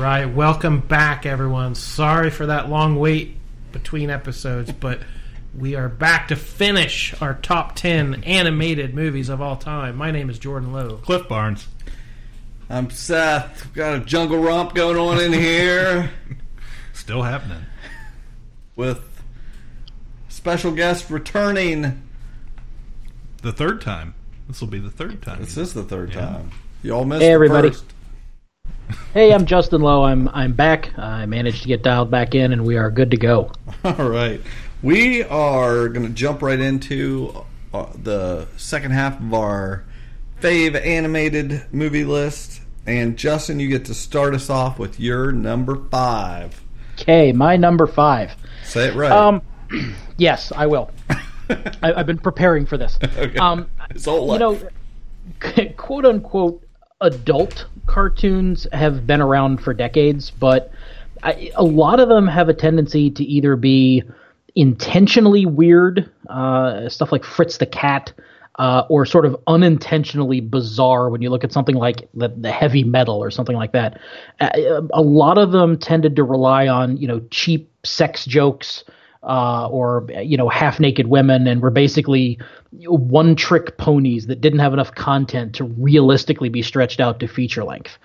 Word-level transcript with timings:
Right, 0.00 0.26
welcome 0.26 0.80
back, 0.80 1.26
everyone. 1.26 1.74
Sorry 1.74 2.30
for 2.30 2.46
that 2.46 2.68
long 2.68 2.96
wait 2.96 3.36
between 3.72 4.10
episodes, 4.10 4.72
but 4.72 5.00
we 5.56 5.74
are 5.74 5.88
back 5.88 6.28
to 6.28 6.36
finish 6.36 7.14
our 7.20 7.34
top 7.34 7.74
10 7.76 8.24
animated 8.24 8.94
movies 8.94 9.28
of 9.28 9.40
all 9.40 9.56
time. 9.56 9.96
My 9.96 10.10
name 10.10 10.30
is 10.30 10.38
Jordan 10.38 10.72
Lowe. 10.72 10.96
Cliff 10.98 11.28
Barnes. 11.28 11.66
I'm 12.68 12.90
Seth. 12.90 13.64
We've 13.64 13.74
got 13.74 13.96
a 13.96 14.00
jungle 14.00 14.38
romp 14.38 14.74
going 14.74 14.96
on 14.96 15.20
in 15.20 15.32
here 15.32 16.10
Still 16.92 17.22
happening. 17.22 17.62
with 18.76 19.02
special 20.28 20.72
guest 20.72 21.10
returning. 21.10 22.02
The 23.42 23.52
third 23.52 23.80
time. 23.80 24.14
This 24.48 24.60
will 24.60 24.68
be 24.68 24.78
the 24.78 24.90
third 24.90 25.22
time. 25.22 25.40
This 25.40 25.56
is 25.56 25.74
the 25.74 25.82
third 25.82 26.10
Yeah. 26.10 26.20
time. 26.20 26.50
Y'all 26.82 27.04
missed 27.04 27.22
Hey, 27.22 27.28
the 27.28 27.32
everybody. 27.32 27.70
first. 27.70 27.84
Hey, 29.14 29.32
I'm 29.32 29.46
Justin 29.46 29.80
Lowe. 29.80 30.04
I'm 30.04 30.28
I'm 30.28 30.52
back. 30.52 30.96
I 30.98 31.26
managed 31.26 31.62
to 31.62 31.68
get 31.68 31.82
dialed 31.82 32.10
back 32.10 32.34
in, 32.34 32.52
and 32.52 32.64
we 32.64 32.76
are 32.76 32.90
good 32.90 33.10
to 33.10 33.16
go. 33.16 33.52
All 33.84 34.08
right. 34.08 34.40
We 34.82 35.22
are 35.24 35.88
going 35.88 36.06
to 36.06 36.12
jump 36.12 36.42
right 36.42 36.58
into 36.58 37.44
uh, 37.74 37.86
the 37.94 38.46
second 38.56 38.92
half 38.92 39.20
of 39.20 39.34
our 39.34 39.84
fave 40.40 40.74
animated 40.74 41.66
movie 41.72 42.04
list. 42.04 42.62
And 42.86 43.18
Justin, 43.18 43.60
you 43.60 43.68
get 43.68 43.84
to 43.86 43.94
start 43.94 44.34
us 44.34 44.48
off 44.48 44.78
with 44.78 44.98
your 44.98 45.32
number 45.32 45.76
five. 45.90 46.62
Okay, 46.94 47.32
my 47.32 47.56
number 47.56 47.86
five. 47.86 48.32
Say 48.64 48.88
it 48.88 48.94
right. 48.94 49.12
Um, 49.12 49.42
yes, 50.16 50.52
I 50.54 50.66
will. 50.66 50.90
I, 51.10 51.92
I've 51.92 52.06
been 52.06 52.18
preparing 52.18 52.66
for 52.66 52.76
this. 52.76 52.98
Okay. 53.18 53.38
Um, 53.38 53.68
His 53.92 54.06
whole 54.06 54.32
you 54.32 54.38
know, 54.38 54.58
quote 55.76 56.06
unquote 56.06 56.62
adult 57.00 57.66
cartoons 57.90 58.68
have 58.72 59.04
been 59.04 59.20
around 59.20 59.60
for 59.60 59.74
decades, 59.74 60.30
but 60.30 60.70
I, 61.24 61.50
a 61.56 61.64
lot 61.64 61.98
of 61.98 62.08
them 62.08 62.28
have 62.28 62.48
a 62.48 62.54
tendency 62.54 63.10
to 63.10 63.24
either 63.24 63.56
be 63.56 64.04
intentionally 64.54 65.44
weird, 65.44 66.08
uh, 66.28 66.88
stuff 66.88 67.10
like 67.10 67.24
Fritz 67.24 67.58
the 67.58 67.66
Cat, 67.66 68.12
uh, 68.60 68.84
or 68.88 69.04
sort 69.04 69.26
of 69.26 69.36
unintentionally 69.48 70.40
bizarre 70.40 71.10
when 71.10 71.20
you 71.20 71.30
look 71.30 71.42
at 71.42 71.50
something 71.50 71.74
like 71.74 72.08
the, 72.14 72.28
the 72.28 72.52
heavy 72.52 72.84
metal 72.84 73.16
or 73.16 73.30
something 73.30 73.56
like 73.56 73.72
that. 73.72 74.00
Uh, 74.38 74.82
a 74.92 75.02
lot 75.02 75.36
of 75.36 75.50
them 75.50 75.76
tended 75.76 76.14
to 76.14 76.22
rely 76.22 76.68
on, 76.68 76.96
you 76.96 77.08
know, 77.08 77.20
cheap 77.30 77.72
sex 77.84 78.24
jokes 78.24 78.84
uh, 79.22 79.68
or 79.68 80.06
you 80.22 80.36
know 80.36 80.48
half 80.48 80.80
naked 80.80 81.06
women 81.06 81.46
and 81.46 81.62
were 81.62 81.70
basically 81.70 82.38
one 82.86 83.36
trick 83.36 83.76
ponies 83.76 84.26
that 84.26 84.40
didn't 84.40 84.60
have 84.60 84.72
enough 84.72 84.94
content 84.94 85.54
to 85.56 85.64
realistically 85.64 86.48
be 86.48 86.62
stretched 86.62 87.00
out 87.00 87.20
to 87.20 87.28
feature 87.28 87.64
length. 87.64 87.98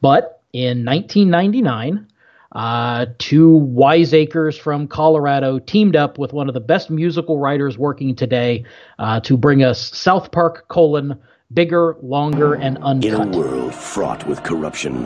But 0.00 0.40
in 0.52 0.84
1999, 0.84 2.06
uh, 2.52 3.06
two 3.18 3.56
wiseacres 3.56 4.56
from 4.56 4.86
Colorado 4.86 5.58
teamed 5.58 5.96
up 5.96 6.18
with 6.18 6.32
one 6.32 6.48
of 6.48 6.54
the 6.54 6.60
best 6.60 6.90
musical 6.90 7.38
writers 7.38 7.78
working 7.78 8.14
today 8.14 8.64
uh, 8.98 9.20
to 9.20 9.36
bring 9.36 9.62
us 9.62 9.96
South 9.96 10.32
Park: 10.32 10.68
colon 10.68 11.18
bigger, 11.52 11.96
longer, 12.02 12.54
and 12.54 12.78
uncut. 12.78 13.04
In 13.04 13.34
a 13.34 13.38
world 13.38 13.74
fraught 13.74 14.26
with 14.26 14.42
corruption, 14.42 15.04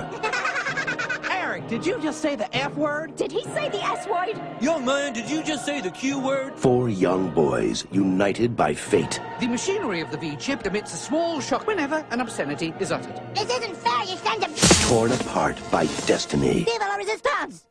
did 1.69 1.85
you 1.85 2.01
just 2.01 2.21
say 2.21 2.37
the 2.37 2.55
F 2.57 2.75
word? 2.77 3.17
Did 3.17 3.33
he 3.33 3.43
say 3.45 3.69
the 3.69 3.83
S 3.83 4.07
word? 4.07 4.41
Young 4.61 4.85
man, 4.85 5.13
did 5.13 5.29
you 5.29 5.43
just 5.43 5.65
say 5.67 5.81
the 5.81 5.91
Q 5.91 6.19
word? 6.19 6.55
four 6.57 6.89
young 6.89 7.31
boys 7.31 7.85
united 7.91 8.57
by 8.57 8.73
fate 8.73 9.21
The 9.41 9.49
machinery 9.49 10.01
of 10.01 10.11
the 10.11 10.17
V 10.17 10.37
chip 10.37 10.65
emits 10.65 10.95
a 10.95 10.97
small 10.97 11.41
shock 11.41 11.67
whenever 11.67 12.05
an 12.11 12.21
obscenity 12.21 12.73
is 12.79 12.93
uttered. 12.93 13.21
This 13.35 13.51
isn't 13.51 13.77
fair, 13.77 14.05
you 14.05 14.17
sons 14.17 14.45
of 14.45 14.89
torn 14.89 15.13
apart 15.13 15.57
by 15.71 15.87
destiny. 16.07 16.65
Viva 16.65 16.85
la 16.85 16.97
resistance! 16.97 17.67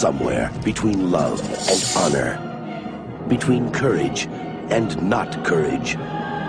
Somewhere 0.00 0.50
between 0.64 1.10
love 1.10 1.40
and 1.68 1.82
honor, 1.96 3.26
between 3.28 3.70
courage 3.72 4.26
and 4.70 5.00
not 5.02 5.44
courage, 5.44 5.96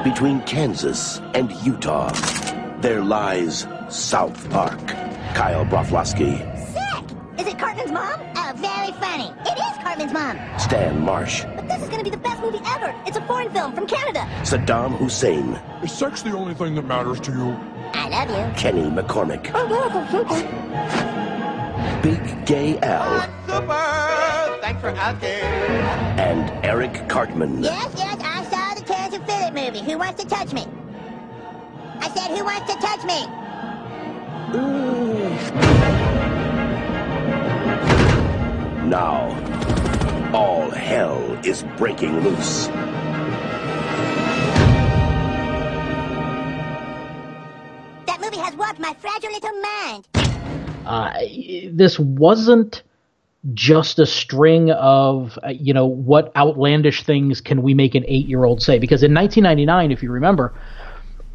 between 0.03 0.41
Kansas 0.43 1.19
and 1.33 1.51
Utah, 1.65 2.11
there 2.79 3.03
lies 3.03 3.67
South 3.89 4.49
Park. 4.49 4.79
Kyle 5.33 5.65
Broflovsky, 5.65 6.37
Sick! 6.73 7.05
Is 7.39 7.47
it 7.51 7.57
Cartman's 7.57 7.91
mom? 7.91 8.19
Oh, 8.35 8.51
very 8.55 8.91
funny. 8.99 9.33
It 9.49 9.57
is 9.57 9.77
Cartman's 9.83 10.13
mom. 10.13 10.37
Stan 10.59 10.99
Marsh, 11.01 11.43
But 11.55 11.67
this 11.67 11.81
is 11.81 11.89
gonna 11.89 12.03
be 12.03 12.09
the 12.11 12.17
best 12.17 12.41
movie 12.41 12.59
ever. 12.65 12.93
It's 13.07 13.17
a 13.17 13.21
foreign 13.25 13.49
film 13.51 13.73
from 13.73 13.87
Canada. 13.87 14.27
Saddam 14.43 14.95
Hussein, 14.97 15.59
Is 15.81 15.91
sex 15.91 16.21
the 16.21 16.31
only 16.35 16.53
thing 16.53 16.75
that 16.75 16.85
matters 16.85 17.19
to 17.21 17.31
you? 17.31 17.57
I 17.93 18.09
love 18.09 18.29
you. 18.29 18.53
Kenny 18.59 18.83
McCormick, 18.89 19.51
Oh, 19.53 19.65
love. 19.65 19.93
Big 22.03 22.45
Gay 22.45 22.77
Al, 22.79 23.21
Super! 23.47 24.59
Thanks 24.61 24.81
for 24.81 24.89
asking. 24.89 25.29
and 26.19 26.65
Eric 26.65 27.07
Cartman. 27.09 27.63
Yes, 27.63 27.91
yes, 27.97 28.19
I 28.23 28.43
saw 28.45 28.75
the 28.75 28.81
Terrance 28.85 29.15
and 29.15 29.25
Phillip 29.25 29.53
movie. 29.53 29.79
Who 29.91 29.97
wants 29.97 30.21
to 30.21 30.27
touch 30.29 30.53
me? 30.53 30.65
I 31.99 32.09
said, 32.09 32.37
who 32.37 32.43
wants 32.43 32.71
to 32.73 32.79
touch 32.79 33.03
me? 33.05 33.25
Now, 38.85 39.29
all 40.33 40.69
hell 40.69 41.39
is 41.43 41.63
breaking 41.77 42.19
loose. 42.19 42.67
That 48.05 48.19
movie 48.21 48.37
has 48.37 48.55
warped 48.55 48.79
my 48.79 48.93
fragile 48.99 49.31
little 49.31 49.61
mind. 49.61 50.07
uh, 50.85 51.13
this 51.71 51.97
wasn't 51.97 52.83
just 53.53 53.99
a 53.99 54.05
string 54.05 54.71
of 54.71 55.37
uh, 55.43 55.49
you 55.49 55.73
know 55.73 55.85
what 55.85 56.31
outlandish 56.35 57.03
things 57.03 57.41
can 57.41 57.61
we 57.61 57.73
make 57.73 57.93
an 57.95 58.05
eight 58.07 58.25
year 58.27 58.45
old 58.45 58.61
say 58.61 58.79
because 58.79 59.03
in 59.03 59.13
1999 59.13 59.91
if 59.91 60.01
you 60.01 60.09
remember 60.11 60.53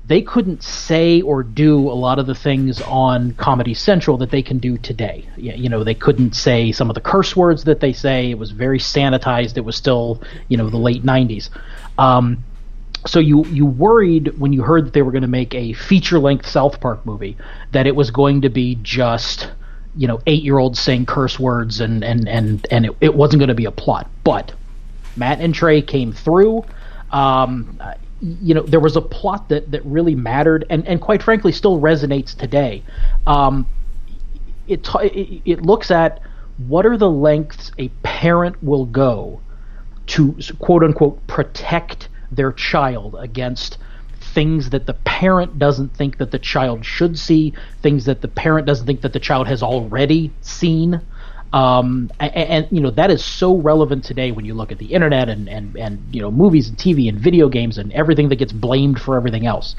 they 0.09 0.23
couldn't 0.23 0.63
say 0.63 1.21
or 1.21 1.43
do 1.43 1.91
a 1.91 1.93
lot 1.93 2.19
of 2.19 2.27
the 2.27 2.35
things 2.35 2.81
on 2.83 3.33
comedy 3.35 3.75
central 3.75 4.17
that 4.17 4.31
they 4.31 4.43
can 4.43 4.59
do 4.59 4.77
today 4.79 5.25
you 5.37 5.69
know 5.69 5.85
they 5.85 5.95
couldn't 5.95 6.35
say 6.35 6.73
some 6.73 6.91
of 6.91 6.95
the 6.95 7.01
curse 7.01 7.37
words 7.37 7.65
that 7.65 7.81
they 7.81 7.93
say 7.93 8.31
it 8.31 8.39
was 8.39 8.51
very 8.51 8.79
sanitized 8.79 9.57
it 9.57 9.65
was 9.65 9.77
still 9.77 10.23
you 10.49 10.57
know 10.57 10.69
the 10.69 10.79
late 10.79 11.05
90s 11.05 11.51
um, 11.99 12.43
so 13.07 13.21
you 13.21 13.45
you 13.47 13.67
worried 13.67 14.39
when 14.39 14.53
you 14.53 14.63
heard 14.63 14.87
that 14.87 14.93
they 14.93 15.03
were 15.03 15.13
going 15.13 15.23
to 15.23 15.29
make 15.29 15.55
a 15.55 15.73
feature 15.73 16.19
length 16.19 16.47
South 16.47 16.81
Park 16.81 17.05
movie 17.07 17.37
that 17.73 17.87
it 17.87 17.95
was 17.95 18.11
going 18.11 18.43
to 18.43 18.49
be 18.49 18.77
just 18.83 19.51
you 19.97 20.09
know 20.09 20.21
eight 20.27 20.43
year 20.43 20.59
olds 20.59 20.81
saying 20.81 21.07
curse 21.07 21.39
words 21.39 21.81
and 21.81 22.05
and 22.05 22.29
and 22.29 22.67
and 22.71 22.87
it, 22.87 22.97
it 23.01 23.15
wasn't 23.15 23.39
going 23.39 23.49
to 23.49 23.55
be 23.55 23.67
a 23.67 23.71
plot. 23.71 24.11
But 24.25 24.53
Matt 25.17 25.41
and 25.41 25.55
Trey 25.55 25.83
came 25.83 26.13
through. 26.13 26.65
Um, 27.11 27.81
you 28.21 28.55
know 28.55 28.63
there 28.63 28.81
was 28.81 28.97
a 28.97 29.01
plot 29.01 29.49
that 29.49 29.71
that 29.71 29.85
really 29.85 30.15
mattered 30.15 30.65
and 30.71 30.87
and 30.87 31.01
quite 31.01 31.23
frankly 31.23 31.53
still 31.53 31.81
resonates 31.81 32.37
today. 32.37 32.83
Um, 33.27 33.67
it, 34.67 34.89
it 34.95 35.43
it 35.45 35.63
looks 35.63 35.91
at 35.91 36.21
what 36.67 36.85
are 36.85 36.97
the 36.97 37.11
lengths 37.11 37.71
a 37.79 37.89
parent 38.03 38.63
will 38.63 38.87
go 38.87 39.41
to 40.07 40.37
quote 40.59 40.83
unquote 40.83 41.25
protect 41.27 42.09
their 42.33 42.53
child 42.53 43.17
against 43.19 43.79
things 44.21 44.71
that 44.71 44.87
the 44.87 44.95
parent 44.95 45.59
doesn't 45.59 45.97
think 45.97 46.19
that 46.19 46.31
the 46.31 46.39
child 46.39 46.85
should 46.85 47.19
see, 47.19 47.55
things 47.83 48.05
that 48.05 48.21
the 48.21 48.29
parent 48.29 48.67
doesn't 48.67 48.87
think 48.87 49.01
that 49.01 49.13
the 49.13 49.21
child 49.21 49.47
has 49.49 49.63
already 49.63 50.33
seen. 50.41 51.01
Um, 51.53 52.11
and, 52.21 52.35
and 52.35 52.69
you 52.71 52.81
know 52.81 52.91
that 52.91 53.11
is 53.11 53.25
so 53.25 53.57
relevant 53.57 54.05
today 54.05 54.33
when 54.33 54.45
you 54.45 54.55
look 54.55 54.71
at 54.71 54.79
the 54.79 54.87
internet 54.87 55.29
and, 55.29 55.49
and, 55.49 55.77
and 55.77 56.03
you 56.13 56.21
know 56.21 56.31
movies 56.31 56.69
and 56.69 56.77
TV 56.77 57.09
and 57.09 57.19
video 57.19 57.49
games 57.49 57.79
and 57.79 57.93
everything 57.93 58.29
that 58.29 58.37
gets 58.37 58.53
blamed 58.53 59.01
for 59.01 59.17
everything 59.17 59.47
else. 59.47 59.75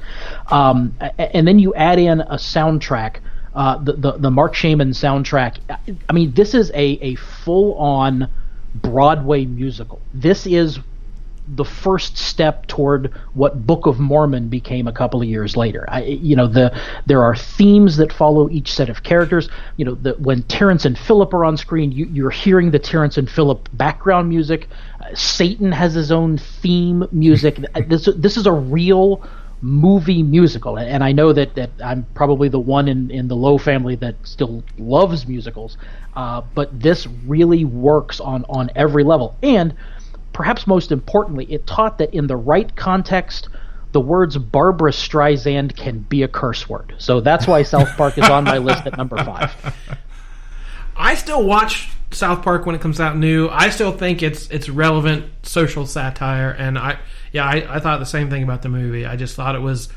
Um, 0.49 0.95
and 1.17 1.47
then 1.47 1.59
you 1.59 1.73
add 1.75 1.99
in 1.99 2.21
a 2.21 2.37
soundtrack, 2.37 3.17
uh, 3.53 3.77
the, 3.83 3.93
the 3.93 4.11
the 4.13 4.31
Marc 4.31 4.55
Shaiman 4.55 4.91
soundtrack. 4.91 5.57
I 6.09 6.13
mean, 6.13 6.33
this 6.33 6.53
is 6.53 6.71
a 6.71 6.97
a 7.01 7.15
full 7.15 7.75
on 7.75 8.29
Broadway 8.73 9.45
musical. 9.45 10.01
This 10.13 10.47
is 10.47 10.79
the 11.55 11.65
first 11.65 12.17
step 12.17 12.67
toward 12.67 13.13
what 13.33 13.65
Book 13.65 13.85
of 13.85 13.99
Mormon 13.99 14.49
became 14.49 14.87
a 14.87 14.91
couple 14.91 15.21
of 15.21 15.27
years 15.27 15.57
later. 15.57 15.85
I, 15.87 16.03
you 16.03 16.35
know, 16.35 16.47
the 16.47 16.77
there 17.05 17.23
are 17.23 17.35
themes 17.35 17.97
that 17.97 18.13
follow 18.13 18.49
each 18.49 18.71
set 18.73 18.89
of 18.89 19.03
characters. 19.03 19.49
You 19.77 19.85
know, 19.85 19.95
the, 19.95 20.13
when 20.13 20.43
Terrance 20.43 20.85
and 20.85 20.97
Phillip 20.97 21.33
are 21.33 21.45
on 21.45 21.57
screen, 21.57 21.91
you, 21.91 22.05
you're 22.05 22.29
hearing 22.29 22.71
the 22.71 22.79
Terrance 22.79 23.17
and 23.17 23.29
Phillip 23.29 23.69
background 23.73 24.29
music. 24.29 24.67
Uh, 24.99 25.15
Satan 25.15 25.71
has 25.71 25.93
his 25.93 26.11
own 26.11 26.37
theme 26.37 27.07
music. 27.11 27.57
this 27.87 28.09
this 28.15 28.37
is 28.37 28.45
a 28.45 28.51
real 28.51 29.23
movie 29.61 30.23
musical 30.23 30.77
and 30.77 31.03
I 31.03 31.11
know 31.11 31.33
that, 31.33 31.55
that 31.55 31.71
I'm 31.83 32.05
probably 32.13 32.47
the 32.47 32.59
one 32.59 32.87
in, 32.87 33.11
in 33.11 33.27
the 33.27 33.35
Lowe 33.35 33.57
family 33.57 33.95
that 33.97 34.15
still 34.23 34.63
loves 34.77 35.27
musicals 35.27 35.77
uh, 36.15 36.41
but 36.55 36.79
this 36.79 37.07
really 37.25 37.65
works 37.65 38.21
on 38.21 38.45
on 38.47 38.69
every 38.75 39.03
level 39.03 39.35
and 39.43 39.75
perhaps 40.39 40.65
most 40.65 40.89
importantly 40.89 41.45
it 41.51 41.67
taught 41.67 41.97
that 41.97 42.13
in 42.13 42.27
the 42.27 42.37
right 42.37 42.77
context 42.77 43.49
the 43.91 43.99
words 43.99 44.37
Barbra 44.37 44.91
Streisand 44.91 45.75
can 45.75 45.99
be 45.99 46.23
a 46.23 46.29
curse 46.29 46.69
word 46.69 46.95
so 46.97 47.19
that's 47.19 47.45
why 47.45 47.63
South 47.63 47.89
Park 47.97 48.17
is 48.17 48.29
on 48.29 48.45
my 48.45 48.57
list 48.57 48.87
at 48.87 48.95
number 48.97 49.17
five 49.17 49.53
I 50.95 51.15
still 51.15 51.43
watch 51.43 51.89
South 52.11 52.41
Park 52.41 52.65
when 52.65 52.75
it 52.75 52.81
comes 52.81 52.99
out 52.99 53.17
new. 53.17 53.49
I 53.49 53.69
still 53.69 53.91
think 53.91 54.23
it's 54.23 54.49
it's 54.49 54.69
relevant 54.69 55.25
social 55.43 55.85
satire, 55.85 56.51
and 56.51 56.77
I 56.77 56.99
yeah 57.31 57.45
I, 57.45 57.75
I 57.75 57.79
thought 57.79 57.99
the 57.99 58.05
same 58.05 58.29
thing 58.29 58.43
about 58.43 58.61
the 58.61 58.69
movie. 58.69 59.05
I 59.05 59.15
just 59.15 59.35
thought 59.35 59.55
it 59.55 59.61
was 59.61 59.89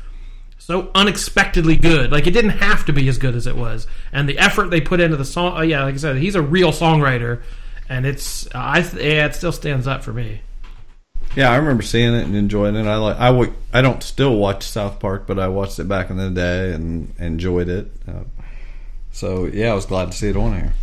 so 0.57 0.91
unexpectedly 0.95 1.75
good. 1.75 2.11
Like 2.11 2.27
it 2.27 2.31
didn't 2.31 2.51
have 2.51 2.85
to 2.85 2.93
be 2.93 3.07
as 3.09 3.17
good 3.17 3.35
as 3.35 3.47
it 3.47 3.55
was, 3.55 3.87
and 4.11 4.29
the 4.29 4.37
effort 4.37 4.69
they 4.69 4.79
put 4.79 4.99
into 4.99 5.17
the 5.17 5.25
song. 5.25 5.53
Oh, 5.57 5.61
yeah, 5.61 5.83
like 5.83 5.95
I 5.95 5.97
said, 5.97 6.17
he's 6.17 6.35
a 6.35 6.41
real 6.41 6.71
songwriter, 6.71 7.41
and 7.89 8.05
it's 8.05 8.47
I 8.55 8.79
yeah 8.79 9.25
it 9.25 9.35
still 9.35 9.51
stands 9.51 9.87
up 9.87 10.03
for 10.03 10.13
me. 10.13 10.41
Yeah, 11.35 11.49
I 11.51 11.55
remember 11.55 11.81
seeing 11.81 12.13
it 12.13 12.25
and 12.25 12.35
enjoying 12.35 12.75
it. 12.75 12.85
I 12.85 12.97
like 12.97 13.17
I 13.17 13.27
w- 13.31 13.53
I 13.73 13.81
don't 13.81 14.03
still 14.03 14.35
watch 14.35 14.63
South 14.63 14.99
Park, 14.99 15.25
but 15.25 15.39
I 15.39 15.47
watched 15.47 15.79
it 15.79 15.87
back 15.87 16.09
in 16.11 16.17
the 16.17 16.29
day 16.29 16.73
and 16.73 17.11
enjoyed 17.19 17.69
it. 17.69 17.91
Uh, 18.07 18.23
so 19.11 19.45
yeah, 19.45 19.71
I 19.71 19.73
was 19.73 19.85
glad 19.87 20.11
to 20.11 20.17
see 20.17 20.29
it 20.29 20.37
on 20.37 20.53
here. 20.53 20.73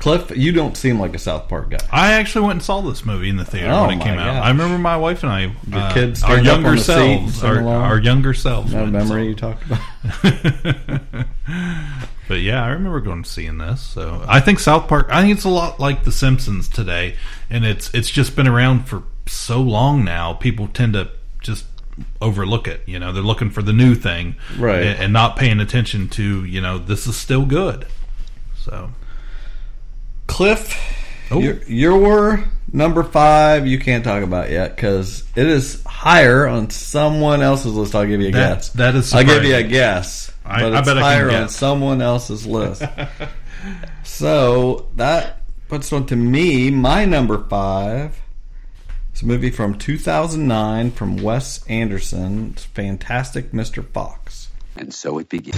Cliff, 0.00 0.36
you 0.36 0.52
don't 0.52 0.76
seem 0.76 1.00
like 1.00 1.14
a 1.14 1.18
South 1.18 1.48
Park 1.48 1.70
guy. 1.70 1.78
I 1.90 2.12
actually 2.12 2.42
went 2.46 2.56
and 2.56 2.62
saw 2.62 2.82
this 2.82 3.06
movie 3.06 3.30
in 3.30 3.36
the 3.36 3.44
theater 3.46 3.70
Oh, 3.70 3.86
when 3.86 3.98
it 3.98 4.04
came 4.04 4.16
my 4.16 4.22
out. 4.28 4.34
gosh. 4.34 4.44
I 4.44 4.48
remember 4.50 4.76
my 4.76 4.96
wife 4.98 5.22
and 5.22 5.32
I, 5.32 5.40
Your 5.40 5.54
uh, 5.72 5.94
kids 5.94 6.22
our 6.22 6.38
younger 6.40 6.70
on 6.70 6.76
the 6.76 6.82
seat 6.82 7.30
selves, 7.30 7.42
our, 7.44 7.66
our 7.66 7.98
younger 7.98 8.34
selves. 8.34 8.72
That 8.72 8.88
memory 8.88 9.28
you 9.28 9.34
talked 9.34 9.62
about. 9.64 9.80
But 12.28 12.40
yeah, 12.40 12.64
I 12.64 12.68
remember 12.68 13.00
going 13.00 13.18
and 13.18 13.26
seeing 13.26 13.58
this. 13.58 13.80
So 13.82 14.24
I 14.26 14.40
think 14.40 14.58
South 14.58 14.88
Park. 14.88 15.08
I 15.10 15.22
think 15.22 15.36
it's 15.36 15.44
a 15.44 15.48
lot 15.50 15.78
like 15.80 16.04
The 16.04 16.12
Simpsons 16.12 16.68
today, 16.68 17.16
and 17.50 17.64
it's 17.64 17.92
it's 17.94 18.10
just 18.10 18.34
been 18.36 18.48
around 18.48 18.84
for 18.88 19.02
so 19.26 19.60
long 19.60 20.04
now. 20.04 20.32
People 20.32 20.68
tend 20.68 20.94
to 20.94 21.10
just 21.40 21.66
overlook 22.20 22.66
it. 22.66 22.80
You 22.86 22.98
know, 22.98 23.12
they're 23.12 23.22
looking 23.22 23.50
for 23.50 23.62
the 23.62 23.72
new 23.72 23.94
thing, 23.94 24.36
Right. 24.58 24.82
and, 24.82 24.98
and 25.00 25.12
not 25.12 25.36
paying 25.36 25.60
attention 25.60 26.08
to 26.10 26.44
you 26.44 26.60
know 26.60 26.78
this 26.78 27.06
is 27.06 27.16
still 27.16 27.44
good. 27.44 27.86
So 28.56 28.90
Cliff, 30.26 30.74
Oh. 31.30 31.38
your, 31.40 31.54
your 31.64 32.44
number 32.72 33.02
five 33.02 33.66
you 33.66 33.78
can't 33.78 34.04
talk 34.04 34.22
about 34.22 34.50
yet 34.50 34.74
because 34.74 35.24
it 35.36 35.46
is 35.46 35.82
higher 35.84 36.46
on 36.46 36.70
someone 36.70 37.40
else's 37.42 37.72
list. 37.72 37.94
I'll 37.94 38.06
give 38.06 38.20
you 38.20 38.28
a 38.28 38.32
That- 38.32 38.54
guess. 38.56 38.68
that 38.70 38.94
is 38.94 39.14
I'll 39.14 39.24
give 39.24 39.44
you 39.44 39.54
a 39.56 39.62
guess, 39.62 40.30
I- 40.44 40.60
but 40.62 40.74
I 40.74 40.78
it's 40.80 40.88
bet 40.88 40.98
I 40.98 41.00
can 41.00 41.02
higher 41.28 41.42
on 41.42 41.48
someone 41.48 42.02
else's 42.02 42.46
list. 42.46 42.82
so 44.04 44.88
that 44.96 45.42
puts 45.68 45.92
on 45.92 46.06
to 46.06 46.16
me 46.16 46.70
my 46.70 47.04
number 47.04 47.42
five. 47.48 48.20
It's 49.12 49.22
a 49.22 49.26
movie 49.26 49.50
from 49.50 49.78
2009 49.78 50.90
from 50.90 51.16
Wes 51.16 51.64
Anderson. 51.68 52.50
It's 52.54 52.64
Fantastic 52.64 53.52
Mr. 53.52 53.86
Fox. 53.86 54.48
And 54.76 54.92
so 54.92 55.18
it 55.18 55.28
begins. 55.28 55.56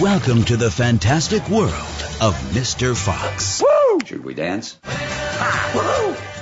Welcome 0.00 0.42
to 0.44 0.56
the 0.56 0.70
fantastic 0.70 1.46
world 1.48 1.70
of 2.20 2.34
Mr. 2.52 2.96
Fox. 2.96 3.62
Woo! 3.62 4.00
Should 4.06 4.24
we 4.24 4.34
dance? 4.34 4.78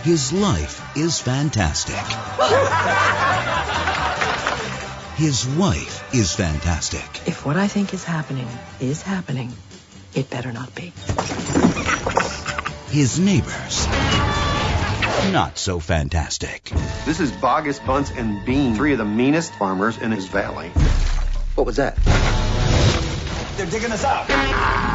His 0.05 0.33
life 0.33 0.97
is 0.97 1.21
fantastic. 1.21 1.97
His 5.17 5.47
wife 5.47 6.15
is 6.15 6.35
fantastic. 6.35 7.05
If 7.29 7.45
what 7.45 7.57
I 7.57 7.69
think 7.69 7.93
is 7.93 8.03
happening 8.03 8.49
is 8.81 9.03
happening, 9.03 9.53
it 10.15 10.31
better 10.31 10.53
not 10.53 10.75
be. 10.75 10.93
His 12.89 13.19
neighbors, 13.21 13.87
not 15.33 15.59
so 15.59 15.81
fantastic. 15.81 16.73
This 17.05 17.21
is 17.21 17.31
Boggis 17.31 17.85
Bunce 17.85 18.11
and 18.11 18.45
Bean, 18.45 18.75
three 18.75 18.93
of 18.93 18.99
the 18.99 19.05
meanest 19.05 19.53
farmers 19.55 19.99
in 19.99 20.13
his 20.13 20.27
valley. 20.27 20.71
What 21.55 21.67
was 21.67 21.77
that? 21.77 21.97
They're 23.57 23.67
digging 23.67 23.93
us 23.93 24.05
out. 24.05 24.29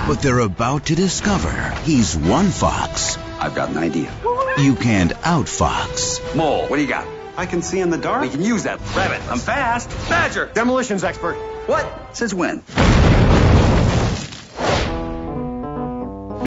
But 0.07 0.21
they're 0.21 0.39
about 0.39 0.87
to 0.87 0.95
discover 0.95 1.51
he's 1.83 2.17
one 2.17 2.49
fox 2.49 3.17
I've 3.39 3.55
got 3.55 3.69
an 3.69 3.77
idea. 3.77 4.11
you 4.57 4.75
can't 4.75 5.11
outfox. 5.11 6.35
Mole, 6.35 6.67
what 6.67 6.77
do 6.77 6.81
you 6.81 6.87
got? 6.87 7.16
I 7.37 7.45
can 7.45 7.61
see 7.61 7.79
in 7.79 7.91
the 7.91 7.99
dark. 7.99 8.23
We 8.23 8.29
can 8.29 8.41
use 8.41 8.63
that. 8.63 8.79
Rabbit, 8.95 9.21
I'm 9.29 9.37
fast. 9.37 9.91
Badger. 10.09 10.47
Demolitions 10.55 11.03
expert. 11.03 11.35
What? 11.67 12.17
Since 12.17 12.33
when? 12.33 12.61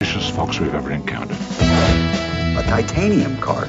Vicious 0.01 0.29
fox 0.31 0.59
we've 0.59 0.75
ever 0.75 0.91
encountered. 0.91 1.37
A 1.61 2.65
titanium 2.67 3.39
card. 3.39 3.69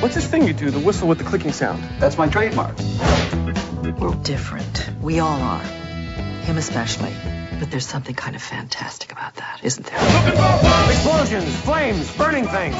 What's 0.00 0.14
this 0.14 0.26
thing 0.26 0.46
you 0.46 0.54
do? 0.54 0.70
The 0.70 0.80
whistle 0.80 1.06
with 1.06 1.18
the 1.18 1.24
clicking 1.24 1.52
sound. 1.52 1.84
That's 1.98 2.16
my 2.16 2.28
trademark. 2.28 2.78
We're 2.78 4.14
different. 4.22 4.88
We 5.02 5.18
all 5.20 5.38
are. 5.38 5.62
Him 5.62 6.56
especially. 6.56 7.14
But 7.58 7.70
there's 7.70 7.86
something 7.86 8.14
kind 8.14 8.34
of 8.34 8.40
fantastic 8.40 9.12
about 9.12 9.34
that, 9.34 9.60
isn't 9.62 9.84
there? 9.84 9.98
Explosions, 10.90 11.54
flames, 11.60 12.16
burning 12.16 12.46
things. 12.46 12.76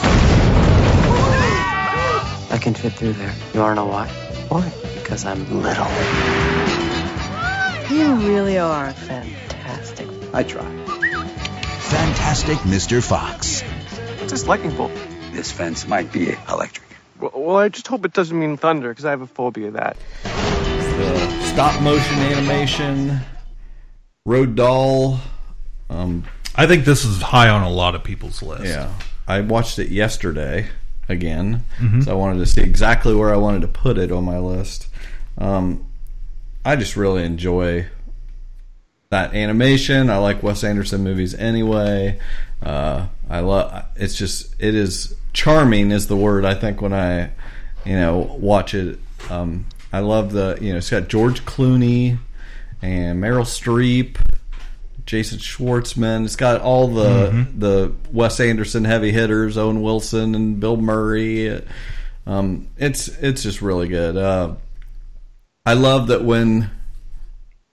I 2.51 2.59
can 2.59 2.75
fit 2.75 2.95
through 2.95 3.13
there. 3.13 3.33
You 3.55 3.61
wanna 3.61 3.77
know 3.77 3.87
why? 3.87 4.09
Why? 4.49 4.73
Because 4.97 5.25
I'm 5.25 5.63
little. 5.63 5.87
You 7.97 8.15
really 8.27 8.59
are 8.59 8.93
fantastic. 8.93 10.09
I 10.33 10.43
try. 10.43 10.65
Fantastic 11.91 12.59
Mr. 12.59 13.03
Fox. 13.03 13.63
What's 14.19 14.33
this 14.33 14.47
lightning 14.49 14.77
bolt? 14.77 14.93
This 15.33 15.53
fence 15.53 15.87
might 15.87 16.13
be 16.13 16.35
electric. 16.49 16.87
Well, 17.21 17.31
well, 17.35 17.57
I 17.57 17.69
just 17.69 17.87
hope 17.87 18.05
it 18.05 18.13
doesn't 18.13 18.39
mean 18.39 18.57
thunder, 18.57 18.89
because 18.89 19.05
I 19.05 19.11
have 19.11 19.21
a 19.21 19.27
phobia 19.29 19.69
of 19.69 19.75
that. 19.75 19.97
the 20.25 21.43
stop 21.45 21.81
motion 21.83 22.19
animation, 22.19 23.21
Roald 24.27 24.57
Dahl. 24.57 25.21
Um, 25.89 26.25
I 26.57 26.67
think 26.67 26.85
this 26.85 27.05
is 27.05 27.23
high 27.23 27.49
on 27.49 27.63
a 27.63 27.71
lot 27.71 27.95
of 27.95 28.03
people's 28.03 28.43
list. 28.43 28.65
yeah, 28.65 28.93
I 29.29 29.41
watched 29.41 29.79
it 29.79 29.91
yesterday 29.91 30.69
again, 31.11 31.65
Mhm. 31.81 32.05
so 32.05 32.13
I 32.13 32.15
wanted 32.15 32.39
to 32.39 32.47
see 32.47 32.61
exactly 32.63 33.15
where 33.15 33.33
I 33.33 33.37
wanted 33.37 33.63
to 33.63 33.69
put 33.69 33.99
it 33.99 34.11
on 34.13 34.25
my 34.25 34.39
list. 34.39 34.87
Um, 35.39 35.85
I 36.65 36.77
just 36.77 36.97
really 36.97 37.25
enjoy 37.25 37.87
that 39.11 39.35
animation. 39.35 40.09
I 40.11 40.19
like 40.19 40.43
Wes 40.43 40.63
Anderson 40.63 41.03
movies 41.03 41.35
anyway. 41.35 42.19
Uh, 42.63 43.07
I 43.29 43.41
love. 43.41 43.85
It's 43.97 44.15
just 44.15 44.55
it 44.59 44.75
is 44.75 45.15
charming 45.33 45.91
is 45.91 46.07
the 46.09 46.17
word 46.17 46.45
I 46.45 46.55
think 46.55 46.81
when 46.83 46.93
I 46.93 47.31
you 47.85 47.95
know 47.95 48.37
watch 48.41 48.75
it. 48.75 48.99
Um, 49.31 49.67
I 49.93 50.01
love 50.01 50.33
the 50.33 50.59
you 50.61 50.73
know 50.73 50.79
it's 50.79 50.91
got 50.91 51.09
George 51.09 51.45
Clooney 51.45 52.19
and 52.83 53.23
Meryl 53.23 53.43
Streep, 53.45 54.17
Jason 55.11 55.39
Schwartzman. 55.39 56.25
It's 56.25 56.37
got 56.37 56.61
all 56.61 56.87
the 56.87 57.31
Mhm. 57.33 57.59
the 57.59 57.93
Wes 58.13 58.39
Anderson 58.39 58.85
heavy 58.85 59.11
hitters, 59.11 59.59
Owen 59.59 59.83
Wilson 59.83 60.37
and 60.37 60.61
Bill 60.61 60.77
Murray. 60.77 61.61
Um, 62.29 62.69
it's 62.79 63.09
it's 63.21 63.43
just 63.43 63.61
really 63.61 63.89
good. 63.89 64.17
Uh, 64.17 64.53
I 65.67 65.73
love 65.73 66.07
that 66.09 66.23
when 66.25 66.71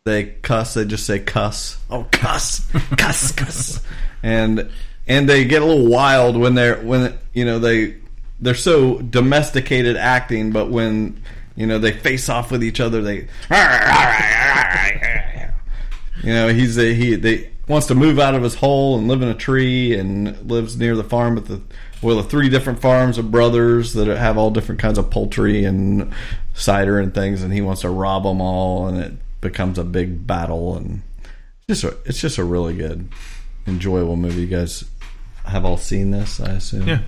they 0.04 0.24
cuss, 0.42 0.74
they 0.74 0.84
just 0.86 1.06
say 1.06 1.20
cuss. 1.20 1.78
Oh, 1.92 2.08
cuss, 2.12 2.62
cuss, 2.98 3.32
cuss, 3.34 3.82
and 4.24 4.68
and 5.08 5.30
they 5.30 5.46
get 5.46 5.62
a 5.62 5.66
little 5.66 5.88
wild 5.88 6.38
when 6.38 6.56
they're 6.56 6.78
when 6.78 7.14
you 7.36 7.46
know 7.46 7.60
they 7.60 7.98
they're 8.42 8.56
so 8.56 8.98
domesticated 9.00 9.96
acting, 9.96 10.52
but 10.52 10.72
when 10.72 11.22
you 11.56 11.68
know 11.68 11.78
they 11.78 11.92
face 11.92 12.30
off 12.30 12.50
with 12.52 12.64
each 12.64 12.80
other, 12.80 13.04
they 13.04 13.28
you 16.24 16.34
know 16.34 16.48
he's 16.50 16.78
a, 16.78 16.94
he 16.94 17.16
they 17.16 17.50
wants 17.68 17.88
to 17.88 17.96
move 17.96 18.18
out 18.20 18.34
of 18.34 18.44
his 18.44 18.56
hole 18.56 18.98
and 18.98 19.08
live 19.08 19.22
in 19.22 19.28
a 19.28 19.34
tree 19.34 19.94
and 19.98 20.50
lives 20.50 20.78
near 20.78 20.96
the 20.96 21.04
farm 21.04 21.36
with 21.36 21.48
the 21.48 21.62
well 22.02 22.16
the 22.18 22.24
three 22.24 22.50
different 22.50 22.80
farms 22.80 23.18
of 23.18 23.30
brothers 23.32 23.94
that 23.94 24.08
have 24.08 24.38
all 24.38 24.50
different 24.52 24.80
kinds 24.80 24.98
of 24.98 25.10
poultry 25.10 25.66
and 25.66 26.12
cider 26.54 27.00
and 27.00 27.14
things 27.14 27.44
and 27.44 27.54
he 27.54 27.62
wants 27.62 27.82
to 27.82 27.90
rob 27.90 28.24
them 28.24 28.40
all 28.42 28.88
and 28.88 28.98
it 29.00 29.14
becomes 29.42 29.78
a 29.78 29.84
big 29.84 30.26
battle 30.26 30.76
and 30.78 31.02
it's 31.68 31.82
just 31.82 31.84
a, 31.84 31.98
it's 32.06 32.20
just 32.22 32.38
a 32.38 32.44
really 32.44 32.74
good 32.74 33.10
enjoyable 33.68 34.16
movie 34.16 34.42
you 34.42 34.48
guys 34.48 34.86
have 35.46 35.66
all 35.66 35.78
seen 35.78 36.12
this 36.12 36.40
I 36.40 36.54
assume 36.54 36.88
Yeah. 36.88 37.02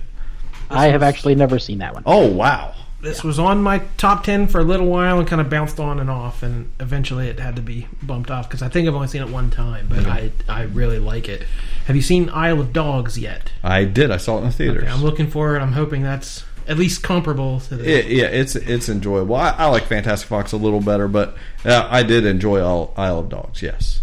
I 0.72 0.86
have 0.86 1.02
actually 1.02 1.34
never 1.34 1.58
seen 1.58 1.78
that 1.78 1.94
one. 1.94 2.04
Oh 2.06 2.28
wow! 2.28 2.74
This 3.02 3.24
was 3.24 3.38
on 3.38 3.62
my 3.62 3.78
top 3.96 4.24
ten 4.24 4.46
for 4.46 4.60
a 4.60 4.64
little 4.64 4.86
while 4.86 5.18
and 5.18 5.26
kind 5.26 5.40
of 5.40 5.48
bounced 5.48 5.80
on 5.80 5.98
and 5.98 6.10
off, 6.10 6.42
and 6.42 6.70
eventually 6.80 7.28
it 7.28 7.40
had 7.40 7.56
to 7.56 7.62
be 7.62 7.88
bumped 8.02 8.30
off 8.30 8.48
because 8.48 8.62
I 8.62 8.68
think 8.68 8.86
I've 8.86 8.94
only 8.94 9.08
seen 9.08 9.22
it 9.22 9.28
one 9.30 9.50
time, 9.50 9.86
but 9.88 10.06
I 10.06 10.32
I 10.48 10.62
really 10.64 10.98
like 10.98 11.28
it. 11.28 11.44
Have 11.86 11.96
you 11.96 12.02
seen 12.02 12.28
Isle 12.30 12.60
of 12.60 12.72
Dogs 12.72 13.18
yet? 13.18 13.52
I 13.62 13.84
did. 13.84 14.10
I 14.10 14.18
saw 14.18 14.36
it 14.36 14.40
in 14.40 14.44
the 14.46 14.52
theaters. 14.52 14.82
Okay, 14.82 14.92
I'm 14.92 15.02
looking 15.02 15.30
for 15.30 15.56
it. 15.56 15.60
I'm 15.60 15.72
hoping 15.72 16.02
that's 16.02 16.44
at 16.66 16.78
least 16.78 17.02
comparable 17.02 17.60
to 17.60 17.76
the. 17.76 17.90
It, 17.90 18.06
yeah, 18.06 18.26
it's 18.26 18.54
it's 18.54 18.88
enjoyable. 18.88 19.34
I, 19.34 19.50
I 19.50 19.66
like 19.66 19.86
Fantastic 19.86 20.28
Fox 20.28 20.52
a 20.52 20.56
little 20.56 20.80
better, 20.80 21.08
but 21.08 21.36
uh, 21.64 21.88
I 21.90 22.02
did 22.02 22.24
enjoy 22.26 22.60
Isle, 22.60 22.94
Isle 22.96 23.18
of 23.18 23.28
Dogs. 23.28 23.62
Yes. 23.62 24.00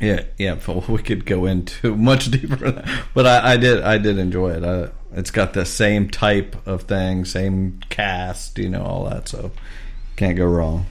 Yeah, 0.00 0.24
yeah. 0.38 0.56
but 0.66 0.88
We 0.88 1.02
could 1.02 1.24
go 1.24 1.46
into 1.46 1.96
much 1.96 2.30
deeper, 2.30 2.56
than 2.56 2.74
that, 2.76 3.04
but 3.14 3.26
I, 3.26 3.52
I 3.52 3.56
did. 3.56 3.82
I 3.82 3.98
did 3.98 4.18
enjoy 4.18 4.50
it. 4.50 4.64
I, 4.64 4.90
it's 5.14 5.30
got 5.30 5.52
the 5.52 5.64
same 5.64 6.08
type 6.08 6.56
of 6.66 6.82
thing, 6.82 7.24
same 7.24 7.80
cast, 7.88 8.58
you 8.58 8.68
know, 8.68 8.82
all 8.82 9.08
that. 9.08 9.28
So 9.28 9.52
can't 10.16 10.36
go 10.36 10.46
wrong. 10.46 10.86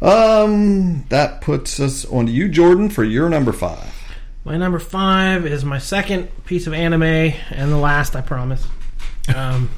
Um, 0.00 1.04
that 1.10 1.40
puts 1.40 1.78
us 1.78 2.04
on 2.06 2.26
to 2.26 2.32
you, 2.32 2.48
Jordan, 2.48 2.90
for 2.90 3.04
your 3.04 3.28
number 3.28 3.52
five. 3.52 3.94
My 4.44 4.56
number 4.56 4.80
five 4.80 5.46
is 5.46 5.64
my 5.64 5.78
second 5.78 6.28
piece 6.44 6.66
of 6.66 6.72
anime 6.72 7.02
and 7.02 7.70
the 7.70 7.76
last, 7.76 8.16
I 8.16 8.20
promise. 8.20 8.66
Um, 9.32 9.70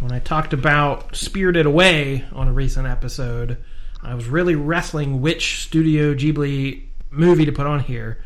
when 0.00 0.12
I 0.12 0.20
talked 0.20 0.54
about 0.54 1.14
Spirited 1.14 1.66
Away 1.66 2.24
on 2.32 2.48
a 2.48 2.52
recent 2.52 2.86
episode, 2.86 3.58
I 4.02 4.14
was 4.14 4.26
really 4.26 4.54
wrestling 4.54 5.20
which 5.20 5.62
Studio 5.64 6.14
Ghibli 6.14 6.84
movie 7.10 7.44
to 7.44 7.52
put 7.52 7.66
on 7.66 7.80
here. 7.80 8.24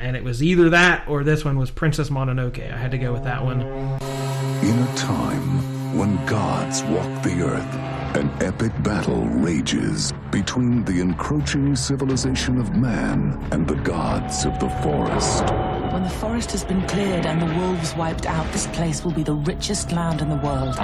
And 0.00 0.16
it 0.16 0.24
was 0.24 0.42
either 0.42 0.70
that 0.70 1.06
or 1.06 1.22
this 1.22 1.44
one 1.44 1.58
was 1.58 1.70
Princess 1.70 2.08
Mononoke. 2.08 2.72
I 2.72 2.76
had 2.76 2.90
to 2.92 2.98
go 2.98 3.12
with 3.12 3.24
that 3.24 3.44
one. 3.44 3.60
In 3.60 4.78
a 4.78 4.94
time 4.96 5.96
when 5.96 6.16
gods 6.24 6.82
walk 6.84 7.22
the 7.22 7.42
earth, 7.42 7.74
an 8.16 8.30
epic 8.42 8.72
battle 8.82 9.26
rages 9.26 10.12
between 10.30 10.84
the 10.84 11.00
encroaching 11.00 11.76
civilization 11.76 12.58
of 12.58 12.74
man 12.74 13.38
and 13.52 13.68
the 13.68 13.74
gods 13.76 14.46
of 14.46 14.58
the 14.58 14.70
forest. 14.82 15.44
When 15.92 16.02
the 16.02 16.08
forest 16.18 16.50
has 16.52 16.64
been 16.64 16.86
cleared 16.88 17.26
and 17.26 17.42
the 17.42 17.54
wolves 17.58 17.94
wiped 17.94 18.24
out, 18.24 18.50
this 18.52 18.66
place 18.68 19.04
will 19.04 19.12
be 19.12 19.22
the 19.22 19.34
richest 19.34 19.92
land 19.92 20.22
in 20.22 20.30
the 20.30 20.36
world. 20.36 20.76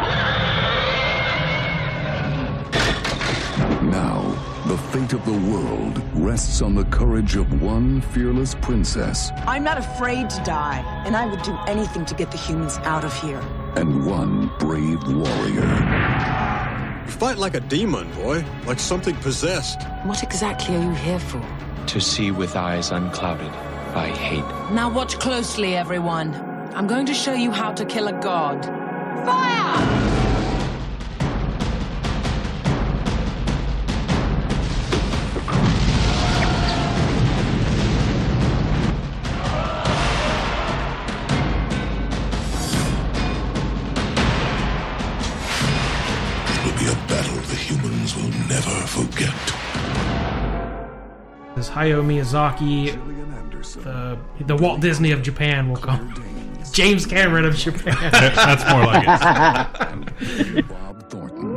Now, 3.82 4.45
the 4.66 4.76
fate 4.78 5.12
of 5.12 5.24
the 5.24 5.32
world 5.50 6.02
rests 6.14 6.60
on 6.60 6.74
the 6.74 6.84
courage 6.86 7.36
of 7.36 7.62
one 7.62 8.00
fearless 8.00 8.54
princess 8.56 9.30
I'm 9.46 9.62
not 9.62 9.78
afraid 9.78 10.28
to 10.30 10.42
die, 10.42 10.82
and 11.06 11.16
I 11.16 11.24
would 11.26 11.42
do 11.42 11.56
anything 11.68 12.04
to 12.04 12.14
get 12.14 12.32
the 12.32 12.36
humans 12.36 12.78
out 12.78 13.04
of 13.04 13.12
here. 13.22 13.40
and 13.76 14.04
one 14.06 14.50
brave 14.58 15.00
warrior. 15.06 15.70
You 17.06 17.12
fight 17.12 17.38
like 17.38 17.54
a 17.54 17.60
demon, 17.60 18.10
boy. 18.14 18.44
Like 18.66 18.80
something 18.80 19.14
possessed. 19.16 19.82
What 20.04 20.22
exactly 20.24 20.74
are 20.76 20.82
you 20.82 20.90
here 20.94 21.20
for? 21.20 21.40
To 21.86 22.00
see 22.00 22.32
with 22.32 22.56
eyes 22.56 22.90
unclouded 22.90 23.52
by 23.94 24.08
hate. 24.08 24.44
Now 24.72 24.90
watch 24.90 25.18
closely, 25.20 25.76
everyone. 25.76 26.34
I'm 26.74 26.88
going 26.88 27.06
to 27.06 27.14
show 27.14 27.34
you 27.34 27.52
how 27.52 27.72
to 27.72 27.84
kill 27.84 28.08
a 28.08 28.12
god. 28.20 28.64
Fire! 29.24 30.25
Hayao 51.76 52.02
Miyazaki, 52.02 52.94
the, 53.82 54.18
the 54.44 54.56
Walt 54.56 54.80
Disney 54.80 55.12
of 55.12 55.22
Japan, 55.22 55.68
will 55.68 55.76
call 55.76 56.00
James 56.72 57.04
Cameron 57.04 57.44
of 57.44 57.54
Japan. 57.54 57.94
That's 58.12 58.64
more 58.70 58.86
like 58.86 59.06
it. 60.56 60.66
Bob 60.68 61.10
Thornton. 61.10 61.50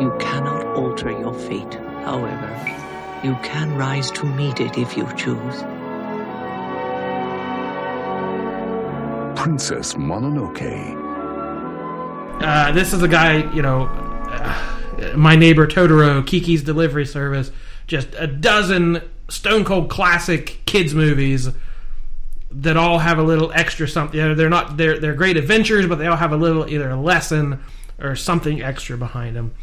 You 0.00 0.12
cannot 0.18 0.66
alter 0.74 1.12
your 1.12 1.32
fate, 1.32 1.74
however. 2.04 2.48
You 3.22 3.36
can 3.44 3.76
rise 3.76 4.10
to 4.10 4.26
meet 4.26 4.58
it 4.58 4.76
if 4.76 4.96
you 4.96 5.06
choose. 5.16 5.62
Princess 9.40 9.94
Mononoke. 9.94 11.00
Uh, 12.42 12.72
this 12.72 12.92
is 12.92 13.04
a 13.04 13.08
guy, 13.08 13.48
you 13.54 13.62
know, 13.62 13.86
uh, 13.86 15.16
my 15.16 15.36
neighbor 15.36 15.64
Totoro, 15.68 16.26
Kiki's 16.26 16.64
Delivery 16.64 17.06
Service, 17.06 17.52
just 17.86 18.08
a 18.18 18.26
dozen 18.26 19.02
stone 19.28 19.64
cold 19.64 19.88
classic 19.88 20.60
kids 20.66 20.94
movies 20.94 21.48
that 22.50 22.76
all 22.76 22.98
have 22.98 23.18
a 23.18 23.22
little 23.22 23.50
extra 23.52 23.88
something. 23.88 24.36
They're 24.36 24.48
not 24.48 24.76
they're 24.76 24.98
they're 24.98 25.14
great 25.14 25.36
adventures, 25.36 25.86
but 25.86 25.96
they 25.96 26.06
all 26.06 26.16
have 26.16 26.32
a 26.32 26.36
little 26.36 26.68
either 26.68 26.90
a 26.90 27.00
lesson 27.00 27.60
or 27.98 28.16
something 28.16 28.62
extra 28.62 28.96
behind 28.96 29.36
them. 29.36 29.54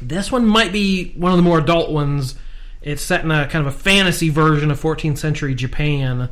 This 0.00 0.30
one 0.30 0.46
might 0.46 0.72
be 0.72 1.12
one 1.14 1.32
of 1.32 1.38
the 1.38 1.42
more 1.42 1.58
adult 1.58 1.90
ones. 1.90 2.36
It's 2.82 3.02
set 3.02 3.24
in 3.24 3.30
a 3.30 3.48
kind 3.48 3.66
of 3.66 3.74
a 3.74 3.76
fantasy 3.76 4.28
version 4.28 4.70
of 4.70 4.80
14th 4.80 5.18
century 5.18 5.54
Japan, 5.54 6.28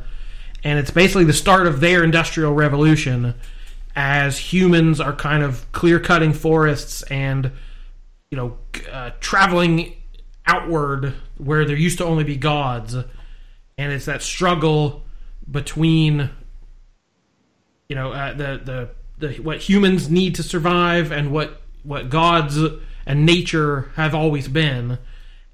and 0.63 0.79
it's 0.79 0.91
basically 0.91 1.25
the 1.25 1.33
start 1.33 1.67
of 1.67 1.81
their 1.81 2.03
industrial 2.03 2.53
revolution 2.53 3.35
as 3.95 4.37
humans 4.37 5.01
are 5.01 5.13
kind 5.13 5.43
of 5.43 5.69
clear 5.71 5.99
cutting 5.99 6.31
forests 6.31 7.01
and 7.03 7.51
you 8.29 8.37
know 8.37 8.57
uh, 8.91 9.09
traveling 9.19 9.95
outward 10.47 11.13
where 11.37 11.65
there 11.65 11.75
used 11.75 11.97
to 11.97 12.05
only 12.05 12.23
be 12.23 12.35
gods 12.35 12.95
and 12.95 13.91
it's 13.91 14.05
that 14.05 14.21
struggle 14.21 15.03
between 15.49 16.29
you 17.89 17.95
know 17.95 18.11
uh, 18.11 18.33
the, 18.33 18.61
the 18.63 18.89
the 19.19 19.41
what 19.41 19.59
humans 19.59 20.09
need 20.09 20.35
to 20.35 20.43
survive 20.43 21.11
and 21.11 21.31
what 21.31 21.61
what 21.83 22.09
gods 22.09 22.57
and 23.05 23.25
nature 23.25 23.91
have 23.95 24.15
always 24.15 24.47
been 24.47 24.97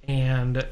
and 0.08 0.66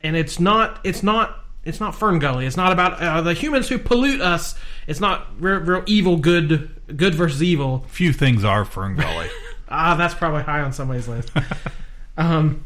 and 0.00 0.16
it's 0.16 0.38
not 0.38 0.80
it's 0.84 1.02
not 1.02 1.44
it's 1.64 1.80
not 1.80 1.94
Fern 1.94 2.18
Gully. 2.18 2.46
It's 2.46 2.56
not 2.56 2.72
about 2.72 3.00
uh, 3.00 3.20
the 3.20 3.34
humans 3.34 3.68
who 3.68 3.78
pollute 3.78 4.22
us. 4.22 4.54
It's 4.86 5.00
not 5.00 5.26
real, 5.38 5.58
real 5.58 5.82
evil, 5.86 6.16
good, 6.16 6.70
good 6.96 7.14
versus 7.14 7.42
evil. 7.42 7.84
Few 7.88 8.12
things 8.12 8.42
are 8.42 8.64
Fern 8.64 8.96
Gully. 8.96 9.28
Ah, 9.70 9.96
that's 9.96 10.14
probably 10.14 10.42
high 10.42 10.62
on 10.62 10.72
somebody's 10.72 11.06
list. 11.08 11.30
um, 12.16 12.64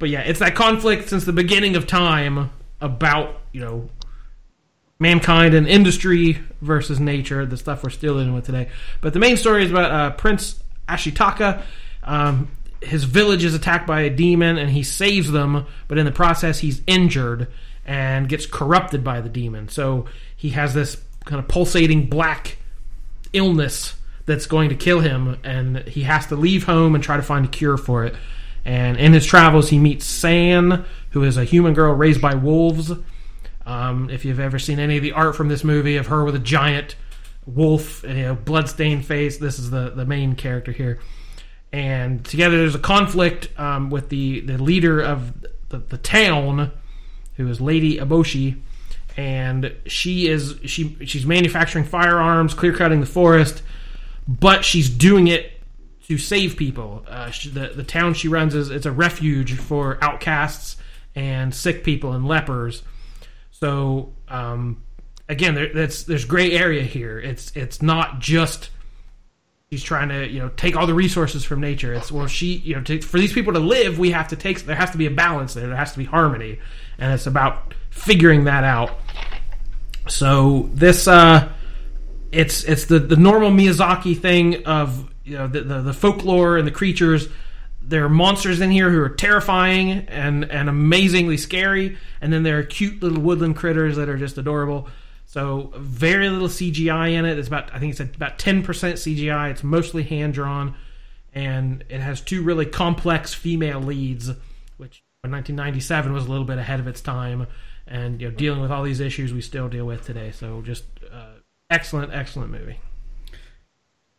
but 0.00 0.08
yeah, 0.08 0.22
it's 0.22 0.40
that 0.40 0.56
conflict 0.56 1.08
since 1.08 1.24
the 1.24 1.32
beginning 1.32 1.76
of 1.76 1.86
time 1.86 2.50
about 2.80 3.36
you 3.52 3.60
know 3.60 3.88
mankind 4.98 5.54
and 5.54 5.68
industry 5.68 6.38
versus 6.60 6.98
nature, 6.98 7.46
the 7.46 7.56
stuff 7.56 7.84
we're 7.84 7.90
still 7.90 8.14
dealing 8.14 8.34
with 8.34 8.44
today. 8.44 8.68
But 9.00 9.12
the 9.12 9.20
main 9.20 9.36
story 9.36 9.64
is 9.64 9.70
about 9.70 9.90
uh, 9.90 10.10
Prince 10.16 10.60
Ashitaka. 10.88 11.62
Um, 12.02 12.48
his 12.82 13.04
village 13.04 13.44
is 13.44 13.54
attacked 13.54 13.86
by 13.86 14.02
a 14.02 14.10
demon, 14.10 14.58
and 14.58 14.70
he 14.70 14.82
saves 14.82 15.30
them, 15.30 15.66
but 15.86 15.98
in 15.98 16.06
the 16.06 16.12
process, 16.12 16.58
he's 16.58 16.82
injured 16.86 17.48
and 17.84 18.28
gets 18.28 18.46
corrupted 18.46 19.04
by 19.04 19.20
the 19.20 19.28
demon. 19.28 19.68
So 19.68 20.06
he 20.36 20.50
has 20.50 20.74
this 20.74 20.96
kind 21.24 21.38
of 21.38 21.48
pulsating 21.48 22.08
black 22.08 22.58
illness 23.32 23.96
that's 24.26 24.46
going 24.46 24.68
to 24.68 24.74
kill 24.74 25.00
him, 25.00 25.38
and 25.44 25.78
he 25.88 26.02
has 26.02 26.26
to 26.28 26.36
leave 26.36 26.64
home 26.64 26.94
and 26.94 27.02
try 27.02 27.16
to 27.16 27.22
find 27.22 27.44
a 27.44 27.48
cure 27.48 27.76
for 27.76 28.04
it. 28.04 28.14
And 28.70 28.98
in 28.98 29.12
his 29.14 29.26
travels, 29.26 29.70
he 29.70 29.80
meets 29.80 30.04
San, 30.04 30.84
who 31.10 31.24
is 31.24 31.36
a 31.36 31.42
human 31.42 31.74
girl 31.74 31.92
raised 31.92 32.22
by 32.22 32.36
wolves. 32.36 32.92
Um, 33.66 34.08
if 34.10 34.24
you've 34.24 34.38
ever 34.38 34.60
seen 34.60 34.78
any 34.78 34.96
of 34.96 35.02
the 35.02 35.10
art 35.10 35.34
from 35.34 35.48
this 35.48 35.64
movie 35.64 35.96
of 35.96 36.06
her 36.06 36.22
with 36.22 36.36
a 36.36 36.38
giant 36.38 36.94
wolf, 37.46 38.04
you 38.04 38.14
know, 38.14 38.36
bloodstained 38.36 39.04
face, 39.04 39.38
this 39.38 39.58
is 39.58 39.70
the 39.70 39.90
the 39.90 40.04
main 40.04 40.36
character 40.36 40.70
here. 40.70 41.00
And 41.72 42.24
together, 42.24 42.58
there's 42.58 42.76
a 42.76 42.78
conflict 42.78 43.48
um, 43.58 43.90
with 43.90 44.08
the 44.08 44.38
the 44.42 44.56
leader 44.56 45.00
of 45.00 45.44
the, 45.70 45.78
the 45.78 45.98
town, 45.98 46.70
who 47.38 47.48
is 47.48 47.60
Lady 47.60 47.98
Eboshi, 47.98 48.60
and 49.16 49.74
she 49.86 50.28
is 50.28 50.60
she 50.64 50.96
she's 51.06 51.26
manufacturing 51.26 51.84
firearms, 51.84 52.54
clear 52.54 52.72
cutting 52.72 53.00
the 53.00 53.06
forest, 53.06 53.64
but 54.28 54.64
she's 54.64 54.88
doing 54.88 55.26
it 55.26 55.59
to 56.10 56.18
save 56.18 56.56
people. 56.56 57.06
Uh, 57.08 57.30
she, 57.30 57.50
the 57.50 57.68
the 57.68 57.84
town 57.84 58.14
she 58.14 58.26
runs 58.26 58.56
is 58.56 58.68
it's 58.68 58.84
a 58.84 58.90
refuge 58.90 59.54
for 59.54 59.96
outcasts 60.02 60.76
and 61.14 61.54
sick 61.54 61.84
people 61.84 62.14
and 62.14 62.26
lepers. 62.26 62.82
So 63.52 64.12
um, 64.26 64.82
again, 65.28 65.54
there, 65.54 65.72
that's 65.72 66.02
there's 66.02 66.24
gray 66.24 66.50
area 66.50 66.82
here. 66.82 67.20
It's 67.20 67.52
it's 67.54 67.80
not 67.80 68.18
just 68.18 68.70
she's 69.70 69.84
trying 69.84 70.08
to 70.08 70.26
you 70.26 70.40
know 70.40 70.48
take 70.56 70.74
all 70.74 70.88
the 70.88 70.94
resources 70.94 71.44
from 71.44 71.60
nature. 71.60 71.94
It's 71.94 72.10
well 72.10 72.26
she 72.26 72.54
you 72.56 72.74
know 72.74 72.82
to, 72.82 73.00
for 73.00 73.20
these 73.20 73.32
people 73.32 73.52
to 73.52 73.60
live, 73.60 74.00
we 74.00 74.10
have 74.10 74.26
to 74.28 74.36
take 74.36 74.62
there 74.62 74.74
has 74.74 74.90
to 74.90 74.98
be 74.98 75.06
a 75.06 75.12
balance 75.12 75.54
there. 75.54 75.68
There 75.68 75.76
has 75.76 75.92
to 75.92 75.98
be 75.98 76.06
harmony, 76.06 76.58
and 76.98 77.12
it's 77.14 77.28
about 77.28 77.72
figuring 77.90 78.44
that 78.44 78.64
out. 78.64 78.98
So 80.08 80.70
this 80.74 81.06
uh, 81.06 81.52
it's 82.32 82.64
it's 82.64 82.86
the 82.86 82.98
the 82.98 83.14
normal 83.14 83.52
Miyazaki 83.52 84.20
thing 84.20 84.66
of 84.66 85.06
you 85.30 85.38
know 85.38 85.46
the, 85.46 85.62
the 85.62 85.80
the 85.80 85.94
folklore 85.94 86.58
and 86.58 86.66
the 86.66 86.72
creatures. 86.72 87.28
There 87.80 88.04
are 88.04 88.10
monsters 88.10 88.60
in 88.60 88.70
here 88.70 88.90
who 88.90 89.00
are 89.00 89.08
terrifying 89.08 89.90
and 90.08 90.44
and 90.50 90.68
amazingly 90.68 91.36
scary, 91.36 91.96
and 92.20 92.32
then 92.32 92.42
there 92.42 92.58
are 92.58 92.62
cute 92.64 93.02
little 93.02 93.20
woodland 93.20 93.56
critters 93.56 93.96
that 93.96 94.08
are 94.08 94.18
just 94.18 94.36
adorable. 94.38 94.88
So 95.26 95.72
very 95.76 96.28
little 96.28 96.48
CGI 96.48 97.12
in 97.12 97.24
it. 97.24 97.38
It's 97.38 97.46
about 97.46 97.72
I 97.72 97.78
think 97.78 97.92
it's 97.92 98.00
about 98.00 98.38
ten 98.38 98.64
percent 98.64 98.96
CGI. 98.96 99.52
It's 99.52 99.62
mostly 99.62 100.02
hand 100.02 100.34
drawn, 100.34 100.74
and 101.32 101.84
it 101.88 102.00
has 102.00 102.20
two 102.20 102.42
really 102.42 102.66
complex 102.66 103.32
female 103.32 103.80
leads, 103.80 104.28
which 104.76 105.04
in 105.22 105.30
1997 105.30 106.12
was 106.12 106.26
a 106.26 106.28
little 106.28 106.44
bit 106.44 106.58
ahead 106.58 106.80
of 106.80 106.88
its 106.88 107.00
time, 107.00 107.46
and 107.86 108.20
you 108.20 108.28
know 108.28 108.34
dealing 108.34 108.60
with 108.60 108.72
all 108.72 108.82
these 108.82 108.98
issues 108.98 109.32
we 109.32 109.40
still 109.40 109.68
deal 109.68 109.86
with 109.86 110.04
today. 110.04 110.32
So 110.32 110.60
just 110.62 110.84
uh, 111.12 111.34
excellent, 111.70 112.12
excellent 112.12 112.50
movie. 112.50 112.80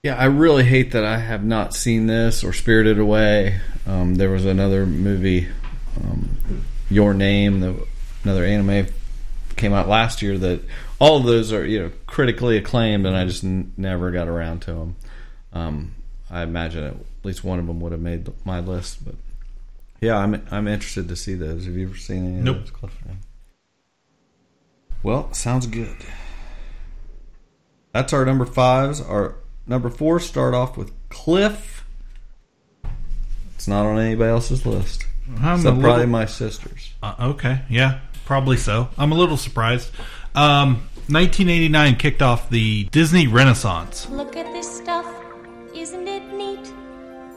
Yeah, 0.04 0.16
I 0.16 0.26
really 0.26 0.64
hate 0.64 0.94
that 0.94 1.04
I 1.06 1.18
have 1.20 1.44
not 1.44 1.76
seen 1.76 2.08
this 2.08 2.44
or 2.44 2.54
Spirited 2.54 2.98
Away. 2.98 3.62
Um, 3.86 4.16
there 4.16 4.32
was 4.32 4.46
another 4.46 4.88
movie, 4.88 5.48
um, 6.04 6.64
Your 6.90 7.14
Name, 7.14 7.60
the, 7.60 7.86
another 8.24 8.44
anime 8.44 8.88
came 9.58 9.74
out 9.74 9.88
last 9.88 10.24
year 10.24 10.40
that 10.40 10.62
all 10.98 11.18
of 11.18 11.26
those 11.26 11.54
are 11.54 11.64
you 11.64 11.80
know 11.84 11.92
critically 12.08 12.58
acclaimed, 12.58 13.06
and 13.06 13.16
I 13.16 13.26
just 13.26 13.44
n- 13.44 13.74
never 13.78 14.10
got 14.10 14.28
around 14.28 14.62
to 14.64 14.74
them. 14.74 14.96
Um, 15.54 15.96
I 16.32 16.42
imagine 16.42 16.84
at 16.84 16.96
least 17.24 17.44
one 17.44 17.60
of 17.60 17.68
them 17.68 17.80
would 17.82 17.92
have 17.92 18.02
made 18.02 18.28
my 18.44 18.60
list, 18.60 19.06
but 19.06 19.14
yeah, 20.00 20.18
I'm 20.18 20.44
I'm 20.50 20.68
interested 20.68 21.10
to 21.10 21.16
see 21.16 21.36
those. 21.36 21.66
Have 21.66 21.76
you 21.76 21.88
ever 21.88 21.98
seen 21.98 22.26
any 22.26 22.42
Nope. 22.42 22.58
of 22.58 22.82
those? 22.82 22.92
Well, 25.04 25.32
sounds 25.34 25.68
good. 25.68 25.96
That's 27.92 28.14
our 28.14 28.26
number 28.26 28.46
fives. 28.48 29.00
Our 29.00 29.36
number 29.68 29.90
four 29.90 30.20
start 30.20 30.54
off 30.54 30.78
with 30.78 30.92
Cliff. 31.10 31.86
It's 33.56 33.68
not 33.68 33.86
on 33.86 34.00
anybody 34.00 34.30
else's 34.32 34.66
list. 34.66 35.06
I'm 35.40 35.58
Except 35.60 35.78
a 35.78 35.80
probably 35.80 35.90
little- 36.00 36.08
my 36.08 36.26
sister's. 36.26 36.92
Uh, 37.02 37.14
okay, 37.20 37.62
yeah, 37.70 38.00
probably 38.26 38.58
so. 38.58 38.90
I'm 38.98 39.12
a 39.12 39.16
little 39.16 39.38
surprised. 39.38 39.92
Um, 40.36 40.88
1989 41.08 41.96
kicked 41.98 42.22
off 42.22 42.50
the 42.50 42.86
Disney 42.86 43.28
Renaissance. 43.28 44.08
Look 44.10 44.36
at 44.36 44.46
this 44.54 44.78
stuff, 44.78 45.06
isn't 45.76 46.08
it 46.08 46.34
neat? 46.34 46.74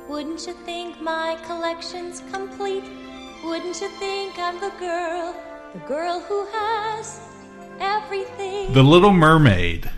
Wouldn't 0.09 0.47
you 0.47 0.53
think 0.65 1.01
my 1.01 1.37
collection's 1.47 2.23
complete? 2.33 2.85
Wouldn't 3.45 3.81
you 3.81 3.89
think 3.99 4.39
I'm 4.39 4.59
the 4.61 4.71
girl, 4.79 5.35
the 5.73 5.79
girl 5.81 6.21
who 6.21 6.47
has 6.47 7.21
everything? 7.81 8.73
The 8.73 8.83
Little 8.83 9.13
Mermaid. 9.13 9.91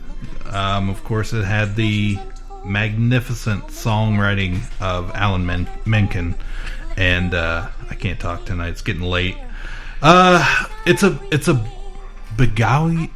Um, 0.52 0.88
of 0.90 1.02
course, 1.04 1.32
it 1.32 1.44
had 1.44 1.76
the 1.76 2.18
magnificent 2.64 3.64
songwriting 3.68 4.60
of 4.80 5.10
Alan 5.14 5.46
Men- 5.46 5.68
Menken, 5.84 6.34
and 6.96 7.34
uh, 7.34 7.68
I 7.90 7.94
can't 7.94 8.18
talk 8.18 8.44
tonight. 8.44 8.68
It's 8.70 8.82
getting 8.82 9.02
late. 9.02 9.36
Uh, 10.02 10.64
it's 10.84 11.02
a 11.02 11.18
it's 11.30 11.48
a 11.48 11.64
begawi. 12.36 13.10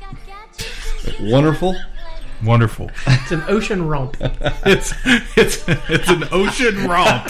Wonderful. 1.20 1.76
Wonderful. 2.44 2.90
It's 3.06 3.32
an 3.32 3.42
ocean 3.49 3.87
romp. 3.87 4.16
it's 4.64 4.94
it's 5.37 5.64
it's 5.68 6.08
an 6.08 6.25
ocean 6.32 6.88
romp. 6.88 7.26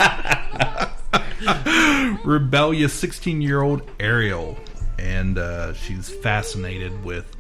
Rebellious 2.25 2.92
sixteen-year-old 2.92 3.83
Ariel, 3.99 4.57
and 4.99 5.38
uh, 5.38 5.73
she's 5.75 6.09
fascinated 6.09 7.04
with 7.04 7.37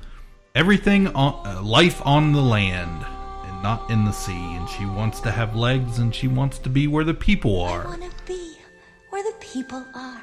everything 0.54 1.08
on 1.08 1.46
uh, 1.46 1.62
life 1.62 2.04
on 2.04 2.32
the 2.32 2.40
land 2.40 3.04
and 3.44 3.62
not 3.62 3.90
in 3.90 4.04
the 4.04 4.12
sea. 4.12 4.54
And 4.54 4.68
she 4.68 4.84
wants 4.84 5.20
to 5.20 5.30
have 5.30 5.54
legs, 5.56 5.98
and 5.98 6.14
she 6.14 6.28
wants 6.28 6.58
to 6.60 6.68
be 6.68 6.86
where 6.86 7.04
the 7.04 7.14
people 7.14 7.60
are 7.60 7.86
I 7.86 7.90
wanna 7.90 8.10
be 8.26 8.56
where 9.10 9.22
the 9.22 9.36
people 9.40 9.84
are. 9.94 10.22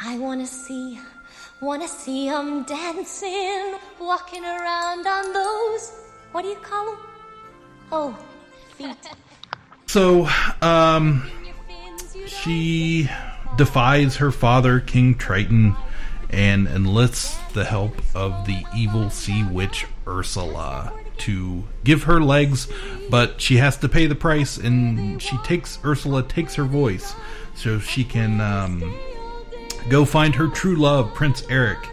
I 0.00 0.18
wanna 0.18 0.46
see, 0.46 0.98
wanna 1.60 1.88
see 1.88 2.28
'em 2.28 2.64
dancing, 2.64 3.76
walking 4.00 4.44
around 4.44 5.06
on 5.06 5.32
those, 5.32 5.92
what 6.32 6.42
do 6.42 6.48
you 6.48 6.56
call 6.56 6.88
'em? 6.88 6.98
Oh, 7.92 8.18
feet. 8.76 8.96
So, 9.86 10.28
um, 10.62 11.30
she 12.26 13.08
defies 13.56 14.16
her 14.16 14.32
father, 14.32 14.80
King 14.80 15.14
Triton, 15.14 15.76
and 16.30 16.66
enlists 16.66 17.36
the 17.52 17.64
help 17.64 18.00
of 18.14 18.46
the 18.46 18.64
evil 18.74 19.10
sea 19.10 19.44
witch 19.44 19.86
Ursula 20.06 20.92
to 21.18 21.64
give 21.84 22.04
her 22.04 22.20
legs, 22.20 22.68
but 23.10 23.40
she 23.40 23.56
has 23.58 23.76
to 23.78 23.88
pay 23.88 24.06
the 24.06 24.14
price, 24.14 24.56
and 24.56 25.20
she 25.22 25.36
takes 25.38 25.78
Ursula 25.84 26.22
takes 26.22 26.54
her 26.54 26.64
voice 26.64 27.14
so 27.54 27.78
she 27.78 28.04
can 28.04 28.40
um, 28.40 28.94
go 29.88 30.04
find 30.04 30.34
her 30.34 30.48
true 30.48 30.76
love, 30.76 31.14
Prince 31.14 31.44
Eric. 31.48 31.88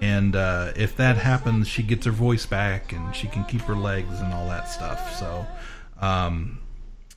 And 0.00 0.34
uh, 0.34 0.72
if 0.74 0.96
that 0.96 1.16
happens, 1.16 1.68
she 1.68 1.82
gets 1.82 2.04
her 2.06 2.12
voice 2.12 2.44
back, 2.44 2.92
and 2.92 3.14
she 3.14 3.28
can 3.28 3.44
keep 3.44 3.62
her 3.62 3.76
legs 3.76 4.20
and 4.20 4.32
all 4.32 4.48
that 4.48 4.68
stuff. 4.68 5.16
So, 5.16 5.46
um, 6.00 6.58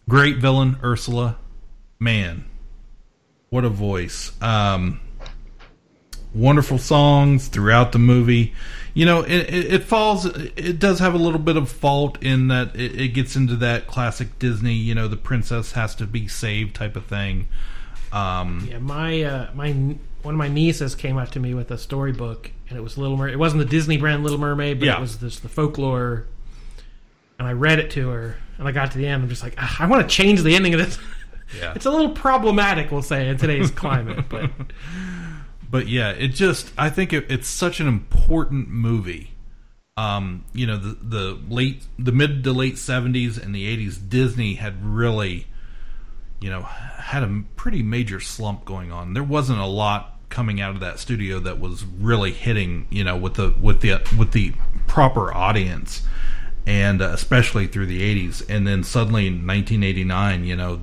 great 0.08 0.38
villain 0.38 0.78
Ursula, 0.84 1.38
man, 2.00 2.46
what 3.50 3.66
a 3.66 3.70
voice! 3.70 4.32
Um, 4.42 5.00
wonderful 6.36 6.78
songs 6.78 7.48
throughout 7.48 7.92
the 7.94 8.00
movie. 8.00 8.54
You 8.94 9.06
know, 9.06 9.22
it, 9.22 9.32
it, 9.54 9.74
it 9.74 9.84
falls. 9.84 10.26
It 10.26 10.80
does 10.80 11.00
have 11.00 11.14
a 11.14 11.18
little 11.18 11.40
bit 11.40 11.58
of 11.58 11.70
fault 11.70 12.22
in 12.24 12.48
that 12.50 12.76
it, 12.76 13.00
it 13.00 13.08
gets 13.10 13.36
into 13.36 13.56
that 13.58 13.88
classic 13.88 14.38
Disney. 14.40 14.74
You 14.74 14.96
know, 14.96 15.08
the 15.08 15.18
princess 15.18 15.74
has 15.74 15.96
to 15.96 16.06
be 16.06 16.28
saved 16.28 16.76
type 16.76 16.96
of 16.96 17.06
thing. 17.06 17.48
Um, 18.14 18.68
Yeah, 18.72 18.78
my 18.80 19.22
uh, 19.24 19.50
my 19.54 19.72
one 20.22 20.34
of 20.34 20.38
my 20.38 20.48
nieces 20.48 20.96
came 20.96 21.18
up 21.18 21.32
to 21.32 21.40
me 21.40 21.54
with 21.54 21.72
a 21.72 21.78
storybook, 21.78 22.52
and 22.70 22.78
it 22.78 22.82
was 22.82 22.98
Little 22.98 23.18
Mer. 23.18 23.28
It 23.28 23.38
wasn't 23.40 23.60
the 23.64 23.70
Disney 23.70 23.98
brand 23.98 24.24
Little 24.24 24.40
Mermaid, 24.40 24.80
but 24.80 24.86
Yeah. 24.86 24.98
it 24.98 25.02
was 25.02 25.18
this 25.20 25.40
the 25.40 25.50
folklore. 25.50 26.26
And 27.38 27.48
I 27.48 27.52
read 27.52 27.80
it 27.80 27.92
to 27.92 28.08
her, 28.10 28.38
and 28.58 28.66
I 28.66 28.72
got 28.72 28.92
to 28.94 28.98
the 28.98 29.08
end. 29.08 29.24
I'm 29.24 29.30
just 29.30 29.44
like, 29.44 29.56
"Ah, 29.58 29.76
I 29.82 29.88
want 29.88 30.08
to 30.10 30.16
change 30.16 30.42
the 30.42 30.56
ending 30.56 30.74
of 30.74 30.80
this. 30.80 30.98
Yeah. 31.60 31.74
it's 31.76 31.86
a 31.86 31.92
little 31.92 32.12
problematic, 32.12 32.92
we'll 32.92 33.02
say, 33.02 33.28
in 33.28 33.38
today's 33.38 33.72
climate. 33.72 34.30
But 34.30 34.50
but 35.70 35.88
yeah, 35.88 36.12
it 36.12 36.30
just 36.30 36.72
I 36.78 36.90
think 36.90 37.14
it, 37.14 37.26
it's 37.30 37.48
such 37.48 37.80
an 37.80 37.88
important 37.88 38.70
movie. 38.70 39.32
Um, 39.98 40.44
you 40.54 40.68
know, 40.68 40.78
the 40.78 40.98
the 41.02 41.40
late 41.50 41.86
the 41.98 42.12
mid 42.12 42.44
to 42.44 42.52
late 42.52 42.78
seventies 42.78 43.38
and 43.38 43.56
the 43.56 43.66
eighties, 43.66 43.98
Disney 43.98 44.56
had 44.56 44.86
really, 44.86 45.48
you 46.42 46.50
know, 46.50 46.64
had 46.64 47.24
a 47.24 47.44
pretty 47.56 47.82
major 47.82 48.20
slump 48.20 48.66
going 48.66 48.92
on. 48.92 49.14
There 49.14 49.24
wasn't 49.24 49.60
a 49.60 49.66
lot 49.66 50.20
coming 50.30 50.60
out 50.60 50.76
of 50.76 50.82
that 50.82 51.00
studio 51.00 51.40
that 51.40 51.60
was 51.60 51.86
really 51.86 52.32
hitting, 52.32 52.88
you 52.90 53.04
know, 53.04 53.16
with 53.16 53.36
the 53.36 53.56
with 53.62 53.82
the 53.82 54.02
with 54.18 54.34
the 54.34 54.54
proper 54.86 55.34
audience, 55.34 56.02
and 56.68 57.02
uh, 57.02 57.12
especially 57.14 57.68
through 57.68 57.86
the 57.86 58.04
eighties. 58.04 58.42
And 58.50 58.68
then 58.68 58.84
suddenly 58.84 59.28
in 59.28 59.46
nineteen 59.46 59.82
eighty 59.84 60.04
nine, 60.04 60.44
you 60.44 60.56
know. 60.56 60.82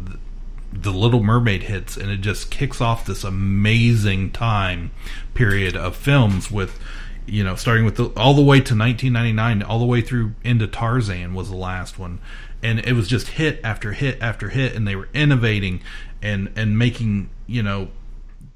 Th- 0.73 0.83
the 0.83 0.91
Little 0.93 1.23
Mermaid 1.23 1.65
hits, 1.65 1.97
and 1.97 2.11
it 2.11 2.21
just 2.21 2.51
kicks 2.51 2.81
off 2.81 3.07
this 3.07 3.25
amazing 3.25 4.31
time 4.31 4.91
period 5.35 5.77
of 5.77 5.97
films 5.97 6.51
with, 6.51 6.79
you 7.27 7.45
know, 7.45 7.55
starting 7.55 7.85
with 7.85 7.97
the, 7.97 8.07
all 8.17 8.35
the 8.35 8.43
way 8.43 8.57
to 8.57 8.77
1999, 8.77 9.63
all 9.63 9.79
the 9.79 9.85
way 9.85 10.01
through 10.01 10.35
into 10.43 10.67
Tarzan 10.67 11.35
was 11.35 11.51
the 11.51 11.57
last 11.57 11.99
one, 11.99 12.21
and 12.63 12.79
it 12.81 12.93
was 12.93 13.09
just 13.09 13.29
hit 13.29 13.61
after 13.63 13.93
hit 13.93 14.21
after 14.21 14.49
hit, 14.51 14.75
and 14.75 14.87
they 14.87 14.97
were 14.97 15.09
innovating 15.15 15.81
and 16.23 16.53
and 16.55 16.79
making 16.79 17.29
you 17.47 17.63
know 17.63 17.89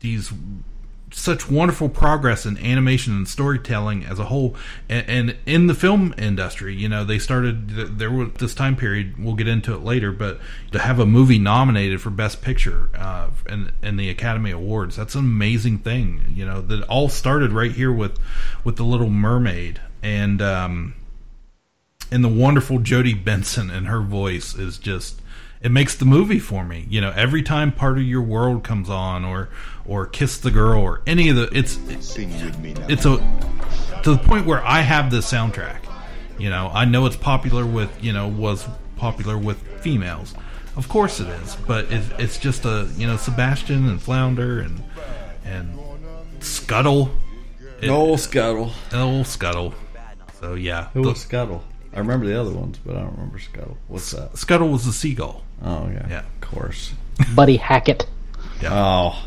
these 0.00 0.32
such 1.18 1.50
wonderful 1.50 1.88
progress 1.88 2.44
in 2.44 2.58
animation 2.58 3.14
and 3.14 3.26
storytelling 3.26 4.04
as 4.04 4.18
a 4.18 4.24
whole. 4.24 4.54
And, 4.88 5.08
and 5.08 5.36
in 5.46 5.66
the 5.66 5.74
film 5.74 6.14
industry 6.18 6.74
you 6.74 6.88
know 6.88 7.04
they 7.04 7.18
started 7.18 7.98
there 7.98 8.10
was 8.10 8.32
this 8.34 8.54
time 8.54 8.76
period 8.76 9.14
we'll 9.18 9.34
get 9.34 9.48
into 9.48 9.74
it 9.74 9.82
later 9.82 10.12
but 10.12 10.38
to 10.72 10.78
have 10.78 10.98
a 10.98 11.06
movie 11.06 11.38
nominated 11.38 12.00
for 12.00 12.10
best 12.10 12.42
picture 12.42 12.90
uh 12.94 13.30
in, 13.48 13.72
in 13.82 13.96
the 13.96 14.10
academy 14.10 14.50
awards 14.50 14.96
that's 14.96 15.14
an 15.14 15.20
amazing 15.20 15.78
thing 15.78 16.24
you 16.28 16.44
know 16.44 16.60
that 16.60 16.82
all 16.84 17.08
started 17.08 17.52
right 17.52 17.72
here 17.72 17.92
with 17.92 18.18
with 18.62 18.76
the 18.76 18.84
little 18.84 19.10
mermaid. 19.10 19.80
And 20.02 20.42
um 20.42 20.94
and 22.10 22.22
the 22.22 22.28
wonderful 22.28 22.78
Jodi 22.78 23.14
Benson 23.14 23.70
and 23.70 23.88
her 23.88 24.00
voice 24.00 24.54
is 24.54 24.78
just 24.78 25.20
it 25.66 25.72
makes 25.72 25.96
the 25.96 26.04
movie 26.04 26.38
for 26.38 26.64
me. 26.64 26.86
You 26.88 27.00
know, 27.00 27.12
every 27.16 27.42
time 27.42 27.72
part 27.72 27.98
of 27.98 28.04
your 28.04 28.22
world 28.22 28.62
comes 28.62 28.88
on 28.88 29.24
or 29.24 29.48
or 29.84 30.06
Kiss 30.06 30.38
the 30.38 30.52
Girl 30.52 30.80
or 30.80 31.02
any 31.08 31.28
of 31.28 31.34
the 31.34 31.48
it's 31.52 31.76
it's 31.88 33.04
a 33.04 33.16
to 34.04 34.10
the 34.12 34.18
point 34.18 34.46
where 34.46 34.64
I 34.64 34.82
have 34.82 35.10
the 35.10 35.16
soundtrack. 35.18 35.80
You 36.38 36.50
know, 36.50 36.70
I 36.72 36.84
know 36.84 37.06
it's 37.06 37.16
popular 37.16 37.66
with, 37.66 37.90
you 38.00 38.12
know, 38.12 38.28
was 38.28 38.64
popular 38.94 39.36
with 39.36 39.60
females. 39.80 40.36
Of 40.76 40.88
course 40.88 41.18
it 41.18 41.26
is, 41.26 41.56
but 41.66 41.90
it, 41.90 42.04
it's 42.16 42.38
just 42.38 42.64
a, 42.64 42.88
you 42.96 43.08
know, 43.08 43.16
Sebastian 43.16 43.88
and 43.88 44.00
Flounder 44.00 44.60
and 44.60 44.84
and 45.44 45.76
Scuttle. 46.38 47.10
Old 47.88 48.20
Scuttle. 48.20 48.70
Old 48.94 49.26
Scuttle. 49.26 49.74
So 50.38 50.54
yeah. 50.54 50.90
Who 50.94 51.02
the- 51.02 51.08
was 51.08 51.22
Scuttle? 51.22 51.64
I 51.96 52.00
remember 52.00 52.26
the 52.26 52.38
other 52.40 52.52
ones, 52.52 52.78
but 52.84 52.94
I 52.96 53.00
don't 53.00 53.14
remember 53.14 53.38
Scuttle. 53.40 53.76
What's 53.88 54.10
that? 54.12 54.36
Scuttle 54.38 54.68
was 54.68 54.84
the 54.84 54.92
seagull. 54.92 55.42
Oh 55.62 55.88
yeah, 55.88 56.06
Yeah. 56.08 56.18
of 56.20 56.40
course. 56.42 56.92
Buddy 57.34 57.56
Hackett. 57.56 58.06
Oh, 58.64 59.24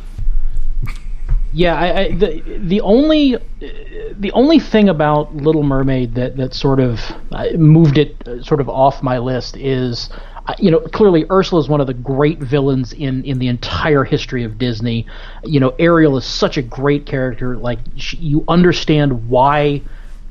Yeah, 1.51 1.73
I, 1.75 1.99
I, 1.99 2.11
the 2.11 2.59
the 2.59 2.81
only 2.81 3.35
the 3.59 4.31
only 4.33 4.59
thing 4.59 4.87
about 4.87 5.35
Little 5.35 5.63
Mermaid 5.63 6.13
that 6.15 6.37
that 6.37 6.53
sort 6.53 6.79
of 6.79 6.99
uh, 7.31 7.47
moved 7.57 7.97
it 7.97 8.15
uh, 8.27 8.43
sort 8.43 8.61
of 8.61 8.69
off 8.69 9.01
my 9.01 9.17
list 9.17 9.57
is. 9.57 10.09
uh, 10.47 10.53
You 10.59 10.69
know, 10.69 10.79
clearly 10.79 11.25
Ursula 11.31 11.59
is 11.61 11.67
one 11.67 11.81
of 11.81 11.87
the 11.87 11.95
great 11.95 12.37
villains 12.37 12.93
in, 12.93 13.23
in 13.23 13.39
the 13.39 13.47
entire 13.47 14.03
history 14.03 14.43
of 14.43 14.59
Disney. 14.59 15.07
You 15.43 15.59
know, 15.59 15.73
Ariel 15.79 16.17
is 16.17 16.25
such 16.25 16.57
a 16.57 16.61
great 16.61 17.07
character. 17.07 17.57
Like, 17.57 17.79
she, 17.95 18.17
you 18.17 18.43
understand 18.47 19.27
why 19.27 19.81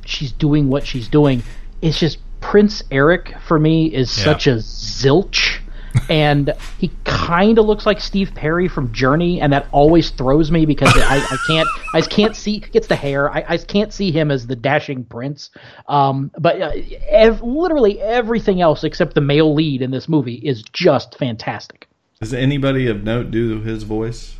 she's 0.05 0.31
doing 0.31 0.69
what 0.69 0.87
she's 0.87 1.09
doing. 1.09 1.43
It's 1.81 1.99
just 1.99 2.17
Prince 2.41 2.83
Eric 2.91 3.35
for 3.45 3.59
me 3.59 3.87
is 3.87 4.15
Yeah. 4.17 4.23
such 4.25 4.47
a 4.47 4.55
zilch, 4.55 5.59
and 6.09 6.53
he 6.77 6.91
kind 7.03 7.57
of 7.57 7.65
looks 7.65 7.85
like 7.85 7.99
Steve 7.99 8.31
Perry 8.35 8.67
from 8.67 8.91
Journey, 8.93 9.41
and 9.41 9.51
that 9.53 9.67
always 9.71 10.11
throws 10.11 10.51
me 10.51 10.65
because 10.65 10.91
I, 10.95 11.17
I 11.17 11.37
can't 11.47 11.67
I 11.93 11.99
just 11.99 12.11
can't 12.11 12.35
see 12.35 12.59
gets 12.59 12.87
the 12.87 12.95
hair. 12.95 13.29
I, 13.29 13.43
I 13.47 13.55
just 13.57 13.67
can't 13.67 13.91
see 13.91 14.11
him 14.11 14.29
as 14.31 14.45
the 14.47 14.55
dashing 14.55 15.03
prince. 15.05 15.49
Um, 15.87 16.31
but 16.37 16.61
uh, 16.61 16.71
ev- 17.09 17.41
literally 17.41 17.99
everything 18.01 18.61
else 18.61 18.83
except 18.83 19.15
the 19.15 19.21
male 19.21 19.53
lead 19.53 19.81
in 19.81 19.91
this 19.91 20.07
movie 20.07 20.35
is 20.35 20.61
just 20.73 21.17
fantastic. 21.17 21.87
does 22.21 22.33
anybody 22.33 22.87
of 22.87 23.03
note 23.03 23.31
do 23.31 23.61
his 23.61 23.83
voice? 23.83 24.35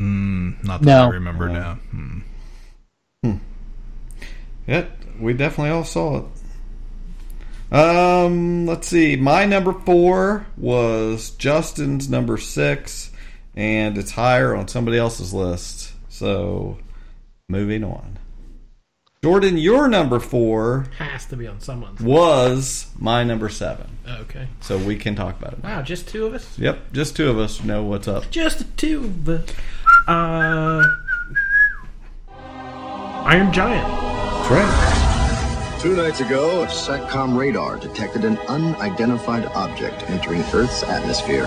Mm, 0.00 0.62
not 0.64 0.80
that 0.82 0.86
No. 0.86 1.04
I 1.06 1.08
remember 1.08 1.48
now. 1.48 1.74
Hmm. 1.90 2.18
Yeah, 4.66 4.84
we 5.18 5.32
definitely 5.32 5.70
all 5.70 5.84
saw 5.84 6.18
it. 6.18 6.24
Um, 7.70 8.66
let's 8.66 8.88
see. 8.88 9.16
My 9.16 9.44
number 9.44 9.72
four 9.72 10.46
was 10.56 11.30
Justin's 11.30 12.08
number 12.08 12.36
six, 12.38 13.10
and 13.54 13.98
it's 13.98 14.12
higher 14.12 14.54
on 14.54 14.68
somebody 14.68 14.96
else's 14.98 15.34
list. 15.34 15.92
So, 16.08 16.78
moving 17.48 17.84
on. 17.84 18.18
Jordan, 19.22 19.58
your 19.58 19.88
number 19.88 20.20
four 20.20 20.86
Has 20.98 21.26
to 21.26 21.36
be 21.36 21.48
on 21.48 21.60
someone's. 21.60 22.00
was 22.00 22.86
my 22.98 23.24
number 23.24 23.48
seven. 23.48 23.98
Okay. 24.08 24.46
So 24.60 24.78
we 24.78 24.96
can 24.96 25.16
talk 25.16 25.36
about 25.38 25.54
it. 25.54 25.62
Wow, 25.64 25.82
just 25.82 26.06
two 26.06 26.24
of 26.26 26.34
us? 26.34 26.56
Yep, 26.56 26.92
just 26.92 27.16
two 27.16 27.28
of 27.28 27.36
us 27.36 27.62
know 27.64 27.82
what's 27.82 28.06
up. 28.06 28.30
Just 28.30 28.58
the 28.58 28.64
two 28.76 29.04
of 29.06 29.28
us. 29.28 29.50
Uh, 30.06 30.84
Iron 33.26 33.52
Giant. 33.52 33.86
That's 33.88 34.50
right. 34.52 34.97
Two 35.80 35.94
nights 35.94 36.18
ago, 36.18 36.64
a 36.64 36.66
SATCOM 36.66 37.38
radar 37.38 37.76
detected 37.76 38.24
an 38.24 38.36
unidentified 38.48 39.46
object 39.54 40.02
entering 40.10 40.42
Earth's 40.52 40.82
atmosphere. 40.82 41.46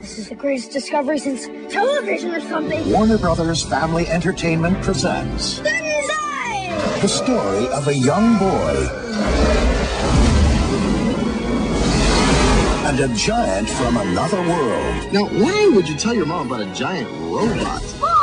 This 0.00 0.18
is 0.18 0.28
the 0.28 0.34
greatest 0.34 0.72
discovery 0.72 1.20
since 1.20 1.46
television 1.72 2.32
or 2.34 2.40
something. 2.40 2.90
Warner 2.90 3.18
Brothers 3.18 3.62
Family 3.62 4.08
Entertainment 4.08 4.82
presents 4.82 5.60
Banzai! 5.60 6.98
the 7.00 7.06
story 7.06 7.68
of 7.68 7.86
a 7.86 7.94
young 7.94 8.36
boy 8.36 8.88
and 12.88 12.98
a 12.98 13.14
giant 13.14 13.70
from 13.70 13.96
another 13.96 14.40
world. 14.40 15.12
Now, 15.12 15.26
why 15.26 15.70
would 15.72 15.88
you 15.88 15.94
tell 15.94 16.14
your 16.14 16.26
mom 16.26 16.48
about 16.48 16.62
a 16.62 16.74
giant 16.74 17.08
robot 17.30 18.17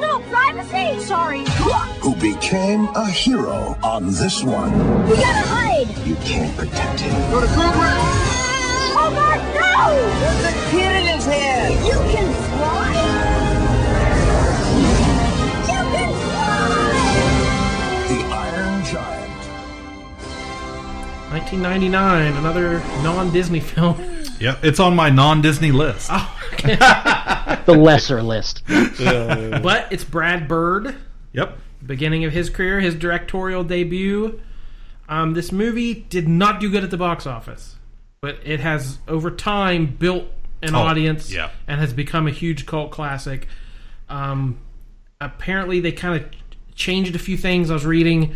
no 0.00 0.18
privacy! 0.30 1.00
Sorry. 1.04 1.44
who 2.00 2.14
became 2.16 2.88
a 2.94 3.08
hero 3.08 3.76
on 3.82 4.06
this 4.06 4.42
one? 4.42 4.72
We 5.08 5.16
gotta 5.16 5.46
hide! 5.48 5.88
You 6.06 6.16
can't 6.16 6.54
protect 6.56 7.00
him. 7.00 7.12
Go 7.30 7.40
to 7.40 7.46
Cobra! 7.48 7.92
Oh 8.98 9.10
my 9.14 9.36
God, 9.58 9.92
no! 9.92 10.18
There's 10.20 10.44
a 10.44 10.70
kid 10.70 10.92
in 11.02 11.06
his 11.14 11.24
hand! 11.26 11.74
You 11.86 11.92
can 12.12 12.32
fly! 12.56 12.94
You 15.66 15.80
can 15.94 16.10
fly! 16.24 16.98
The 18.08 18.20
Iron 18.34 18.84
Giant. 18.84 19.42
1999, 21.32 22.32
another 22.36 22.80
non-Disney 23.02 23.60
film. 23.72 23.96
Yep, 24.40 24.64
it's 24.64 24.80
on 24.80 24.94
my 24.96 25.10
non-Disney 25.10 25.72
list. 25.72 26.10
The 27.66 27.74
lesser 27.76 28.22
list. 28.22 28.62
but 28.66 29.88
it's 29.92 30.04
Brad 30.04 30.46
Bird. 30.48 30.94
Yep. 31.32 31.58
Beginning 31.84 32.24
of 32.24 32.32
his 32.32 32.48
career, 32.50 32.80
his 32.80 32.94
directorial 32.94 33.64
debut. 33.64 34.40
Um, 35.08 35.34
this 35.34 35.50
movie 35.52 35.94
did 36.08 36.28
not 36.28 36.60
do 36.60 36.70
good 36.70 36.82
at 36.84 36.90
the 36.90 36.96
box 36.96 37.26
office, 37.26 37.76
but 38.20 38.38
it 38.44 38.60
has 38.60 38.98
over 39.08 39.30
time 39.30 39.86
built 39.86 40.24
an 40.62 40.74
Oh, 40.74 40.78
audience 40.80 41.32
yeah. 41.32 41.50
and 41.68 41.80
has 41.80 41.92
become 41.92 42.26
a 42.26 42.30
huge 42.32 42.66
cult 42.66 42.90
classic. 42.90 43.46
Um, 44.08 44.58
apparently, 45.20 45.80
they 45.80 45.92
kind 45.92 46.20
of 46.22 46.28
changed 46.74 47.14
a 47.14 47.18
few 47.20 47.36
things. 47.36 47.70
I 47.70 47.74
was 47.74 47.86
reading 47.86 48.34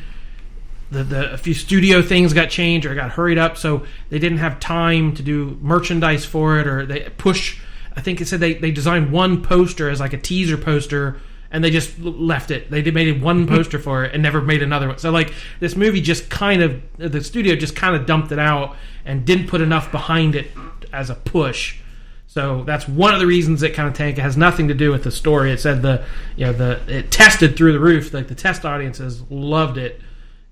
the, 0.91 1.05
the 1.05 1.33
a 1.33 1.37
few 1.37 1.55
studio 1.55 2.03
things 2.03 2.33
got 2.33 2.51
changed 2.51 2.87
or 2.87 2.95
got 2.95 3.11
hurried 3.11 3.39
up, 3.39 3.57
so 3.57 3.85
they 4.09 4.19
didn't 4.19 4.39
have 4.39 4.61
time 4.61 5.15
to 5.15 5.23
do 5.23 5.59
merchandise 5.61 6.25
for 6.25 6.59
it, 6.59 6.67
or 6.67 6.87
they 6.87 7.09
push. 7.17 7.61
I 7.97 8.01
think 8.01 8.21
it 8.21 8.29
said 8.29 8.41
they, 8.41 8.55
they 8.55 8.71
designed 8.71 9.13
one 9.13 9.43
poster 9.43 9.91
as 9.91 10.01
like 10.01 10.13
a 10.13 10.19
teaser 10.19 10.57
poster, 10.57 11.21
and 11.51 11.65
they 11.65 11.71
just 11.71 11.99
left 11.99 12.51
it. 12.51 12.71
They 12.71 12.89
made 12.91 13.23
one 13.23 13.47
mm-hmm. 13.47 13.55
poster 13.55 13.79
for 13.79 14.05
it 14.05 14.15
and 14.15 14.23
never 14.23 14.41
made 14.41 14.63
another 14.63 14.89
one. 14.89 14.99
So 14.99 15.11
like 15.11 15.33
this 15.59 15.77
movie 15.77 16.01
just 16.01 16.31
kind 16.31 16.63
of 16.63 16.83
the 16.97 17.23
studio 17.23 17.57
just 17.57 17.75
kind 17.75 17.97
of 17.97 18.07
dumped 18.07 18.33
it 18.33 18.39
out 18.39 18.77
and 19.05 19.25
didn't 19.25 19.49
put 19.49 19.61
enough 19.61 19.91
behind 19.91 20.35
it 20.35 20.51
as 20.93 21.11
a 21.11 21.15
push. 21.15 21.79
So 22.27 22.63
that's 22.63 22.87
one 22.87 23.13
of 23.13 23.19
the 23.19 23.27
reasons 23.27 23.61
it 23.65 23.75
kind 23.75 23.89
of 23.89 23.95
tanked. 23.95 24.19
It 24.19 24.23
has 24.23 24.37
nothing 24.37 24.69
to 24.69 24.75
do 24.75 24.93
with 24.93 25.03
the 25.03 25.11
story. 25.11 25.51
It 25.51 25.59
said 25.59 25.83
the 25.83 26.05
you 26.37 26.47
know 26.47 26.53
the 26.53 26.81
it 26.87 27.11
tested 27.11 27.57
through 27.57 27.73
the 27.73 27.81
roof. 27.81 28.15
Like 28.15 28.29
the 28.29 28.37
test 28.37 28.65
audiences 28.65 29.23
loved 29.31 29.79
it, 29.79 30.01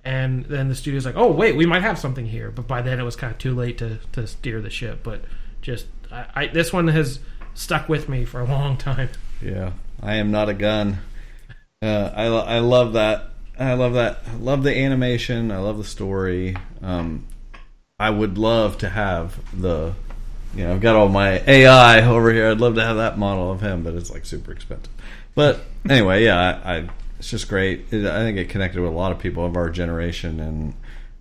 and 0.09 0.47
then 0.47 0.68
the 0.68 0.75
studio's 0.75 1.05
like, 1.05 1.16
oh 1.18 1.31
wait, 1.31 1.55
we 1.55 1.66
might 1.66 1.83
have 1.83 1.99
something 1.99 2.25
here. 2.25 2.51
But 2.51 2.66
by 2.66 2.81
then 2.81 2.99
it 2.99 3.03
was 3.03 3.14
kind 3.14 3.31
of 3.31 3.38
too 3.38 3.55
late 3.55 3.77
to 3.79 3.99
to 4.12 4.27
steer 4.27 4.62
the 4.62 4.71
ship. 4.71 5.01
But 5.03 5.21
just 5.61 5.87
I, 6.11 6.25
I 6.35 6.47
this 6.47 6.73
one 6.73 6.88
has 6.88 7.21
stuck 7.53 7.90
with 7.90 8.09
me 8.09 8.25
for 8.25 8.40
a 8.40 8.47
long 8.47 8.79
time. 8.79 9.11
Yeah, 9.42 9.73
I 10.03 10.14
am 10.14 10.31
not 10.31 10.49
a 10.49 10.55
gun. 10.55 11.01
Uh, 11.83 12.11
I 12.16 12.25
I 12.25 12.59
love 12.61 12.94
that. 12.94 13.33
I 13.59 13.75
love 13.75 13.92
that. 13.94 14.23
I 14.27 14.37
love 14.37 14.62
the 14.62 14.75
animation. 14.75 15.53
I 15.53 15.59
love 15.59 15.77
the 15.77 15.85
story. 15.85 16.57
Um, 16.81 17.27
I 17.99 18.09
would 18.09 18.38
love 18.38 18.79
to 18.79 18.88
have 18.88 19.38
the, 19.61 19.92
you 20.55 20.64
know, 20.64 20.73
I've 20.73 20.81
got 20.81 20.97
all 20.97 21.09
my 21.09 21.42
AI 21.47 22.01
over 22.07 22.33
here. 22.33 22.51
I'd 22.51 22.61
love 22.61 22.77
to 22.77 22.85
have 22.85 22.97
that 22.97 23.18
model 23.18 23.53
of 23.53 23.61
him, 23.61 23.83
but 23.83 23.94
it's 23.94 24.11
like 24.11 24.25
super 24.25 24.53
expensive. 24.53 24.92
But 25.35 25.61
anyway, 25.88 26.25
yeah, 26.25 26.61
I, 26.64 26.77
I 26.77 26.88
it's 27.18 27.31
just 27.31 27.48
great. 27.48 27.92
It, 27.92 28.07
I 28.07 28.20
think 28.20 28.38
it 28.38 28.48
connected 28.48 28.81
with 28.81 28.92
a 28.92 28.96
lot 28.96 29.12
of 29.12 29.18
people 29.18 29.44
of 29.44 29.57
our 29.57 29.70
generation, 29.70 30.40
and 30.40 30.74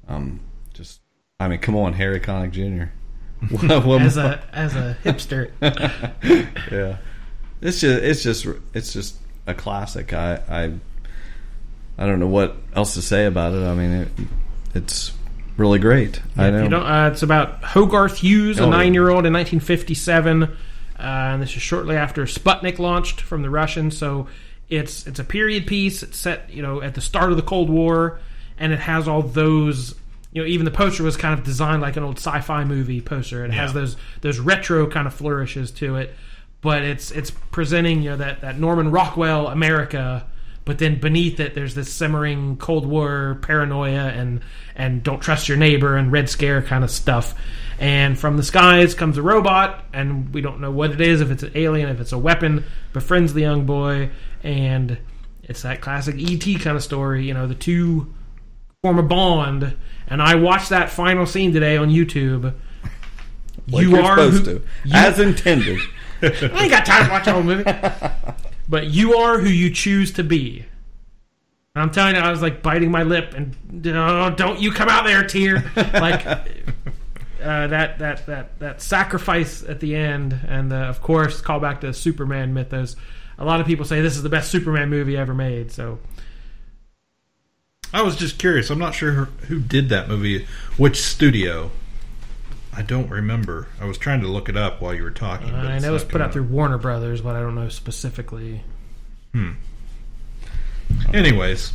um, 0.07 0.39
just 0.73 1.01
I 1.39 1.47
mean, 1.47 1.59
come 1.59 1.75
on, 1.75 1.93
Harry 1.93 2.19
Connick 2.19 2.51
Jr. 2.51 2.91
As 4.01 4.17
a 4.17 4.43
as 4.51 4.75
a 4.75 4.97
hipster. 5.03 5.51
yeah, 6.71 6.97
it's 7.61 7.79
just 7.81 8.03
it's 8.03 8.23
just 8.23 8.47
it's 8.73 8.93
just 8.93 9.17
a 9.45 9.53
classic. 9.53 10.11
I 10.13 10.41
I 10.49 10.63
I 11.99 12.07
don't 12.07 12.19
know 12.19 12.27
what 12.27 12.55
else 12.73 12.95
to 12.95 13.01
say 13.01 13.25
about 13.25 13.53
it. 13.53 13.63
I 13.63 13.75
mean, 13.75 13.91
it, 13.91 14.07
it's 14.73 15.13
really 15.55 15.79
great. 15.79 16.19
I 16.35 16.49
know. 16.49 16.63
You 16.63 16.69
don't, 16.69 16.83
uh, 16.83 17.09
it's 17.11 17.23
about 17.23 17.63
Hogarth 17.63 18.17
Hughes, 18.17 18.59
Oh, 18.59 18.67
a 18.67 18.69
nine-year-old 18.69 19.25
in 19.25 19.33
1957, 19.33 20.43
uh, 20.43 20.47
and 20.97 21.41
this 21.41 21.55
is 21.55 21.61
shortly 21.61 21.95
after 21.95 22.23
Sputnik 22.25 22.79
launched 22.79 23.21
from 23.21 23.41
the 23.41 23.49
Russians. 23.49 23.97
So 23.97 24.27
it's 24.69 25.07
it's 25.07 25.19
a 25.19 25.23
period 25.23 25.67
piece. 25.67 26.03
It's 26.03 26.17
set 26.17 26.49
you 26.49 26.61
know 26.61 26.81
at 26.81 26.95
the 26.95 27.01
start 27.01 27.31
of 27.31 27.37
the 27.37 27.43
Cold 27.43 27.69
War, 27.69 28.19
and 28.57 28.71
it 28.73 28.79
has 28.79 29.07
all 29.07 29.21
those. 29.21 29.95
You 30.33 30.43
know, 30.43 30.47
even 30.47 30.65
the 30.65 30.71
poster 30.71 31.03
was 31.03 31.17
kind 31.17 31.33
of 31.37 31.43
designed 31.45 31.81
like 31.81 31.95
an 31.95 32.03
old 32.03 32.17
sci-fi 32.17 32.63
movie 32.63 33.01
poster. 33.01 33.43
It 33.45 33.51
has 33.51 33.73
those 33.73 33.95
those 34.21 34.39
retro 34.39 34.85
kind 34.87 35.07
of 35.07 35.13
flourishes 35.13 35.71
to 35.71 35.95
it, 35.95 36.13
but 36.61 36.83
it's 36.83 37.11
it's 37.11 37.31
presenting 37.31 38.01
you 38.01 38.11
know 38.11 38.17
that 38.17 38.41
that 38.41 38.59
Norman 38.59 38.91
Rockwell 38.91 39.47
America 39.47 40.27
but 40.67 40.79
then 40.79 40.99
beneath 40.99 41.39
it 41.39 41.55
there's 41.55 41.75
this 41.75 41.91
simmering 41.91 42.57
cold 42.57 42.85
war 42.85 43.39
paranoia 43.41 44.09
and 44.09 44.41
and 44.75 45.01
don't 45.01 45.21
trust 45.21 45.47
your 45.47 45.57
neighbor 45.57 45.95
and 45.95 46.11
red 46.11 46.29
scare 46.29 46.61
kind 46.61 46.83
of 46.83 46.91
stuff 46.91 47.33
and 47.79 48.17
from 48.17 48.37
the 48.37 48.43
skies 48.43 48.93
comes 48.95 49.17
a 49.17 49.21
robot 49.21 49.83
and 49.93 50.33
we 50.33 50.41
don't 50.41 50.59
know 50.59 50.71
what 50.71 50.91
it 50.91 51.01
is 51.01 51.21
if 51.21 51.29
it's 51.31 51.43
an 51.43 51.51
alien 51.55 51.89
if 51.89 51.99
it's 51.99 52.11
a 52.11 52.17
weapon 52.17 52.63
befriends 52.93 53.33
the 53.33 53.41
young 53.41 53.65
boy 53.65 54.09
and 54.43 54.97
it's 55.43 55.61
that 55.61 55.79
classic 55.81 56.15
et 56.19 56.59
kind 56.61 56.75
of 56.75 56.83
story 56.83 57.25
you 57.25 57.33
know 57.33 57.47
the 57.47 57.55
two 57.55 58.11
form 58.81 58.97
a 58.99 59.03
bond 59.03 59.75
and 60.07 60.21
i 60.21 60.33
watched 60.35 60.69
that 60.69 60.89
final 60.89 61.25
scene 61.25 61.53
today 61.53 61.77
on 61.77 61.89
youtube 61.89 62.53
Like 63.69 63.83
you're 63.83 63.97
supposed 63.97 64.45
to, 64.45 64.51
you- 64.85 64.93
as 64.93 65.19
intended. 65.19 65.79
I 66.21 66.27
ain't 66.63 66.71
got 66.71 66.85
time 66.85 67.05
to 67.05 67.11
watch 67.11 67.25
the 67.25 67.33
whole 67.33 67.43
movie. 67.43 67.63
But 68.69 68.87
you 68.87 69.15
are 69.15 69.39
who 69.39 69.47
you 69.47 69.69
choose 69.71 70.11
to 70.13 70.23
be. 70.25 70.65
I'm 71.75 71.89
telling 71.89 72.15
you, 72.15 72.21
I 72.21 72.31
was 72.31 72.41
like 72.41 72.61
biting 72.61 72.91
my 72.91 73.03
lip 73.03 73.33
and 73.33 73.55
no, 73.71 74.29
don't 74.29 74.59
you 74.59 74.71
come 74.71 74.89
out 74.89 75.05
there, 75.05 75.23
tear. 75.25 75.71
like 75.75 76.25
uh, 77.41 77.67
that 77.67 77.99
that 77.99 78.25
that 78.25 78.59
that 78.59 78.81
sacrifice 78.81 79.63
at 79.63 79.79
the 79.79 79.95
end, 79.95 80.39
and 80.47 80.71
uh, 80.71 80.75
of 80.75 81.01
course, 81.01 81.41
call 81.41 81.59
back 81.59 81.81
to 81.81 81.93
Superman 81.93 82.53
mythos. 82.53 82.95
A 83.37 83.45
lot 83.45 83.59
of 83.61 83.67
people 83.67 83.85
say 83.85 84.01
this 84.01 84.15
is 84.15 84.23
the 84.23 84.29
best 84.29 84.49
Superman 84.51 84.89
movie 84.89 85.15
ever 85.15 85.33
made. 85.33 85.71
So 85.71 85.99
I 87.93 88.01
was 88.01 88.15
just 88.15 88.37
curious. 88.37 88.69
I'm 88.69 88.79
not 88.79 88.93
sure 88.95 89.11
who, 89.11 89.59
did 89.59 89.89
that 89.89 90.07
movie, 90.07 90.47
which 90.77 91.01
studio. 91.01 91.71
I 92.73 92.81
don't 92.81 93.09
remember. 93.09 93.67
I 93.81 93.85
was 93.85 93.97
trying 93.97 94.21
to 94.21 94.27
look 94.27 94.49
it 94.49 94.57
up 94.57 94.81
while 94.81 94.93
you 94.93 95.03
were 95.03 95.11
talking. 95.11 95.49
but 95.49 95.65
I 95.65 95.79
know 95.79 95.95
it's 95.95 96.03
not 96.03 96.11
put 96.11 96.21
out 96.21 96.31
coming 96.31 96.47
through 96.47 96.55
Warner 96.55 96.77
Brothers, 96.77 97.21
but 97.21 97.35
I 97.35 97.39
don't 97.39 97.55
know 97.55 97.69
specifically. 97.69 98.61
Hmm. 99.33 99.53
Anyways, 101.13 101.73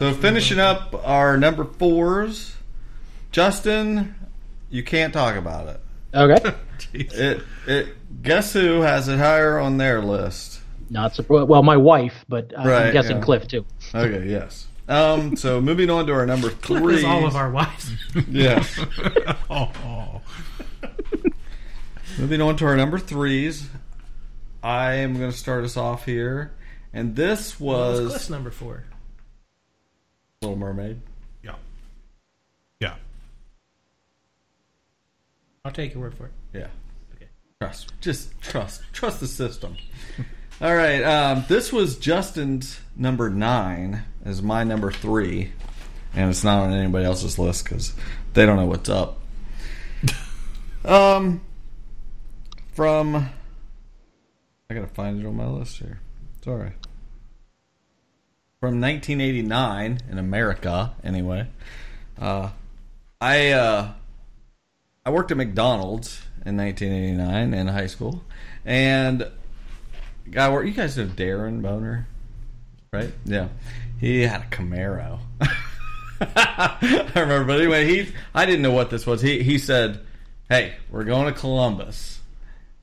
So 0.00 0.12
finishing 0.12 0.58
up 0.58 0.94
our 1.06 1.36
number 1.36 1.64
fours, 1.64 2.56
Justin, 3.30 4.14
you 4.72 4.82
can't 4.82 5.12
talk 5.12 5.36
about 5.36 5.68
it. 5.68 5.80
Okay. 6.14 6.54
It 6.94 7.42
it 7.66 8.22
guess 8.22 8.52
who 8.52 8.80
has 8.82 9.08
it 9.08 9.16
higher 9.18 9.58
on 9.58 9.78
their 9.78 10.02
list? 10.02 10.60
Not 10.90 11.14
surprised. 11.14 11.48
Well, 11.48 11.62
my 11.62 11.76
wife, 11.78 12.24
but 12.28 12.52
uh, 12.52 12.64
Right, 12.68 12.86
I'm 12.88 12.92
guessing 12.92 13.16
yeah. 13.18 13.22
Cliff 13.22 13.46
too. 13.48 13.64
Okay, 13.94 14.28
yes. 14.28 14.66
Um, 14.88 15.36
so 15.36 15.58
moving 15.60 15.88
on 15.88 16.06
to 16.08 16.12
our 16.12 16.26
number 16.26 16.50
Cliff 16.60 16.82
three. 16.82 16.96
is 16.96 17.04
all 17.04 17.24
of 17.24 17.34
our 17.36 17.50
wives. 17.50 17.92
Yes. 18.28 18.78
oh. 19.48 20.20
Moving 22.18 22.42
on 22.42 22.56
to 22.56 22.66
our 22.66 22.76
number 22.76 22.98
threes. 22.98 23.70
I 24.62 24.94
am 24.94 25.16
going 25.18 25.30
to 25.30 25.36
start 25.36 25.64
us 25.64 25.76
off 25.78 26.04
here, 26.04 26.52
and 26.92 27.16
this 27.16 27.58
What's 27.58 28.00
was 28.00 28.08
Cliff's 28.10 28.30
number 28.30 28.50
four? 28.50 28.84
Little 30.42 30.56
Mermaid. 30.58 31.00
Yeah. 31.42 31.54
Yeah. 32.80 32.96
I'll 35.64 35.70
take 35.70 35.94
your 35.94 36.02
word 36.02 36.14
for 36.16 36.26
it. 36.26 36.32
Yeah. 36.52 36.66
Okay. 37.14 37.28
Trust. 37.60 37.92
Just 38.00 38.40
trust. 38.40 38.82
Trust 38.92 39.20
the 39.20 39.28
system. 39.28 39.76
All 40.60 40.74
right. 40.74 41.02
Um, 41.04 41.44
this 41.48 41.72
was 41.72 41.98
Justin's 41.98 42.80
number 42.96 43.30
nine 43.30 44.02
is 44.24 44.42
my 44.42 44.64
number 44.64 44.90
three, 44.90 45.52
and 46.14 46.30
it's 46.30 46.42
not 46.42 46.64
on 46.64 46.72
anybody 46.72 47.04
else's 47.04 47.38
list 47.38 47.62
because 47.62 47.94
they 48.34 48.44
don't 48.44 48.56
know 48.56 48.66
what's 48.66 48.88
up. 48.88 49.20
um, 50.84 51.40
from 52.72 53.30
I 54.68 54.74
gotta 54.74 54.88
find 54.88 55.22
it 55.22 55.26
on 55.26 55.36
my 55.36 55.46
list 55.46 55.78
here. 55.78 56.00
Sorry. 56.42 56.72
From 58.58 58.80
1989 58.80 60.00
in 60.10 60.18
America, 60.18 60.92
anyway. 61.04 61.46
Uh, 62.18 62.50
I 63.20 63.50
uh, 63.50 63.92
I 65.04 65.10
worked 65.10 65.30
at 65.30 65.36
McDonald's 65.36 66.22
in 66.46 66.56
1989 66.56 67.54
in 67.54 67.66
high 67.68 67.86
school, 67.88 68.22
and 68.64 69.28
guy 70.30 70.48
work. 70.50 70.64
You 70.66 70.72
guys 70.72 70.96
know 70.96 71.06
Darren 71.06 71.60
Boner, 71.62 72.06
right? 72.92 73.12
Yeah, 73.24 73.48
he 73.98 74.22
had 74.22 74.42
a 74.42 74.46
Camaro. 74.46 75.18
I 76.20 77.10
remember, 77.16 77.44
but 77.44 77.60
anyway, 77.60 77.86
he 77.86 78.12
I 78.34 78.46
didn't 78.46 78.62
know 78.62 78.70
what 78.70 78.90
this 78.90 79.04
was. 79.06 79.20
He 79.20 79.42
he 79.42 79.58
said, 79.58 80.00
"Hey, 80.48 80.74
we're 80.90 81.04
going 81.04 81.32
to 81.32 81.38
Columbus 81.38 82.20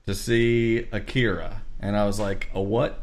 to 0.06 0.14
see 0.14 0.88
Akira," 0.92 1.62
and 1.80 1.96
I 1.96 2.06
was 2.06 2.20
like, 2.20 2.50
"A 2.54 2.62
what?" 2.62 3.02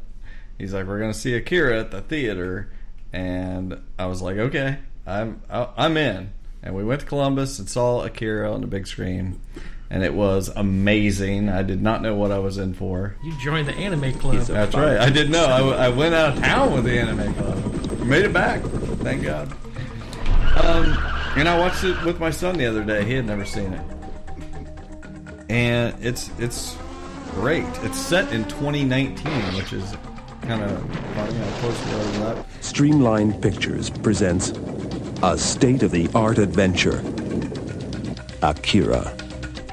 He's 0.59 0.75
like, 0.75 0.87
"We're 0.87 0.99
going 0.99 1.13
to 1.13 1.19
see 1.19 1.35
Akira 1.35 1.81
at 1.81 1.91
the 1.91 2.03
theater," 2.03 2.71
and 3.15 3.81
I 3.99 4.07
was 4.07 4.21
like, 4.21 4.37
"Okay, 4.37 4.77
I'm 5.07 5.41
I- 5.49 5.71
I'm 5.79 5.97
in." 5.97 6.33
And 6.67 6.75
we 6.75 6.83
went 6.83 7.01
to 7.03 7.07
Columbus 7.07 7.61
and 7.61 7.71
saw 7.71 8.03
Akira 8.03 8.53
on 8.53 8.61
the 8.61 8.67
big 8.67 8.89
screen, 8.89 9.41
and 9.89 10.03
it 10.03 10.13
was 10.13 10.49
amazing. 10.49 11.49
I 11.49 11.63
did 11.63 11.81
not 11.81 12.03
know 12.03 12.17
what 12.17 12.33
I 12.33 12.41
was 12.41 12.59
in 12.59 12.75
for. 12.75 13.15
You 13.23 13.33
joined 13.39 13.69
the 13.69 13.75
anime 13.75 14.13
club. 14.15 14.39
That's 14.47 14.75
right. 14.75 14.99
I 14.99 15.09
didn't 15.09 15.31
know. 15.31 15.45
I 15.45 15.89
went 15.91 16.17
out 16.17 16.37
of 16.37 16.43
town 16.43 16.75
with 16.75 16.85
the 16.85 16.99
anime 16.99 17.33
club. 17.35 18.01
Made 18.01 18.25
it 18.25 18.33
back. 18.33 18.63
Thank 18.63 19.23
God. 19.23 19.53
Um, 20.57 20.87
and 21.37 21.49
I 21.49 21.57
watched 21.57 21.85
it 21.85 22.03
with 22.03 22.19
my 22.19 22.31
son 22.31 22.57
the 22.59 22.67
other 22.67 22.83
day. 22.83 23.05
He 23.05 23.13
had 23.13 23.27
never 23.27 23.45
seen 23.45 23.73
it, 23.73 23.83
and 25.49 25.95
it's 26.05 26.33
it's 26.41 26.77
great. 27.31 27.65
It's 27.83 27.99
set 27.99 28.33
in 28.33 28.43
2019, 28.45 29.55
which 29.55 29.73
is 29.73 29.95
kind 30.43 30.65
of 30.65 30.81
funny 31.15 31.35
how 31.35 31.59
close 31.59 31.87
we 31.87 31.93
are 31.93 32.13
to 32.13 32.19
that. 32.19 32.47
Streamline 32.61 33.41
Pictures 33.41 33.89
presents 33.91 34.51
a 35.23 35.39
state 35.39 35.83
of 35.83 35.91
the 35.91 36.09
art 36.15 36.39
adventure 36.39 37.03
Akira. 38.43 39.15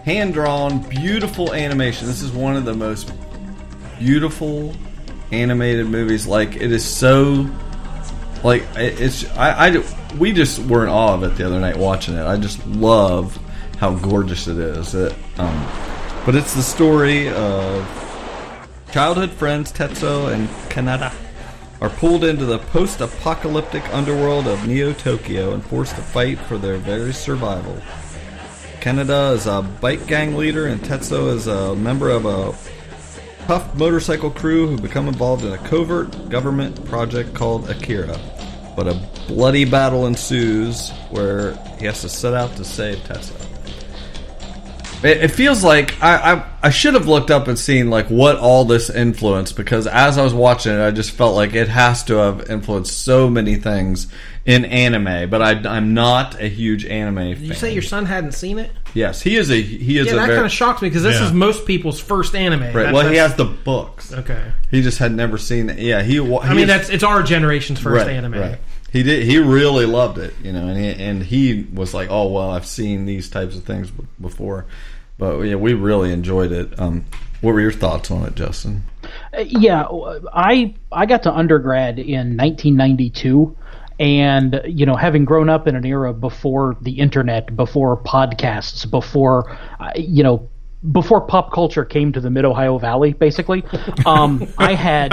hand 0.06 0.34
drawn, 0.34 0.88
beautiful 0.90 1.54
animation. 1.54 2.08
This 2.08 2.22
is 2.22 2.32
one 2.32 2.56
of 2.56 2.66
the 2.66 2.74
most 2.74 3.12
beautiful 4.00 4.74
animated 5.32 5.88
movies. 5.88 6.26
Like 6.26 6.56
it 6.56 6.72
is 6.72 6.84
so, 6.86 7.50
like 8.44 8.64
it's. 8.76 9.30
I, 9.32 9.68
I 9.68 10.16
we 10.18 10.32
just 10.32 10.60
were 10.66 10.84
in 10.84 10.90
awe 10.90 11.14
of 11.16 11.24
it 11.24 11.36
the 11.36 11.46
other 11.46 11.60
night 11.60 11.78
watching 11.78 12.16
it. 12.16 12.24
I 12.24 12.38
just 12.38 12.66
love 12.68 13.38
how 13.78 13.96
gorgeous 13.96 14.48
it 14.48 14.58
is. 14.58 14.96
It, 14.96 15.14
um, 15.38 15.68
but 16.26 16.36
it's 16.36 16.54
the 16.54 16.64
story 16.64 17.30
of 17.30 17.86
childhood 18.92 19.32
friends 19.32 19.72
Tetsuo 19.72 20.34
and 20.34 20.48
Kaneda 20.70 21.13
are 21.84 21.90
pulled 21.90 22.24
into 22.24 22.46
the 22.46 22.60
post-apocalyptic 22.60 23.84
underworld 23.94 24.48
of 24.48 24.66
Neo 24.66 24.94
Tokyo 24.94 25.54
and 25.54 25.62
forced 25.66 25.98
to 25.98 26.02
fight 26.02 26.40
for 26.40 26.58
their 26.58 26.78
very 26.78 27.12
survival. 27.12 27.76
Kaneda 28.80 29.34
is 29.34 29.48
a 29.48 29.62
bike 29.82 30.08
gang 30.08 30.38
leader, 30.38 30.68
and 30.68 30.80
Tetsuo 30.80 31.34
is 31.34 31.48
a 31.48 31.76
member 31.76 32.10
of 32.10 32.26
a 32.26 32.54
tough 33.48 33.76
motorcycle 33.76 34.32
crew 34.32 34.66
who 34.66 34.78
become 34.78 35.10
involved 35.10 35.44
in 35.44 35.52
a 35.52 35.58
covert 35.58 36.30
government 36.30 36.86
project 36.86 37.34
called 37.34 37.70
Akira. 37.70 38.18
But 38.78 38.88
a 38.88 39.10
bloody 39.28 39.66
battle 39.66 40.08
ensues 40.08 40.90
where 41.12 41.54
he 41.80 41.86
has 41.86 42.00
to 42.02 42.10
set 42.10 42.34
out 42.34 42.56
to 42.56 42.64
save 42.64 43.00
Tetsuo. 43.00 43.53
It, 45.04 45.24
it 45.24 45.28
feels 45.30 45.64
like 45.64 46.02
I, 46.02 46.34
I 46.34 46.46
I 46.64 46.70
should 46.70 46.94
have 46.94 47.08
looked 47.08 47.30
up 47.32 47.48
and 47.48 47.58
seen 47.60 47.90
like 47.90 48.08
what 48.08 48.38
all 48.38 48.66
this 48.66 48.90
influenced 48.90 49.56
because 49.58 49.86
as 49.88 50.18
I 50.18 50.24
was 50.24 50.34
watching 50.34 50.74
it, 50.74 50.82
I 50.82 50.92
just 50.92 51.12
felt 51.12 51.36
like 51.36 51.54
it 51.54 51.68
has 51.68 52.04
to 52.06 52.16
have 52.16 52.50
influenced 52.50 53.04
so 53.04 53.30
many 53.30 53.56
things 53.56 54.08
in 54.46 54.66
anime. 54.66 55.30
But 55.30 55.42
I, 55.42 55.52
I'm 55.70 55.94
not 55.94 56.40
a 56.42 56.48
huge 56.48 56.86
anime 56.86 57.16
Did 57.16 57.38
fan. 57.38 57.46
you 57.48 57.54
say 57.54 57.74
your 57.74 57.82
son 57.82 58.06
hadn't 58.06 58.32
seen 58.34 58.60
it? 58.60 58.72
Yes, 58.94 59.22
he 59.22 59.36
is 59.36 59.50
a 59.52 59.62
he 59.62 59.98
is 59.98 60.08
yeah, 60.08 60.14
a 60.14 60.16
that 60.16 60.26
very 60.28 60.38
kind 60.38 60.46
of 60.46 60.52
shocked 60.52 60.82
me 60.82 60.90
because 60.90 61.04
this 61.04 61.20
Yeah. 61.20 61.26
is 61.26 61.34
most 61.34 61.66
people's 61.66 62.00
first 62.00 62.36
anime. 62.36 62.62
right. 62.62 62.74
That- 62.74 62.94
well, 62.94 63.10
he 63.10 63.18
has 63.18 63.36
the 63.36 63.46
books. 63.46 64.14
Okay. 64.14 64.52
He 64.72 64.82
just 64.82 65.00
had 65.00 65.12
never 65.12 65.38
seen 65.38 65.70
it. 65.70 65.80
Yeah, 65.80 66.02
he. 66.02 66.20
wa- 66.20 66.40
I 66.42 66.50
mean, 66.52 66.62
is- 66.62 66.68
that's 66.68 66.90
it's 66.90 67.04
our 67.04 67.24
generation's 67.24 67.80
first 67.80 68.06
right, 68.06 68.16
anime. 68.16 68.34
Right. 68.40 68.60
He 68.92 69.02
did. 69.02 69.24
He 69.24 69.40
really 69.40 69.88
loved 69.88 70.20
it, 70.20 70.36
you 70.44 70.54
know, 70.54 70.68
and 70.68 70.78
he, 70.78 70.92
and 71.04 71.24
he 71.24 71.66
was 71.74 71.96
like, 71.96 72.10
"Oh 72.12 72.28
well, 72.32 72.52
I've 72.52 72.68
seen 72.68 73.06
these 73.08 73.28
types 73.28 73.56
of 73.58 73.64
things 73.64 73.92
before," 74.22 74.66
but 75.18 75.40
yeah, 75.42 75.56
we 75.56 75.74
really 75.74 76.12
enjoyed 76.12 76.52
it. 76.52 76.80
Um, 76.80 77.06
what 77.42 77.54
were 77.54 77.62
your 77.62 77.72
thoughts 77.72 78.10
on 78.10 78.26
it, 78.26 78.36
Justin? 78.36 78.84
Uh, 79.38 79.44
yeah, 79.46 79.86
I 80.34 80.74
I 80.92 81.06
got 81.06 81.24
to 81.24 81.34
undergrad 81.34 82.00
in 82.00 82.38
1992, 82.38 83.56
and 84.00 84.62
you 84.66 84.86
know, 84.86 84.96
having 84.96 85.26
grown 85.26 85.50
up 85.50 85.68
in 85.68 85.76
an 85.76 85.86
era 85.86 86.14
before 86.14 86.78
the 86.82 87.00
internet, 87.00 87.56
before 87.56 87.98
podcasts, 87.98 88.90
before 88.90 89.58
uh, 89.80 89.92
you 89.96 90.24
know, 90.24 90.50
before 90.92 91.22
pop 91.22 91.52
culture 91.52 91.84
came 91.86 92.14
to 92.14 92.22
the 92.22 92.30
Mid 92.30 92.46
Ohio 92.46 92.78
Valley, 92.78 93.14
basically, 93.14 93.64
um, 94.06 94.48
I 94.58 94.74
had 94.74 95.10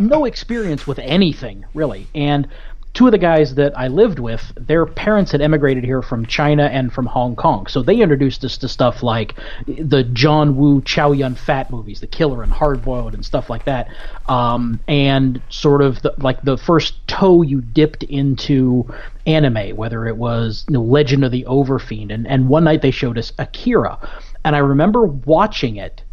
no 0.00 0.24
experience 0.24 0.86
with 0.86 0.98
anything 0.98 1.64
really, 1.72 2.08
and. 2.14 2.48
Two 2.94 3.06
of 3.06 3.12
the 3.12 3.18
guys 3.18 3.56
that 3.56 3.76
I 3.76 3.88
lived 3.88 4.20
with, 4.20 4.52
their 4.56 4.86
parents 4.86 5.32
had 5.32 5.40
emigrated 5.40 5.82
here 5.82 6.00
from 6.00 6.26
China 6.26 6.66
and 6.66 6.92
from 6.92 7.06
Hong 7.06 7.34
Kong. 7.34 7.66
So 7.66 7.82
they 7.82 8.00
introduced 8.00 8.44
us 8.44 8.56
to 8.58 8.68
stuff 8.68 9.02
like 9.02 9.34
the 9.66 10.04
John 10.04 10.56
Woo 10.56 10.80
Chow 10.80 11.10
Yun 11.10 11.34
Fat 11.34 11.72
movies, 11.72 12.00
The 12.00 12.06
Killer 12.06 12.44
and 12.44 12.52
Hard 12.52 12.84
Boiled 12.84 13.14
and 13.14 13.24
stuff 13.24 13.50
like 13.50 13.64
that. 13.64 13.88
Um, 14.28 14.78
and 14.86 15.42
sort 15.48 15.82
of 15.82 16.02
the, 16.02 16.14
like 16.18 16.40
the 16.42 16.56
first 16.56 17.06
toe 17.08 17.42
you 17.42 17.60
dipped 17.60 18.04
into 18.04 18.86
anime, 19.26 19.76
whether 19.76 20.06
it 20.06 20.16
was 20.16 20.64
you 20.68 20.74
know, 20.74 20.82
Legend 20.82 21.24
of 21.24 21.32
the 21.32 21.44
Overfiend. 21.48 22.14
And, 22.14 22.28
and 22.28 22.48
one 22.48 22.62
night 22.62 22.82
they 22.82 22.92
showed 22.92 23.18
us 23.18 23.32
Akira. 23.40 23.98
And 24.44 24.54
I 24.54 24.60
remember 24.60 25.04
watching 25.04 25.76
it 25.76 26.04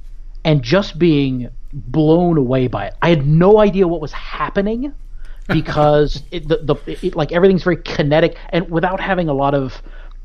and 0.43 0.63
just 0.63 0.97
being 0.97 1.49
blown 1.73 2.37
away 2.37 2.67
by 2.67 2.87
it. 2.87 2.95
I 3.03 3.09
had 3.09 3.27
no 3.27 3.59
idea 3.59 3.87
what 3.87 4.01
was 4.01 4.13
happening 4.13 4.95
because 5.53 6.23
it, 6.31 6.47
the, 6.47 6.57
the 6.57 7.05
it, 7.05 7.15
like 7.15 7.31
everything's 7.31 7.63
very 7.63 7.77
kinetic 7.77 8.37
and 8.49 8.69
without 8.69 8.99
having 8.99 9.29
a 9.29 9.33
lot 9.33 9.53
of 9.53 9.81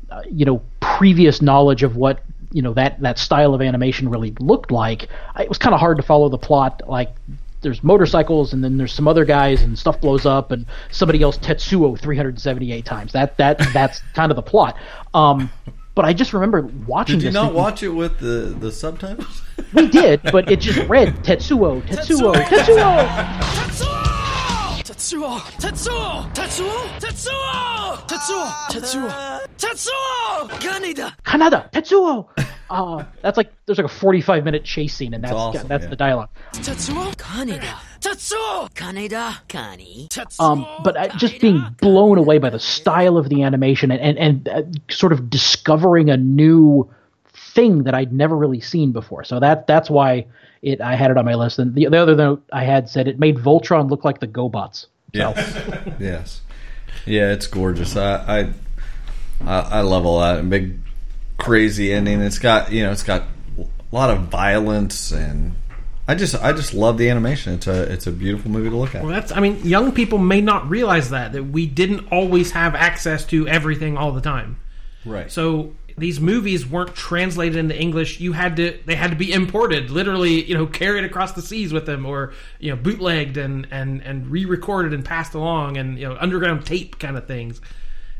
uh, 0.09 0.21
you 0.29 0.45
know 0.45 0.61
previous 0.79 1.41
knowledge 1.41 1.83
of 1.83 1.95
what 1.95 2.23
you 2.51 2.61
know 2.61 2.73
that 2.73 2.99
that 3.01 3.19
style 3.19 3.53
of 3.53 3.61
animation 3.61 4.09
really 4.09 4.33
looked 4.39 4.71
like 4.71 5.09
it 5.39 5.49
was 5.49 5.57
kind 5.57 5.73
of 5.73 5.79
hard 5.79 5.97
to 5.97 6.03
follow 6.03 6.29
the 6.29 6.37
plot 6.37 6.81
like 6.87 7.13
there's 7.61 7.83
motorcycles 7.83 8.53
and 8.53 8.63
then 8.63 8.77
there's 8.77 8.93
some 8.93 9.07
other 9.07 9.25
guys 9.25 9.61
and 9.61 9.77
stuff 9.77 9.99
blows 9.99 10.25
up 10.25 10.51
and 10.51 10.65
somebody 10.91 11.21
else 11.21 11.37
Tetsuo 11.37 11.99
378 11.99 12.85
times. 12.85 13.13
That 13.13 13.37
that 13.37 13.57
that's 13.73 13.99
kind 14.13 14.31
of 14.31 14.35
the 14.35 14.41
plot. 14.41 14.77
Um, 15.13 15.51
but 15.95 16.05
I 16.05 16.13
just 16.13 16.33
remember 16.33 16.61
watching 16.85 17.17
Did 17.17 17.23
you 17.23 17.29
this. 17.29 17.33
not 17.33 17.41
thinking, 17.45 17.57
watch 17.57 17.83
it 17.83 17.89
with 17.89 18.19
the 18.19 18.55
the 18.59 18.71
subtitles? 18.71 19.41
We 19.73 19.87
did, 19.87 20.21
but 20.23 20.51
it 20.51 20.59
just 20.59 20.77
read 20.89 21.15
Tetsuo, 21.23 21.81
Tetsuo, 21.81 22.33
Tetsuo. 22.33 22.45
Tetsuo! 22.45 23.07
Tetsuo! 23.07 24.16
Tetsuo! 25.07 25.39
Tetsuo! 25.57 26.33
Tetsuo! 26.33 26.97
Tetsuo! 26.99 28.45
Tetsuo! 28.67 29.47
Tetsuo, 29.57 30.49
Kaneda! 30.59 31.13
Kanada, 31.23 31.69
Tetsuo. 31.71 32.27
Uh, 32.69 33.05
that's 33.21 33.37
like 33.37 33.53
there's 33.65 33.77
like 33.77 33.85
a 33.85 33.87
45 33.87 34.43
minute 34.43 34.65
chase 34.65 34.93
scene, 34.93 35.13
and 35.13 35.23
that's 35.23 35.31
awesome, 35.31 35.69
that's 35.69 35.85
yeah. 35.85 35.89
the 35.89 35.95
dialogue. 35.95 36.27
Tetsuo! 36.51 37.15
Kaneda! 37.15 37.79
Tetsuo! 38.01 38.69
Kaneda! 38.73 39.37
Kani! 39.47 40.09
Um, 40.41 40.67
but 40.83 40.97
I, 40.97 41.07
just 41.15 41.39
being 41.39 41.63
blown 41.79 42.17
away 42.17 42.39
by 42.39 42.49
the 42.49 42.59
style 42.59 43.15
of 43.15 43.29
the 43.29 43.43
animation 43.43 43.89
and 43.89 44.01
and, 44.01 44.17
and 44.17 44.49
uh, 44.49 44.63
sort 44.89 45.13
of 45.13 45.29
discovering 45.29 46.09
a 46.09 46.17
new 46.17 46.91
thing 47.33 47.85
that 47.85 47.95
I'd 47.95 48.11
never 48.11 48.35
really 48.35 48.59
seen 48.59 48.91
before. 48.91 49.23
So 49.23 49.39
that 49.39 49.65
that's 49.65 49.89
why 49.89 50.25
it 50.61 50.81
I 50.81 50.95
had 50.95 51.09
it 51.09 51.17
on 51.17 51.23
my 51.23 51.35
list. 51.35 51.59
And 51.59 51.73
the, 51.73 51.85
the 51.85 51.97
other 51.97 52.17
note 52.17 52.43
I 52.51 52.65
had 52.65 52.89
said 52.89 53.07
it 53.07 53.17
made 53.17 53.37
Voltron 53.37 53.89
look 53.89 54.03
like 54.03 54.19
the 54.19 54.27
GoBots. 54.27 54.87
Yeah. 55.13 55.33
yes. 55.99 56.41
Yeah, 57.05 57.31
it's 57.31 57.47
gorgeous. 57.47 57.95
I, 57.95 58.15
I 58.39 58.53
I 59.45 59.59
I 59.59 59.81
love 59.81 60.05
all 60.05 60.19
that. 60.19 60.39
And 60.39 60.49
big 60.49 60.79
crazy 61.37 61.93
ending. 61.93 62.21
It's 62.21 62.39
got 62.39 62.71
you 62.71 62.83
know, 62.83 62.91
it's 62.91 63.03
got 63.03 63.23
a 63.57 63.65
lot 63.91 64.09
of 64.09 64.23
violence 64.23 65.11
and 65.11 65.55
I 66.07 66.15
just 66.15 66.35
I 66.35 66.53
just 66.53 66.73
love 66.73 66.97
the 66.97 67.09
animation. 67.09 67.53
It's 67.53 67.67
a 67.67 67.91
it's 67.91 68.07
a 68.07 68.11
beautiful 68.11 68.49
movie 68.49 68.69
to 68.69 68.75
look 68.77 68.95
at. 68.95 69.03
Well, 69.03 69.11
that's. 69.11 69.31
I 69.33 69.41
mean, 69.41 69.59
young 69.63 69.91
people 69.91 70.17
may 70.17 70.39
not 70.39 70.69
realize 70.69 71.09
that 71.09 71.33
that 71.33 71.43
we 71.43 71.65
didn't 71.65 72.07
always 72.11 72.51
have 72.51 72.75
access 72.75 73.25
to 73.25 73.47
everything 73.47 73.97
all 73.97 74.13
the 74.13 74.21
time. 74.21 74.57
Right. 75.03 75.29
So 75.29 75.75
these 75.97 76.19
movies 76.19 76.65
weren't 76.67 76.93
translated 76.93 77.55
into 77.55 77.75
English. 77.75 78.19
You 78.19 78.33
had 78.33 78.55
to. 78.57 78.79
They 78.85 78.95
had 78.95 79.09
to 79.09 79.17
be 79.17 79.33
imported, 79.33 79.89
literally. 79.89 80.43
You 80.43 80.53
know, 80.53 80.67
carried 80.67 81.03
across 81.03 81.33
the 81.33 81.41
seas 81.41 81.73
with 81.73 81.85
them, 81.85 82.05
or 82.05 82.33
you 82.59 82.69
know, 82.69 82.75
bootlegged 82.75 83.37
and 83.37 83.67
and 83.71 84.01
and 84.03 84.27
re-recorded 84.27 84.93
and 84.93 85.03
passed 85.03 85.33
along, 85.33 85.77
and 85.77 85.97
you 85.97 86.07
know, 86.07 86.15
underground 86.19 86.65
tape 86.65 86.99
kind 86.99 87.17
of 87.17 87.25
things. 87.25 87.61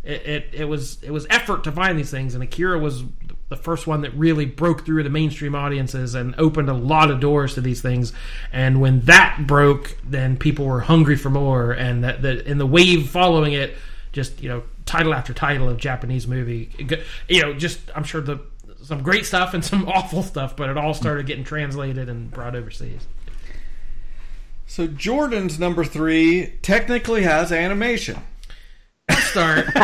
It, 0.04 0.26
it 0.26 0.50
it 0.54 0.66
was 0.66 1.02
it 1.04 1.12
was 1.12 1.28
effort 1.30 1.66
to 1.66 1.72
find 1.72 2.00
these 2.00 2.10
things, 2.10 2.34
and 2.34 2.44
Akira 2.44 2.80
was 2.80 3.04
the 3.50 3.56
first 3.56 3.88
one 3.88 4.02
that 4.02 4.14
really 4.14 4.46
broke 4.46 4.86
through 4.86 5.04
the 5.04 5.10
mainstream 5.10 5.56
audiences 5.56 6.16
and 6.16 6.36
opened 6.38 6.70
a 6.70 6.74
lot 6.74 7.10
of 7.10 7.20
doors 7.20 7.54
to 7.54 7.62
these 7.62 7.82
things. 7.82 8.12
And 8.52 8.82
when 8.82 9.02
that 9.02 9.46
broke, 9.48 9.98
then 10.04 10.36
people 10.36 10.66
were 10.66 10.82
hungry 10.82 11.16
for 11.16 11.30
more, 11.30 11.72
and 11.72 12.04
that, 12.04 12.24
that 12.24 12.46
in 12.46 12.58
the 12.58 12.66
wave 12.66 13.10
following 13.10 13.54
it, 13.54 13.76
just 14.18 14.42
you 14.42 14.50
know, 14.50 14.64
title 14.88 15.14
after 15.14 15.32
title 15.32 15.70
of 15.70 15.78
Japanese 15.78 16.28
movie, 16.28 16.72
you 17.30 17.40
know, 17.44 17.54
just 17.54 17.80
I'm 17.96 18.04
sure 18.04 18.20
the 18.20 18.40
some 18.82 19.04
great 19.04 19.28
stuff 19.28 19.54
and 19.54 19.64
some 19.72 19.88
awful 19.88 20.24
stuff, 20.24 20.58
but 20.58 20.70
it 20.70 20.78
all 20.78 20.96
started 20.96 21.28
getting 21.28 21.44
translated 21.44 22.10
and 22.10 22.32
brought 22.32 22.56
overseas. 22.56 23.06
So 24.66 24.88
Jordan's 24.88 25.60
number 25.60 25.86
three 25.86 26.54
technically 26.64 27.22
has 27.24 27.52
animation. 27.52 28.20
Start. 29.30 29.68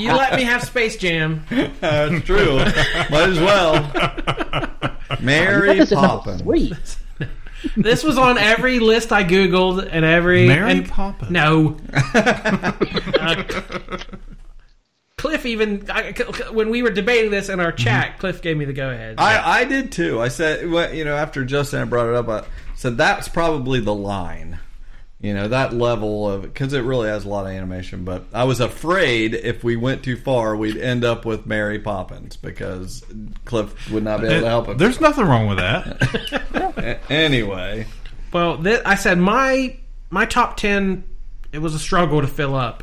you 0.00 0.12
let 0.12 0.34
me 0.36 0.44
have 0.44 0.62
Space 0.62 0.96
Jam. 0.96 1.44
That's 1.80 2.24
true. 2.24 2.58
Might 2.58 3.30
as 3.30 3.38
well. 3.40 4.90
Mary 5.20 5.78
this 5.78 5.90
is 5.90 5.98
Poppins. 5.98 6.42
Three. 7.68 7.82
This 7.82 8.04
was 8.04 8.18
on 8.18 8.38
every 8.38 8.78
list 8.78 9.12
I 9.12 9.24
googled 9.24 9.88
and 9.90 10.04
every 10.04 10.46
Mary 10.46 10.70
and, 10.70 10.88
Poppins. 10.88 11.30
No. 11.30 11.76
Uh, 12.14 13.44
Cliff 15.16 15.46
even 15.46 15.88
I, 15.88 16.12
when 16.50 16.70
we 16.70 16.82
were 16.82 16.90
debating 16.90 17.30
this 17.30 17.48
in 17.48 17.60
our 17.60 17.70
chat, 17.70 18.18
Cliff 18.18 18.42
gave 18.42 18.56
me 18.56 18.64
the 18.64 18.72
go 18.72 18.90
ahead. 18.90 19.16
I, 19.18 19.60
I 19.60 19.64
did 19.64 19.92
too. 19.92 20.20
I 20.20 20.26
said, 20.26 20.68
well, 20.68 20.92
you 20.92 21.04
know, 21.04 21.14
after 21.14 21.44
Justin 21.44 21.78
had 21.78 21.90
brought 21.90 22.08
it 22.08 22.14
up, 22.16 22.28
I 22.28 22.44
said 22.74 22.96
that's 22.96 23.28
probably 23.28 23.78
the 23.78 23.94
line. 23.94 24.58
You 25.22 25.34
know, 25.34 25.46
that 25.48 25.72
level 25.72 26.28
of 26.28 26.42
because 26.42 26.72
it 26.72 26.80
really 26.80 27.08
has 27.08 27.24
a 27.24 27.28
lot 27.28 27.46
of 27.46 27.52
animation. 27.52 28.04
But 28.04 28.24
I 28.34 28.42
was 28.42 28.58
afraid 28.60 29.34
if 29.34 29.62
we 29.62 29.76
went 29.76 30.02
too 30.02 30.16
far, 30.16 30.56
we'd 30.56 30.76
end 30.76 31.04
up 31.04 31.24
with 31.24 31.46
Mary 31.46 31.78
Poppins 31.78 32.36
because 32.36 33.04
Cliff 33.44 33.88
would 33.92 34.02
not 34.02 34.20
be 34.20 34.26
able 34.26 34.40
to 34.40 34.48
help 34.48 34.66
him. 34.68 34.78
There's 34.78 35.00
nothing 35.00 35.24
wrong 35.26 35.46
with 35.46 35.58
that. 35.58 37.00
Anyway, 37.08 37.86
Well, 38.32 38.60
th- 38.62 38.82
I 38.84 38.96
said 38.96 39.18
my 39.18 39.76
my 40.10 40.24
top 40.26 40.56
ten. 40.56 41.04
It 41.52 41.58
was 41.60 41.74
a 41.74 41.78
struggle 41.78 42.20
to 42.20 42.26
fill 42.26 42.54
up, 42.56 42.82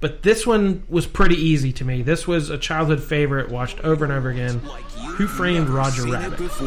but 0.00 0.22
this 0.22 0.46
one 0.46 0.82
was 0.88 1.06
pretty 1.06 1.36
easy 1.36 1.72
to 1.74 1.84
me. 1.84 2.02
This 2.02 2.26
was 2.26 2.50
a 2.50 2.58
childhood 2.58 3.02
favorite, 3.02 3.50
watched 3.50 3.78
over 3.80 4.04
and 4.04 4.12
over 4.12 4.30
again. 4.30 4.60
Who 5.14 5.26
framed 5.26 5.68
Roger 5.70 6.02
Seen 6.02 6.14
it 6.14 6.18
Rabbit? 6.18 6.38
before. 6.38 6.66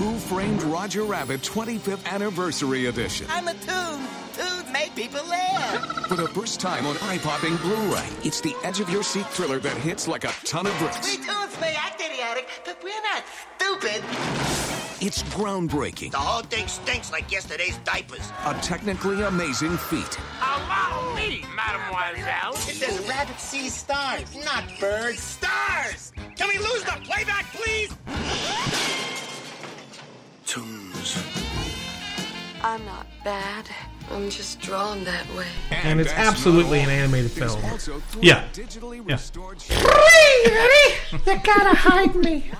Who 0.00 0.18
Framed 0.18 0.62
Roger 0.64 1.02
Rabbit 1.04 1.40
25th 1.42 2.06
Anniversary 2.06 2.86
Edition. 2.86 3.26
I'm 3.28 3.48
a 3.48 3.54
toon. 3.54 4.06
Toons 4.34 4.72
make 4.72 4.94
people 4.94 5.20
laugh. 5.26 6.06
For 6.08 6.14
the 6.14 6.28
first 6.28 6.60
time 6.60 6.86
on 6.86 6.96
eye-popping 7.02 7.56
Blu-ray, 7.56 8.06
it's 8.22 8.40
the 8.40 8.54
edge-of-your-seat 8.64 9.26
thriller 9.26 9.58
that 9.58 9.76
hits 9.78 10.06
like 10.08 10.24
a 10.24 10.32
ton 10.44 10.66
of 10.66 10.78
bricks. 10.78 11.04
We 11.04 11.16
toons 11.24 11.58
may 11.60 11.74
act 11.74 12.00
idiotic, 12.00 12.48
but 12.64 12.82
we're 12.82 13.02
not 13.02 13.24
stupid. 13.58 14.02
It's 15.02 15.22
groundbreaking, 15.34 16.10
The 16.12 16.18
whole 16.18 16.42
thing 16.42 16.68
stinks 16.68 17.10
like 17.10 17.30
yesterday's 17.32 17.78
diapers. 17.78 18.30
a 18.44 18.54
technically 18.62 19.22
amazing 19.22 19.76
feat, 19.76 20.18
Allow 20.40 21.14
me, 21.16 21.42
mademoiselle. 21.56 22.52
It 22.54 22.76
says 22.76 23.08
rabbit 23.08 23.38
sees 23.40 23.74
stars, 23.74 24.34
not 24.44 24.64
birds. 24.78 25.18
Stars! 25.20 26.12
Can 26.36 26.48
we 26.48 26.58
lose 26.58 26.82
the 26.84 26.98
playback, 27.02 27.46
please? 27.52 27.69
Toons. 30.46 31.16
I'm 32.62 32.84
not 32.84 33.06
bad. 33.24 33.66
I'm 34.10 34.28
just 34.28 34.60
drawn 34.60 35.04
that 35.04 35.24
way. 35.34 35.46
And 35.70 36.00
it's 36.00 36.12
absolutely 36.12 36.80
an 36.80 36.90
animated 36.90 37.30
film. 37.30 37.62
Yeah. 38.20 38.44
Yeah. 39.06 39.18
You 41.26 41.40
gotta 41.44 41.74
hide 41.76 42.14
me. 42.16 42.50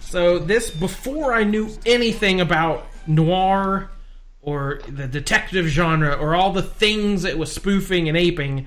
So 0.00 0.38
this 0.38 0.70
before 0.70 1.32
I 1.32 1.44
knew 1.44 1.70
anything 1.86 2.40
about 2.40 2.86
noir 3.06 3.90
or 4.42 4.80
the 4.88 5.06
detective 5.06 5.66
genre 5.66 6.14
or 6.14 6.34
all 6.34 6.52
the 6.52 6.62
things 6.62 7.24
it 7.24 7.38
was 7.38 7.52
spoofing 7.52 8.08
and 8.08 8.16
aping. 8.18 8.66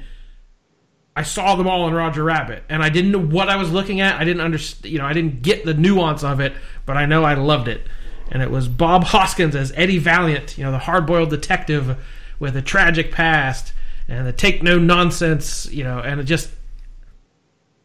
I 1.18 1.24
saw 1.24 1.56
them 1.56 1.68
all 1.68 1.88
in 1.88 1.94
Roger 1.96 2.24
Rabbit, 2.24 2.64
and 2.70 2.84
I 2.84 2.90
didn't 2.90 3.12
know 3.12 3.20
what 3.20 3.50
I 3.50 3.56
was 3.56 3.72
looking 3.72 4.02
at. 4.02 4.22
I 4.22 4.24
didn't 4.24 4.42
understand, 4.42 4.92
you 4.92 5.00
know, 5.00 5.06
I 5.06 5.14
didn't 5.14 5.42
get 5.42 5.66
the 5.66 5.74
nuance 5.74 6.24
of 6.24 6.40
it, 6.40 6.54
but 6.86 6.96
I 6.96 7.06
know 7.08 7.24
I 7.24 7.34
loved 7.34 7.68
it. 7.68 7.88
And 8.32 8.44
it 8.44 8.52
was 8.52 8.68
Bob 8.68 9.04
Hoskins 9.16 9.56
as 9.56 9.74
Eddie 9.76 9.98
Valiant, 9.98 10.58
you 10.58 10.64
know, 10.64 10.72
the 10.72 10.78
hard-boiled 10.78 11.30
detective 11.32 11.98
with 12.40 12.56
a 12.56 12.62
tragic 12.62 13.12
past 13.12 13.74
and 14.08 14.28
the 14.28 14.32
take 14.32 14.62
no 14.62 14.78
nonsense, 14.78 15.68
you 15.72 15.84
know, 15.84 16.00
and 16.00 16.20
it 16.22 16.26
just 16.26 16.50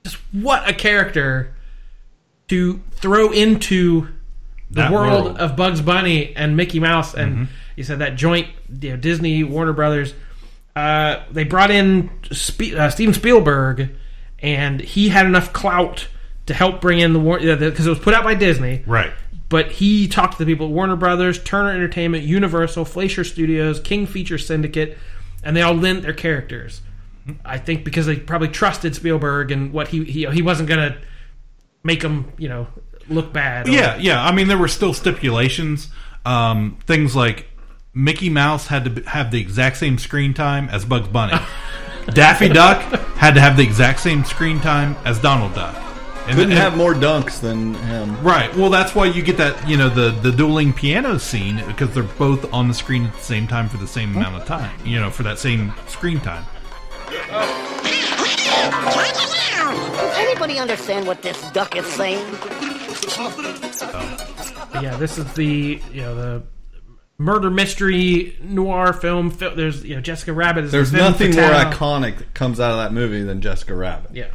just 0.04 0.16
what 0.32 0.68
a 0.68 0.74
character 0.74 1.54
to 2.48 2.80
throw 2.92 3.30
into 3.32 4.08
the 4.70 4.88
world, 4.90 5.24
world. 5.24 5.38
of 5.38 5.56
Bugs 5.56 5.80
Bunny 5.80 6.34
and 6.36 6.56
Mickey 6.56 6.80
Mouse, 6.80 7.14
and 7.14 7.36
Mhm. 7.36 7.48
you 7.76 7.84
said 7.84 7.98
that 8.00 8.16
joint, 8.16 8.48
you 8.80 8.90
know, 8.90 8.96
Disney 8.96 9.42
Warner 9.44 9.72
Brothers. 9.72 10.12
Uh, 10.74 11.22
they 11.30 11.44
brought 11.44 11.70
in 11.70 12.10
Spe- 12.30 12.74
uh, 12.74 12.88
Steven 12.90 13.12
Spielberg, 13.14 13.90
and 14.38 14.80
he 14.80 15.08
had 15.10 15.26
enough 15.26 15.52
clout 15.52 16.08
to 16.46 16.54
help 16.54 16.80
bring 16.80 16.98
in 16.98 17.12
the 17.12 17.20
Warner 17.20 17.56
because 17.56 17.86
it 17.86 17.90
was 17.90 17.98
put 17.98 18.14
out 18.14 18.24
by 18.24 18.34
Disney, 18.34 18.82
Right. 18.86 19.12
But 19.48 19.70
he 19.70 20.08
talked 20.08 20.38
to 20.38 20.44
the 20.44 20.50
people 20.50 20.66
at 20.68 20.72
Warner 20.72 20.96
Brothers, 20.96 21.42
Turner 21.42 21.72
Entertainment, 21.72 22.24
Universal, 22.24 22.86
Fleischer 22.86 23.22
Studios, 23.22 23.80
King 23.80 24.06
Feature 24.06 24.38
Syndicate, 24.38 24.96
and 25.44 25.54
they 25.54 25.60
all 25.60 25.74
lent 25.74 26.02
their 26.02 26.14
characters. 26.14 26.80
I 27.44 27.58
think 27.58 27.84
because 27.84 28.06
they 28.06 28.16
probably 28.16 28.48
trusted 28.48 28.94
Spielberg 28.94 29.50
and 29.52 29.70
what 29.72 29.88
he 29.88 30.04
he, 30.04 30.24
he 30.26 30.40
wasn't 30.40 30.68
gonna 30.70 30.96
make 31.84 32.00
them 32.00 32.32
you 32.38 32.48
know 32.48 32.66
look 33.08 33.32
bad. 33.34 33.68
or- 33.68 33.72
Yeah, 33.72 33.96
yeah. 33.98 34.24
I 34.24 34.32
mean, 34.32 34.48
there 34.48 34.56
were 34.58 34.68
still 34.68 34.94
stipulations. 34.94 35.88
Um, 36.24 36.78
things 36.86 37.14
like 37.14 37.46
Mickey 37.94 38.30
Mouse 38.30 38.68
had 38.68 38.84
to 38.84 39.02
have 39.02 39.30
the 39.30 39.40
exact 39.40 39.76
same 39.76 39.98
screen 39.98 40.32
time 40.32 40.68
as 40.70 40.84
Bugs 40.84 41.08
Bunny. 41.08 41.34
Daffy 42.14 42.48
Duck 42.48 42.80
had 43.16 43.34
to 43.34 43.40
have 43.40 43.56
the 43.56 43.62
exact 43.62 44.00
same 44.00 44.24
screen 44.24 44.60
time 44.60 44.96
as 45.04 45.20
Donald 45.20 45.54
Duck. 45.54 45.76
couldn't 46.26 46.52
have 46.52 46.74
more 46.76 46.94
dunks 46.94 47.38
than 47.40 47.74
him. 47.74 48.20
Right. 48.22 48.54
Well, 48.56 48.70
that's 48.70 48.94
why 48.94 49.06
you 49.06 49.22
get 49.22 49.36
that, 49.36 49.68
you 49.68 49.76
know, 49.76 49.90
the 49.90 50.10
the 50.10 50.32
dueling 50.32 50.72
piano 50.72 51.18
scene 51.18 51.62
because 51.66 51.92
they're 51.92 52.02
both 52.02 52.50
on 52.52 52.66
the 52.66 52.74
screen 52.74 53.04
at 53.04 53.14
the 53.14 53.20
same 53.20 53.46
time 53.46 53.68
for 53.68 53.76
the 53.76 53.86
same 53.86 54.12
hmm. 54.12 54.18
amount 54.18 54.36
of 54.36 54.46
time. 54.46 54.74
You 54.86 54.98
know, 54.98 55.10
for 55.10 55.22
that 55.24 55.38
same 55.38 55.72
screen 55.86 56.18
time. 56.20 56.44
Does 59.92 60.18
anybody 60.18 60.58
understand 60.58 61.06
what 61.06 61.20
this 61.20 61.40
duck 61.52 61.76
is 61.76 61.86
saying? 61.86 62.24
yeah, 64.82 64.96
this 64.98 65.18
is 65.18 65.30
the 65.34 65.80
you 65.92 66.00
know 66.00 66.14
the 66.14 66.42
murder 67.22 67.50
mystery 67.50 68.36
noir 68.42 68.92
film. 68.92 69.30
fil- 69.30 69.54
There's 69.54 69.84
you 69.84 69.94
know 69.94 70.00
Jessica 70.02 70.32
Rabbit. 70.32 70.64
Is 70.64 70.72
There's 70.72 70.90
the 70.90 70.98
femme 70.98 71.12
nothing 71.12 71.34
more 71.34 71.50
iconic 71.50 72.18
that 72.18 72.34
comes 72.34 72.58
out 72.60 72.72
of 72.72 72.78
that 72.78 72.92
movie 72.92 73.22
than 73.22 73.40
Jessica 73.40 73.74
Rabbit. 73.74 74.10
Yeah. 74.14 74.28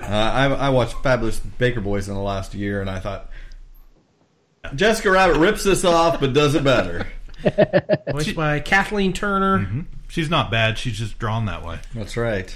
Uh, 0.00 0.04
I, 0.06 0.44
I 0.46 0.68
watched 0.68 0.94
Fabulous 1.02 1.38
Baker 1.38 1.80
Boys 1.80 2.08
in 2.08 2.14
the 2.14 2.20
last 2.20 2.54
year, 2.54 2.80
and 2.82 2.90
I 2.90 3.00
thought 3.00 3.30
Jessica 4.74 5.10
Rabbit 5.10 5.38
rips 5.38 5.64
this 5.64 5.84
off, 5.84 6.20
but 6.20 6.32
does 6.32 6.54
it 6.54 6.64
better. 6.64 7.06
Voiced 8.10 8.34
by 8.34 8.60
Kathleen 8.60 9.12
Turner. 9.12 9.58
Mm-hmm. 9.60 9.80
She's 10.08 10.28
not 10.28 10.50
bad. 10.50 10.78
She's 10.78 10.98
just 10.98 11.18
drawn 11.18 11.46
that 11.46 11.64
way. 11.64 11.78
That's 11.94 12.16
right. 12.16 12.54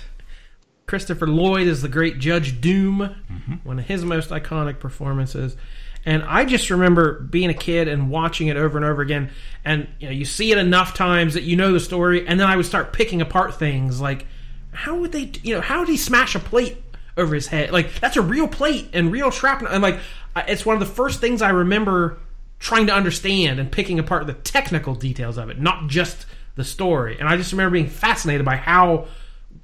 Christopher 0.87 1.27
Lloyd 1.29 1.67
is 1.69 1.83
the 1.83 1.89
great 1.89 2.19
Judge 2.19 2.61
Doom, 2.61 2.99
Mm-hmm. 3.31 3.55
one 3.63 3.79
of 3.79 3.87
his 3.87 4.05
most 4.05 4.31
iconic 4.31 4.81
performances. 4.81 5.57
And 6.05 6.23
I 6.23 6.45
just 6.45 6.71
remember 6.71 7.21
being 7.21 7.51
a 7.51 7.55
kid 7.55 7.89
and 7.89 8.11
watching 8.11 8.49
it 8.49 8.57
over 8.57 8.79
and 8.79 8.85
over 8.87 9.03
again. 9.03 9.31
And 9.65 9.89
you 9.99 10.09
know, 10.09 10.13
you 10.13 10.25
see 10.25 10.51
it 10.51 10.59
enough 10.59 10.95
times 10.95 11.35
that 11.35 11.43
you 11.43 11.57
know 11.57 11.73
the 11.73 11.81
story, 11.81 12.27
and 12.27 12.41
then 12.41 12.47
I 12.47 12.57
would 12.57 12.67
start 12.67 12.93
picking 12.93 13.21
apart 13.21 13.55
things 13.59 14.01
like, 14.01 14.27
how 14.73 14.97
would 14.97 15.13
they, 15.13 15.33
you 15.43 15.55
know, 15.55 15.61
how 15.61 15.81
did 15.85 15.91
he 15.91 15.97
smash 15.97 16.35
a 16.35 16.39
plate 16.39 16.83
over 17.17 17.35
his 17.35 17.49
head? 17.49 17.71
Like 17.71 18.01
that's 18.01 18.17
a 18.17 18.23
real 18.23 18.49
plate 18.49 18.91
and 18.93 19.13
real 19.13 19.31
shrapnel. 19.31 19.71
And 19.71 19.83
like, 19.83 19.99
it's 20.37 20.65
one 20.65 20.75
of 20.75 20.81
the 20.81 20.95
first 20.95 21.21
things 21.21 21.43
I 21.43 21.51
remember 21.51 22.19
trying 22.61 22.87
to 22.87 22.95
understand 22.95 23.59
and 23.59 23.71
picking 23.71 23.99
apart 23.99 24.27
the 24.27 24.35
technical 24.35 24.95
details 24.95 25.39
of 25.39 25.51
it, 25.51 25.61
not 25.61 25.89
just 25.89 26.27
the 26.57 26.65
story. 26.65 27.19
And 27.19 27.29
I 27.29 27.37
just 27.37 27.53
remember 27.53 27.73
being 27.73 27.89
fascinated 27.89 28.45
by 28.45 28.57
how 28.57 29.09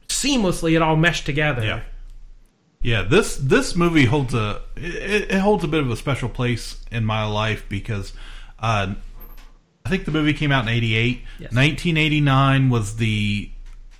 seamlessly 0.09 0.75
it 0.75 0.83
all 0.83 0.97
meshed 0.97 1.27
together. 1.27 1.65
Yeah. 1.65 1.83
Yeah, 2.87 3.03
this 3.03 3.37
this 3.37 3.75
movie 3.75 4.05
holds 4.05 4.33
a 4.33 4.63
it, 4.77 5.33
it 5.33 5.39
holds 5.41 5.65
a 5.65 5.67
bit 5.67 5.81
of 5.81 5.91
a 5.91 5.97
special 5.97 6.29
place 6.29 6.77
in 6.93 7.05
my 7.05 7.25
life 7.25 7.69
because 7.69 8.13
uh, 8.61 8.95
I 9.85 9.89
think 9.89 10.05
the 10.05 10.13
movie 10.13 10.33
came 10.33 10.53
out 10.53 10.63
in 10.63 10.69
'88. 10.69 11.17
Yes. 11.41 11.53
1989 11.53 12.71
was 12.71 12.99
the 12.99 13.51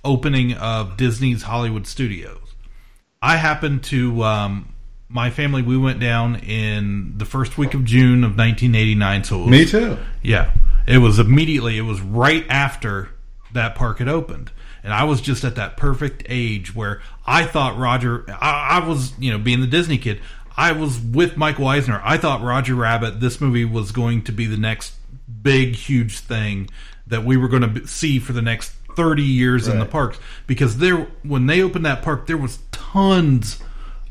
opening 0.05 0.53
of 0.53 0.95
Disney's 0.95 1.43
Hollywood 1.43 1.85
Studios. 1.85 2.55
I 3.21 3.35
happened 3.35 3.83
to 3.85 4.23
um, 4.23 4.73
my 5.09 5.31
family. 5.31 5.63
We 5.63 5.77
went 5.77 5.99
down 5.99 6.37
in 6.37 7.17
the 7.17 7.25
first 7.25 7.57
week 7.57 7.73
of 7.73 7.83
June 7.83 8.23
of 8.23 8.37
1989. 8.37 9.25
So 9.25 9.35
it 9.35 9.39
was, 9.39 9.49
Me 9.49 9.65
too. 9.65 9.97
Yeah, 10.23 10.53
it 10.87 10.99
was 10.99 11.19
immediately. 11.19 11.77
It 11.77 11.81
was 11.81 11.99
right 11.99 12.45
after 12.47 13.09
that 13.53 13.75
park 13.75 13.99
had 13.99 14.07
opened, 14.07 14.51
and 14.83 14.93
I 14.93 15.03
was 15.03 15.21
just 15.21 15.43
at 15.43 15.55
that 15.55 15.77
perfect 15.77 16.23
age 16.27 16.75
where 16.75 17.01
I 17.25 17.45
thought 17.45 17.77
Roger. 17.77 18.25
I, 18.29 18.79
I 18.81 18.87
was, 18.87 19.17
you 19.19 19.31
know, 19.31 19.37
being 19.37 19.61
the 19.61 19.67
Disney 19.67 19.97
kid. 19.97 20.21
I 20.55 20.71
was 20.71 20.99
with 20.99 21.37
Michael 21.37 21.67
Eisner. 21.67 22.01
I 22.03 22.17
thought 22.17 22.41
Roger 22.41 22.75
Rabbit. 22.75 23.19
This 23.19 23.39
movie 23.39 23.65
was 23.65 23.91
going 23.91 24.23
to 24.23 24.31
be 24.31 24.45
the 24.47 24.57
next 24.57 24.95
big, 25.41 25.75
huge 25.75 26.19
thing 26.19 26.69
that 27.05 27.23
we 27.23 27.37
were 27.37 27.47
going 27.47 27.73
to 27.73 27.87
see 27.87 28.19
for 28.19 28.33
the 28.33 28.41
next 28.41 28.69
thirty 28.95 29.23
years 29.23 29.67
in 29.67 29.77
the 29.77 29.85
parks 29.85 30.17
because 30.47 30.79
there, 30.79 31.07
when 31.21 31.45
they 31.45 31.61
opened 31.61 31.85
that 31.85 32.01
park, 32.01 32.25
there 32.25 32.37
was 32.37 32.57
tons 32.71 33.59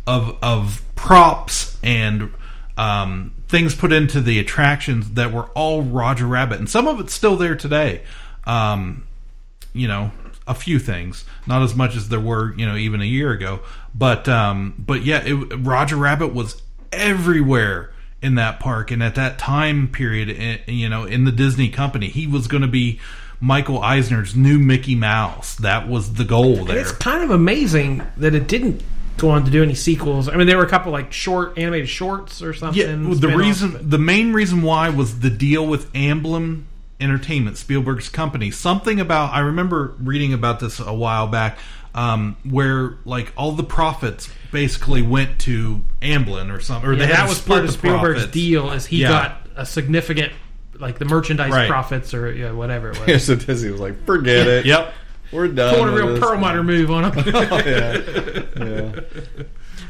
of 0.06 0.38
of 0.40 0.82
props 0.94 1.76
and 1.82 2.32
um, 2.78 3.34
things 3.48 3.74
put 3.74 3.92
into 3.92 4.20
the 4.20 4.38
attractions 4.38 5.12
that 5.12 5.32
were 5.32 5.46
all 5.54 5.82
Roger 5.82 6.26
Rabbit, 6.26 6.58
and 6.58 6.68
some 6.68 6.86
of 6.86 7.00
it's 7.00 7.14
still 7.14 7.36
there 7.36 7.56
today. 7.56 8.02
Um, 8.44 9.06
you 9.76 9.88
know, 9.88 10.10
a 10.46 10.54
few 10.54 10.78
things, 10.78 11.24
not 11.46 11.62
as 11.62 11.74
much 11.74 11.96
as 11.96 12.08
there 12.08 12.20
were, 12.20 12.54
you 12.56 12.66
know, 12.66 12.76
even 12.76 13.00
a 13.00 13.04
year 13.04 13.30
ago. 13.32 13.60
But 13.94 14.28
um, 14.28 14.74
but 14.78 15.04
yeah, 15.04 15.22
it, 15.24 15.34
Roger 15.58 15.96
Rabbit 15.96 16.34
was 16.34 16.62
everywhere 16.92 17.92
in 18.22 18.36
that 18.36 18.60
park, 18.60 18.90
and 18.90 19.02
at 19.02 19.14
that 19.16 19.38
time 19.38 19.88
period, 19.88 20.30
eh, 20.30 20.58
you 20.70 20.88
know, 20.88 21.04
in 21.04 21.24
the 21.24 21.32
Disney 21.32 21.68
company, 21.68 22.08
he 22.08 22.26
was 22.26 22.46
going 22.48 22.62
to 22.62 22.68
be. 22.68 23.00
Michael 23.38 23.82
Eisner's 23.82 24.34
new 24.34 24.58
Mickey 24.58 24.94
Mouse. 24.94 25.56
That 25.56 25.86
was 25.88 26.14
the 26.14 26.24
goal 26.24 26.60
And 26.60 26.68
there. 26.68 26.78
it's 26.78 26.92
kind 26.92 27.22
of 27.22 27.28
amazing 27.30 28.02
that 28.16 28.34
it 28.34 28.48
didn't 28.48 28.82
go 29.18 29.28
on 29.28 29.44
to 29.44 29.50
do 29.50 29.62
any 29.62 29.74
sequels. 29.74 30.26
I 30.30 30.36
mean, 30.36 30.46
there 30.46 30.56
were 30.56 30.64
a 30.64 30.68
couple 30.70 30.90
like 30.90 31.12
short 31.12 31.58
animated 31.58 31.86
shorts 31.90 32.40
or 32.40 32.54
something. 32.54 32.80
Yeah, 32.80 33.14
the 33.14 33.36
reason, 33.36 33.90
the 33.90 33.98
main 33.98 34.32
reason 34.32 34.62
why 34.62 34.88
was 34.88 35.20
the 35.20 35.28
deal 35.28 35.66
with 35.66 35.92
Amblin 35.92 36.62
Entertainment, 36.98 37.56
Spielberg's 37.58 38.08
company. 38.08 38.50
Something 38.50 39.00
about 39.00 39.32
I 39.34 39.40
remember 39.40 39.94
reading 39.98 40.32
about 40.32 40.60
this 40.60 40.80
a 40.80 40.92
while 40.94 41.26
back, 41.26 41.58
um, 41.94 42.36
where 42.44 42.96
like 43.04 43.32
all 43.36 43.52
the 43.52 43.62
profits 43.64 44.30
basically 44.50 45.02
went 45.02 45.38
to 45.40 45.82
Amblin 46.00 46.54
or 46.54 46.60
something, 46.60 46.88
or 46.88 46.92
Yeah, 46.94 47.00
they 47.06 47.12
that 47.12 47.28
was 47.28 47.40
part 47.40 47.64
of 47.64 47.70
Spielberg's 47.72 48.20
profits. 48.20 48.32
deal. 48.32 48.72
Is 48.72 48.86
he 48.86 49.02
Yeah. 49.02 49.08
got 49.08 49.46
a 49.56 49.66
significant 49.66 50.32
like 50.78 50.98
the 50.98 51.04
merchandise 51.06 51.50
Right. 51.52 51.68
profits 51.68 52.12
or 52.14 52.32
yeah, 52.32 52.52
whatever 52.52 52.90
it 52.90 52.98
was. 53.00 53.08
Yeah, 53.08 53.18
so 53.18 53.34
Disney 53.34 53.70
was 53.70 53.80
like, 53.80 54.04
forget 54.06 54.46
it. 54.46 54.66
Yep. 54.66 54.94
We're 55.32 55.48
done. 55.48 55.74
Pulled 55.74 55.88
a 55.88 55.92
real 55.92 56.08
this. 56.14 56.20
Perlmutter 56.20 56.62
move 56.62 56.90
on 56.90 57.12
him. 57.12 57.24
Oh, 57.34 57.58
yeah. 57.58 58.00
Yeah. 58.56 58.90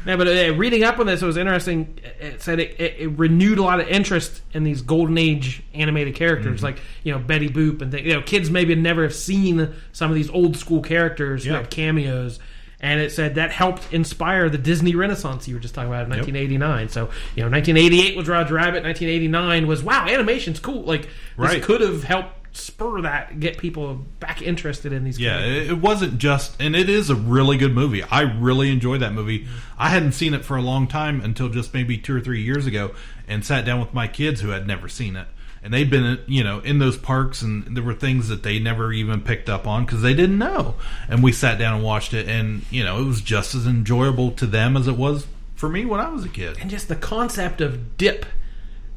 No, 0.07 0.17
but 0.17 0.27
uh, 0.27 0.55
reading 0.55 0.83
up 0.83 0.97
on 0.99 1.05
this, 1.05 1.21
it 1.21 1.25
was 1.25 1.37
interesting. 1.37 1.99
It 2.19 2.41
said 2.41 2.59
it, 2.59 2.79
it, 2.79 2.95
it 2.99 3.07
renewed 3.09 3.59
a 3.59 3.61
lot 3.63 3.79
of 3.79 3.87
interest 3.87 4.41
in 4.53 4.63
these 4.63 4.81
golden 4.81 5.17
age 5.17 5.61
animated 5.73 6.15
characters, 6.15 6.61
Mhm. 6.61 6.63
like 6.63 6.79
you 7.03 7.11
know 7.11 7.19
Betty 7.19 7.49
Boop 7.49 7.81
and 7.81 7.91
things. 7.91 8.07
You 8.07 8.13
know, 8.13 8.21
kids 8.21 8.49
maybe 8.49 8.73
never 8.73 9.03
have 9.03 9.13
seen 9.13 9.73
some 9.91 10.09
of 10.09 10.15
these 10.15 10.29
old 10.29 10.57
school 10.57 10.81
characters 10.81 11.43
who 11.43 11.51
Yeah. 11.51 11.57
had 11.57 11.69
cameos. 11.69 12.39
And 12.79 13.01
it 13.01 13.11
said 13.11 13.35
that 13.35 13.49
helped 13.51 13.91
inspire 13.91 14.49
the 14.51 14.57
Disney 14.59 14.93
Renaissance 14.93 15.47
you 15.47 15.55
were 15.55 15.59
just 15.59 15.73
talking 15.73 15.89
about 15.89 16.03
in 16.05 16.11
Yep. 16.11 16.27
1989. 16.27 16.89
So, 16.89 17.09
you 17.35 17.41
know, 17.41 17.49
1988 17.49 18.15
was 18.15 18.27
Roger 18.27 18.53
Rabbit. 18.53 18.83
1989 18.83 19.65
was 19.65 19.81
wow, 19.81 20.05
animation's 20.07 20.59
cool. 20.59 20.83
Like 20.83 21.01
this 21.01 21.09
Right. 21.37 21.61
could 21.63 21.81
have 21.81 22.03
helped 22.03 22.36
spur 22.57 23.01
that, 23.01 23.39
get 23.39 23.57
people 23.57 24.05
back 24.19 24.41
interested 24.41 24.91
in 24.93 25.03
these. 25.03 25.19
Yeah, 25.19 25.39
it, 25.39 25.71
it 25.71 25.77
wasn't 25.77 26.17
just, 26.17 26.59
and 26.61 26.75
it 26.75 26.89
is 26.89 27.09
a 27.09 27.15
really 27.15 27.57
good 27.57 27.73
movie. 27.73 28.03
I 28.03 28.21
really 28.21 28.71
enjoyed 28.71 29.01
that 29.01 29.13
movie. 29.13 29.41
Mm-hmm. 29.41 29.57
I 29.77 29.89
hadn't 29.89 30.13
seen 30.13 30.33
it 30.33 30.43
for 30.43 30.57
a 30.57 30.61
long 30.61 30.87
time 30.87 31.21
until 31.21 31.49
just 31.49 31.73
maybe 31.73 31.97
two 31.97 32.15
or 32.15 32.21
three 32.21 32.41
years 32.41 32.65
ago, 32.65 32.91
and 33.27 33.45
sat 33.45 33.65
down 33.65 33.79
with 33.79 33.93
my 33.93 34.07
kids 34.07 34.41
who 34.41 34.49
had 34.49 34.67
never 34.67 34.89
seen 34.89 35.15
it, 35.15 35.27
and 35.63 35.73
they'd 35.73 35.89
been, 35.89 36.19
you 36.27 36.43
know, 36.43 36.59
in 36.59 36.79
those 36.79 36.97
parks, 36.97 37.41
and 37.41 37.75
there 37.75 37.83
were 37.83 37.93
things 37.93 38.29
that 38.29 38.43
they 38.43 38.59
never 38.59 38.91
even 38.91 39.21
picked 39.21 39.49
up 39.49 39.67
on 39.67 39.85
because 39.85 40.01
they 40.01 40.13
didn't 40.13 40.37
know. 40.37 40.75
And 41.07 41.23
we 41.23 41.31
sat 41.31 41.57
down 41.57 41.75
and 41.75 41.83
watched 41.83 42.13
it, 42.13 42.27
and 42.27 42.63
you 42.71 42.83
know, 42.83 43.01
it 43.01 43.05
was 43.05 43.21
just 43.21 43.55
as 43.55 43.67
enjoyable 43.67 44.31
to 44.31 44.45
them 44.45 44.75
as 44.77 44.87
it 44.87 44.97
was 44.97 45.27
for 45.55 45.67
me 45.67 45.85
when 45.85 45.99
I 45.99 46.09
was 46.09 46.23
a 46.23 46.29
kid. 46.29 46.57
and 46.61 46.69
just 46.69 46.87
the 46.87 46.95
concept 46.95 47.61
of 47.61 47.97
dip. 47.97 48.25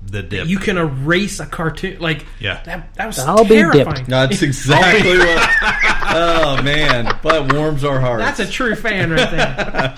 The 0.02 0.22
dip. 0.22 0.48
You 0.48 0.58
can 0.58 0.76
erase 0.78 1.40
a 1.40 1.46
cartoon 1.46 2.00
like 2.00 2.24
Yeah. 2.40 2.62
That, 2.64 2.94
that 2.94 3.06
was 3.06 3.18
I'll 3.18 3.44
be 3.44 3.50
dipped. 3.50 3.72
terrifying. 3.74 4.04
That's 4.06 4.42
exactly 4.42 5.18
what. 5.18 5.50
Oh 6.12 6.60
man, 6.62 7.16
but 7.22 7.52
warms 7.52 7.84
our 7.84 8.00
hearts. 8.00 8.24
That's 8.24 8.40
a 8.40 8.50
true 8.50 8.74
fan 8.74 9.12
right 9.12 9.30
there. 9.30 9.94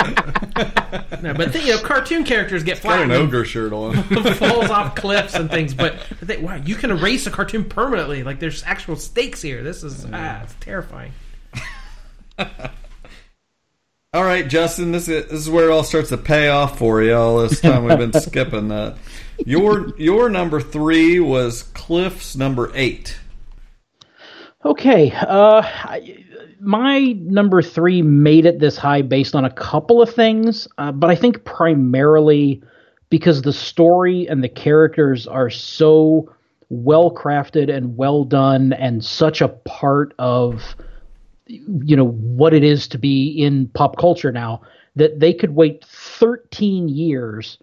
no, 1.23 1.33
but 1.33 1.55
you 1.55 1.75
know, 1.75 1.79
cartoon 1.79 2.25
characters 2.25 2.63
get 2.65 2.83
got 2.83 3.01
an 3.01 3.11
ogre 3.13 3.47
shirt 3.47 3.73
on. 3.73 3.95
falls 4.35 4.69
off 4.69 4.95
cliffs 4.95 5.33
and 5.35 5.51
things. 5.51 5.73
But 5.73 6.05
they, 6.21 6.37
wow, 6.37 6.57
you 6.57 6.75
can 6.75 6.91
erase 6.91 7.27
a 7.27 7.31
cartoon 7.31 7.65
permanently. 7.65 8.25
Like 8.25 8.41
there's 8.41 8.63
actual 8.65 8.97
stakes 8.97 9.41
here. 9.41 9.63
This 9.63 9.83
is 9.83 10.07
ah, 10.13 10.43
it's 10.43 10.55
terrifying. 10.61 11.13
All 14.15 14.25
right, 14.25 14.47
Justin, 14.47 14.93
this 14.93 15.09
is, 15.09 15.25
this 15.31 15.41
is 15.41 15.49
where 15.49 15.69
it 15.69 15.73
all 15.73 15.85
starts 15.85 16.11
to 16.11 16.19
pay 16.19 16.51
off 16.51 16.77
for 16.79 17.03
you. 17.03 17.15
All 17.15 17.39
this 17.39 17.63
time 17.63 17.85
we've 17.85 17.97
been 17.97 18.13
skipping 18.13 18.69
that. 18.69 18.97
Your 19.47 19.97
your 19.99 20.29
number 20.29 20.61
three 20.61 21.21
was 21.21 21.65
Cliff's 21.75 22.37
number 22.37 22.71
eight. 22.75 23.19
Okay, 24.65 25.11
uh, 25.13 25.63
my 26.61 27.13
number 27.19 27.63
three 27.63 28.03
made 28.03 28.47
it 28.47 28.61
this 28.61 28.77
high 28.77 29.03
based 29.03 29.35
on 29.35 29.45
a 29.45 29.51
couple 29.51 30.01
of 30.01 30.15
things, 30.15 30.69
uh, 30.79 30.93
but 30.93 31.11
I 31.11 31.17
think 31.17 31.45
primarily 31.45 32.63
because 33.11 33.43
the 33.43 33.53
story 33.53 34.29
and 34.29 34.43
the 34.45 34.49
characters 34.49 35.27
are 35.27 35.51
so 35.51 36.33
well 36.69 37.11
crafted 37.11 37.75
and 37.75 37.97
well 37.97 38.25
done, 38.25 38.73
and 38.73 39.05
such 39.05 39.41
a 39.41 39.49
part 39.49 40.15
of 40.19 40.77
you 41.47 41.97
know 41.97 42.09
what 42.09 42.55
it 42.55 42.63
is 42.63 42.87
to 42.89 42.99
be 42.99 43.29
in 43.31 43.67
pop 43.69 43.97
culture 43.99 44.31
now 44.31 44.63
that 44.95 45.19
they 45.21 45.33
could 45.33 45.55
wait 45.55 45.85
13 45.85 46.89
years 46.89 47.59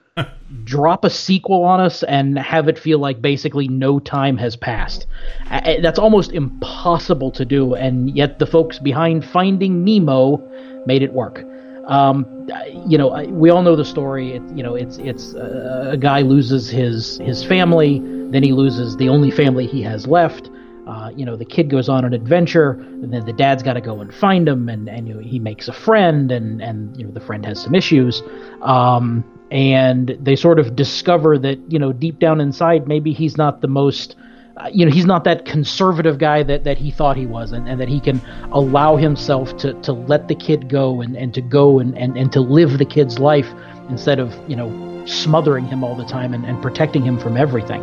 drop 0.63 1.05
a 1.05 1.09
sequel 1.09 1.63
on 1.63 1.79
us 1.79 2.03
and 2.03 2.37
have 2.39 2.67
it 2.67 2.77
feel 2.77 2.99
like 2.99 3.21
basically 3.21 3.67
no 3.67 3.99
time 3.99 4.37
has 4.37 4.55
passed. 4.55 5.07
That's 5.49 5.99
almost 5.99 6.31
impossible 6.31 7.31
to 7.31 7.45
do 7.45 7.75
and 7.75 8.15
yet 8.15 8.39
the 8.39 8.45
folks 8.45 8.79
behind 8.79 9.25
finding 9.25 9.83
nemo 9.83 10.37
made 10.85 11.01
it 11.01 11.13
work. 11.13 11.43
Um, 11.87 12.47
you 12.87 12.97
know 12.97 13.23
we 13.29 13.49
all 13.49 13.63
know 13.63 13.75
the 13.75 13.85
story. 13.85 14.33
It, 14.33 14.43
you 14.55 14.63
know 14.63 14.75
it's 14.75 14.97
it's 14.97 15.33
uh, 15.33 15.89
a 15.91 15.97
guy 15.97 16.21
loses 16.21 16.69
his 16.69 17.17
his 17.17 17.43
family 17.43 17.99
then 18.31 18.43
he 18.43 18.51
loses 18.51 18.95
the 18.97 19.09
only 19.09 19.31
family 19.31 19.65
he 19.65 19.81
has 19.81 20.05
left. 20.05 20.49
Uh, 20.87 21.11
you 21.15 21.25
know, 21.25 21.35
the 21.35 21.45
kid 21.45 21.69
goes 21.69 21.89
on 21.89 22.05
an 22.05 22.13
adventure, 22.13 22.71
and 22.71 23.13
then 23.13 23.25
the 23.25 23.33
dad's 23.33 23.61
got 23.61 23.73
to 23.73 23.81
go 23.81 24.01
and 24.01 24.13
find 24.13 24.47
him, 24.47 24.69
and, 24.69 24.89
and 24.89 25.07
you 25.07 25.13
know, 25.13 25.19
he 25.19 25.37
makes 25.37 25.67
a 25.67 25.73
friend, 25.73 26.31
and, 26.31 26.61
and 26.61 26.95
you 26.97 27.03
know, 27.03 27.11
the 27.11 27.19
friend 27.19 27.45
has 27.45 27.61
some 27.61 27.75
issues. 27.75 28.23
Um, 28.61 29.23
and 29.51 30.17
they 30.21 30.35
sort 30.35 30.59
of 30.59 30.75
discover 30.75 31.37
that, 31.39 31.59
you 31.71 31.79
know, 31.79 31.91
deep 31.91 32.19
down 32.19 32.39
inside, 32.39 32.87
maybe 32.87 33.13
he's 33.13 33.37
not 33.37 33.61
the 33.61 33.67
most 33.67 34.15
uh, 34.57 34.67
you 34.73 34.85
know 34.85 34.91
he's 34.91 35.05
not 35.05 35.23
that 35.23 35.45
conservative 35.45 36.17
guy 36.17 36.43
that, 36.43 36.65
that 36.65 36.77
he 36.77 36.91
thought 36.91 37.15
he 37.15 37.25
was 37.25 37.53
and, 37.53 37.67
and 37.69 37.79
that 37.79 37.87
he 37.87 37.99
can 37.99 38.21
allow 38.51 38.97
himself 38.97 39.55
to, 39.55 39.73
to 39.81 39.93
let 39.93 40.27
the 40.27 40.35
kid 40.35 40.67
go 40.67 40.99
and, 40.99 41.15
and 41.15 41.33
to 41.33 41.41
go 41.41 41.79
and, 41.79 41.97
and, 41.97 42.17
and 42.17 42.31
to 42.33 42.41
live 42.41 42.77
the 42.77 42.85
kid's 42.85 43.19
life 43.19 43.47
instead 43.89 44.19
of 44.19 44.33
you 44.49 44.57
know 44.57 45.05
smothering 45.05 45.65
him 45.65 45.81
all 45.83 45.95
the 45.95 46.05
time 46.05 46.33
and, 46.33 46.45
and 46.45 46.61
protecting 46.61 47.03
him 47.03 47.17
from 47.17 47.37
everything. 47.37 47.81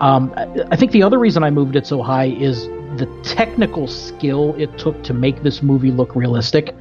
Um, 0.00 0.32
I, 0.70 0.76
think 0.76 0.92
the 0.92 1.02
other 1.02 1.18
reason 1.18 1.42
i 1.44 1.50
moved 1.50 1.76
it 1.76 1.86
so 1.86 2.02
high 2.02 2.28
is 2.28 2.64
the 2.96 3.06
technical 3.22 3.86
skill 3.86 4.54
it 4.56 4.78
took 4.78 5.02
to 5.04 5.12
make 5.12 5.42
this 5.42 5.62
movie 5.62 5.90
look 5.90 6.16
realistic 6.16 6.74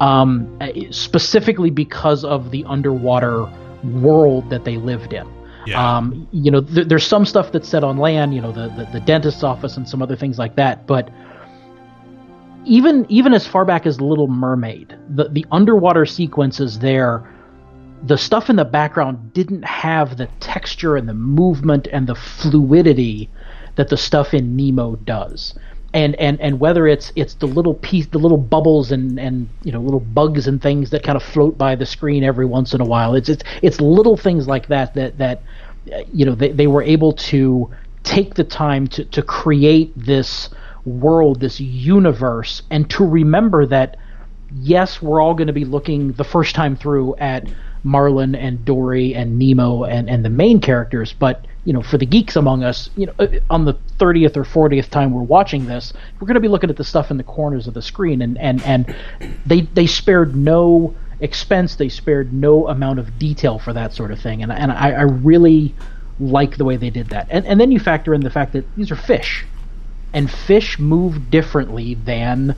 um, 0.00 0.58
specifically 0.90 1.70
because 1.70 2.24
of 2.24 2.50
the 2.50 2.64
underwater 2.64 3.46
world 3.84 4.50
that 4.50 4.64
they 4.64 4.76
lived 4.76 5.12
in 5.12 5.26
Yeah. 5.66 5.96
um, 5.96 6.28
you 6.30 6.50
know, 6.50 6.60
th- 6.60 6.88
there's 6.88 7.06
some 7.06 7.24
stuff 7.24 7.52
that's 7.52 7.68
said 7.68 7.84
on 7.84 7.96
land, 7.98 8.34
you 8.34 8.40
know, 8.40 8.52
the, 8.52 8.68
the 8.68 8.88
the 8.92 9.00
dentist's 9.00 9.42
office 9.42 9.76
and 9.76 9.88
some 9.88 10.02
other 10.02 10.16
things 10.16 10.38
like 10.38 10.56
that. 10.56 10.86
But 10.86 11.10
even 12.64 13.06
even 13.08 13.32
as 13.34 13.46
far 13.46 13.64
back 13.64 13.86
as 13.86 14.00
Little 14.00 14.28
Mermaid, 14.28 14.96
the 15.10 15.28
the 15.28 15.46
underwater 15.52 16.06
sequences 16.06 16.78
there, 16.78 17.28
the 18.02 18.16
stuff 18.16 18.48
in 18.50 18.56
the 18.56 18.64
background 18.64 19.32
didn't 19.32 19.64
have 19.64 20.16
the 20.16 20.28
texture 20.40 20.96
and 20.96 21.08
the 21.08 21.14
movement 21.14 21.88
and 21.92 22.06
the 22.06 22.14
fluidity 22.14 23.30
that 23.76 23.88
the 23.88 23.96
stuff 23.96 24.34
in 24.34 24.56
Nemo 24.56 24.96
does. 24.96 25.54
And, 25.94 26.16
and 26.16 26.40
and 26.40 26.58
whether 26.58 26.88
it's 26.88 27.12
it's 27.14 27.34
the 27.34 27.46
little 27.46 27.74
piece 27.74 28.08
the 28.08 28.18
little 28.18 28.36
bubbles 28.36 28.90
and 28.90 29.18
and 29.18 29.48
you 29.62 29.70
know 29.70 29.80
little 29.80 30.00
bugs 30.00 30.48
and 30.48 30.60
things 30.60 30.90
that 30.90 31.04
kind 31.04 31.14
of 31.16 31.22
float 31.22 31.56
by 31.56 31.76
the 31.76 31.86
screen 31.86 32.24
every 32.24 32.46
once 32.46 32.74
in 32.74 32.80
a 32.80 32.84
while. 32.84 33.14
It's 33.14 33.28
it's 33.28 33.44
it's 33.62 33.80
little 33.80 34.16
things 34.16 34.48
like 34.48 34.66
that 34.66 34.94
that 34.94 35.18
that 35.18 35.42
you 36.12 36.26
know 36.26 36.34
they, 36.34 36.50
they 36.50 36.66
were 36.66 36.82
able 36.82 37.12
to 37.12 37.70
take 38.02 38.34
the 38.34 38.44
time 38.44 38.88
to 38.88 39.04
to 39.04 39.22
create 39.22 39.92
this 39.96 40.50
world 40.84 41.40
this 41.40 41.60
universe 41.60 42.62
and 42.70 42.90
to 42.90 43.06
remember 43.06 43.64
that 43.64 43.96
yes, 44.54 45.02
we're 45.02 45.20
all 45.20 45.34
going 45.34 45.46
to 45.48 45.52
be 45.52 45.64
looking 45.64 46.12
the 46.12 46.24
first 46.24 46.54
time 46.54 46.76
through 46.76 47.16
at 47.16 47.48
Marlin 47.82 48.34
and 48.34 48.64
Dory 48.64 49.14
and 49.14 49.38
Nemo 49.38 49.84
and, 49.84 50.08
and 50.08 50.24
the 50.24 50.30
main 50.30 50.60
characters, 50.60 51.12
but 51.12 51.46
you 51.64 51.72
know, 51.72 51.82
for 51.82 51.96
the 51.96 52.06
geeks 52.06 52.36
among 52.36 52.62
us, 52.62 52.90
you 52.96 53.06
know, 53.06 53.28
on 53.48 53.64
the 53.64 53.74
30th 53.98 54.36
or 54.36 54.44
40th 54.44 54.90
time 54.90 55.12
we're 55.12 55.22
watching 55.22 55.64
this, 55.66 55.92
we're 56.20 56.26
going 56.26 56.34
to 56.34 56.40
be 56.40 56.48
looking 56.48 56.70
at 56.70 56.76
the 56.76 56.84
stuff 56.84 57.10
in 57.10 57.16
the 57.16 57.24
corners 57.24 57.66
of 57.66 57.74
the 57.74 57.82
screen, 57.82 58.20
and 58.22 58.38
and 58.38 58.62
and 58.64 58.94
they 59.46 59.62
they 59.62 59.86
spared 59.86 60.36
no 60.36 60.94
expense, 61.20 61.76
they 61.76 61.88
spared 61.88 62.32
no 62.32 62.68
amount 62.68 62.98
of 62.98 63.18
detail 63.18 63.58
for 63.58 63.72
that 63.72 63.94
sort 63.94 64.10
of 64.10 64.20
thing, 64.20 64.42
and 64.42 64.52
and 64.52 64.70
I, 64.70 64.90
I 64.90 65.02
really 65.02 65.74
like 66.20 66.56
the 66.56 66.64
way 66.64 66.76
they 66.76 66.90
did 66.90 67.08
that, 67.08 67.28
and 67.30 67.46
and 67.46 67.58
then 67.58 67.72
you 67.72 67.80
factor 67.80 68.12
in 68.12 68.20
the 68.20 68.30
fact 68.30 68.52
that 68.52 68.74
these 68.76 68.90
are 68.90 68.96
fish, 68.96 69.46
and 70.12 70.30
fish 70.30 70.78
move 70.78 71.30
differently 71.30 71.94
than 71.94 72.54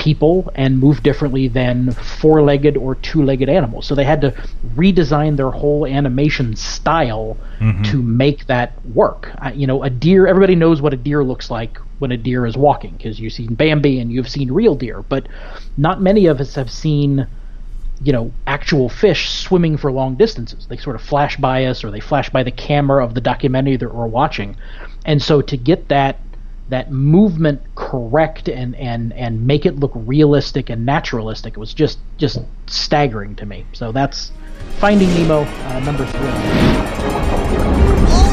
people 0.00 0.50
and 0.54 0.78
move 0.78 1.02
differently 1.02 1.46
than 1.46 1.92
four-legged 1.92 2.76
or 2.76 2.94
two-legged 2.96 3.48
animals. 3.48 3.86
So 3.86 3.94
they 3.94 4.04
had 4.04 4.20
to 4.22 4.32
redesign 4.74 5.36
their 5.36 5.50
whole 5.50 5.86
animation 5.86 6.56
style 6.56 7.36
Mhm. 7.60 7.84
to 7.90 8.02
make 8.02 8.46
that 8.46 8.72
work. 8.94 9.30
I, 9.38 9.52
you 9.52 9.66
know, 9.66 9.82
a 9.82 9.90
deer. 9.90 10.26
Everybody 10.26 10.56
knows 10.56 10.80
what 10.80 10.94
a 10.94 10.96
deer 10.96 11.22
looks 11.22 11.50
like 11.50 11.78
when 11.98 12.10
a 12.10 12.16
deer 12.16 12.46
is 12.46 12.56
walking 12.56 12.94
because 12.96 13.20
you've 13.20 13.34
seen 13.34 13.54
Bambi 13.54 14.00
and 14.00 14.10
you've 14.10 14.28
seen 14.28 14.50
real 14.50 14.74
deer, 14.74 15.04
but 15.08 15.28
not 15.76 16.00
many 16.00 16.26
of 16.26 16.40
us 16.40 16.54
have 16.56 16.70
seen. 16.70 17.26
You 18.02 18.14
know, 18.14 18.30
actual 18.46 18.88
fish 18.88 19.28
swimming 19.28 19.76
for 19.76 19.92
long 19.92 20.14
distances. 20.14 20.64
They 20.66 20.78
sort 20.78 20.96
of 20.96 21.02
flash 21.02 21.36
by 21.36 21.66
us, 21.66 21.84
or 21.84 21.90
they 21.90 22.00
flash 22.00 22.30
by 22.30 22.42
the 22.42 22.50
camera 22.50 23.04
of 23.04 23.12
the 23.12 23.20
documentary 23.20 23.76
that 23.76 23.94
we're 23.94 24.06
watching, 24.06 24.56
and 25.04 25.20
so 25.20 25.42
to 25.42 25.56
get 25.58 25.88
that 25.88 26.16
that 26.70 26.90
movement 26.90 27.60
correct 27.74 28.48
and 28.48 28.74
and 28.76 29.12
and 29.12 29.46
make 29.46 29.66
it 29.66 29.78
look 29.78 29.92
realistic 29.94 30.70
and 30.70 30.86
naturalistic 30.86 31.54
It 31.54 31.60
was 31.60 31.74
just 31.74 31.98
just 32.16 32.38
staggering 32.66 33.34
to 33.36 33.46
me. 33.46 33.66
So 33.72 33.92
that's 33.92 34.32
Finding 34.78 35.12
Nemo 35.14 35.42
uh, 35.42 35.80
number 35.80 36.06
three. 36.06 36.20
All 36.20 36.32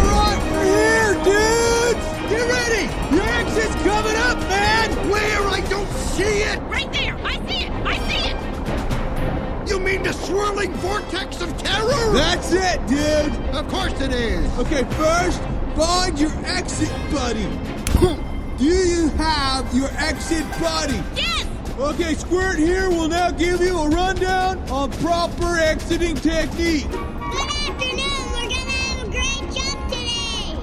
right, 0.08 0.40
We're 0.52 0.64
here, 0.64 1.14
dudes! 1.26 2.06
Get 2.30 2.48
ready! 2.48 3.16
Your 3.16 3.28
exit's 3.28 3.76
coming 3.84 4.16
up, 4.16 4.40
man! 4.48 5.10
Where? 5.10 5.42
I 5.48 5.62
don't 5.70 5.90
see 5.90 6.24
it! 6.24 6.60
Right 6.62 6.92
there! 6.94 7.18
I 7.24 7.36
see 7.48 7.66
it! 7.66 7.72
I 7.86 7.98
see 8.08 8.30
it! 8.30 9.70
You 9.70 9.80
mean 9.80 10.04
the 10.04 10.14
swirling 10.14 10.72
vortex 10.76 11.42
of 11.42 11.58
terror? 11.58 12.14
That's 12.14 12.54
it, 12.54 12.88
dude! 12.88 13.34
Of 13.54 13.68
course 13.68 14.00
it 14.00 14.14
is! 14.14 14.60
Okay, 14.60 14.86
first, 14.96 15.42
find 15.76 16.18
your 16.18 16.32
exit 16.46 16.92
buddy. 17.12 17.77
Do 18.60 18.64
you 18.64 19.10
have 19.18 19.74
your 19.74 19.90
exit 19.98 20.46
buddy? 20.60 21.02
Yes! 21.16 21.48
Okay, 21.80 22.14
Squirt 22.14 22.60
here 22.60 22.92
will 22.92 23.08
now 23.08 23.32
give 23.32 23.60
you 23.60 23.76
a 23.76 23.90
rundown 23.90 24.60
on 24.70 24.92
proper 24.92 25.58
exiting 25.58 26.16
technique. 26.16 26.88
Good 26.92 27.50
afternoon. 27.66 28.22
We're 28.34 28.50
gonna 28.54 28.78
have 28.86 29.08
a 29.08 29.10
great 29.10 29.52
jump 29.52 29.82
today. 29.90 30.54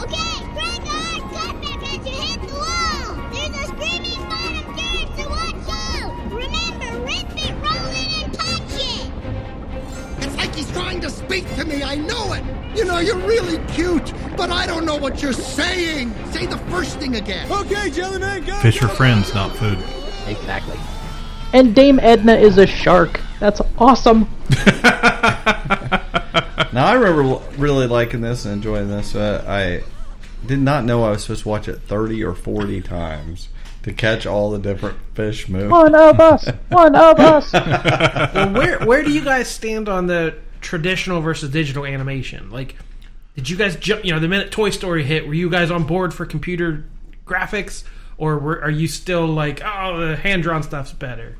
Okay, 0.00 0.32
break 0.54 0.82
hard 0.88 1.22
cutback 1.34 1.82
as 1.84 2.06
you 2.06 2.16
hit 2.16 2.40
the 2.40 2.54
wall. 2.54 3.14
There's 3.30 3.56
a 3.56 3.64
screaming 3.74 4.07
he's 10.58 10.70
trying 10.72 11.00
to 11.00 11.10
speak 11.10 11.48
to 11.54 11.64
me. 11.64 11.82
I 11.82 11.94
know 11.94 12.32
it. 12.32 12.44
You 12.76 12.84
know, 12.84 12.98
you're 12.98 13.18
really 13.18 13.58
cute, 13.68 14.12
but 14.36 14.50
I 14.50 14.66
don't 14.66 14.84
know 14.84 14.96
what 14.96 15.22
you're 15.22 15.32
saying. 15.32 16.12
Say 16.32 16.46
the 16.46 16.58
first 16.70 16.98
thing 16.98 17.16
again. 17.16 17.50
Okay, 17.50 17.90
Jellyman, 17.90 18.44
go. 18.44 18.58
Fish 18.58 18.82
are 18.82 18.88
friends, 18.88 19.32
not 19.34 19.54
food. 19.56 19.78
Exactly. 20.26 20.78
And 21.52 21.74
Dame 21.74 21.98
Edna 22.00 22.34
is 22.34 22.58
a 22.58 22.66
shark. 22.66 23.20
That's 23.40 23.60
awesome. 23.78 24.28
Now 26.70 26.86
I 26.86 26.92
remember 26.92 27.42
really 27.56 27.86
liking 27.86 28.20
this 28.20 28.44
and 28.44 28.54
enjoying 28.54 28.88
this. 28.88 29.14
Uh, 29.14 29.44
I 29.48 29.82
did 30.46 30.60
not 30.60 30.84
know 30.84 31.02
I 31.02 31.10
was 31.10 31.22
supposed 31.22 31.42
to 31.42 31.48
watch 31.48 31.66
it 31.66 31.80
thirty 31.82 32.22
or 32.22 32.34
forty 32.34 32.80
times 32.82 33.48
to 33.82 33.92
catch 33.92 34.26
all 34.26 34.50
the 34.50 34.58
different 34.58 34.98
fish 35.14 35.48
moves. 35.48 35.70
One 35.70 35.94
of 35.94 36.20
us. 36.20 36.46
One 36.68 36.94
of 36.94 37.18
us. 37.18 37.52
well, 37.54 38.52
where 38.52 38.78
where 38.80 39.02
do 39.02 39.10
you 39.10 39.24
guys 39.24 39.48
stand 39.48 39.88
on 39.88 40.06
the 40.06 40.36
traditional 40.60 41.20
versus 41.20 41.50
digital 41.50 41.84
animation? 41.84 42.50
Like, 42.50 42.76
did 43.36 43.48
you 43.48 43.56
guys 43.56 43.76
jump? 43.76 44.04
You 44.04 44.12
know, 44.12 44.20
the 44.20 44.28
minute 44.28 44.50
Toy 44.50 44.70
Story 44.70 45.04
hit, 45.04 45.26
were 45.26 45.34
you 45.34 45.50
guys 45.50 45.70
on 45.70 45.84
board 45.84 46.12
for 46.14 46.26
computer 46.26 46.84
graphics, 47.26 47.84
or 48.16 48.38
were, 48.38 48.60
are 48.62 48.70
you 48.70 48.88
still 48.88 49.26
like, 49.26 49.62
oh, 49.64 50.00
the 50.00 50.16
hand 50.16 50.42
drawn 50.42 50.62
stuff's 50.62 50.92
better? 50.92 51.36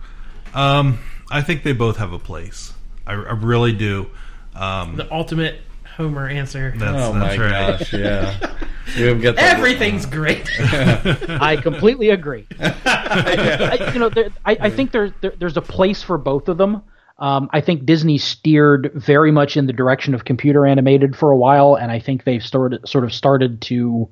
Um, 0.55 0.99
I 1.31 1.43
think 1.43 1.63
they 1.63 1.73
both 1.73 1.97
have 1.99 2.13
a 2.13 2.19
place. 2.19 2.73
I, 3.07 3.13
I 3.13 3.33
really 3.33 3.73
do. 3.73 4.09
Um, 4.55 4.97
The 4.97 5.13
ultimate 5.13 5.61
Homer 5.97 6.29
answer. 6.29 6.73
That's, 6.77 6.93
Oh 7.03 7.13
that's 7.19 7.37
my 7.39 7.45
right. 7.51 7.79
gosh, 7.79 7.93
yeah. 7.93 8.55
You 8.97 9.15
get 9.17 9.37
the- 9.37 9.43
Everything's 9.43 10.07
great. 10.07 10.49
I 10.59 11.59
completely 11.63 12.09
agree. 12.09 12.47
I, 12.61 13.91
you 13.93 13.99
know, 14.01 14.09
there, 14.09 14.31
I, 14.47 14.57
I 14.61 14.71
think 14.71 14.93
there's 14.93 15.13
there, 15.21 15.35
there's 15.39 15.57
a 15.59 15.63
place 15.63 16.03
for 16.03 16.17
both 16.17 16.49
of 16.49 16.57
them. 16.57 16.83
Um, 17.19 17.51
I 17.53 17.61
think 17.61 17.85
Disney 17.85 18.19
steered 18.19 18.93
very 18.95 19.33
much 19.33 19.57
in 19.57 19.67
the 19.67 19.73
direction 19.73 20.15
of 20.15 20.25
computer 20.25 20.65
animated 20.65 21.17
for 21.17 21.33
a 21.33 21.37
while, 21.37 21.75
and 21.75 21.91
I 21.91 21.99
think 21.99 22.25
they've 22.25 22.43
started 22.43 22.89
sort 22.89 23.05
of 23.05 23.13
started 23.13 23.61
to 23.63 24.09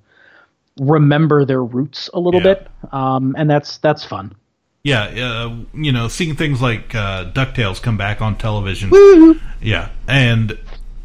remember 0.81 1.45
their 1.45 1.63
roots 1.63 2.11
a 2.13 2.21
little 2.21 2.41
bit, 2.41 2.69
um, 2.93 3.35
and 3.39 3.49
that's 3.49 3.79
that's 3.79 4.05
fun. 4.05 4.35
Yeah, 4.83 5.05
uh, 5.05 5.57
you 5.75 5.93
know, 5.93 6.09
seeing 6.09 6.37
things 6.37 6.61
like 6.61 6.95
uh, 6.95 7.31
Ducktales 7.33 7.81
come 7.81 7.97
back 7.97 8.21
on 8.23 8.39
television. 8.39 8.91
Woo! 8.91 9.41
Yeah, 9.61 9.91
and 10.09 10.59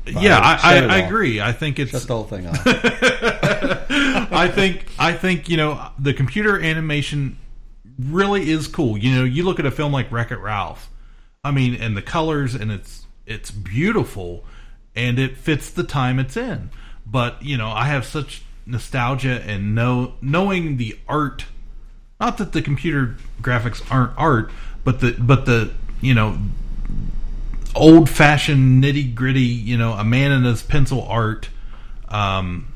yeah, 0.05 0.39
I, 0.39 0.77
I, 0.77 0.85
I 0.85 0.97
agree. 0.99 1.39
I 1.39 1.51
think 1.51 1.79
it's 1.79 1.91
Shut 1.91 2.03
the 2.03 2.15
whole 2.15 2.23
thing 2.23 2.47
off. 2.47 2.61
I 2.65 4.47
think 4.53 4.87
I 4.97 5.13
think 5.13 5.49
you 5.49 5.57
know 5.57 5.91
the 5.99 6.13
computer 6.13 6.59
animation 6.59 7.37
really 7.99 8.49
is 8.49 8.67
cool. 8.67 8.97
You 8.97 9.15
know, 9.15 9.23
you 9.23 9.43
look 9.43 9.59
at 9.59 9.65
a 9.65 9.71
film 9.71 9.91
like 9.91 10.11
Wreck 10.11 10.31
It 10.31 10.37
Ralph. 10.37 10.89
I 11.43 11.49
mean, 11.49 11.73
and 11.73 11.97
the 11.97 12.03
colors 12.03 12.53
and 12.53 12.71
it's 12.71 13.07
it's 13.25 13.49
beautiful 13.49 14.45
and 14.95 15.17
it 15.17 15.37
fits 15.37 15.71
the 15.71 15.83
time 15.83 16.19
it's 16.19 16.37
in. 16.37 16.69
But 17.05 17.41
you 17.41 17.57
know, 17.57 17.69
I 17.69 17.85
have 17.85 18.05
such 18.05 18.43
nostalgia 18.67 19.41
and 19.41 19.73
know 19.73 20.13
knowing 20.21 20.77
the 20.77 20.99
art. 21.07 21.45
Not 22.19 22.37
that 22.37 22.51
the 22.51 22.61
computer 22.61 23.17
graphics 23.41 23.81
aren't 23.91 24.15
art, 24.17 24.51
but 24.83 24.99
the 24.99 25.15
but 25.17 25.47
the 25.47 25.71
you 25.99 26.13
know 26.13 26.37
old 27.73 28.07
fashioned 28.07 28.83
nitty 28.83 29.15
gritty. 29.15 29.41
You 29.41 29.77
know, 29.77 29.93
a 29.93 30.03
man 30.03 30.31
in 30.31 30.43
his 30.43 30.61
pencil 30.61 31.01
art. 31.01 31.49
Um, 32.07 32.71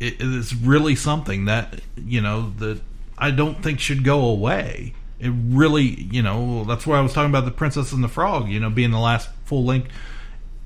it 0.00 0.20
is 0.20 0.52
really 0.52 0.96
something 0.96 1.44
that 1.44 1.80
you 1.96 2.20
know 2.20 2.52
that 2.58 2.80
I 3.16 3.30
don't 3.30 3.62
think 3.62 3.78
should 3.78 4.02
go 4.02 4.24
away. 4.24 4.94
It 5.18 5.32
really, 5.32 5.84
you 5.84 6.22
know, 6.22 6.64
that's 6.64 6.86
why 6.86 6.98
I 6.98 7.00
was 7.00 7.12
talking 7.12 7.30
about 7.30 7.44
the 7.44 7.50
Princess 7.50 7.92
and 7.92 8.02
the 8.02 8.08
Frog. 8.08 8.48
You 8.48 8.60
know, 8.60 8.70
being 8.70 8.90
the 8.90 8.98
last 8.98 9.28
full 9.44 9.64
length 9.64 9.90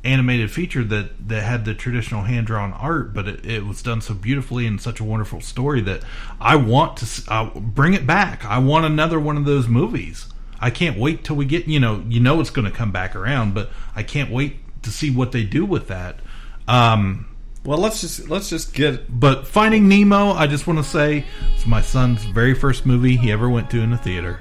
animated 0.05 0.51
feature 0.51 0.85
that 0.85 1.29
that 1.29 1.43
had 1.43 1.65
the 1.65 1.75
traditional 1.75 2.23
hand 2.23 2.47
drawn 2.47 2.73
art, 2.73 3.13
but 3.13 3.29
it, 3.29 3.45
it 3.45 3.67
was 3.67 3.83
done 3.83 4.01
so 4.01 4.15
beautifully 4.15 4.67
and 4.67 4.81
such 4.81 5.01
a 5.01 5.05
wonderful 5.05 5.41
story 5.41 5.81
that 5.83 6.03
I 6.41 6.57
want 6.57 6.99
to 6.99 7.33
uh, 7.33 7.51
bring 7.59 7.95
it 7.95 8.07
back. 8.07 8.45
I 8.45 8.59
want 8.59 8.87
another 8.87 9.19
one 9.19 9.37
of 9.37 9.45
those 9.45 9.69
movies. 9.69 10.27
I 10.61 10.71
can't 10.71 10.99
wait 10.99 11.25
till 11.25 11.37
we 11.37 11.45
get 11.45 11.67
you 11.67 11.81
know 11.81 12.05
you 12.09 12.21
know 12.21 12.41
it's 12.41 12.51
going 12.51 12.71
to 12.71 12.77
come 12.77 12.93
back 12.93 13.17
around, 13.17 13.55
but 13.55 13.71
I 13.95 14.03
can't 14.03 14.31
wait 14.31 14.83
to 14.83 14.91
see 14.91 15.11
what 15.11 15.33
they 15.33 15.45
do 15.45 15.65
with 15.65 15.89
that. 15.89 16.21
Um, 16.67 17.27
well, 17.69 17.77
let's 17.77 18.01
just 18.01 18.31
let's 18.31 18.49
just 18.49 18.73
get. 18.73 19.21
But 19.21 19.47
Finding 19.47 19.89
Nemo, 19.89 20.31
I 20.31 20.47
just 20.47 20.67
want 20.67 20.79
to 20.79 20.83
say, 20.83 21.27
it's 21.55 21.67
my 21.67 21.83
son's 21.83 22.25
very 22.25 22.55
first 22.55 22.87
movie 22.87 23.15
he 23.15 23.31
ever 23.31 23.51
went 23.51 23.69
to 23.73 23.83
in 23.83 23.93
a 23.93 23.99
theater. 23.99 24.41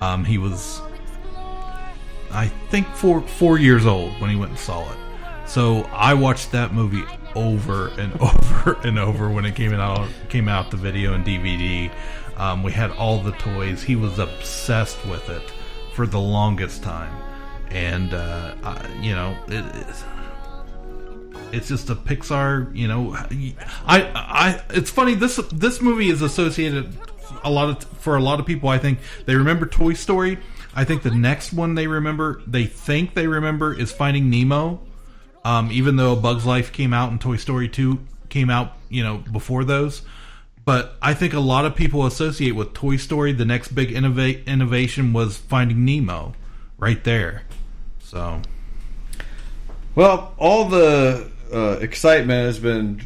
Um, 0.00 0.24
he 0.24 0.38
was, 0.38 0.80
I 2.30 2.46
think, 2.70 2.86
four 2.86 3.20
four 3.20 3.58
years 3.58 3.84
old 3.84 4.12
when 4.20 4.30
he 4.30 4.36
went 4.36 4.50
and 4.52 4.58
saw 4.60 4.88
it. 4.92 4.96
So 5.44 5.80
I 5.92 6.14
watched 6.14 6.52
that 6.52 6.72
movie 6.72 7.02
over 7.34 7.88
and 7.98 8.12
over 8.20 8.78
and 8.84 8.96
over 8.96 9.28
when 9.28 9.44
it 9.44 9.56
came 9.56 9.74
out 9.74 10.08
came 10.28 10.48
out 10.48 10.70
the 10.70 10.76
video 10.76 11.14
and 11.14 11.26
DVD. 11.26 11.90
Um, 12.36 12.62
we 12.62 12.70
had 12.70 12.92
all 12.92 13.20
the 13.20 13.32
toys. 13.32 13.82
He 13.82 13.96
was 13.96 14.20
obsessed 14.20 15.04
with 15.06 15.28
it 15.30 15.52
for 15.94 16.06
the 16.06 16.20
longest 16.20 16.84
time, 16.84 17.12
and 17.70 18.14
uh, 18.14 18.54
I, 18.62 18.88
you 19.00 19.16
know, 19.16 19.36
it, 19.48 19.64
it's 21.52 21.68
just 21.68 21.90
a 21.90 21.94
Pixar. 21.94 22.74
You 22.74 22.88
know, 22.88 23.14
I 23.86 24.02
I 24.14 24.62
it's 24.70 24.90
funny 24.90 25.14
this 25.14 25.36
this 25.52 25.80
movie 25.80 26.08
is 26.08 26.22
associated 26.22 26.96
a 27.44 27.50
lot 27.50 27.68
of 27.68 27.84
for 27.98 28.16
a 28.16 28.20
lot 28.20 28.40
of 28.40 28.46
people. 28.46 28.68
I 28.68 28.78
think 28.78 28.98
they 29.26 29.34
remember 29.34 29.66
Toy 29.66 29.94
Story. 29.94 30.38
I 30.74 30.84
think 30.84 31.02
the 31.02 31.10
next 31.10 31.52
one 31.52 31.74
they 31.74 31.86
remember, 31.86 32.40
they 32.46 32.64
think 32.64 33.14
they 33.14 33.26
remember, 33.26 33.74
is 33.74 33.92
Finding 33.92 34.30
Nemo. 34.30 34.80
Um, 35.44 35.70
even 35.72 35.96
though 35.96 36.16
Bug's 36.16 36.46
Life 36.46 36.72
came 36.72 36.94
out 36.94 37.10
and 37.10 37.20
Toy 37.20 37.36
Story 37.36 37.68
2 37.68 37.98
came 38.28 38.48
out, 38.48 38.76
you 38.88 39.02
know, 39.02 39.18
before 39.18 39.64
those. 39.64 40.02
But 40.64 40.96
I 41.02 41.14
think 41.14 41.34
a 41.34 41.40
lot 41.40 41.64
of 41.64 41.74
people 41.74 42.06
associate 42.06 42.52
with 42.52 42.72
Toy 42.72 42.96
Story, 42.96 43.32
the 43.32 43.44
next 43.44 43.74
big 43.74 43.90
innova- 43.90 44.46
innovation 44.46 45.12
was 45.12 45.36
Finding 45.36 45.84
Nemo 45.84 46.34
right 46.78 47.02
there. 47.02 47.42
So. 47.98 48.40
Well, 49.94 50.32
all 50.38 50.68
the 50.68 51.31
uh, 51.52 51.78
excitement 51.80 52.46
has 52.46 52.58
been 52.58 53.02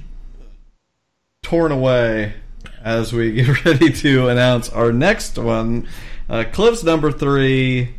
torn 1.43 1.73
away 1.73 2.35
as 2.83 3.13
we 3.13 3.33
get 3.33 3.65
ready 3.65 3.93
to 3.93 4.29
announce 4.29 4.69
our 4.71 4.93
next 4.93 5.39
one. 5.39 5.89
Uh, 6.29 6.45
Cliff's 6.53 6.83
number 6.83 7.13
three 7.13 7.95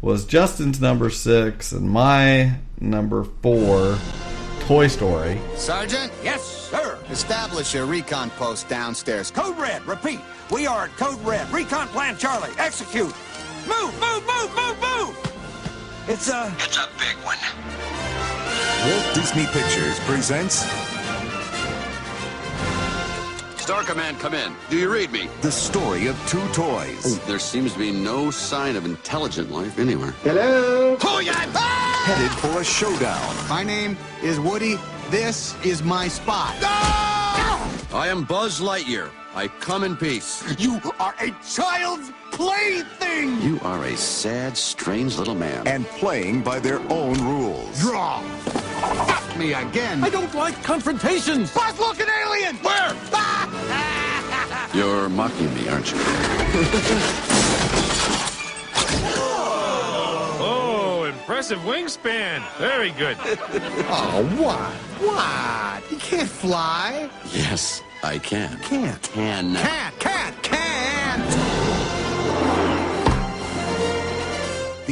was 0.00 0.24
Justin's 0.24 0.80
number 0.80 1.10
six, 1.10 1.72
and 1.72 1.90
my 1.90 2.54
number 2.80 3.24
four, 3.24 3.98
Toy 4.60 4.88
Story. 4.88 5.40
Sergeant? 5.56 6.12
Yes, 6.22 6.42
sir. 6.42 6.98
Establish 7.10 7.74
a 7.74 7.84
recon 7.84 8.30
post 8.30 8.68
downstairs. 8.68 9.30
Code 9.30 9.56
Red, 9.58 9.84
repeat. 9.86 10.20
We 10.50 10.66
are 10.66 10.84
at 10.84 10.96
Code 10.96 11.20
Red. 11.24 11.50
Recon 11.52 11.88
Plan 11.88 12.16
Charlie. 12.16 12.50
Execute. 12.58 13.14
Move, 13.68 13.94
move, 14.00 14.26
move, 14.26 14.50
move, 14.56 14.80
move! 14.80 15.32
It's 16.08 16.28
a... 16.28 16.52
It's 16.58 16.76
a 16.76 16.88
big 16.98 17.16
one. 17.24 18.01
Walt 18.86 19.14
Disney 19.14 19.46
Pictures 19.46 19.98
presents 20.00 20.66
Star 23.62 23.84
Command, 23.84 24.18
come 24.18 24.34
in. 24.34 24.52
Do 24.70 24.76
you 24.76 24.92
read 24.92 25.12
me? 25.12 25.28
the 25.40 25.52
story 25.52 26.08
of 26.08 26.16
two 26.28 26.44
toys. 26.48 27.02
Oh, 27.06 27.22
there 27.28 27.38
seems 27.38 27.72
to 27.74 27.78
be 27.78 27.92
no 27.92 28.30
sign 28.32 28.74
of 28.74 28.84
intelligent 28.84 29.52
life 29.52 29.78
anywhere. 29.78 30.10
Hello? 30.22 30.96
Headed 31.00 32.32
for 32.38 32.60
a 32.60 32.64
showdown. 32.64 33.48
My 33.48 33.62
name 33.62 33.96
is 34.20 34.40
Woody. 34.40 34.74
This 35.10 35.54
is 35.64 35.84
my 35.84 36.08
spot. 36.08 36.54
I 36.60 38.08
am 38.08 38.24
Buzz 38.24 38.60
Lightyear. 38.60 39.10
I 39.36 39.46
come 39.46 39.84
in 39.84 39.96
peace. 39.96 40.42
You 40.58 40.80
are 40.98 41.14
a 41.20 41.30
child's 41.48 42.10
plaything! 42.32 43.40
You 43.42 43.60
are 43.62 43.84
a 43.84 43.96
sad, 43.96 44.56
strange 44.56 45.16
little 45.18 45.34
man. 45.34 45.66
And 45.66 45.86
playing 45.86 46.42
by 46.42 46.58
their 46.58 46.80
own 46.90 47.14
rules. 47.20 47.80
Draw. 47.80 48.20
Fuck 48.20 49.38
me 49.38 49.52
again. 49.52 50.02
I 50.02 50.10
don't 50.10 50.34
like 50.34 50.60
confrontations. 50.62 51.52
Buzz, 51.54 51.78
look, 51.78 52.00
an 52.00 52.08
alien! 52.24 52.56
Where? 52.56 52.94
You're 54.74 55.08
mocking 55.10 55.54
me, 55.54 55.68
aren't 55.68 55.92
you? 55.92 55.98
Oh, 60.44 61.04
impressive 61.04 61.60
wingspan. 61.60 62.42
Very 62.58 62.90
good. 62.90 63.16
oh, 63.88 64.24
what? 64.36 64.72
What? 65.06 65.90
You 65.92 65.98
can't 65.98 66.28
fly. 66.28 67.08
Yes, 67.32 67.82
I 68.02 68.18
can. 68.18 68.58
Can't. 68.62 69.00
Can. 69.02 69.54
Can't, 69.54 69.98
can't, 70.00 70.42
can't! 70.42 71.61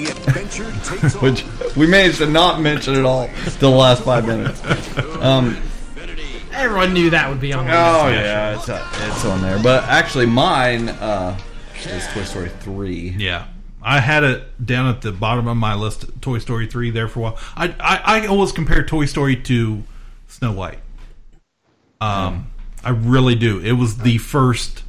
The 0.05 0.11
adventure 0.11 0.73
takes. 0.85 1.15
Which 1.23 1.45
we 1.77 1.87
managed 1.87 2.19
to 2.19 2.27
not 2.27 2.61
mention 2.61 2.95
at 2.95 3.05
all 3.05 3.29
till 3.59 3.71
the 3.73 3.77
last 3.77 4.03
five 4.05 4.27
minutes. 4.27 4.63
Um, 5.21 5.57
Everyone 6.53 6.93
knew 6.93 7.11
that 7.11 7.29
would 7.31 7.41
be 7.41 7.53
on 7.53 7.67
the 7.67 7.73
Oh 7.73 8.05
list. 8.07 8.15
yeah, 8.21 8.57
it's 8.59 8.69
uh, 8.69 8.89
it's 9.09 9.25
on 9.25 9.41
there. 9.41 9.59
But 9.63 9.85
actually, 9.85 10.27
mine 10.27 10.89
uh, 10.89 11.39
is 11.85 12.07
Toy 12.09 12.25
Story 12.25 12.49
three. 12.61 13.11
Yeah. 13.11 13.47
I 13.83 13.99
had 14.01 14.25
it 14.25 14.67
down 14.67 14.89
at 14.95 15.01
the 15.01 15.11
bottom 15.11 15.49
of 15.49 15.57
my 15.57 15.75
list, 15.75 16.05
Toy 16.21 16.37
Story 16.39 16.67
3 16.67 16.91
there 16.91 17.09
for 17.09 17.21
a 17.21 17.23
while. 17.23 17.39
I, 17.57 17.69
I, 17.81 18.21
I 18.21 18.27
always 18.27 18.53
compare 18.53 18.85
Toy 18.85 19.07
Story 19.07 19.37
to 19.37 19.83
Snow 20.29 20.53
White. 20.53 20.81
Um, 21.99 22.49
I 22.85 22.91
really 22.91 23.37
do. 23.37 23.59
It 23.61 23.73
was 23.73 23.97
the 23.97 24.19
first. 24.19 24.83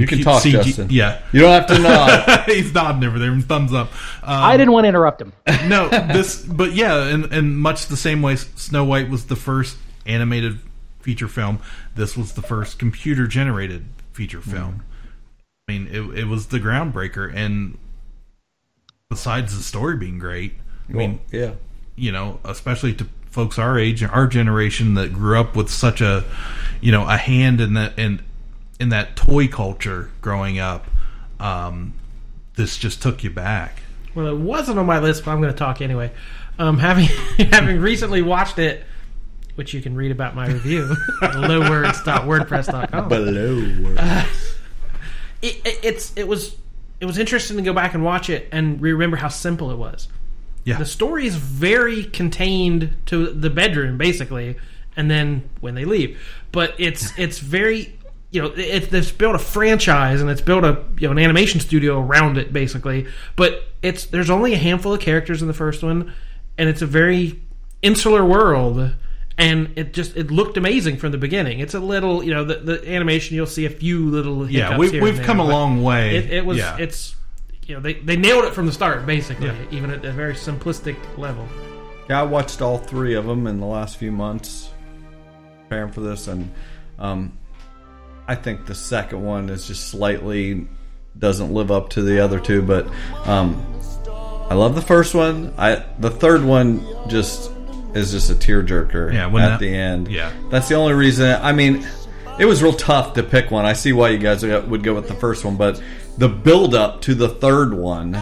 You 0.00 0.06
can 0.06 0.20
talk, 0.22 0.42
CG 0.42 0.52
Justin. 0.52 0.88
Yeah, 0.90 1.20
You 1.32 1.40
don't 1.40 1.52
have 1.52 1.66
to 1.66 1.78
nod. 1.78 2.44
He's 2.46 2.72
nodding 2.72 3.04
over 3.04 3.18
there. 3.18 3.38
Thumbs 3.40 3.72
up. 3.72 3.92
Um, 4.22 4.42
I 4.42 4.56
didn't 4.56 4.72
want 4.72 4.84
to 4.84 4.88
interrupt 4.88 5.20
him. 5.20 5.32
no, 5.68 5.88
this, 5.88 6.42
but 6.42 6.72
yeah, 6.72 7.08
in, 7.08 7.32
in 7.32 7.56
much 7.56 7.86
the 7.86 7.96
same 7.96 8.22
way, 8.22 8.36
Snow 8.36 8.84
White 8.84 9.08
was 9.08 9.26
the 9.26 9.36
first 9.36 9.76
animated 10.06 10.58
feature 11.00 11.28
film. 11.28 11.60
This 11.94 12.16
was 12.16 12.32
the 12.32 12.42
first 12.42 12.78
computer 12.78 13.26
generated 13.26 13.84
feature 14.12 14.40
film. 14.40 14.82
I 15.68 15.72
mean, 15.72 15.88
it, 15.88 16.18
it 16.18 16.24
was 16.26 16.48
the 16.48 16.58
groundbreaker, 16.58 17.32
and 17.34 17.78
besides 19.08 19.56
the 19.56 19.62
story 19.62 19.96
being 19.96 20.18
great, 20.18 20.54
I 20.88 20.92
mean, 20.92 21.20
yeah. 21.30 21.52
you 21.96 22.12
know, 22.12 22.40
especially 22.44 22.94
to 22.94 23.06
folks 23.30 23.58
our 23.58 23.78
age, 23.78 24.02
and 24.02 24.10
our 24.12 24.26
generation 24.26 24.94
that 24.94 25.12
grew 25.12 25.38
up 25.38 25.56
with 25.56 25.70
such 25.70 26.00
a, 26.00 26.24
you 26.80 26.92
know, 26.92 27.08
a 27.08 27.16
hand 27.16 27.60
in 27.60 27.74
that 27.74 27.98
in 27.98 28.22
in 28.80 28.88
that 28.90 29.16
toy 29.16 29.48
culture 29.48 30.10
growing 30.20 30.58
up. 30.58 30.86
Um, 31.40 31.94
this 32.56 32.76
just 32.76 33.02
took 33.02 33.24
you 33.24 33.30
back. 33.30 33.82
Well, 34.14 34.28
it 34.28 34.36
wasn't 34.36 34.78
on 34.78 34.86
my 34.86 35.00
list, 35.00 35.24
but 35.24 35.32
I'm 35.32 35.40
going 35.40 35.52
to 35.52 35.58
talk 35.58 35.80
anyway. 35.80 36.12
Um, 36.58 36.78
having 36.78 37.04
having 37.50 37.80
recently 37.80 38.22
watched 38.22 38.58
it, 38.58 38.84
which 39.56 39.74
you 39.74 39.82
can 39.82 39.94
read 39.96 40.12
about 40.12 40.34
my 40.34 40.46
review, 40.46 40.94
lowwords.wordpress.com. 41.22 43.08
Below. 43.08 43.94
Uh, 43.98 44.26
it, 45.42 45.56
it, 45.64 45.80
it's 45.82 46.12
it 46.16 46.28
was 46.28 46.56
it 47.00 47.06
was 47.06 47.18
interesting 47.18 47.56
to 47.56 47.62
go 47.62 47.72
back 47.72 47.94
and 47.94 48.04
watch 48.04 48.30
it 48.30 48.48
and 48.52 48.80
remember 48.80 49.16
how 49.16 49.28
simple 49.28 49.70
it 49.70 49.76
was. 49.76 50.08
Yeah. 50.64 50.78
The 50.78 50.86
story 50.86 51.26
is 51.26 51.36
very 51.36 52.04
contained 52.04 52.96
to 53.06 53.30
the 53.32 53.50
bedroom, 53.50 53.98
basically, 53.98 54.56
and 54.96 55.10
then 55.10 55.50
when 55.60 55.74
they 55.74 55.84
leave. 55.84 56.18
But 56.52 56.74
it's 56.78 57.12
it's 57.18 57.40
very 57.40 57.98
you 58.34 58.42
know 58.42 58.48
it, 58.48 58.92
it's 58.92 59.12
built 59.12 59.34
a 59.34 59.38
franchise 59.38 60.20
and 60.20 60.28
it's 60.28 60.40
built 60.40 60.64
a 60.64 60.82
you 60.98 61.06
know 61.06 61.12
an 61.12 61.18
animation 61.18 61.60
studio 61.60 62.00
around 62.00 62.36
it 62.36 62.52
basically. 62.52 63.06
But 63.36 63.62
it's 63.82 64.06
there's 64.06 64.30
only 64.30 64.52
a 64.54 64.58
handful 64.58 64.92
of 64.92 65.00
characters 65.00 65.40
in 65.40 65.48
the 65.48 65.54
first 65.54 65.82
one, 65.82 66.12
and 66.58 66.68
it's 66.68 66.82
a 66.82 66.86
very 66.86 67.40
insular 67.82 68.24
world. 68.24 68.94
And 69.36 69.70
it 69.76 69.92
just 69.94 70.16
it 70.16 70.30
looked 70.30 70.56
amazing 70.56 70.96
from 70.98 71.10
the 71.10 71.18
beginning. 71.18 71.58
It's 71.58 71.74
a 71.74 71.80
little 71.80 72.22
you 72.24 72.32
know 72.34 72.44
the, 72.44 72.54
the 72.56 72.88
animation 72.92 73.34
you'll 73.36 73.46
see 73.46 73.64
a 73.66 73.70
few 73.70 74.08
little 74.08 74.48
Yeah, 74.50 74.76
we- 74.78 74.90
here 74.90 75.02
we've 75.02 75.16
and 75.16 75.24
come 75.26 75.40
a 75.40 75.44
long 75.44 75.82
way. 75.82 76.16
It, 76.16 76.30
it 76.32 76.46
was 76.46 76.58
Yeah. 76.58 76.76
it's 76.78 77.16
you 77.66 77.74
know 77.74 77.80
they, 77.80 77.94
they 77.94 78.16
nailed 78.16 78.44
it 78.44 78.52
from 78.54 78.66
the 78.66 78.72
start 78.72 79.06
basically 79.06 79.46
Yeah. 79.46 79.56
even 79.72 79.90
at 79.90 80.04
a 80.04 80.12
very 80.12 80.34
simplistic 80.34 80.96
level. 81.18 81.48
Yeah, 82.08 82.20
I 82.20 82.22
watched 82.24 82.60
all 82.62 82.78
three 82.78 83.14
of 83.14 83.26
them 83.26 83.46
in 83.46 83.58
the 83.58 83.66
last 83.66 83.96
few 83.96 84.12
months, 84.12 84.70
preparing 85.62 85.90
for 85.90 86.00
this, 86.02 86.28
and 86.28 86.52
um, 86.98 87.32
I 88.26 88.34
think 88.34 88.66
the 88.66 88.74
second 88.74 89.22
one 89.22 89.50
is 89.50 89.66
just 89.66 89.88
slightly 89.88 90.66
doesn't 91.18 91.52
live 91.52 91.70
up 91.70 91.90
to 91.90 92.02
the 92.02 92.20
other 92.20 92.40
two. 92.40 92.62
But 92.62 92.86
um, 93.26 93.64
I 94.50 94.54
love 94.54 94.74
the 94.74 94.82
first 94.82 95.14
one. 95.14 95.54
I 95.58 95.84
the 95.98 96.10
third 96.10 96.44
one 96.44 96.84
just 97.08 97.50
is 97.94 98.10
just 98.10 98.30
a 98.30 98.34
tearjerker. 98.34 99.12
Yeah, 99.12 99.26
at 99.26 99.32
that- 99.32 99.60
the 99.60 99.74
end. 99.74 100.08
yeah. 100.08 100.32
that's 100.50 100.68
the 100.68 100.74
only 100.74 100.94
reason. 100.94 101.38
I 101.40 101.52
mean, 101.52 101.86
it 102.38 102.44
was 102.46 102.62
real 102.62 102.72
tough 102.72 103.14
to 103.14 103.22
pick 103.22 103.50
one. 103.50 103.64
I 103.64 103.74
see 103.74 103.92
why 103.92 104.10
you 104.10 104.18
guys 104.18 104.42
would 104.44 104.82
go 104.82 104.94
with 104.94 105.06
the 105.08 105.14
first 105.14 105.44
one, 105.44 105.56
but 105.56 105.80
the 106.18 106.28
build 106.28 106.74
up 106.74 107.02
to 107.02 107.14
the 107.14 107.28
third 107.28 107.72
one 107.74 108.20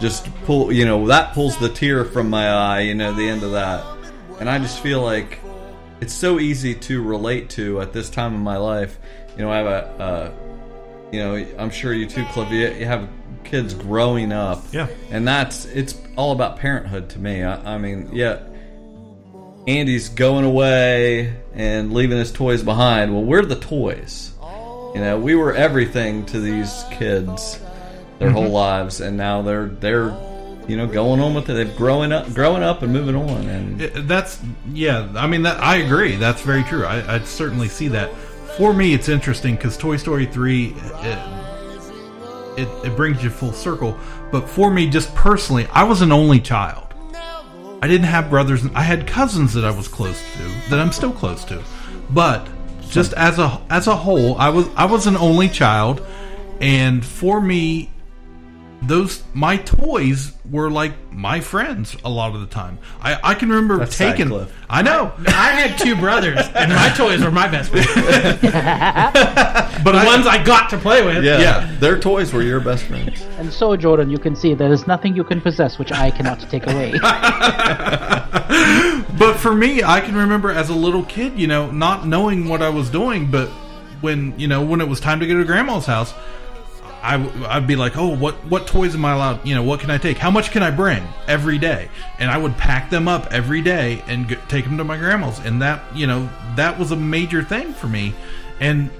just 0.00 0.32
pull. 0.44 0.72
You 0.72 0.86
know 0.86 1.06
that 1.08 1.34
pulls 1.34 1.58
the 1.58 1.68
tear 1.68 2.04
from 2.04 2.30
my 2.30 2.48
eye. 2.48 2.80
You 2.80 2.94
know 2.94 3.12
the 3.12 3.28
end 3.28 3.42
of 3.42 3.52
that, 3.52 3.84
and 4.38 4.48
I 4.48 4.58
just 4.58 4.80
feel 4.80 5.02
like 5.02 5.38
it's 6.00 6.14
so 6.14 6.38
easy 6.40 6.74
to 6.74 7.02
relate 7.02 7.50
to 7.50 7.80
at 7.82 7.92
this 7.92 8.08
time 8.08 8.34
in 8.34 8.40
my 8.40 8.56
life. 8.56 8.98
You 9.36 9.44
know, 9.44 9.50
I 9.50 9.56
have 9.58 9.66
a, 9.66 10.02
uh, 10.02 10.32
you 11.12 11.20
know, 11.20 11.46
I'm 11.58 11.70
sure 11.70 11.92
you 11.92 12.06
too, 12.06 12.24
Cliff. 12.32 12.50
You, 12.50 12.84
have 12.86 13.08
kids 13.44 13.74
growing 13.74 14.32
up, 14.32 14.62
Yeah. 14.72 14.86
and 15.10 15.26
that's 15.26 15.64
it's 15.66 15.96
all 16.16 16.32
about 16.32 16.58
parenthood 16.58 17.08
to 17.10 17.18
me. 17.18 17.42
I, 17.42 17.74
I 17.74 17.78
mean, 17.78 18.10
yeah, 18.12 18.38
Andy's 19.66 20.08
going 20.08 20.44
away 20.44 21.34
and 21.54 21.92
leaving 21.92 22.18
his 22.18 22.32
toys 22.32 22.62
behind. 22.62 23.12
Well, 23.12 23.24
we're 23.24 23.44
the 23.44 23.56
toys. 23.56 24.32
You 24.94 25.00
know, 25.00 25.18
we 25.20 25.36
were 25.36 25.54
everything 25.54 26.26
to 26.26 26.40
these 26.40 26.84
kids 26.90 27.60
their 28.18 28.30
whole 28.30 28.48
Mhm. 28.48 28.52
lives, 28.52 29.00
and 29.00 29.16
now 29.16 29.42
they're 29.42 29.66
they're 29.66 30.12
you 30.66 30.76
know 30.76 30.86
going 30.86 31.20
on 31.20 31.34
with 31.34 31.48
it. 31.48 31.54
They've 31.54 31.76
growing 31.76 32.10
up, 32.12 32.32
growing 32.34 32.62
up, 32.64 32.82
and 32.82 32.92
moving 32.92 33.14
on. 33.14 33.48
And 33.48 33.80
It- 33.82 34.08
That's 34.08 34.38
yeah. 34.72 35.06
I 35.16 35.26
mean, 35.28 35.42
that 35.42 35.62
I 35.62 35.76
agree. 35.76 36.16
That's 36.16 36.42
very 36.42 36.64
true. 36.64 36.84
I, 36.84 37.16
I 37.16 37.18
certainly 37.20 37.68
see 37.68 37.88
that. 37.88 38.10
For 38.60 38.74
me, 38.74 38.92
it's 38.92 39.08
interesting 39.08 39.56
because 39.56 39.78
Toy 39.78 39.96
Story 39.96 40.26
three, 40.26 40.74
it, 40.98 42.58
it 42.58 42.68
it 42.84 42.94
brings 42.94 43.24
you 43.24 43.30
full 43.30 43.54
circle. 43.54 43.96
But 44.30 44.50
for 44.50 44.70
me, 44.70 44.90
just 44.90 45.14
personally, 45.14 45.66
I 45.72 45.84
was 45.84 46.02
an 46.02 46.12
only 46.12 46.40
child. 46.40 46.88
I 47.80 47.88
didn't 47.88 48.08
have 48.08 48.28
brothers. 48.28 48.62
I 48.74 48.82
had 48.82 49.06
cousins 49.06 49.54
that 49.54 49.64
I 49.64 49.70
was 49.70 49.88
close 49.88 50.20
to, 50.34 50.68
that 50.68 50.78
I'm 50.78 50.92
still 50.92 51.10
close 51.10 51.42
to. 51.46 51.64
But 52.10 52.46
just 52.90 53.14
as 53.14 53.38
a 53.38 53.62
as 53.70 53.86
a 53.86 53.96
whole, 53.96 54.36
I 54.36 54.50
was 54.50 54.68
I 54.76 54.84
was 54.84 55.06
an 55.06 55.16
only 55.16 55.48
child, 55.48 56.06
and 56.60 57.02
for 57.02 57.40
me, 57.40 57.88
those 58.82 59.22
my 59.34 59.58
toys 59.58 60.32
were 60.50 60.70
like 60.70 60.92
my 61.12 61.40
friends 61.40 61.96
a 62.04 62.08
lot 62.08 62.34
of 62.34 62.40
the 62.40 62.46
time. 62.46 62.78
I, 63.00 63.18
I 63.22 63.34
can 63.34 63.50
remember 63.50 63.78
That's 63.78 63.96
taking. 63.96 64.28
Cliff. 64.28 64.52
I 64.68 64.82
know. 64.82 65.12
I 65.26 65.52
had 65.52 65.78
two 65.78 65.96
brothers, 65.96 66.40
and 66.54 66.72
my 66.72 66.88
toys 66.90 67.22
were 67.22 67.30
my 67.30 67.48
best 67.48 67.70
friends. 67.70 67.86
but 68.42 69.92
the 69.92 69.98
I- 69.98 70.06
ones 70.06 70.26
I 70.26 70.42
got 70.42 70.70
to 70.70 70.78
play 70.78 71.04
with. 71.04 71.24
yeah, 71.24 71.76
their 71.78 71.98
toys 71.98 72.32
were 72.32 72.42
your 72.42 72.60
best 72.60 72.84
friends. 72.84 73.22
And 73.38 73.52
so, 73.52 73.76
Jordan, 73.76 74.10
you 74.10 74.18
can 74.18 74.34
see 74.34 74.54
there 74.54 74.72
is 74.72 74.86
nothing 74.86 75.14
you 75.14 75.24
can 75.24 75.40
possess 75.40 75.78
which 75.78 75.92
I 75.92 76.10
cannot 76.10 76.40
take 76.50 76.66
away. 76.66 76.92
but 79.18 79.34
for 79.34 79.54
me, 79.54 79.82
I 79.82 80.00
can 80.00 80.16
remember 80.16 80.50
as 80.50 80.70
a 80.70 80.74
little 80.74 81.04
kid, 81.04 81.38
you 81.38 81.46
know, 81.46 81.70
not 81.70 82.06
knowing 82.06 82.48
what 82.48 82.62
I 82.62 82.70
was 82.70 82.90
doing, 82.90 83.30
but 83.30 83.48
when 84.00 84.38
you 84.38 84.48
know 84.48 84.62
when 84.62 84.80
it 84.80 84.88
was 84.88 85.00
time 85.00 85.20
to 85.20 85.26
go 85.26 85.36
to 85.36 85.44
grandma's 85.44 85.86
house, 85.86 86.14
I 87.02 87.56
I'd 87.56 87.66
be 87.66 87.76
like, 87.76 87.96
oh, 87.96 88.14
what 88.14 88.34
what 88.46 88.66
toys 88.66 88.94
am 88.94 89.04
I 89.04 89.12
allowed? 89.12 89.46
You 89.46 89.54
know, 89.54 89.62
what 89.62 89.80
can 89.80 89.90
I 89.90 89.98
take? 89.98 90.18
How 90.18 90.30
much 90.30 90.50
can 90.50 90.62
I 90.62 90.70
bring 90.70 91.06
every 91.26 91.58
day? 91.58 91.88
And 92.18 92.30
I 92.30 92.38
would 92.38 92.56
pack 92.56 92.90
them 92.90 93.08
up 93.08 93.32
every 93.32 93.62
day 93.62 94.02
and 94.06 94.28
g 94.28 94.36
take 94.48 94.64
them 94.64 94.76
to 94.78 94.84
my 94.84 94.96
grandma's, 94.96 95.38
and 95.40 95.62
that 95.62 95.82
you 95.96 96.06
know 96.06 96.28
that 96.56 96.78
was 96.78 96.90
a 96.90 96.96
major 96.96 97.42
thing 97.42 97.72
for 97.72 97.86
me. 97.86 98.14
And 98.60 98.90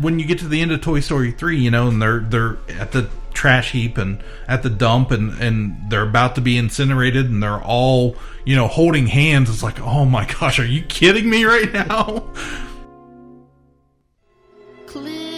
when 0.00 0.18
you 0.18 0.26
get 0.26 0.40
to 0.40 0.48
the 0.48 0.60
end 0.60 0.72
of 0.72 0.80
Toy 0.80 1.00
Story 1.00 1.32
three, 1.32 1.58
you 1.58 1.70
know, 1.70 1.88
and 1.88 2.02
they're 2.02 2.20
they're 2.20 2.56
at 2.68 2.92
the 2.92 3.08
trash 3.34 3.72
heap 3.72 3.98
and 3.98 4.22
at 4.48 4.62
the 4.62 4.70
dump 4.70 5.10
and 5.10 5.32
and 5.40 5.90
they're 5.90 6.08
about 6.08 6.36
to 6.36 6.40
be 6.40 6.56
incinerated 6.56 7.26
and 7.26 7.42
they're 7.42 7.62
all 7.62 8.16
you 8.44 8.54
know 8.54 8.68
holding 8.68 9.08
hands 9.08 9.50
it's 9.50 9.62
like 9.62 9.80
oh 9.80 10.04
my 10.04 10.24
gosh 10.40 10.60
are 10.60 10.64
you 10.64 10.82
kidding 10.82 11.28
me 11.28 11.44
right 11.44 11.72
now 11.72 12.22
Clearly, 14.86 15.33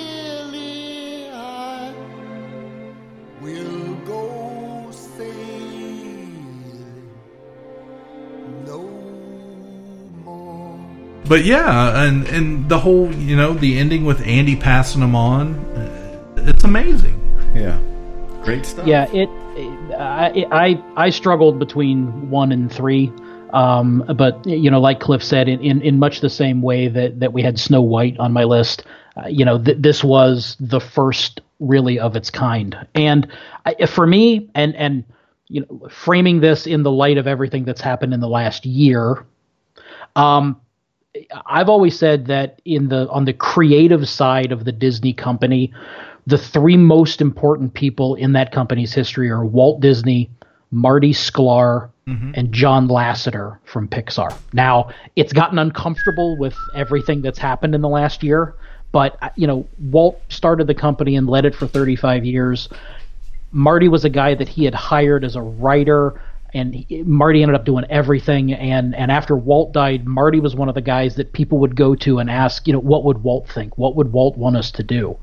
but 11.28 11.44
yeah 11.44 12.02
and 12.04 12.26
and 12.28 12.68
the 12.68 12.78
whole 12.78 13.12
you 13.14 13.36
know 13.36 13.54
the 13.54 13.78
ending 13.78 14.04
with 14.04 14.20
Andy 14.26 14.56
passing 14.56 15.00
them 15.00 15.14
on 15.14 15.54
uh, 15.76 16.06
it's 16.46 16.64
amazing. 16.64 17.20
Yeah. 17.54 17.78
Great 18.42 18.64
stuff. 18.64 18.86
Yeah, 18.86 19.10
it. 19.12 19.28
I, 19.98 20.46
I 20.52 20.84
I 21.06 21.10
struggled 21.10 21.58
between 21.58 22.30
one 22.30 22.52
and 22.52 22.72
three, 22.72 23.12
um, 23.52 24.04
but 24.16 24.46
you 24.46 24.70
know, 24.70 24.80
like 24.80 25.00
Cliff 25.00 25.24
said, 25.24 25.48
in, 25.48 25.60
in, 25.60 25.82
in 25.82 25.98
much 25.98 26.20
the 26.20 26.30
same 26.30 26.62
way 26.62 26.88
that, 26.88 27.20
that 27.20 27.32
we 27.32 27.42
had 27.42 27.58
Snow 27.58 27.80
White 27.80 28.18
on 28.18 28.32
my 28.32 28.44
list, 28.44 28.84
uh, 29.16 29.26
you 29.26 29.44
know, 29.44 29.60
th- 29.60 29.78
this 29.80 30.04
was 30.04 30.56
the 30.60 30.80
first 30.80 31.40
really 31.58 31.98
of 31.98 32.14
its 32.14 32.30
kind, 32.30 32.76
and 32.94 33.26
I, 33.64 33.86
for 33.86 34.06
me, 34.06 34.50
and 34.54 34.76
and 34.76 35.04
you 35.48 35.62
know, 35.62 35.88
framing 35.88 36.40
this 36.40 36.66
in 36.66 36.84
the 36.84 36.90
light 36.90 37.18
of 37.18 37.26
everything 37.26 37.64
that's 37.64 37.80
happened 37.80 38.14
in 38.14 38.20
the 38.20 38.28
last 38.28 38.66
year, 38.66 39.26
um, 40.14 40.60
I've 41.46 41.68
always 41.68 41.98
said 41.98 42.26
that 42.26 42.60
in 42.64 42.88
the 42.88 43.08
on 43.10 43.24
the 43.24 43.32
creative 43.32 44.08
side 44.08 44.52
of 44.52 44.64
the 44.64 44.72
Disney 44.72 45.12
company, 45.12 45.72
the 46.26 46.38
three 46.38 46.76
most 46.76 47.20
important 47.20 47.74
people 47.74 48.14
in 48.14 48.32
that 48.32 48.52
company's 48.52 48.92
history 48.92 49.30
are 49.30 49.44
Walt 49.44 49.80
Disney, 49.80 50.30
Marty 50.70 51.12
Sklar, 51.12 51.90
and 52.36 52.52
John 52.52 52.86
Lasseter 52.88 53.58
from 53.64 53.88
Pixar. 53.88 54.32
Now, 54.52 54.90
it's 55.16 55.32
gotten 55.32 55.58
uncomfortable 55.58 56.38
with 56.38 56.54
everything 56.74 57.20
that's 57.20 57.38
happened 57.38 57.74
in 57.74 57.80
the 57.80 57.88
last 57.88 58.22
year, 58.22 58.54
but 58.92 59.18
uh, 59.22 59.30
you 59.34 59.46
know, 59.46 59.66
Walt 59.80 60.20
started 60.28 60.68
the 60.68 60.74
company 60.74 61.16
and 61.16 61.28
led 61.28 61.44
it 61.44 61.54
for 61.54 61.66
35 61.66 62.24
years. 62.24 62.68
Marty 63.50 63.88
was 63.88 64.04
a 64.04 64.08
guy 64.08 64.34
that 64.34 64.48
he 64.48 64.64
had 64.64 64.74
hired 64.74 65.24
as 65.24 65.34
a 65.34 65.42
writer, 65.42 66.20
and 66.54 66.74
he, 66.74 67.02
Marty 67.04 67.42
ended 67.42 67.54
up 67.54 67.64
doing 67.64 67.84
everything. 67.90 68.52
And 68.52 68.94
and 68.94 69.10
after 69.10 69.36
Walt 69.36 69.72
died, 69.72 70.06
Marty 70.06 70.40
was 70.40 70.54
one 70.54 70.68
of 70.68 70.74
the 70.74 70.80
guys 70.82 71.16
that 71.16 71.32
people 71.32 71.58
would 71.58 71.76
go 71.76 71.94
to 71.96 72.18
and 72.18 72.30
ask, 72.30 72.66
you 72.66 72.72
know, 72.72 72.78
what 72.80 73.04
would 73.04 73.22
Walt 73.22 73.48
think? 73.48 73.76
What 73.78 73.96
would 73.96 74.12
Walt 74.12 74.36
want 74.36 74.56
us 74.56 74.70
to 74.72 74.82
do? 74.82 75.16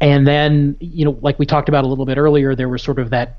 And 0.00 0.26
then, 0.26 0.76
you 0.80 1.04
know, 1.04 1.18
like 1.20 1.38
we 1.38 1.46
talked 1.46 1.68
about 1.68 1.84
a 1.84 1.88
little 1.88 2.06
bit 2.06 2.18
earlier, 2.18 2.54
there 2.54 2.68
was 2.68 2.82
sort 2.82 2.98
of 2.98 3.10
that 3.10 3.36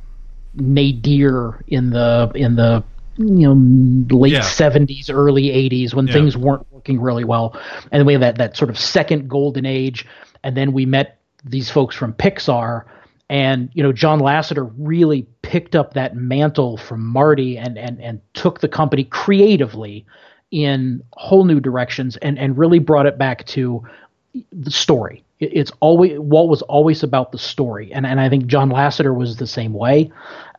nadir 0.53 1.63
in 1.67 1.89
the 1.91 2.31
in 2.35 2.55
the 2.55 2.83
you 3.17 3.47
know 3.53 4.15
late 4.17 4.33
Yeah. 4.33 4.39
70s 4.41 5.09
early 5.09 5.49
80s 5.49 5.93
when 5.93 6.07
Yeah. 6.07 6.13
things 6.13 6.35
weren't 6.37 6.65
working 6.71 6.99
really 6.99 7.23
well 7.23 7.55
and 7.91 8.05
we 8.05 8.13
had 8.13 8.21
that 8.21 8.37
that 8.37 8.57
sort 8.57 8.69
of 8.69 8.77
second 8.77 9.29
golden 9.29 9.65
age 9.65 10.05
and 10.43 10.55
then 10.55 10.73
we 10.73 10.85
met 10.85 11.19
these 11.45 11.69
folks 11.69 11.95
from 11.95 12.13
Pixar 12.13 12.83
and 13.29 13.69
you 13.73 13.83
know 13.83 13.91
John 13.93 14.19
Lasseter 14.19 14.69
really 14.77 15.25
picked 15.51 15.75
up 15.75 15.93
that 15.93 16.15
mantle 16.15 16.77
from 16.77 17.05
Marty 17.05 17.57
and 17.57 17.77
and 17.77 17.99
and 18.01 18.21
took 18.33 18.61
the 18.61 18.69
company 18.69 19.03
creatively 19.03 20.05
in 20.49 21.03
whole 21.11 21.43
new 21.43 21.59
directions 21.59 22.15
and 22.17 22.39
and 22.39 22.57
really 22.57 22.79
brought 22.79 23.05
it 23.05 23.17
back 23.17 23.45
to 23.47 23.85
the 24.53 24.71
story. 24.71 25.25
It, 25.41 25.51
it's 25.51 25.71
always 25.81 26.17
Walt 26.17 26.49
was 26.49 26.61
always 26.61 27.03
about 27.03 27.33
the 27.33 27.37
story, 27.37 27.91
and 27.91 28.05
and 28.05 28.21
I 28.21 28.29
think 28.29 28.45
John 28.45 28.69
Lasseter 28.69 29.13
was 29.13 29.35
the 29.35 29.45
same 29.45 29.73
way. 29.73 30.09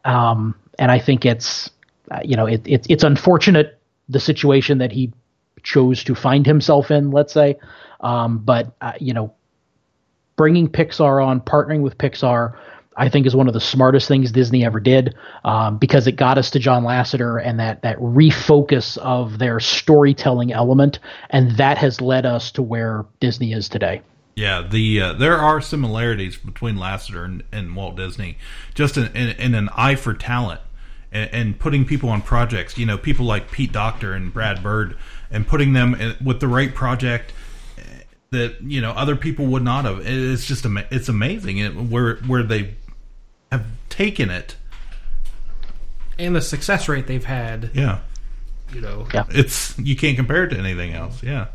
Um, 0.05 0.55
and 0.79 0.91
I 0.91 0.99
think 0.99 1.25
it's 1.25 1.71
uh, 2.11 2.21
you 2.23 2.37
know 2.37 2.45
it, 2.45 2.61
it 2.67 2.87
it's 2.91 3.03
unfortunate 3.03 3.81
the 4.11 4.21
situation 4.21 4.77
that 4.77 4.93
he 4.93 5.11
chose 5.63 6.05
to 6.05 6.15
find 6.15 6.45
himself 6.45 6.91
in. 6.91 7.11
Let's 7.13 7.33
say, 7.33 7.57
um, 8.01 8.41
but 8.41 8.77
uh, 8.83 8.93
you 9.01 9.15
know, 9.15 9.33
bringing 10.37 10.69
Pixar 10.69 11.25
on, 11.25 11.41
partnering 11.41 11.81
with 11.81 11.97
Pixar. 11.97 12.59
I 12.97 13.09
think 13.09 13.27
is 13.27 13.35
one 13.35 13.49
of 13.49 13.55
the 13.55 13.61
smartest 13.61 14.09
things 14.09 14.33
Disney 14.33 14.65
ever 14.65 14.81
did 14.81 15.15
um, 15.45 15.79
because 15.79 16.07
it 16.07 16.13
got 16.13 16.39
us 16.39 16.51
to 16.51 16.59
John 16.59 16.85
Lasseter 16.85 17.45
and 17.45 17.59
that 17.59 17.83
that 17.83 17.99
refocus 17.99 18.99
of 18.99 19.39
their 19.39 19.61
storytelling 19.61 20.53
element, 20.53 20.99
and 21.31 21.57
that 21.57 21.79
has 21.79 22.01
led 22.01 22.27
us 22.27 22.53
to 22.53 22.63
where 22.63 23.05
Disney 23.21 23.53
is 23.53 23.69
today. 23.69 24.03
Yeah, 24.35 24.67
the 24.67 25.01
uh, 25.01 25.13
there 25.15 25.37
are 25.37 25.61
similarities 25.61 26.37
between 26.37 26.77
Lasseter 26.77 27.25
and, 27.25 27.43
and 27.53 27.77
Walt 27.77 27.97
Disney, 27.97 28.39
just 28.75 28.97
in, 28.97 29.15
in, 29.15 29.29
in 29.31 29.55
an 29.55 29.69
eye 29.77 29.95
for 29.95 30.15
talent 30.15 30.61
and, 31.11 31.31
and 31.33 31.59
putting 31.59 31.85
people 31.85 32.09
on 32.09 32.23
projects. 32.23 32.79
You 32.79 32.87
know, 32.87 32.97
people 32.97 33.27
like 33.27 33.51
Pete 33.51 33.73
Docter 33.73 34.15
and 34.15 34.33
Brad 34.33 34.63
Bird, 34.63 34.97
and 35.31 35.47
putting 35.47 35.75
them 35.75 35.95
in, 35.95 36.17
with 36.25 36.41
the 36.41 36.49
right 36.49 36.75
project 36.75 37.33
eh, 37.77 37.83
that 38.31 38.63
you 38.63 38.81
know 38.81 38.93
other 38.93 39.17
people 39.17 39.47
would 39.47 39.63
not 39.63 39.85
have. 39.85 40.01
It's 40.07 40.47
just 40.47 40.65
it's 40.67 41.09
amazing 41.11 41.59
it, 41.59 41.77
where 41.77 42.17
where 42.17 42.43
they 42.43 42.77
have 43.53 43.65
taken 43.89 44.31
it. 44.31 44.57
and 46.19 46.35
the 46.35 46.41
success 46.41 46.89
rate 46.89 47.07
they've 47.07 47.25
had. 47.25 47.71
Yeah. 47.75 47.99
You 48.73 48.81
know, 48.81 49.07
It's 49.31 49.79
you 49.79 49.95
can't 49.97 50.17
compare 50.17 50.45
it 50.45 50.49
to 50.51 50.59
anything 50.59 50.95
else. 50.95 51.23
Yeah, 51.23 51.49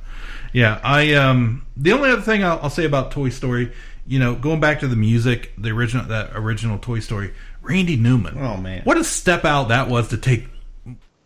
yeah. 0.54 0.80
I 0.84 1.16
um 1.16 1.66
the 1.76 1.94
only 1.94 2.12
other 2.12 2.22
thing 2.22 2.44
I'll, 2.44 2.60
I'll 2.62 2.70
say 2.70 2.86
about 2.86 3.10
Toy 3.12 3.30
Story, 3.30 3.72
you 4.06 4.20
know, 4.20 4.36
going 4.36 4.60
back 4.60 4.82
to 4.82 4.88
the 4.88 4.96
music, 4.96 5.52
the 5.58 5.70
original 5.70 6.06
that 6.06 6.32
original 6.36 6.78
Toy 6.78 7.00
Story, 7.00 7.34
Randy 7.64 7.96
Newman. 7.96 8.38
Oh 8.38 8.58
man, 8.58 8.84
what 8.84 8.98
a 8.98 9.04
step 9.04 9.46
out 9.46 9.70
that 9.70 9.88
was 9.90 10.10
to 10.10 10.18
take 10.18 10.48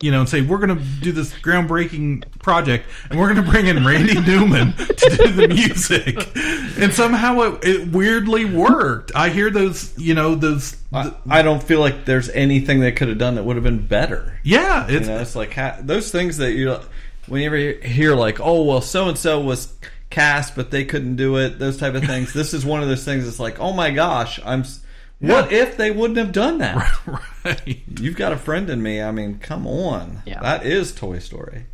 you 0.02 0.12
know, 0.12 0.22
and 0.22 0.30
say 0.30 0.42
we're 0.42 0.58
going 0.58 0.78
to 0.78 0.84
do 1.02 1.12
this 1.12 1.34
groundbreaking 1.34 2.24
project, 2.40 2.86
and 3.10 3.20
we're 3.20 3.32
going 3.34 3.46
to 3.46 3.52
bring 3.52 3.68
in 3.68 3.86
Randy 3.86 4.20
Newman 4.20 4.74
to 4.74 5.18
do 5.18 5.28
the 5.32 5.48
music, 5.48 6.18
and 6.82 6.94
somehow 6.94 7.40
it, 7.42 7.64
it 7.64 7.88
weirdly 7.92 8.46
worked. 8.46 9.12
I 9.16 9.30
hear 9.30 9.50
those, 9.50 9.98
you 9.98 10.14
know, 10.14 10.36
those. 10.36 10.78
I, 10.94 11.14
I 11.30 11.42
don't 11.42 11.62
feel 11.64 11.80
like 11.80 12.06
there's 12.06 12.30
anything 12.30 12.80
they 12.80 12.92
could 12.92 13.08
have 13.08 13.18
done 13.18 13.36
that 13.36 13.44
would 13.44 13.56
have 13.56 13.64
been 13.64 13.86
better. 13.86 14.40
Yeah, 14.44 14.88
You 14.90 14.98
it's 14.98 15.08
know, 15.08 15.20
it's 15.20 15.36
like 15.36 15.54
ha- 15.54 15.78
those 15.82 16.12
things 16.12 16.38
that 16.38 16.54
you 16.54 16.78
whenever 17.28 17.56
you 17.56 17.74
hear 17.80 18.16
like, 18.16 18.40
oh 18.40 18.64
well, 18.64 18.82
so 18.82 19.08
and 19.08 19.18
so 19.18 19.40
was 19.40 19.74
cast, 20.10 20.56
but 20.56 20.72
they 20.72 20.84
couldn't 20.84 21.16
do 21.16 21.38
it. 21.38 21.60
Those 21.60 21.78
type 21.78 21.94
of 21.94 22.04
things. 22.04 22.34
this 22.34 22.54
is 22.54 22.66
one 22.66 22.82
of 22.84 22.90
those 22.90 23.06
things. 23.06 23.28
It's 23.28 23.40
like, 23.40 23.60
oh 23.60 23.72
my 23.74 23.92
gosh, 23.92 24.40
I'm. 24.44 24.64
S- 25.22 25.30
What 25.30 25.52
if 25.52 25.78
they 25.78 25.92
wouldn't 25.92 26.18
have 26.18 26.32
done 26.32 26.58
that? 26.60 26.92
right. 27.46 27.80
You've 28.00 28.16
got 28.16 28.32
a 28.34 28.38
friend 28.38 28.70
in 28.70 28.82
me. 28.82 29.02
I 29.02 29.12
mean, 29.12 29.40
come 29.40 29.66
on. 29.68 30.22
Yeah. 30.26 30.40
That 30.42 30.66
is 30.66 30.94
Toy 30.94 31.20
Story. 31.20 31.66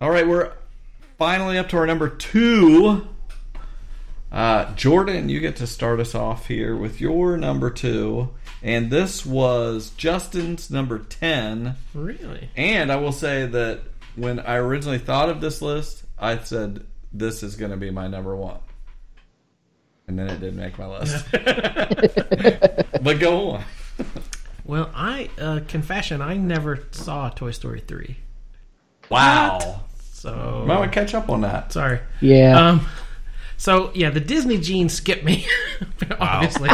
All 0.00 0.10
right, 0.10 0.26
we're 0.26 0.52
finally 1.18 1.58
up 1.58 1.68
to 1.70 1.76
our 1.76 1.86
number 1.86 2.08
two. 2.08 3.06
Uh, 4.32 4.74
Jordan, 4.74 5.28
you 5.28 5.40
get 5.40 5.56
to 5.56 5.66
start 5.66 6.00
us 6.00 6.14
off 6.14 6.48
here 6.48 6.74
with 6.74 7.00
your 7.00 7.36
number 7.36 7.70
two. 7.70 8.30
And 8.62 8.90
this 8.90 9.26
was 9.26 9.90
Justin's 9.90 10.70
number 10.70 10.98
10. 11.00 11.74
Really? 11.94 12.48
And 12.56 12.90
I 12.90 12.96
will 12.96 13.12
say 13.12 13.44
that 13.46 13.80
when 14.16 14.40
I 14.40 14.54
originally 14.56 14.98
thought 14.98 15.28
of 15.28 15.40
this 15.40 15.60
list, 15.60 16.04
I 16.18 16.38
said, 16.38 16.86
this 17.12 17.42
is 17.42 17.56
going 17.56 17.72
to 17.72 17.76
be 17.76 17.90
my 17.90 18.06
number 18.08 18.34
one. 18.36 18.58
And 20.12 20.18
then 20.18 20.28
it 20.28 20.40
didn't 20.40 20.56
make 20.56 20.78
my 20.78 20.86
list. 20.98 21.24
but 23.02 23.18
go 23.18 23.52
on. 23.52 23.64
Well, 24.62 24.90
I 24.94 25.30
uh, 25.40 25.60
confession, 25.66 26.20
I 26.20 26.36
never 26.36 26.86
saw 26.90 27.30
Toy 27.30 27.52
Story 27.52 27.80
three. 27.80 28.18
Wow. 29.08 29.84
So 30.12 30.64
Might 30.66 30.78
want 30.80 30.92
to 30.92 31.00
catch 31.00 31.14
up 31.14 31.30
on 31.30 31.40
that. 31.40 31.72
Sorry. 31.72 31.98
Yeah. 32.20 32.68
Um, 32.68 32.86
so 33.56 33.90
yeah, 33.94 34.10
the 34.10 34.20
Disney 34.20 34.58
gene 34.58 34.90
skipped 34.90 35.24
me, 35.24 35.46
obviously. 36.20 36.68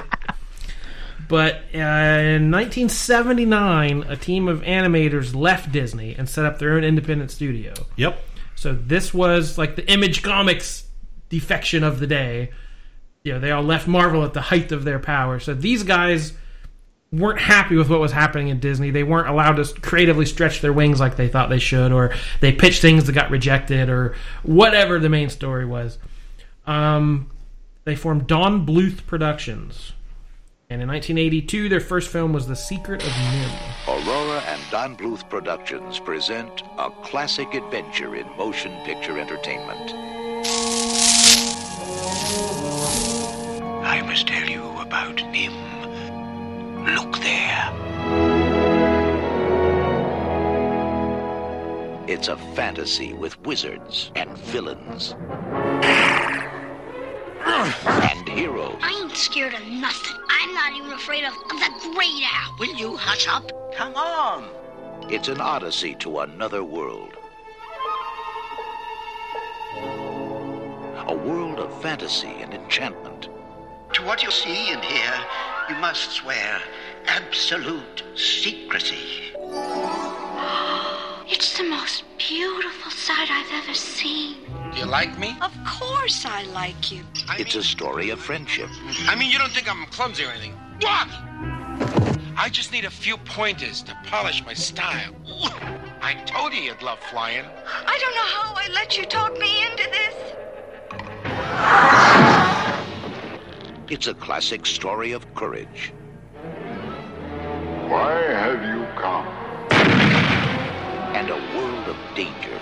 but 1.29 1.55
uh, 1.73 1.79
in 1.79 2.51
1979, 2.51 4.03
a 4.03 4.17
team 4.17 4.49
of 4.49 4.63
animators 4.63 5.33
left 5.33 5.71
Disney 5.71 6.17
and 6.17 6.29
set 6.29 6.45
up 6.45 6.59
their 6.59 6.73
own 6.73 6.83
independent 6.83 7.31
studio. 7.31 7.73
Yep. 7.95 8.21
So 8.57 8.73
this 8.73 9.15
was 9.15 9.57
like 9.57 9.77
the 9.77 9.89
Image 9.89 10.25
Comics 10.25 10.89
defection 11.29 11.85
of 11.85 12.01
the 12.01 12.09
day. 12.09 12.51
You 13.23 13.35
know, 13.35 13.41
they 13.41 13.51
all 13.51 13.63
left 13.63 13.87
Marvel 13.87 14.25
at 14.25 14.35
the 14.35 14.41
height 14.41 14.73
of 14.73 14.85
their 14.85 14.99
power. 14.99 15.41
So 15.41 15.55
these 15.55 15.83
guys 15.83 16.33
weren't 17.11 17.41
happy 17.41 17.77
with 17.77 17.89
what 17.89 18.01
was 18.01 18.13
happening 18.13 18.49
in 18.49 18.61
Disney. 18.61 18.91
They 18.91 19.03
weren't 19.03 19.29
allowed 19.29 19.57
to 19.57 19.81
creatively 19.81 20.27
stretch 20.27 20.61
their 20.61 20.73
wings 20.73 21.01
like 21.01 21.17
they 21.17 21.29
thought 21.29 21.49
they 21.49 21.59
should, 21.59 21.93
or 21.93 22.15
they 22.41 22.53
pitched 22.53 22.83
things 22.83 23.05
that 23.05 23.13
got 23.13 23.31
rejected, 23.31 23.89
or 23.89 24.15
whatever 24.43 24.99
the 24.99 25.09
main 25.09 25.31
story 25.31 25.65
was. 25.65 25.99
Um, 26.67 27.31
they 27.85 27.97
formed 27.97 28.27
Don 28.27 28.67
Bluth 28.67 29.07
Productions. 29.07 29.93
And 30.71 30.83
in 30.83 30.89
1982, 30.89 31.71
their 31.71 31.81
first 31.81 32.11
film 32.11 32.35
was 32.35 32.47
The 32.47 32.55
Secret 32.55 33.03
of 33.03 33.09
NIMH. 33.09 33.89
Aurora 33.89 34.41
and 34.41 34.61
Don 34.71 34.95
Bluth 34.95 35.27
Productions 35.31 35.99
present 35.99 36.63
a 36.77 36.91
classic 36.91 37.55
adventure 37.55 38.17
in 38.17 38.27
motion 38.37 38.77
picture 38.85 39.19
entertainment. 39.19 39.95
I 43.83 44.03
must 44.03 44.27
tell 44.27 44.49
you 44.49 44.65
about 44.79 45.17
NIMH. 45.17 46.97
Look 46.97 47.19
there. 47.19 47.75
It's 52.09 52.29
a 52.29 52.37
fantasy 52.55 53.13
with 53.13 53.39
wizards 53.47 54.11
and 54.15 54.37
villains 54.39 55.15
and 57.89 58.29
heroes. 58.29 58.79
I 58.81 59.01
ain't 59.03 59.17
scared 59.17 59.55
of 59.55 59.67
nothing. 59.67 60.17
I'm 60.29 60.55
not 60.55 60.73
even 60.73 60.93
afraid 60.93 61.25
of, 61.25 61.35
the 61.35 61.93
great 61.95 62.25
owl. 62.33 62.57
Will 62.59 62.75
you 62.75 62.97
hush 62.97 63.29
up? 63.29 63.53
Come 63.75 63.95
on. 63.95 64.49
It's 65.11 65.29
an 65.29 65.41
odyssey 65.41 65.95
to 65.97 66.21
another 66.21 66.65
world. 66.65 67.15
A 71.07 71.15
world 71.15 71.59
of 71.59 71.83
fantasy 71.83 72.29
and 72.41 72.53
enchantment. 72.55 73.29
To 73.99 74.05
what 74.05 74.23
you 74.23 74.31
see 74.31 74.71
and 74.71 74.81
hear, 74.85 75.13
you 75.69 75.75
must 75.75 76.13
swear 76.13 76.63
absolute 77.09 78.05
secrecy. 78.15 79.35
It's 81.31 81.59
the 81.59 81.65
most 81.65 82.05
beautiful 82.17 82.93
sight 82.93 83.29
I've 83.29 83.65
ever 83.65 83.75
seen. 83.75 84.37
Do 84.73 84.79
you 84.79 84.87
like 84.87 85.19
me? 85.19 85.37
Of 85.43 85.53
course 85.67 86.25
I 86.25 86.45
like 86.45 86.93
you. 86.93 87.03
It's 87.39 87.57
a 87.57 87.63
story 87.63 88.11
of 88.11 88.21
friendship. 88.21 88.71
I 89.09 89.17
mean, 89.17 89.31
you 89.31 89.39
don't 89.39 89.51
think 89.51 89.69
I'm 89.69 89.85
clumsy 89.87 90.25
or 90.25 90.31
anything. 90.31 90.53
What? 90.81 91.09
I 92.37 92.49
just 92.53 92.71
need 92.71 92.85
a 92.85 92.91
few 92.91 93.17
pointers 93.19 93.83
to 93.83 93.97
polish 94.07 94.45
my 94.47 94.55
style. 94.55 95.13
I 96.01 96.15
told 96.25 96.55
you 96.55 96.63
you'd 96.63 96.83
love 96.83 97.01
flying. 97.01 97.45
I 97.45 97.99
don't 97.99 98.15
know 98.15 98.31
how 98.37 98.55
I 98.55 98.69
let 98.73 98.97
you 98.97 99.05
talk 99.05 99.33
me 99.39 99.65
into 99.67 99.91
this. 99.91 100.15
It's 103.91 104.07
a 104.07 104.15
classic 104.15 104.67
story 104.67 105.13
of 105.13 105.35
courage. 105.35 105.93
Why 107.89 108.13
have 108.33 108.63
you 108.63 108.87
come? 109.01 109.27
and 111.15 111.31
a 111.31 111.37
world 111.57 111.89
of 111.89 111.97
danger. 112.15 112.55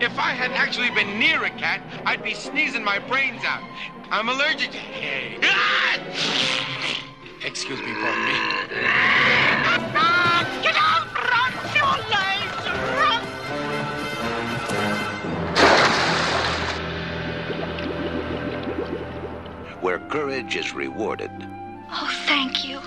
If 0.00 0.18
I 0.18 0.32
hadn't 0.32 0.56
actually 0.56 0.90
been 0.90 1.18
near 1.18 1.44
a 1.44 1.50
cat, 1.50 1.80
I'd 2.04 2.22
be 2.22 2.34
sneezing 2.34 2.84
my 2.84 2.98
brains 2.98 3.42
out. 3.44 3.62
I'm 4.10 4.28
allergic 4.28 4.72
to 4.72 4.78
hay. 4.78 5.38
Ah! 5.42 5.98
Excuse 7.44 7.80
me, 7.80 7.92
pardon 7.94 8.24
me. 8.24 8.32
Get 10.62 10.76
out! 10.76 10.99
Where 19.80 19.98
courage 19.98 20.56
is 20.56 20.74
rewarded. 20.74 21.30
Oh, 21.90 22.10
thank 22.26 22.64
you. 22.64 22.80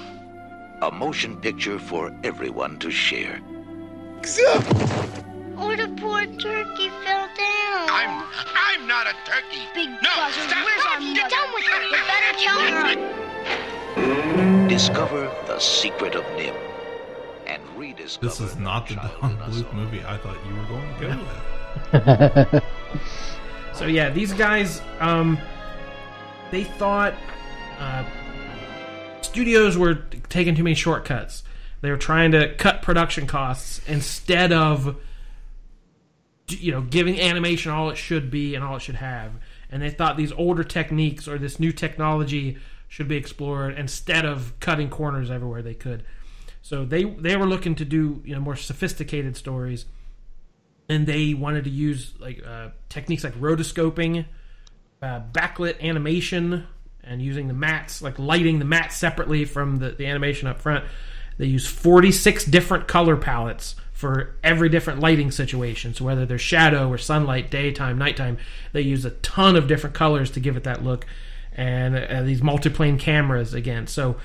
A 0.81 0.91
motion 0.91 1.39
picture 1.41 1.79
for 1.79 2.11
everyone 2.23 2.77
to 2.79 2.89
share. 2.91 3.39
Oh, 5.57 5.75
the 5.75 5.87
poor 5.99 6.25
turkey 6.25 6.89
fell 7.03 7.27
down. 7.27 7.89
I'm 7.89 8.23
I'm 8.55 8.87
not 8.87 9.07
a 9.07 9.13
turkey. 9.25 9.67
Big 9.73 9.89
no, 9.89 10.09
buzzard, 10.15 10.49
stop. 10.49 10.65
where's 10.65 10.85
our 10.85 10.99
Get 11.15 11.29
done 11.29 11.53
with 11.53 11.65
her. 11.65 11.83
You 11.83 11.97
better 12.07 12.37
tell 12.39 12.59
her. 12.59 12.95
Discover 14.69 15.29
the 15.47 15.59
secret 15.59 16.15
of 16.15 16.23
NIMH. 16.37 16.55
And 17.47 17.61
rediscover. 17.77 18.25
This 18.27 18.39
is 18.39 18.55
not 18.57 18.87
the 18.87 18.95
Don 18.95 19.37
Bluth 19.37 19.73
movie 19.73 20.03
I 20.05 20.17
thought 20.17 20.37
you 20.47 20.55
were 20.55 20.65
going 20.65 20.95
to 20.95 21.01
go 22.01 22.47
with. 22.53 22.63
So 23.73 23.85
yeah, 23.87 24.09
these 24.11 24.31
guys, 24.33 24.81
um, 24.99 25.39
they 26.53 26.63
thought 26.63 27.15
uh, 27.79 28.05
studios 29.21 29.75
were 29.77 29.95
taking 30.29 30.55
too 30.55 30.63
many 30.63 30.75
shortcuts. 30.75 31.43
They 31.81 31.89
were 31.89 31.97
trying 31.97 32.31
to 32.31 32.53
cut 32.55 32.81
production 32.81 33.27
costs 33.27 33.81
instead 33.87 34.53
of, 34.53 34.97
you 36.47 36.71
know, 36.71 36.81
giving 36.81 37.19
animation 37.19 37.71
all 37.71 37.89
it 37.89 37.97
should 37.97 38.29
be 38.29 38.55
and 38.55 38.63
all 38.63 38.75
it 38.75 38.81
should 38.81 38.95
have. 38.95 39.31
And 39.69 39.81
they 39.81 39.89
thought 39.89 40.15
these 40.15 40.31
older 40.31 40.63
techniques 40.63 41.27
or 41.27 41.39
this 41.39 41.59
new 41.59 41.71
technology 41.71 42.57
should 42.87 43.07
be 43.07 43.15
explored 43.15 43.77
instead 43.77 44.23
of 44.23 44.53
cutting 44.59 44.89
corners 44.89 45.31
everywhere 45.31 45.63
they 45.63 45.73
could. 45.73 46.03
So 46.61 46.85
they 46.85 47.03
they 47.03 47.35
were 47.35 47.47
looking 47.47 47.75
to 47.75 47.85
do 47.85 48.21
you 48.23 48.35
know 48.35 48.39
more 48.39 48.55
sophisticated 48.55 49.35
stories 49.35 49.85
and 50.87 51.07
they 51.07 51.33
wanted 51.33 51.63
to 51.63 51.69
use 51.69 52.13
like 52.19 52.41
uh, 52.45 52.69
techniques 52.89 53.23
like 53.23 53.33
rotoscoping, 53.35 54.25
uh, 55.03 55.21
backlit 55.33 55.81
animation, 55.81 56.65
and 57.03 57.21
using 57.21 57.49
the 57.49 57.53
mats, 57.53 58.01
like 58.01 58.17
lighting 58.17 58.59
the 58.59 58.65
mats 58.65 58.95
separately 58.95 59.43
from 59.43 59.77
the, 59.77 59.89
the 59.89 60.05
animation 60.05 60.47
up 60.47 60.61
front. 60.61 60.85
They 61.37 61.45
use 61.45 61.67
46 61.67 62.45
different 62.45 62.87
color 62.87 63.17
palettes 63.17 63.75
for 63.91 64.35
every 64.43 64.69
different 64.69 64.99
lighting 64.99 65.31
situation. 65.31 65.93
So 65.93 66.05
whether 66.05 66.25
there's 66.25 66.41
shadow 66.41 66.89
or 66.89 66.97
sunlight, 66.97 67.51
daytime, 67.51 67.97
nighttime, 67.97 68.37
they 68.71 68.81
use 68.81 69.03
a 69.03 69.11
ton 69.11 69.55
of 69.55 69.67
different 69.67 69.95
colors 69.95 70.31
to 70.31 70.39
give 70.39 70.55
it 70.55 70.63
that 70.63 70.83
look. 70.83 71.05
And 71.51 71.95
uh, 71.97 72.23
these 72.23 72.41
multiplane 72.41 72.99
cameras 72.99 73.53
again. 73.53 73.87
So 73.87 74.15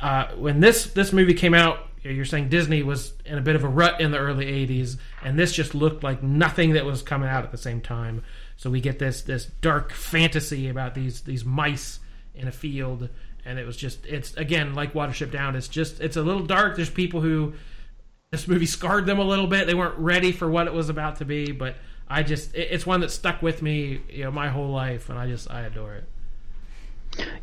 uh, 0.00 0.28
when 0.36 0.60
this 0.60 0.86
this 0.86 1.12
movie 1.12 1.34
came 1.34 1.54
out, 1.54 1.78
you're 2.02 2.26
saying 2.26 2.50
Disney 2.50 2.82
was 2.82 3.14
in 3.24 3.38
a 3.38 3.40
bit 3.40 3.56
of 3.56 3.64
a 3.64 3.68
rut 3.68 4.00
in 4.00 4.10
the 4.10 4.18
early 4.18 4.44
'80s, 4.46 4.98
and 5.22 5.38
this 5.38 5.52
just 5.52 5.74
looked 5.74 6.04
like 6.04 6.22
nothing 6.22 6.74
that 6.74 6.84
was 6.84 7.02
coming 7.02 7.28
out 7.28 7.44
at 7.44 7.52
the 7.52 7.56
same 7.56 7.80
time. 7.80 8.22
So 8.56 8.70
we 8.70 8.80
get 8.80 8.98
this 8.98 9.22
this 9.22 9.46
dark 9.60 9.92
fantasy 9.92 10.68
about 10.68 10.94
these 10.94 11.22
these 11.22 11.44
mice 11.44 12.00
in 12.34 12.48
a 12.48 12.52
field, 12.52 13.08
and 13.44 13.58
it 13.58 13.66
was 13.66 13.76
just 13.76 14.04
it's 14.06 14.34
again 14.36 14.74
like 14.74 14.92
Watership 14.92 15.30
Down. 15.30 15.56
It's 15.56 15.68
just 15.68 16.00
it's 16.00 16.16
a 16.16 16.22
little 16.22 16.44
dark. 16.44 16.76
There's 16.76 16.90
people 16.90 17.20
who 17.20 17.54
this 18.30 18.48
movie 18.48 18.66
scarred 18.66 19.06
them 19.06 19.18
a 19.18 19.24
little 19.24 19.46
bit. 19.46 19.66
They 19.66 19.74
weren't 19.74 19.98
ready 19.98 20.32
for 20.32 20.48
what 20.50 20.66
it 20.66 20.72
was 20.72 20.88
about 20.88 21.16
to 21.16 21.24
be, 21.24 21.52
but 21.52 21.76
I 22.08 22.22
just 22.22 22.54
it, 22.54 22.68
it's 22.70 22.86
one 22.86 23.00
that 23.00 23.10
stuck 23.10 23.42
with 23.42 23.62
me, 23.62 24.00
you 24.08 24.24
know, 24.24 24.30
my 24.30 24.48
whole 24.48 24.70
life, 24.70 25.08
and 25.08 25.18
I 25.18 25.26
just 25.26 25.50
I 25.50 25.62
adore 25.62 25.94
it. 25.94 26.04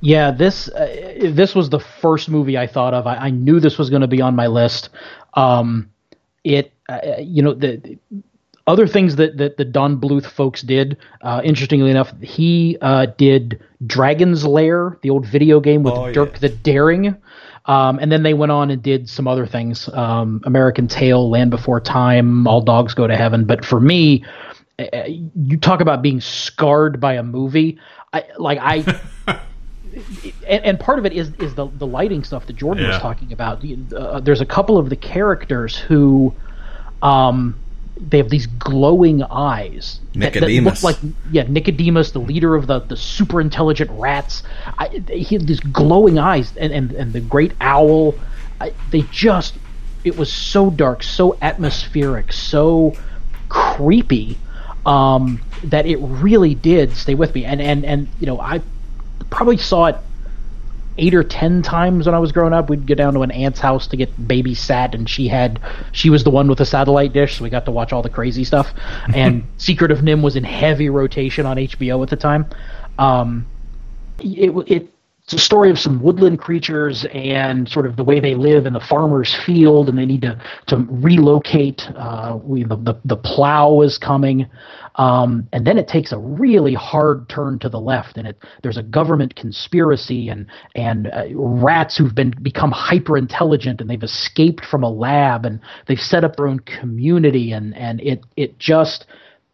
Yeah, 0.02 0.32
this 0.32 0.68
uh, 0.70 1.32
this 1.34 1.56
was 1.56 1.70
the 1.70 1.80
first 1.80 2.30
movie 2.30 2.58
I 2.58 2.68
thought 2.68 2.94
of. 2.94 3.08
I, 3.08 3.16
I 3.16 3.30
knew 3.30 3.60
this 3.60 3.78
was 3.78 3.90
going 3.90 4.02
to 4.02 4.08
be 4.08 4.22
on 4.22 4.36
my 4.36 4.48
list. 4.48 4.90
Um, 5.34 5.92
it, 6.44 6.74
uh, 6.90 7.00
you 7.20 7.42
know, 7.42 7.54
the, 7.54 7.78
the 7.78 8.00
other 8.72 8.88
things 8.88 9.18
that, 9.18 9.38
that 9.38 9.58
the 9.58 9.66
Don 9.66 10.00
Bluth 10.00 10.26
folks 10.26 10.62
did. 10.62 10.98
Uh, 11.22 11.42
interestingly 11.44 11.92
enough, 11.92 12.14
he 12.22 12.78
uh, 12.82 13.08
did 13.18 13.62
Dragon's 13.86 14.46
Lair, 14.46 14.98
the 15.02 15.10
old 15.10 15.26
video 15.26 15.60
game 15.60 15.84
with 15.84 15.94
Oh, 15.94 16.12
Dirk 16.12 16.40
the 16.40 16.50
Daring. 16.50 17.16
Um, 17.66 18.00
and 18.00 18.12
then 18.12 18.24
they 18.24 18.34
went 18.34 18.52
on 18.52 18.72
and 18.72 18.82
did 18.82 19.08
some 19.08 19.28
other 19.28 19.46
things 19.46 19.88
um, 19.90 20.42
American 20.46 20.88
Tail, 20.88 21.30
Land 21.30 21.52
Before 21.52 21.80
Time, 21.80 22.48
All 22.48 22.62
Dogs 22.62 22.94
Go 22.94 23.06
to 23.06 23.16
Heaven. 23.16 23.46
But 23.46 23.64
for 23.64 23.80
me, 23.80 24.26
uh, 24.80 24.86
you 25.36 25.58
talk 25.58 25.82
about 25.82 26.02
being 26.02 26.22
scarred 26.22 27.00
by 27.00 27.14
a 27.14 27.24
movie. 27.24 27.78
I 28.14 28.26
like 28.38 28.58
I. 28.60 29.00
and, 30.48 30.66
and 30.66 30.80
part 30.80 30.98
of 30.98 31.06
it 31.06 31.14
is 31.14 31.32
is 31.40 31.54
the 31.56 31.68
the 31.68 31.86
lighting 31.86 32.24
stuff 32.24 32.48
that 32.48 32.56
Jordan 32.56 32.88
was 32.88 32.98
talking 32.98 33.32
about. 33.32 33.64
Uh, 33.94 34.20
there's 34.20 34.42
a 34.42 34.46
couple 34.46 34.78
of 34.78 34.90
the 34.90 34.96
characters 34.96 35.78
who, 35.78 36.34
um, 37.02 37.60
they 38.10 38.18
have 38.18 38.30
these 38.30 38.48
glowing 38.48 39.24
eyes 39.24 40.00
that- 40.14 40.34
that 40.34 40.42
look 40.42 40.50
Nicodemus. 40.50 40.84
like 40.84 40.98
yeah, 41.32 41.44
Nicodemus, 41.48 42.12
the 42.12 42.20
leader 42.20 42.56
of 42.56 42.68
the 42.68 42.80
the 42.80 42.98
super 42.98 43.40
intelligent 43.40 43.92
rats. 43.94 44.44
I, 44.78 44.88
he 45.10 45.36
had 45.36 45.48
these 45.48 45.60
glowing 45.60 46.18
eyes, 46.18 46.52
and 46.58 46.74
and, 46.74 46.92
and 46.92 47.14
the 47.14 47.22
great 47.22 47.54
owl. 47.62 48.16
I, 48.60 48.74
they 48.90 49.04
just 49.12 49.56
it 50.04 50.18
was 50.18 50.32
so 50.34 50.70
dark, 50.70 51.04
so 51.04 51.38
atmospheric, 51.42 52.34
so 52.34 52.96
creepy 53.50 54.38
um, 54.86 55.42
that 55.64 55.86
it 55.86 55.98
really 55.98 56.56
did 56.56 56.96
stay 56.96 57.14
with 57.14 57.36
me. 57.36 57.46
And 57.46 57.62
and 57.62 57.86
and 57.86 58.08
you 58.20 58.26
know, 58.28 58.40
I 58.40 58.62
probably 59.30 59.58
saw 59.58 59.86
it 59.88 59.98
eight 60.98 61.14
or 61.14 61.24
ten 61.24 61.62
times 61.62 62.06
when 62.06 62.16
I 62.16 62.20
was 62.20 62.32
growing 62.32 62.54
up. 62.54 62.70
We'd 62.70 62.86
go 62.86 62.96
down 62.96 63.14
to 63.14 63.22
an 63.22 63.32
aunt's 63.32 63.60
house 63.60 63.88
to 63.88 63.98
get 63.98 64.16
babysat, 64.28 64.94
and 64.94 65.10
she 65.10 65.28
had 65.28 65.60
she 65.92 66.10
was 66.10 66.24
the 66.24 66.30
one 66.30 66.48
with 66.48 66.58
the 66.58 66.66
satellite 66.66 67.14
dish, 67.14 67.38
so 67.38 67.44
we 67.44 67.50
got 67.50 67.66
to 67.66 67.72
watch 67.72 67.94
all 67.94 68.02
the 68.02 68.10
crazy 68.10 68.44
stuff. 68.44 68.74
And 69.14 69.44
Secret 69.58 69.92
of 69.92 70.00
NIMH 70.00 70.22
was 70.22 70.36
in 70.36 70.44
heavy 70.44 70.90
rotation 70.90 71.46
on 71.46 71.58
HBO 71.58 72.02
at 72.04 72.10
the 72.10 72.16
time. 72.16 72.46
Um, 72.98 73.46
it, 74.20 74.52
it 74.68 74.91
it's 75.32 75.42
a 75.42 75.46
story 75.46 75.70
of 75.70 75.80
some 75.80 76.02
woodland 76.02 76.40
creatures 76.40 77.06
and 77.14 77.68
sort 77.70 77.86
of 77.86 77.96
the 77.96 78.04
way 78.04 78.20
they 78.20 78.36
live 78.36 78.66
in 78.66 78.74
the 78.74 78.82
farmer's 78.82 79.34
field, 79.46 79.88
and 79.88 79.98
they 79.98 80.06
need 80.06 80.24
to 80.24 80.42
to 80.68 80.86
relocate. 80.90 81.82
Uh, 81.96 82.38
we, 82.44 82.66
the, 82.66 82.76
the 82.76 83.00
the 83.06 83.16
plow 83.16 83.80
is 83.80 83.98
coming, 83.98 84.46
um, 84.96 85.48
and 85.54 85.66
then 85.66 85.78
it 85.78 85.88
takes 85.88 86.12
a 86.12 86.18
really 86.20 86.74
hard 86.74 87.30
turn 87.30 87.60
to 87.60 87.70
the 87.70 87.80
left, 87.80 88.18
and 88.18 88.28
it 88.28 88.44
there's 88.62 88.76
a 88.76 88.84
government 88.84 89.34
conspiracy 89.36 90.28
and 90.28 90.48
and 90.76 91.08
uh, 91.08 91.24
rats 91.34 91.96
who've 91.96 92.14
been 92.14 92.34
become 92.42 92.72
hyper 92.72 93.18
intelligent, 93.18 93.80
and 93.80 93.90
they've 93.90 94.04
escaped 94.04 94.66
from 94.66 94.84
a 94.84 94.90
lab, 94.90 95.46
and 95.46 95.62
they've 95.88 95.98
set 95.98 96.26
up 96.26 96.36
their 96.36 96.48
own 96.48 96.60
community, 96.60 97.54
and 97.54 97.74
and 97.78 98.02
it 98.02 98.22
it 98.36 98.60
just 98.60 99.06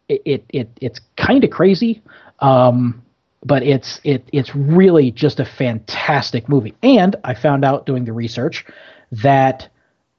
it 0.10 0.24
it, 0.26 0.46
it 0.50 0.70
it's 0.82 1.02
kind 1.18 1.44
of 1.44 1.52
crazy. 1.52 2.02
Um, 2.40 3.04
but 3.48 3.64
it's 3.64 4.00
it 4.04 4.28
it's 4.34 4.54
really 4.54 5.12
just 5.12 5.40
a 5.40 5.46
fantastic 5.46 6.50
movie. 6.50 6.76
And 6.84 7.16
I 7.24 7.34
found 7.34 7.64
out 7.64 7.86
doing 7.86 8.06
the 8.06 8.14
research 8.14 8.66
that 9.12 9.70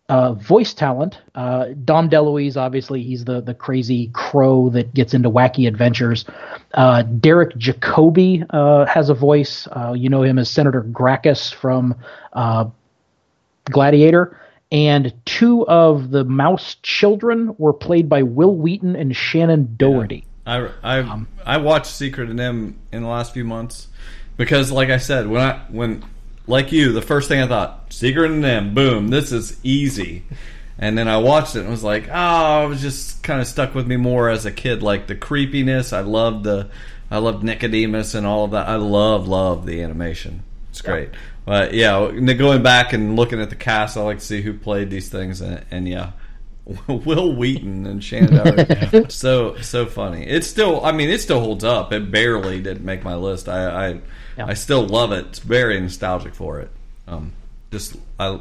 uh, 0.08 0.32
voice 0.32 0.72
talent, 0.72 1.20
uh, 1.34 1.66
Dom 1.84 2.08
DeLuise, 2.08 2.56
obviously 2.56 3.02
he's 3.02 3.24
the 3.26 3.42
the 3.42 3.54
crazy 3.54 4.10
crow 4.14 4.70
that 4.70 4.94
gets 4.94 5.12
into 5.12 5.30
wacky 5.30 5.68
adventures. 5.68 6.24
Uh, 6.72 7.02
Derek 7.02 7.54
Jacobi 7.56 8.46
uh, 8.50 8.86
has 8.86 9.10
a 9.10 9.14
voice. 9.14 9.68
Uh, 9.70 9.92
you 9.96 10.08
know 10.08 10.22
him 10.22 10.38
as 10.38 10.48
Senator 10.48 10.80
Gracchus 10.82 11.52
from 11.52 11.94
uh, 12.32 12.64
Gladiator. 13.66 14.40
And 14.70 15.14
two 15.24 15.66
of 15.66 16.10
the 16.10 16.24
mouse 16.24 16.76
children 16.82 17.54
were 17.56 17.72
played 17.72 18.08
by 18.08 18.22
Wil 18.22 18.54
Wheaton 18.54 18.96
and 18.96 19.12
Shannen 19.12 19.78
Doherty. 19.78 20.27
I 20.48 20.70
I 20.82 20.98
um, 21.00 21.28
I 21.44 21.58
watched 21.58 21.86
Secret 21.86 22.30
of 22.30 22.36
NIMH 22.36 22.74
in 22.92 23.02
the 23.02 23.08
last 23.08 23.34
few 23.34 23.44
months 23.44 23.88
because, 24.36 24.72
like 24.72 24.88
I 24.88 24.98
said, 24.98 25.28
when 25.28 25.42
I 25.42 25.58
when 25.68 26.04
like 26.46 26.72
you, 26.72 26.92
the 26.92 27.02
first 27.02 27.28
thing 27.28 27.42
I 27.42 27.46
thought 27.46 27.92
Secret 27.92 28.30
of 28.30 28.36
NIMH, 28.36 28.74
boom, 28.74 29.08
this 29.08 29.30
is 29.30 29.58
easy. 29.62 30.24
And 30.80 30.96
then 30.96 31.08
I 31.08 31.16
watched 31.16 31.56
it 31.56 31.60
and 31.60 31.70
was 31.70 31.82
like, 31.82 32.08
ah, 32.10 32.60
oh, 32.60 32.62
I 32.62 32.66
was 32.66 32.80
just 32.80 33.22
kind 33.24 33.40
of 33.40 33.48
stuck 33.48 33.74
with 33.74 33.86
me 33.86 33.96
more 33.96 34.30
as 34.30 34.46
a 34.46 34.52
kid, 34.52 34.80
like 34.80 35.08
the 35.08 35.16
creepiness. 35.16 35.92
I 35.92 36.00
loved 36.00 36.44
the, 36.44 36.68
I 37.10 37.18
loved 37.18 37.42
Nicodemus 37.42 38.14
and 38.14 38.24
all 38.24 38.44
of 38.44 38.52
that. 38.52 38.68
I 38.68 38.76
love 38.76 39.26
love 39.26 39.66
the 39.66 39.82
animation. 39.82 40.44
It's 40.70 40.80
great. 40.80 41.10
But 41.44 41.74
yeah, 41.74 42.10
going 42.34 42.62
back 42.62 42.92
and 42.92 43.16
looking 43.16 43.40
at 43.40 43.50
the 43.50 43.56
cast, 43.56 43.96
I 43.96 44.02
like 44.02 44.20
to 44.20 44.24
see 44.24 44.42
who 44.42 44.54
played 44.54 44.90
these 44.90 45.08
things, 45.08 45.40
and, 45.40 45.64
and 45.70 45.88
yeah, 45.88 46.12
Wil 46.88 47.34
Wheaton 47.34 47.86
and 47.86 48.00
Shannen 48.00 48.44
Doherty. 48.44 49.08
so 49.10 49.56
so 49.60 49.86
funny. 49.86 50.26
It 50.26 50.44
still, 50.44 50.84
I 50.84 50.92
mean, 50.92 51.08
it 51.08 51.20
still 51.20 51.40
holds 51.40 51.64
up. 51.64 51.92
It 51.92 52.10
barely 52.10 52.60
didn't 52.60 52.84
make 52.84 53.04
my 53.04 53.14
list. 53.14 53.48
I 53.48 53.90
I, 53.90 54.00
I 54.38 54.54
still 54.54 54.86
love 54.86 55.12
it. 55.12 55.26
It's 55.26 55.38
very 55.38 55.80
nostalgic 55.80 56.34
for 56.34 56.60
it. 56.60 56.70
Um, 57.06 57.32
just 57.70 57.96
I. 58.18 58.40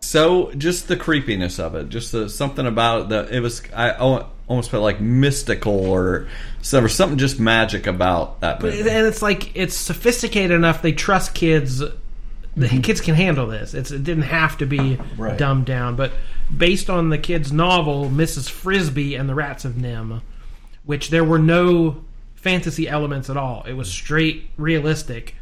So 0.00 0.50
just 0.52 0.88
the 0.88 0.96
creepiness 0.96 1.58
of 1.58 1.74
it, 1.74 1.90
just 1.90 2.12
the, 2.12 2.30
something 2.30 2.66
about 2.66 3.02
it 3.02 3.08
that 3.10 3.30
it 3.32 3.40
was. 3.40 3.62
I 3.74 3.90
al- 3.90 4.30
almost 4.48 4.70
felt 4.70 4.82
like 4.82 5.00
mystical 5.00 5.88
or 5.90 6.26
so 6.62 6.78
there 6.78 6.82
was 6.82 6.94
something 6.94 7.18
just 7.18 7.38
magic 7.38 7.86
about 7.86 8.40
that 8.40 8.60
movie. 8.60 8.80
and 8.80 9.06
it's 9.06 9.22
like 9.22 9.54
it's 9.54 9.76
sophisticated 9.76 10.52
enough. 10.52 10.82
They 10.82 10.92
trust 10.92 11.34
kids. 11.34 11.82
The 12.56 12.66
mm-hmm. 12.66 12.80
kids 12.80 13.00
can 13.00 13.14
handle 13.14 13.46
this. 13.46 13.74
It's, 13.74 13.90
it 13.90 14.02
didn't 14.02 14.24
have 14.24 14.58
to 14.58 14.66
be 14.66 14.98
Right. 15.16 15.38
dumbed 15.38 15.66
down. 15.66 15.96
But 15.96 16.12
based 16.54 16.90
on 16.90 17.10
the 17.10 17.18
kid's 17.18 17.52
novel, 17.52 18.08
Mrs. 18.08 18.50
Frisby 18.50 19.14
and 19.14 19.28
the 19.28 19.34
Rats 19.34 19.64
of 19.64 19.74
NIMH, 19.74 20.22
which 20.84 21.10
there 21.10 21.24
were 21.24 21.38
no 21.38 22.04
fantasy 22.34 22.88
elements 22.88 23.30
at 23.30 23.36
all. 23.36 23.62
It 23.68 23.74
was 23.74 23.90
straight 23.90 24.50
realistic. 24.56 25.36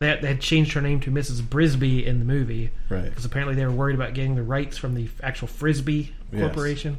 They, 0.00 0.18
they 0.20 0.28
had 0.28 0.40
changed 0.40 0.72
her 0.72 0.80
name 0.80 1.00
to 1.00 1.10
Mrs. 1.10 1.40
Brisby 1.40 2.04
in 2.04 2.18
the 2.18 2.24
movie, 2.24 2.70
Right. 2.88 3.04
Because 3.04 3.24
apparently 3.24 3.54
they 3.54 3.64
were 3.64 3.72
worried 3.72 3.94
about 3.94 4.12
getting 4.14 4.34
the 4.34 4.42
rights 4.42 4.76
from 4.76 4.94
the 4.94 5.08
actual 5.22 5.48
Frisbee 5.48 6.12
Yes. 6.32 6.40
Corporation. 6.40 6.98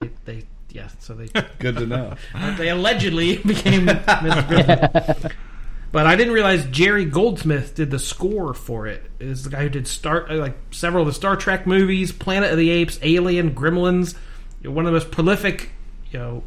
They, 0.00 0.10
they 0.26 0.42
yeah, 0.70 0.88
so 0.98 1.14
they 1.14 1.26
Good 1.58 1.76
to 1.76 1.86
know. 1.86 2.16
they 2.58 2.68
allegedly 2.68 3.38
became 3.38 3.86
Mrs. 3.86 4.48
Brisby. 4.48 5.32
But 5.94 6.08
I 6.08 6.16
didn't 6.16 6.32
realize 6.32 6.64
Jerry 6.72 7.04
Goldsmith 7.04 7.76
did 7.76 7.92
the 7.92 8.00
score 8.00 8.52
for 8.52 8.88
it. 8.88 9.08
Is 9.20 9.44
the 9.44 9.50
guy 9.50 9.62
who 9.62 9.68
did 9.68 9.86
Star 9.86 10.26
like 10.28 10.56
several 10.72 11.02
of 11.02 11.06
the 11.06 11.12
Star 11.12 11.36
Trek 11.36 11.68
movies, 11.68 12.10
Planet 12.10 12.50
of 12.50 12.58
the 12.58 12.68
Apes, 12.70 12.98
Alien, 13.00 13.54
Gremlins. 13.54 14.16
You 14.60 14.70
know, 14.70 14.74
one 14.74 14.86
of 14.86 14.92
the 14.92 14.98
most 14.98 15.12
prolific, 15.12 15.70
you 16.10 16.18
know, 16.18 16.42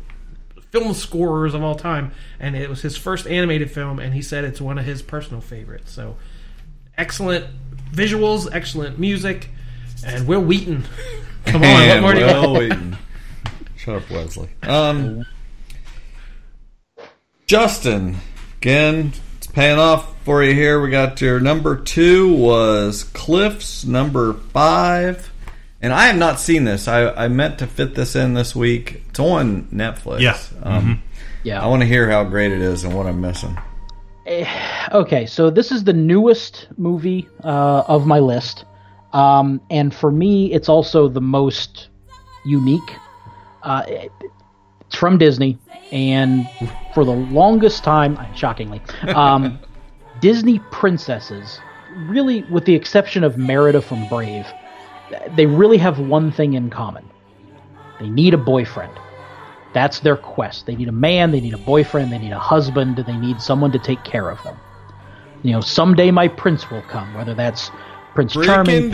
film 0.71 0.93
scorers 0.93 1.53
of 1.53 1.63
all 1.63 1.75
time. 1.75 2.11
And 2.41 2.57
it 2.57 2.69
was 2.69 2.81
his 2.81 2.97
first 2.97 3.25
animated 3.25 3.71
film, 3.71 3.99
and 3.99 4.13
he 4.13 4.21
said 4.21 4.43
it's 4.43 4.59
one 4.59 4.77
of 4.77 4.83
his 4.83 5.01
personal 5.01 5.39
favorites. 5.39 5.93
So 5.93 6.17
excellent 6.97 7.45
visuals, 7.93 8.53
excellent 8.53 8.99
music, 8.99 9.47
and 10.05 10.27
Wil 10.27 10.41
Wheaton. 10.41 10.83
Come 11.45 11.63
on, 11.63 11.87
what 11.87 12.01
more 12.01 12.13
do 12.13 12.19
you 12.19 12.25
want? 12.25 12.59
Wheaton. 12.59 12.97
Shut 13.77 13.95
up, 14.03 14.09
Wesley. 14.09 14.49
Um, 14.63 15.25
Justin, 17.45 18.17
again, 18.57 19.13
it's 19.47 19.55
paying 19.55 19.79
off 19.79 20.13
for 20.23 20.43
you 20.43 20.53
here. 20.53 20.81
We 20.81 20.89
got 20.89 21.21
your 21.21 21.39
number 21.39 21.75
two 21.77 22.33
was 22.33 23.03
Cliff's 23.03 23.85
number 23.85 24.33
five. 24.33 25.31
And 25.81 25.93
I 25.93 26.07
have 26.07 26.17
not 26.17 26.39
seen 26.39 26.63
this. 26.63 26.87
I, 26.87 27.09
I 27.11 27.27
meant 27.27 27.59
to 27.59 27.67
fit 27.67 27.93
this 27.95 28.15
in 28.15 28.33
this 28.33 28.55
week. 28.55 29.03
It's 29.09 29.19
on 29.19 29.63
Netflix. 29.65 30.21
Yeah. 30.21 30.37
Um, 30.63 31.03
Yeah. 31.43 31.63
I 31.63 31.67
want 31.67 31.81
to 31.81 31.87
hear 31.87 32.09
how 32.09 32.23
great 32.23 32.51
it 32.51 32.61
is 32.61 32.83
and 32.83 32.93
what 32.95 33.05
I'm 33.05 33.21
missing. 33.21 33.57
Okay, 34.91 35.25
so 35.25 35.49
this 35.49 35.71
is 35.71 35.83
the 35.85 35.93
newest 35.93 36.67
movie 36.77 37.27
uh, 37.45 37.83
of 37.87 38.05
my 38.05 38.19
list, 38.19 38.65
um, 39.13 39.61
and 39.69 39.95
for 39.95 40.11
me, 40.11 40.51
it's 40.51 40.67
also 40.67 41.07
the 41.07 41.21
most 41.21 41.87
unique. 42.45 42.91
Uh, 43.63 43.83
it- 43.87 44.11
it's 44.81 44.95
from 44.95 45.17
Disney, 45.17 45.57
and 45.91 46.47
for 46.93 47.05
the 47.05 47.13
longest 47.13 47.83
time, 47.83 48.17
shockingly, 48.35 48.81
um, 49.15 49.59
Disney 50.19 50.59
princesses, 50.71 51.59
really, 52.09 52.43
with 52.43 52.65
the 52.65 52.75
exception 52.75 53.23
of 53.23 53.37
Merida 53.37 53.81
from 53.81 54.07
Brave, 54.07 54.51
they 55.31 55.45
really 55.45 55.77
have 55.77 55.99
one 55.99 56.31
thing 56.31 56.53
in 56.53 56.69
common: 56.69 57.09
they 57.99 58.09
need 58.09 58.33
a 58.33 58.37
boyfriend. 58.37 58.99
That's 59.73 59.99
their 59.99 60.17
quest. 60.17 60.65
They 60.65 60.75
need 60.75 60.87
a 60.87 60.93
man, 60.93 61.31
they 61.31 61.39
need 61.39 61.53
a 61.53 61.59
boyfriend, 61.59 62.11
they 62.11 62.17
need 62.17 62.31
a 62.31 62.39
husband, 62.39 62.97
they 62.97 63.17
need 63.17 63.39
someone 63.41 63.71
to 63.73 63.79
take 63.79 64.03
care 64.03 64.29
of 64.29 64.41
them. 64.43 64.57
You 65.43 65.51
know, 65.51 65.61
someday 65.61 66.09
my 66.09 66.27
prince 66.27 66.69
will 66.71 66.81
come, 66.83 67.13
whether 67.13 67.35
that's 67.35 67.69
Prince 68.17 68.33
Charming, 68.33 68.89
Freaking 68.89 68.91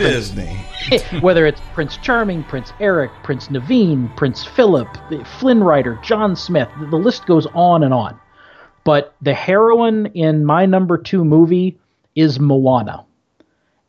Prince- 0.90 1.02
whether 1.22 1.46
it's 1.46 1.58
Prince 1.72 1.96
Charming, 1.96 2.44
Prince 2.44 2.74
Eric, 2.78 3.10
Prince 3.22 3.48
Naveen, 3.48 4.14
Prince 4.18 4.44
Philip, 4.44 4.86
Flynn 5.40 5.64
Rider, 5.64 5.98
John 6.02 6.36
Smith, 6.36 6.68
the 6.78 6.84
the 6.88 6.98
list 6.98 7.24
goes 7.24 7.46
on 7.54 7.82
and 7.82 7.94
on. 7.94 8.20
But 8.84 9.14
the 9.22 9.32
heroine 9.32 10.08
in 10.08 10.44
my 10.44 10.66
number 10.66 10.98
two 10.98 11.24
movie 11.24 11.78
is 12.14 12.38
Moana. 12.38 13.06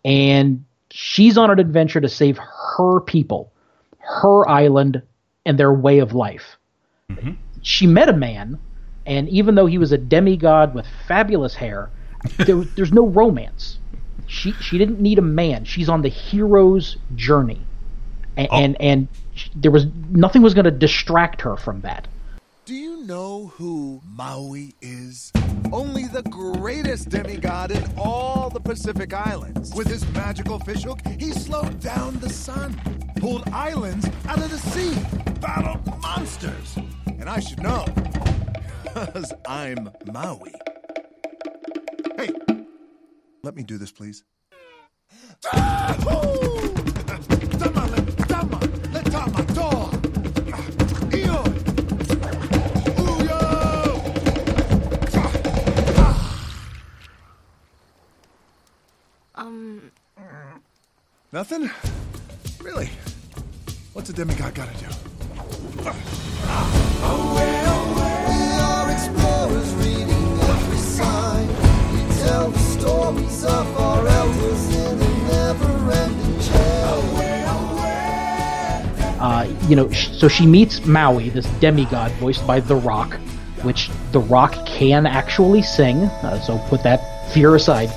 And 0.05 0.63
she's 0.89 1.37
on 1.37 1.51
an 1.51 1.59
adventure 1.59 1.99
to 1.99 2.07
save 2.07 2.37
her 2.77 3.01
people, 3.01 3.51
her 3.99 4.47
island, 4.47 5.01
and 5.45 5.59
their 5.59 5.73
way 5.73 5.99
of 5.99 6.13
life. 6.13 6.55
Mm-hmm. 7.11 7.31
She 7.61 7.87
met 7.87 8.07
a 8.07 8.13
man, 8.13 8.57
and 9.05 9.27
even 9.27 9.55
though 9.55 9.65
he 9.65 9.79
was 9.79 9.91
a 9.91 9.97
demigod 9.97 10.73
with 10.73 10.85
fabulous 11.09 11.55
hair, 11.55 11.89
there, 12.37 12.63
there's 12.77 12.93
no 12.93 13.07
romance. 13.07 13.79
She 14.27 14.51
she 14.53 14.77
didn't 14.77 14.99
need 14.99 15.19
a 15.19 15.23
man. 15.23 15.65
She's 15.65 15.89
on 15.89 16.01
the 16.01 16.09
hero's 16.09 16.97
journey, 17.15 17.61
and 18.37 18.47
oh. 18.51 18.57
and, 18.57 18.81
and 18.81 19.07
sh- 19.33 19.49
there 19.55 19.71
was 19.71 19.85
nothing 20.09 20.41
was 20.41 20.53
going 20.53 20.65
to 20.65 20.71
distract 20.71 21.41
her 21.41 21.57
from 21.57 21.81
that. 21.81 22.07
Do 22.65 22.73
you 22.73 23.03
know 23.03 23.51
who 23.57 24.01
Maui 24.03 24.73
is? 24.81 25.31
Only 25.71 26.05
the 26.05 26.23
greatest 26.23 27.09
demigod 27.09 27.69
in 27.69 27.83
all 27.95 28.49
the 28.49 28.59
Pacific 28.59 29.13
Islands. 29.13 29.71
With 29.75 29.85
his 29.85 30.03
magical 30.13 30.57
fishhook, 30.57 30.99
he 31.19 31.31
slowed 31.31 31.79
down 31.79 32.19
the 32.19 32.29
sun, 32.29 32.73
pulled 33.17 33.47
islands 33.49 34.09
out 34.27 34.39
of 34.39 34.49
the 34.49 34.57
sea, 34.57 34.95
battled 35.39 35.85
monsters. 36.01 36.75
And 37.05 37.29
I 37.29 37.39
should 37.39 37.61
know, 37.61 37.85
because 38.83 39.31
I'm 39.47 39.91
Maui. 40.11 40.53
Hey, 43.45 43.49
let 43.49 43.55
me 43.55 43.63
do 43.63 43.77
this, 43.77 43.91
please. 43.91 44.23
Um, 59.35 59.91
Nothing? 61.31 61.69
Really? 62.63 62.89
What's 63.93 64.09
a 64.09 64.13
demigod 64.13 64.55
gotta 64.55 64.75
do? 64.79 64.87
are 68.61 68.91
explorers 68.91 69.73
reading 69.75 70.39
every 70.41 70.77
sign. 70.77 71.47
We 71.93 72.15
tell 72.15 72.49
the 72.49 72.64
stories 72.85 73.43
of 73.45 73.77
our 73.77 74.07
elders 74.07 74.75
in 74.75 75.01
a 75.01 75.27
never-ending 75.27 76.39
Uh, 79.19 79.51
you 79.67 79.75
know, 79.75 79.89
so 79.91 80.27
she 80.27 80.45
meets 80.45 80.85
Maui, 80.85 81.29
this 81.29 81.47
demigod 81.59 82.11
voiced 82.13 82.45
by 82.45 82.59
The 82.59 82.75
Rock, 82.75 83.15
which 83.63 83.89
The 84.11 84.19
Rock 84.19 84.53
can 84.67 85.07
actually 85.07 85.63
sing. 85.63 86.03
Uh, 86.03 86.39
so 86.39 86.59
put 86.69 86.83
that 86.83 87.33
fear 87.33 87.55
aside. 87.55 87.89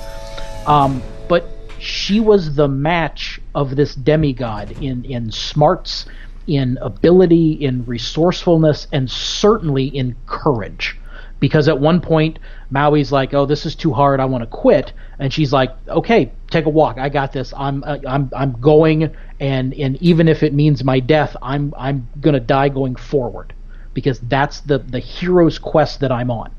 Um, 0.67 1.03
but 1.29 1.45
she 1.79 2.19
was 2.19 2.55
the 2.55 2.69
match 2.69 3.43
of 3.55 3.77
this 3.77 3.95
demigod 3.95 4.73
in 4.81 5.05
in 5.05 5.31
smarts, 5.31 6.07
in 6.47 6.79
ability, 6.81 7.53
in 7.53 7.85
resourcefulness, 7.85 8.87
and 8.91 9.11
certainly 9.11 9.85
in 9.85 10.17
courage. 10.25 10.98
Because 11.41 11.69
at 11.69 11.79
one 11.79 12.01
point, 12.01 12.39
Maui's 12.71 13.13
like, 13.13 13.33
"Oh, 13.33 13.47
this 13.47 13.65
is 13.65 13.75
too 13.75 13.93
hard. 13.93 14.19
I 14.21 14.25
want 14.25 14.43
to 14.43 14.47
quit," 14.47 14.93
and 15.19 15.33
she's 15.33 15.53
like, 15.53 15.71
"Okay, 15.89 16.33
take 16.51 16.67
a 16.67 16.71
walk. 16.71 16.99
I 16.99 17.09
got 17.09 17.33
this. 17.33 17.55
I'm 17.57 17.85
uh, 17.85 17.99
I'm 18.07 18.31
I'm 18.35 18.53
going, 18.61 19.15
and 19.39 19.73
and 19.75 19.97
even 20.03 20.29
if 20.29 20.43
it 20.43 20.53
means 20.53 20.83
my 20.83 20.99
death, 21.01 21.37
I'm 21.41 21.73
I'm 21.79 22.09
gonna 22.21 22.41
die 22.41 22.69
going 22.71 22.97
forward, 22.97 23.53
because 23.95 24.19
that's 24.21 24.61
the 24.61 24.79
the 24.79 24.99
hero's 24.99 25.59
quest 25.59 26.01
that 26.01 26.11
I'm 26.11 26.31
on." 26.31 26.51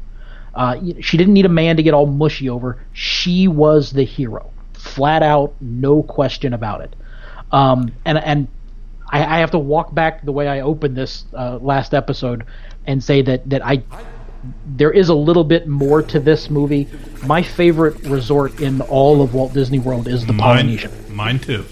Uh, 0.55 0.77
she 1.01 1.17
didn't 1.17 1.33
need 1.33 1.45
a 1.45 1.49
man 1.49 1.77
to 1.77 1.83
get 1.83 1.93
all 1.93 2.05
mushy 2.05 2.49
over. 2.49 2.77
She 2.93 3.47
was 3.47 3.91
the 3.91 4.03
hero, 4.03 4.51
flat 4.73 5.23
out, 5.23 5.53
no 5.61 6.03
question 6.03 6.53
about 6.53 6.81
it. 6.81 6.95
Um, 7.51 7.91
and 8.05 8.17
and 8.17 8.47
I, 9.11 9.37
I 9.37 9.39
have 9.39 9.51
to 9.51 9.59
walk 9.59 9.93
back 9.93 10.23
the 10.23 10.31
way 10.31 10.47
I 10.47 10.61
opened 10.61 10.95
this 10.95 11.25
uh, 11.33 11.57
last 11.61 11.93
episode 11.93 12.45
and 12.87 13.03
say 13.03 13.21
that 13.23 13.49
that 13.49 13.65
I 13.65 13.83
there 14.65 14.91
is 14.91 15.09
a 15.09 15.13
little 15.13 15.43
bit 15.43 15.67
more 15.67 16.01
to 16.03 16.19
this 16.19 16.49
movie. 16.49 16.87
My 17.25 17.41
favorite 17.41 18.01
resort 18.05 18.61
in 18.61 18.81
all 18.81 19.21
of 19.21 19.33
Walt 19.33 19.53
Disney 19.53 19.79
World 19.79 20.07
is 20.07 20.25
the 20.25 20.33
Polynesian. 20.33 20.91
Mine 21.13 21.39
too. 21.39 21.65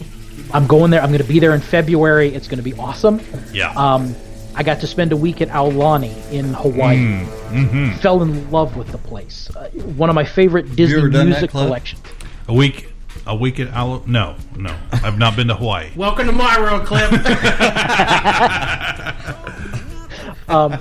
I'm 0.53 0.67
going 0.67 0.91
there. 0.91 1.01
I'm 1.01 1.09
going 1.09 1.21
to 1.21 1.27
be 1.27 1.39
there 1.39 1.53
in 1.53 1.61
February. 1.61 2.33
It's 2.33 2.47
going 2.47 2.57
to 2.57 2.63
be 2.63 2.73
awesome. 2.73 3.21
Yeah. 3.53 3.71
Um, 3.75 4.15
I 4.55 4.63
got 4.63 4.79
to 4.81 4.87
spend 4.87 5.11
a 5.11 5.17
week 5.17 5.41
at 5.41 5.49
Aulani 5.49 6.31
in 6.31 6.53
Hawaii. 6.53 6.97
Mm, 6.97 7.25
mhm. 7.49 7.97
Fell 7.99 8.21
in 8.23 8.49
love 8.49 8.75
with 8.75 8.87
the 8.91 8.97
place. 8.97 9.49
Uh, 9.55 9.69
one 9.69 10.09
of 10.09 10.15
my 10.15 10.25
favorite 10.25 10.75
Disney 10.75 10.97
ever 10.97 11.09
done 11.09 11.27
that, 11.29 11.33
music 11.33 11.51
collections. 11.51 12.01
A 12.47 12.53
week, 12.53 12.89
a 13.27 13.35
week 13.35 13.59
at 13.59 13.71
Alo. 13.73 14.01
No, 14.07 14.35
no, 14.55 14.75
I've 14.91 15.19
not 15.19 15.35
been 15.35 15.47
to 15.49 15.55
Hawaii. 15.55 15.89
Welcome 15.95 16.25
to 16.27 16.33
my 16.33 16.59
world, 16.59 16.85
Cliff. 16.85 17.11
Um, 20.49 20.71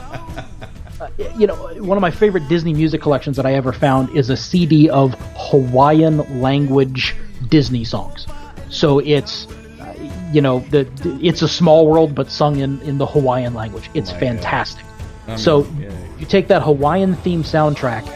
you 1.36 1.46
know, 1.46 1.54
one 1.78 1.96
of 1.96 2.02
my 2.02 2.10
favorite 2.10 2.48
Disney 2.48 2.74
music 2.74 3.00
collections 3.00 3.36
that 3.36 3.46
I 3.46 3.54
ever 3.54 3.72
found 3.72 4.10
is 4.10 4.30
a 4.30 4.36
CD 4.36 4.90
of 4.90 5.14
Hawaiian 5.36 6.40
language 6.40 7.14
Disney 7.48 7.84
songs. 7.84 8.26
So 8.68 8.98
it's, 8.98 9.46
uh, 9.80 9.94
you 10.32 10.40
know, 10.40 10.60
the 10.70 10.88
it's 11.22 11.42
a 11.42 11.48
small 11.48 11.88
world, 11.88 12.14
but 12.14 12.30
sung 12.30 12.58
in 12.58 12.80
in 12.82 12.98
the 12.98 13.06
Hawaiian 13.06 13.54
language. 13.54 13.88
It's 13.94 14.10
fantastic. 14.10 14.84
I 15.26 15.30
mean, 15.30 15.38
so 15.38 15.66
yeah. 15.78 15.90
you 16.18 16.26
take 16.26 16.48
that 16.48 16.62
Hawaiian 16.62 17.14
theme 17.16 17.42
soundtrack 17.42 18.06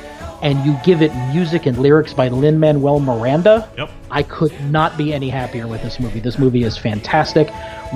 and 0.43 0.65
you 0.65 0.79
give 0.85 1.03
it 1.03 1.15
music 1.33 1.67
and 1.67 1.79
lyrics 1.79 2.13
by 2.13 2.29
Lin 2.29 2.59
Manuel 2.59 3.01
Miranda. 3.01 3.71
Yep. 3.77 3.91
I 4.11 4.23
could 4.23 4.59
not 4.71 4.97
be 4.97 5.13
any 5.13 5.29
happier 5.29 5.67
with 5.67 5.83
this 5.83 6.01
movie. 6.01 6.21
This 6.21 6.39
movie 6.39 6.65
is 6.65 6.77
fantastic. 6.77 7.51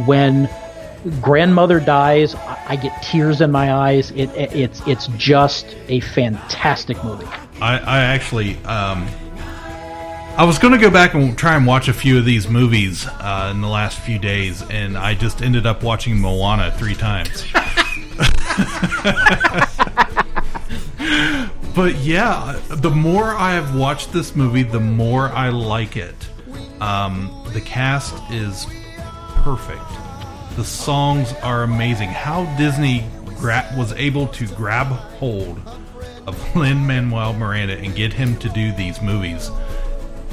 When 0.07 0.49
grandmother 1.21 1.81
dies, 1.81 2.35
I 2.35 2.55
I 2.67 2.77
get 2.77 3.03
tears 3.03 3.41
in 3.41 3.51
my 3.51 3.75
eyes. 3.75 4.11
It, 4.13 4.31
it 4.31 4.55
it's 4.55 4.87
it's 4.87 5.07
just 5.19 5.67
a 5.89 6.01
fantastic 6.01 7.03
movie. 7.05 7.27
I, 7.61 7.79
I 7.79 8.01
actually, 8.01 8.57
um, 8.65 9.07
I 10.37 10.45
was 10.45 10.59
going 10.59 10.73
to 10.73 10.79
go 10.79 10.91
back 10.91 11.15
and 11.15 11.37
try 11.39 11.57
and 11.57 11.67
watch 11.67 11.89
a 11.89 11.93
few 11.93 12.19
of 12.19 12.25
these 12.25 12.49
movies 12.49 13.07
uh, 13.07 13.51
in 13.55 13.61
the 13.61 13.69
last 13.69 14.01
few 14.01 14.19
days, 14.19 14.63
and 14.63 14.99
I 14.99 15.15
just 15.15 15.43
ended 15.43 15.67
up 15.67 15.83
watching 15.83 16.19
Moana 16.19 16.73
three 16.73 16.95
times. 16.95 17.45
but 21.75 21.97
yeah, 21.97 22.59
the 22.71 22.91
more 22.91 23.35
I 23.35 23.53
have 23.53 23.77
watched 23.77 24.13
this 24.13 24.35
movie, 24.35 24.63
the 24.63 24.81
more 24.81 25.29
I 25.29 25.51
like 25.51 25.97
it. 25.97 26.15
Um, 26.81 27.31
the 27.53 27.61
cast 27.61 28.15
is 28.33 28.67
perfect. 29.43 30.04
The 30.57 30.65
songs 30.65 31.33
are 31.43 31.63
amazing. 31.65 32.09
How 32.11 32.45
Disney 32.57 33.05
gra- 33.25 33.73
was 33.77 33.93
able 33.93 34.29
to 34.29 34.47
grab 34.49 34.87
hold 34.87 35.61
of 36.27 36.57
Lin 36.57 36.87
Manuel 36.87 37.33
Miranda 37.33 37.77
and 37.77 37.95
get 37.95 38.13
him 38.13 38.37
to 38.39 38.49
do 38.49 38.73
these 38.73 39.03
movies. 39.03 39.51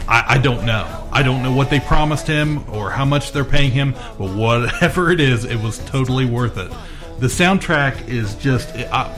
I, 0.07 0.35
I 0.35 0.37
don't 0.37 0.65
know. 0.65 1.07
I 1.11 1.23
don't 1.23 1.41
know 1.41 1.53
what 1.53 1.69
they 1.69 1.79
promised 1.79 2.27
him 2.27 2.69
or 2.69 2.91
how 2.91 3.05
much 3.05 3.31
they're 3.31 3.45
paying 3.45 3.71
him, 3.71 3.93
but 4.17 4.35
whatever 4.35 5.11
it 5.11 5.19
is, 5.19 5.45
it 5.45 5.57
was 5.57 5.79
totally 5.85 6.25
worth 6.25 6.57
it. 6.57 6.71
The 7.19 7.27
soundtrack 7.27 8.07
is 8.07 8.35
just. 8.35 8.75
I, 8.75 9.17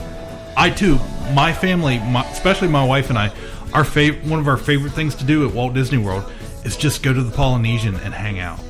I 0.56 0.70
too, 0.70 0.98
my 1.32 1.52
family, 1.52 1.98
my, 1.98 2.24
especially 2.30 2.68
my 2.68 2.84
wife 2.84 3.10
and 3.10 3.18
I, 3.18 3.28
our 3.72 3.82
fav- 3.82 4.24
one 4.24 4.38
of 4.38 4.46
our 4.46 4.56
favorite 4.56 4.92
things 4.92 5.14
to 5.16 5.24
do 5.24 5.46
at 5.46 5.54
Walt 5.54 5.74
Disney 5.74 5.98
World 5.98 6.30
is 6.64 6.76
just 6.76 7.02
go 7.02 7.12
to 7.12 7.22
the 7.22 7.34
Polynesian 7.34 7.96
and 7.96 8.14
hang 8.14 8.38
out. 8.38 8.60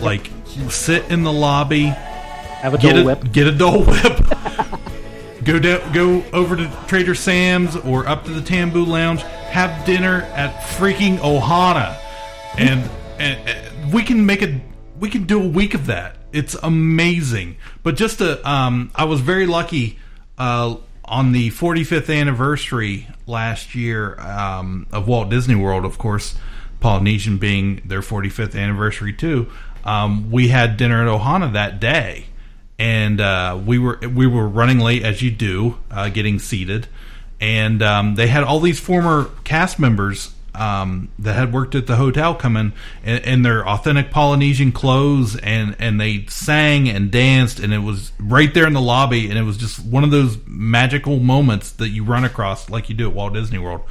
Like 0.00 0.30
sit 0.70 1.10
in 1.10 1.22
the 1.22 1.32
lobby, 1.32 1.86
have 1.86 2.74
a 2.74 2.78
get 2.78 2.94
Dole 2.94 3.02
a, 3.02 3.04
Whip. 3.04 3.32
get 3.32 3.46
a 3.46 3.52
Dole 3.52 3.84
Whip, 3.86 4.18
go 5.44 5.58
down, 5.58 5.92
go 5.92 6.24
over 6.32 6.56
to 6.56 6.70
Trader 6.86 7.14
Sam's 7.14 7.76
or 7.76 8.06
up 8.08 8.24
to 8.24 8.30
the 8.32 8.40
Tambu 8.40 8.86
Lounge, 8.86 9.22
have 9.22 9.84
dinner 9.84 10.22
at 10.34 10.54
freaking 10.76 11.18
Ohana, 11.18 11.98
and, 12.58 12.88
and, 13.18 13.48
and 13.48 13.92
we 13.92 14.02
can 14.02 14.26
make 14.26 14.42
a 14.42 14.60
we 14.98 15.10
can 15.10 15.24
do 15.24 15.42
a 15.42 15.46
week 15.46 15.74
of 15.74 15.86
that. 15.86 16.16
It's 16.32 16.54
amazing. 16.62 17.56
But 17.82 17.96
just 17.96 18.18
to, 18.18 18.48
um, 18.48 18.90
I 18.94 19.04
was 19.04 19.20
very 19.20 19.46
lucky 19.46 19.98
uh, 20.38 20.76
on 21.04 21.32
the 21.32 21.50
45th 21.50 22.14
anniversary 22.14 23.06
last 23.26 23.74
year 23.74 24.18
um, 24.20 24.86
of 24.92 25.06
Walt 25.06 25.30
Disney 25.30 25.54
World. 25.54 25.84
Of 25.84 25.98
course, 25.98 26.36
Polynesian 26.80 27.38
being 27.38 27.82
their 27.84 28.00
45th 28.00 28.58
anniversary 28.58 29.12
too. 29.12 29.50
Um, 29.84 30.30
we 30.30 30.48
had 30.48 30.76
dinner 30.76 31.02
at 31.02 31.08
Ohana 31.08 31.52
that 31.52 31.78
day, 31.78 32.26
and 32.78 33.20
uh, 33.20 33.60
we 33.64 33.78
were 33.78 33.98
we 33.98 34.26
were 34.26 34.48
running 34.48 34.78
late 34.78 35.04
as 35.04 35.22
you 35.22 35.30
do, 35.30 35.78
uh, 35.90 36.08
getting 36.08 36.38
seated, 36.38 36.88
and 37.40 37.82
um, 37.82 38.14
they 38.14 38.26
had 38.26 38.42
all 38.44 38.60
these 38.60 38.80
former 38.80 39.30
cast 39.44 39.78
members 39.78 40.34
um, 40.54 41.10
that 41.18 41.34
had 41.34 41.52
worked 41.52 41.74
at 41.74 41.86
the 41.86 41.96
hotel 41.96 42.34
come 42.34 42.56
in 42.56 42.72
in, 43.04 43.42
their 43.42 43.66
authentic 43.68 44.10
Polynesian 44.10 44.72
clothes, 44.72 45.36
and 45.36 45.76
and 45.78 46.00
they 46.00 46.26
sang 46.26 46.88
and 46.88 47.10
danced, 47.10 47.60
and 47.60 47.72
it 47.74 47.80
was 47.80 48.12
right 48.18 48.52
there 48.54 48.66
in 48.66 48.72
the 48.72 48.80
lobby, 48.80 49.28
and 49.28 49.38
it 49.38 49.42
was 49.42 49.56
just 49.56 49.84
one 49.84 50.04
of 50.04 50.10
those 50.10 50.38
magical 50.46 51.18
moments 51.18 51.72
that 51.72 51.88
you 51.88 52.04
run 52.04 52.24
across 52.24 52.70
like 52.70 52.88
you 52.88 52.94
do 52.94 53.08
at 53.08 53.14
Walt 53.14 53.34
Disney 53.34 53.58
World. 53.58 53.82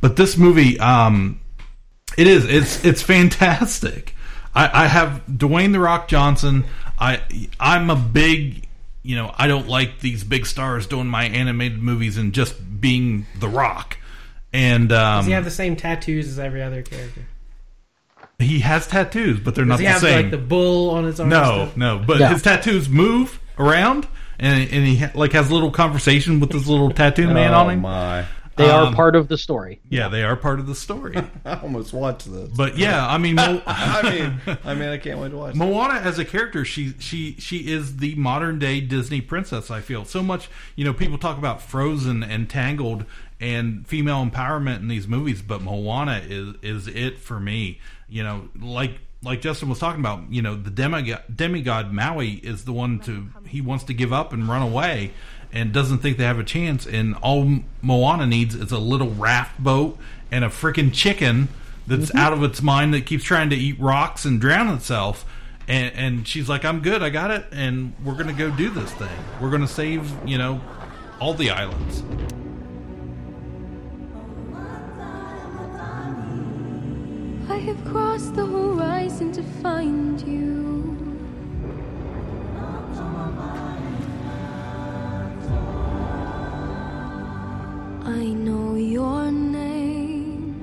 But 0.00 0.16
this 0.16 0.36
movie, 0.36 0.78
um, 0.80 1.40
it 2.16 2.26
is 2.26 2.44
it's 2.44 2.84
it's 2.84 3.02
fantastic. 3.02 4.14
I, 4.54 4.84
I 4.84 4.86
have 4.86 5.22
Dwayne 5.30 5.72
the 5.72 5.80
Rock 5.80 6.08
Johnson. 6.08 6.64
I 6.98 7.20
I'm 7.60 7.90
a 7.90 7.96
big 7.96 8.66
you 9.02 9.16
know 9.16 9.32
I 9.38 9.46
don't 9.46 9.68
like 9.68 10.00
these 10.00 10.24
big 10.24 10.46
stars 10.46 10.86
doing 10.86 11.06
my 11.06 11.24
animated 11.24 11.82
movies 11.82 12.16
and 12.16 12.32
just 12.32 12.54
being 12.80 13.26
the 13.38 13.48
Rock. 13.48 13.98
And 14.52 14.90
um, 14.92 15.18
Does 15.20 15.26
he 15.26 15.32
have 15.32 15.44
the 15.44 15.50
same 15.50 15.76
tattoos 15.76 16.26
as 16.28 16.38
every 16.38 16.62
other 16.62 16.82
character? 16.82 17.22
he 18.38 18.60
has 18.60 18.86
tattoos, 18.86 19.40
but 19.40 19.54
they're 19.54 19.64
Does 19.64 19.68
not 19.70 19.78
he 19.80 19.84
the 19.86 19.90
have 19.92 20.00
same. 20.00 20.22
like 20.22 20.30
the 20.30 20.38
bull 20.38 20.90
on 20.90 21.04
his 21.04 21.18
arm? 21.20 21.28
no, 21.28 21.42
stuff? 21.66 21.76
no, 21.76 21.98
but 22.06 22.18
Yeah. 22.20 22.32
his 22.32 22.42
tattoos 22.42 22.88
move 22.88 23.40
around, 23.58 24.06
and 24.38 24.70
and 24.70 24.86
he 24.86 24.96
ha- 24.96 25.10
like 25.14 25.32
has 25.32 25.50
a 25.50 25.54
little 25.54 25.70
conversation 25.72 26.38
with 26.40 26.50
this 26.50 26.66
little 26.66 26.90
tattoo 26.90 27.26
man 27.32 27.52
oh 27.52 27.58
on 27.58 27.70
him. 27.70 27.80
my! 27.80 28.24
They 28.58 28.68
Um, 28.68 28.88
are 28.88 28.94
part 28.94 29.16
of 29.16 29.28
the 29.28 29.38
story. 29.38 29.80
Yeah, 29.88 30.08
they 30.08 30.22
are 30.24 30.36
part 30.36 30.60
of 30.60 30.66
the 30.66 30.74
story. 30.74 31.16
I 31.44 31.54
almost 31.60 31.92
watched 31.94 32.30
this. 32.30 32.50
But 32.54 32.76
yeah, 32.76 33.06
I 33.06 33.16
mean, 33.16 33.34
Mo- 33.36 33.62
I 33.66 34.02
mean, 34.46 34.58
I 34.64 34.74
mean, 34.74 34.88
I 34.90 34.98
can't 34.98 35.18
wait 35.18 35.30
to 35.30 35.36
watch. 35.36 35.54
it. 35.54 35.56
Moana 35.58 35.94
as 36.00 36.18
a 36.18 36.24
character, 36.24 36.64
she 36.64 36.94
she 36.98 37.34
she 37.38 37.70
is 37.72 37.96
the 37.98 38.14
modern 38.16 38.58
day 38.58 38.80
Disney 38.80 39.20
princess. 39.20 39.70
I 39.70 39.80
feel 39.80 40.04
so 40.04 40.22
much. 40.22 40.50
You 40.76 40.84
know, 40.84 40.92
people 40.92 41.16
talk 41.18 41.38
about 41.38 41.62
Frozen 41.62 42.22
and 42.22 42.50
Tangled 42.50 43.04
and 43.40 43.86
female 43.86 44.24
empowerment 44.26 44.80
in 44.80 44.88
these 44.88 45.06
movies, 45.06 45.40
but 45.42 45.62
Moana 45.62 46.20
is 46.28 46.54
is 46.62 46.88
it 46.88 47.18
for 47.18 47.38
me. 47.40 47.80
You 48.08 48.22
know, 48.24 48.48
like 48.60 48.98
like 49.22 49.40
Justin 49.40 49.68
was 49.68 49.78
talking 49.78 50.00
about. 50.00 50.30
You 50.32 50.42
know, 50.42 50.54
the 50.56 50.70
demigod, 50.70 51.22
demigod 51.34 51.92
Maui 51.92 52.32
is 52.34 52.64
the 52.64 52.72
one 52.72 52.98
to 53.00 53.28
he 53.46 53.60
wants 53.60 53.84
to 53.84 53.94
give 53.94 54.12
up 54.12 54.32
and 54.32 54.48
run 54.48 54.62
away. 54.62 55.12
And 55.50 55.72
doesn't 55.72 55.98
think 55.98 56.18
they 56.18 56.24
have 56.24 56.38
a 56.38 56.44
chance, 56.44 56.86
and 56.86 57.14
all 57.16 57.60
Moana 57.80 58.26
needs 58.26 58.54
is 58.54 58.70
a 58.70 58.78
little 58.78 59.10
raft 59.10 59.58
boat 59.58 59.98
and 60.30 60.44
a 60.44 60.48
freaking 60.48 60.92
chicken 60.92 61.48
that's 61.86 62.10
mm-hmm. 62.10 62.18
out 62.18 62.34
of 62.34 62.42
its 62.42 62.60
mind 62.60 62.92
that 62.92 63.06
keeps 63.06 63.24
trying 63.24 63.48
to 63.50 63.56
eat 63.56 63.80
rocks 63.80 64.26
and 64.26 64.40
drown 64.40 64.68
itself. 64.68 65.24
And, 65.66 65.94
and 65.94 66.28
she's 66.28 66.48
like, 66.48 66.64
"I'm 66.64 66.80
good, 66.80 67.02
I 67.02 67.10
got 67.10 67.30
it, 67.30 67.46
and 67.50 67.94
we're 68.04 68.14
gonna 68.14 68.32
go 68.32 68.50
do 68.50 68.68
this 68.68 68.90
thing. 68.92 69.08
We're 69.40 69.50
gonna 69.50 69.66
save, 69.66 70.10
you 70.26 70.36
know, 70.38 70.60
all 71.18 71.34
the 71.34 71.50
islands." 71.50 72.02
I 77.50 77.56
have 77.56 77.84
crossed 77.86 78.34
the 78.34 78.46
horizon 78.46 79.32
to 79.32 79.42
find 79.62 80.20
you. 80.22 80.97
I 88.08 88.24
know 88.24 88.74
your 88.74 89.30
name. 89.30 90.54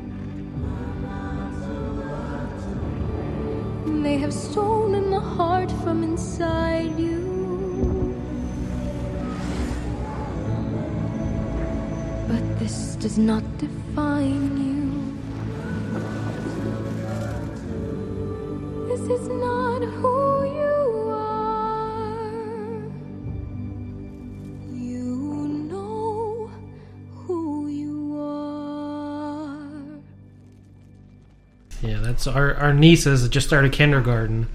They 4.01 4.17
have 4.17 4.33
stolen 4.33 5.11
the 5.11 5.19
heart 5.19 5.71
from 5.83 6.01
inside 6.01 6.97
you. 6.97 7.21
But 12.27 12.43
this 12.57 12.95
does 12.95 13.19
not 13.19 13.43
define 13.59 14.57
you. 14.67 14.81
This 18.87 19.01
is 19.01 19.27
not 19.27 19.83
who 19.83 20.24
That's 32.15 32.27
our 32.27 32.53
our 32.55 32.73
nieces 32.73 33.27
just 33.27 33.45
started 33.45 33.73
kindergarten, 33.73 34.47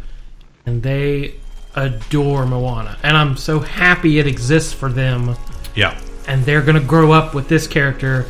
and 0.65 0.83
they 0.83 1.35
adore 1.75 2.47
Moana, 2.47 2.97
and 3.03 3.15
I'm 3.15 3.37
so 3.37 3.61
happy 3.61 4.19
it 4.19 4.27
exists 4.27 4.73
for 4.73 4.89
them. 4.91 5.37
Yeah. 5.75 6.01
and 6.27 6.43
they're 6.47 6.63
going 6.63 6.81
to 6.81 6.87
grow 6.87 7.13
up 7.13 7.35
with 7.35 7.49
this 7.49 7.67
character 7.67 8.25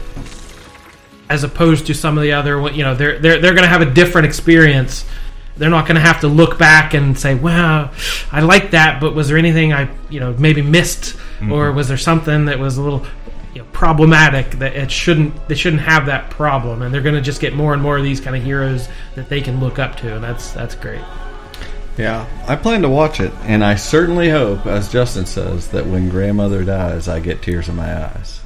as 1.28 1.44
opposed 1.44 1.86
to 1.86 1.94
some 1.94 2.18
of 2.18 2.22
the 2.24 2.32
other 2.32 2.68
you 2.72 2.82
know 2.82 2.94
they're 2.96 3.18
they're 3.20 3.38
they're 3.40 3.54
going 3.54 3.62
to 3.62 3.68
have 3.68 3.80
a 3.82 3.90
different 3.90 4.26
experience 4.26 5.04
they're 5.56 5.70
not 5.70 5.86
going 5.86 5.94
to 5.94 6.00
have 6.00 6.20
to 6.20 6.28
look 6.28 6.58
back 6.58 6.92
and 6.94 7.18
say 7.18 7.34
wow 7.34 7.90
i 8.32 8.40
like 8.40 8.72
that 8.72 9.00
but 9.00 9.14
was 9.14 9.28
there 9.28 9.38
anything 9.38 9.72
i 9.72 9.88
you 10.10 10.20
know 10.20 10.32
maybe 10.38 10.60
missed 10.60 11.14
or 11.50 11.70
Mhm. 11.70 11.74
was 11.74 11.88
there 11.88 11.96
something 11.96 12.44
that 12.46 12.58
was 12.58 12.76
a 12.76 12.82
little 12.82 13.06
you 13.54 13.62
know, 13.62 13.68
problematic 13.72 14.50
that 14.52 14.74
it 14.76 14.90
shouldn't 14.90 15.48
they 15.48 15.54
shouldn't 15.54 15.82
have 15.82 16.06
that 16.06 16.30
problem 16.30 16.82
and 16.82 16.94
they're 16.94 17.02
going 17.02 17.14
to 17.16 17.20
just 17.20 17.40
get 17.40 17.52
more 17.54 17.72
and 17.74 17.82
more 17.82 17.98
of 17.98 18.04
these 18.04 18.20
kind 18.20 18.36
of 18.36 18.42
heroes 18.42 18.88
that 19.16 19.28
they 19.28 19.40
can 19.40 19.58
look 19.60 19.78
up 19.78 19.96
to 19.96 20.14
and 20.14 20.22
that's 20.22 20.52
that's 20.52 20.74
great 20.74 21.02
Yeah, 21.98 22.26
I 22.46 22.56
plan 22.56 22.82
to 22.82 22.88
watch 22.88 23.20
it, 23.20 23.32
and 23.42 23.62
I 23.64 23.74
certainly 23.74 24.30
hope, 24.30 24.64
as 24.66 24.88
Justin 24.90 25.26
says, 25.26 25.68
that 25.68 25.84
when 25.86 26.08
grandmother 26.08 26.64
dies, 26.64 27.08
I 27.08 27.20
get 27.20 27.42
tears 27.42 27.68
in 27.68 27.76
my 27.76 28.04
eyes. 28.06 28.40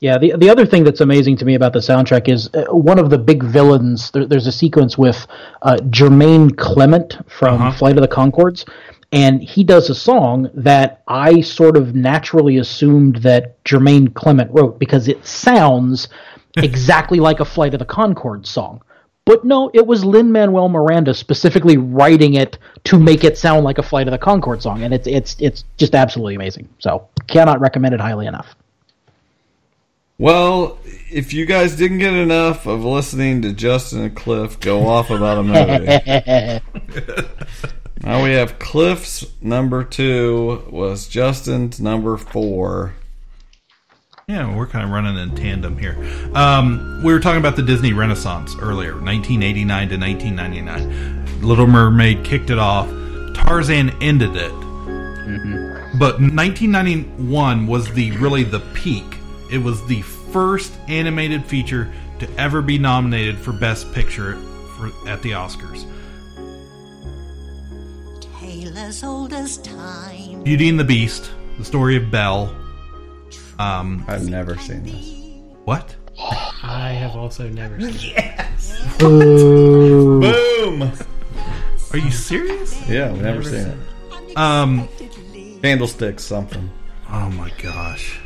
Yeah, 0.00 0.18
the 0.18 0.34
the 0.36 0.50
other 0.50 0.66
thing 0.66 0.84
that's 0.84 1.00
amazing 1.00 1.36
to 1.38 1.44
me 1.46 1.54
about 1.54 1.72
the 1.72 1.78
soundtrack 1.78 2.28
is 2.28 2.50
uh, 2.54 2.64
one 2.74 2.98
of 2.98 3.08
the 3.08 3.16
big 3.18 3.42
villains. 3.42 4.10
There, 4.10 4.26
there's 4.26 4.46
a 4.46 4.52
sequence 4.52 4.98
with 4.98 5.26
uh, 5.62 5.76
Jermaine 5.88 6.54
Clement 6.56 7.18
from 7.28 7.62
Uh-huh. 7.62 7.72
Flight 7.78 7.96
of 7.96 8.02
the 8.02 8.08
Conchords, 8.08 8.68
and 9.12 9.42
he 9.42 9.64
does 9.64 9.88
a 9.88 9.94
song 9.94 10.50
that 10.54 11.02
I 11.06 11.40
sort 11.40 11.76
of 11.76 11.94
naturally 11.94 12.58
assumed 12.58 13.16
that 13.16 13.62
Jermaine 13.64 14.12
Clement 14.14 14.50
wrote 14.52 14.78
because 14.78 15.08
it 15.08 15.24
sounds 15.24 16.08
exactly 16.56 17.20
like 17.20 17.40
a 17.40 17.44
Flight 17.44 17.74
of 17.74 17.78
the 17.78 17.86
Conchords 17.86 18.46
song. 18.46 18.82
But 19.24 19.44
no, 19.44 19.70
it 19.74 19.84
was 19.84 20.04
Lin 20.04 20.30
Manuel 20.30 20.68
Miranda 20.68 21.12
specifically 21.12 21.76
writing 21.76 22.34
it 22.34 22.58
to 22.84 22.98
make 22.98 23.24
it 23.24 23.36
sound 23.36 23.64
like 23.64 23.78
a 23.78 23.82
Flight 23.82 24.06
of 24.06 24.12
the 24.12 24.18
Conchord 24.18 24.62
song, 24.62 24.82
and 24.84 24.94
it's 24.94 25.08
it's 25.08 25.36
it's 25.40 25.64
just 25.76 25.96
absolutely 25.96 26.36
amazing. 26.36 26.68
So 26.78 27.08
cannot 27.26 27.60
recommend 27.60 27.94
it 27.94 28.00
highly 28.00 28.26
enough. 28.26 28.54
Well, 30.18 30.78
if 31.10 31.32
you 31.32 31.44
guys 31.44 31.76
didn't 31.76 31.98
get 31.98 32.14
enough 32.14 32.66
of 32.66 32.84
listening 32.84 33.42
to 33.42 33.52
Justin 33.52 34.02
and 34.02 34.16
Cliff 34.16 34.60
go 34.60 34.86
off 34.86 35.10
about 35.10 35.38
a 35.38 35.42
movie, 35.42 36.60
now 38.02 38.22
we 38.22 38.32
have 38.32 38.58
Cliff's 38.58 39.26
number 39.40 39.84
two 39.84 40.64
was 40.70 41.08
Justin's 41.08 41.80
number 41.80 42.16
four. 42.16 42.94
Yeah, 44.28 44.56
we're 44.56 44.66
kind 44.66 44.84
of 44.84 44.90
running 44.90 45.16
in 45.16 45.36
tandem 45.36 45.78
here. 45.78 45.96
Um, 46.34 47.00
we 47.04 47.12
were 47.12 47.20
talking 47.20 47.38
about 47.38 47.54
the 47.54 47.62
Disney 47.62 47.92
Renaissance 47.92 48.56
earlier, 48.60 48.92
1989 48.94 49.88
to 49.90 49.96
1999. 49.96 51.42
Little 51.42 51.68
Mermaid 51.68 52.24
kicked 52.24 52.50
it 52.50 52.58
off. 52.58 52.88
Tarzan 53.34 53.90
ended 54.02 54.34
it. 54.34 54.52
But 55.98 56.20
1991 56.20 57.66
was 57.66 57.92
the 57.92 58.10
really 58.12 58.42
the 58.42 58.60
peak. 58.74 59.04
It 59.50 59.58
was 59.58 59.86
the 59.86 60.02
first 60.02 60.72
animated 60.88 61.44
feature 61.46 61.92
to 62.18 62.28
ever 62.36 62.62
be 62.62 62.78
nominated 62.78 63.38
for 63.38 63.52
Best 63.52 63.92
Picture 63.92 64.36
for, 64.76 64.90
at 65.08 65.22
the 65.22 65.30
Oscars. 65.30 65.86
Tale 68.76 68.84
as 68.84 69.02
old 69.02 69.32
as 69.32 69.58
time. 69.58 70.42
Beauty 70.42 70.68
and 70.68 70.78
the 70.78 70.84
Beast, 70.84 71.30
the 71.58 71.64
story 71.64 71.96
of 71.96 72.10
Belle. 72.10 72.54
Um, 73.58 74.04
I've 74.06 74.28
never 74.28 74.58
seen 74.58 74.82
this. 74.84 75.12
What? 75.64 75.96
i 76.62 76.92
have 76.92 77.14
also 77.14 77.46
never 77.46 77.78
seen 77.78 78.14
yes 78.16 78.96
Boom! 78.98 80.82
Are 81.92 81.98
you 81.98 82.10
serious? 82.10 82.88
Yeah, 82.88 83.10
I've 83.10 83.22
never, 83.22 83.22
Never 83.22 83.42
seen 83.42 83.64
seen 83.64 84.30
it. 84.30 84.36
Um, 84.36 84.88
Candlesticks, 85.62 86.24
something. 86.24 86.70
Oh 87.10 87.30
my 87.30 87.50
gosh. 87.62 88.20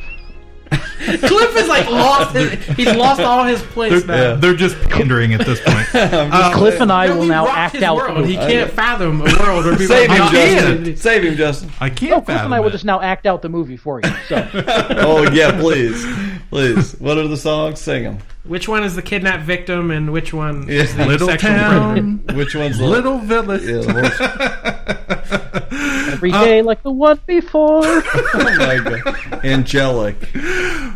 cliff 1.26 1.56
is 1.56 1.68
like 1.68 1.88
lost 1.90 2.34
his, 2.36 2.52
he's 2.76 2.94
lost 2.94 3.20
all 3.20 3.44
his 3.44 3.62
place 3.62 4.02
They're, 4.04 4.34
now 4.34 4.40
they're 4.40 4.54
just 4.54 4.76
pandering 4.88 5.34
at 5.34 5.44
this 5.46 5.60
point. 5.64 5.86
Um, 6.30 6.52
Cliff 6.54 6.80
and 6.80 6.90
I 6.92 7.06
No, 7.08 7.18
will 7.18 7.26
now 7.26 7.46
act 7.48 7.76
out. 7.82 7.96
world. 7.96 8.26
He 8.26 8.34
can't 8.36 8.70
fathom 8.72 9.20
a 9.20 9.24
world 9.24 9.64
where 9.64 9.72
people 9.76 9.86
Save 9.94 10.10
him, 10.10 10.18
not- 10.18 10.32
Justin. 10.32 10.96
Save 10.96 11.24
him, 11.24 11.36
Justin. 11.36 11.70
I 11.80 11.90
can't 11.90 12.10
No, 12.12 12.20
Cliff 12.20 12.38
and 12.40 12.54
I 12.54 12.60
will 12.60 12.70
just 12.70 12.84
now 12.84 13.00
act 13.00 13.26
out 13.26 13.42
the 13.42 13.48
movie 13.48 13.76
for 13.76 14.00
you. 14.02 14.10
So 14.28 14.48
oh 14.54 15.30
yeah, 15.32 15.58
please, 15.60 16.04
please. 16.50 16.92
What 17.00 17.18
are 17.18 17.26
the 17.28 17.36
songs? 17.36 17.80
Sing 17.80 18.04
them. 18.04 18.18
Which 18.44 18.68
one 18.68 18.82
is 18.84 18.94
the 18.96 19.02
kidnapped 19.02 19.44
victim 19.44 19.90
and 19.90 20.12
which 20.12 20.32
one 20.32 20.68
is 20.68 20.94
the 20.96 21.06
Little 21.06 21.28
town. 21.36 22.18
predator? 22.20 22.38
Which 22.38 22.54
one's 22.54 22.78
the- 22.78 22.86
Little 22.86 23.18
Village. 23.18 23.62
Yeah, 23.62 23.80
the 23.80 25.39
every 26.20 26.32
day 26.32 26.60
like 26.62 26.82
the 26.82 26.90
one 26.90 27.18
before. 27.26 27.80
oh 27.84 28.56
my 28.58 28.76
god, 28.76 29.44
angelic. 29.44 30.16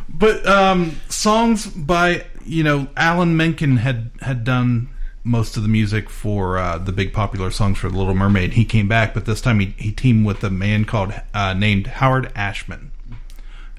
But 0.08 0.46
um, 0.46 1.00
songs 1.08 1.66
by 1.66 2.26
you 2.44 2.62
know 2.62 2.88
Alan 2.96 3.36
Menken 3.36 3.78
had 3.78 4.10
had 4.20 4.44
done 4.44 4.90
most 5.22 5.56
of 5.56 5.62
the 5.62 5.68
music 5.68 6.10
for 6.10 6.58
uh, 6.58 6.76
the 6.76 6.92
big 6.92 7.12
popular 7.14 7.50
songs 7.50 7.78
for 7.78 7.88
The 7.88 7.96
Little 7.96 8.14
Mermaid. 8.14 8.52
He 8.52 8.66
came 8.66 8.88
back, 8.88 9.14
but 9.14 9.24
this 9.24 9.40
time 9.40 9.58
he, 9.58 9.74
he 9.78 9.90
teamed 9.90 10.26
with 10.26 10.44
a 10.44 10.50
man 10.50 10.84
called 10.84 11.14
uh, 11.32 11.54
named 11.54 11.86
Howard 11.86 12.30
Ashman, 12.36 12.92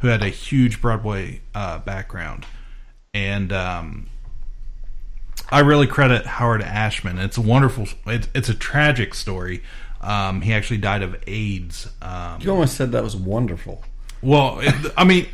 who 0.01 0.07
had 0.07 0.23
a 0.23 0.29
huge 0.29 0.81
Broadway 0.81 1.41
uh, 1.53 1.77
background, 1.79 2.47
and 3.13 3.53
um, 3.53 4.07
I 5.49 5.59
really 5.59 5.85
credit 5.85 6.25
Howard 6.25 6.63
Ashman. 6.63 7.19
It's 7.19 7.37
a 7.37 7.41
wonderful. 7.41 7.87
It's, 8.07 8.27
it's 8.33 8.49
a 8.49 8.55
tragic 8.55 9.13
story. 9.13 9.61
Um, 10.05 10.41
he 10.41 10.53
actually 10.53 10.77
died 10.77 11.01
of 11.03 11.15
AIDS. 11.27 11.89
Um, 12.01 12.39
You 12.41 12.51
almost 12.51 12.75
said 12.77 12.91
that 12.91 13.03
was 13.03 13.15
wonderful. 13.15 13.83
well, 14.21 14.59
it, 14.61 14.73
I 14.95 15.03
mean, 15.03 15.27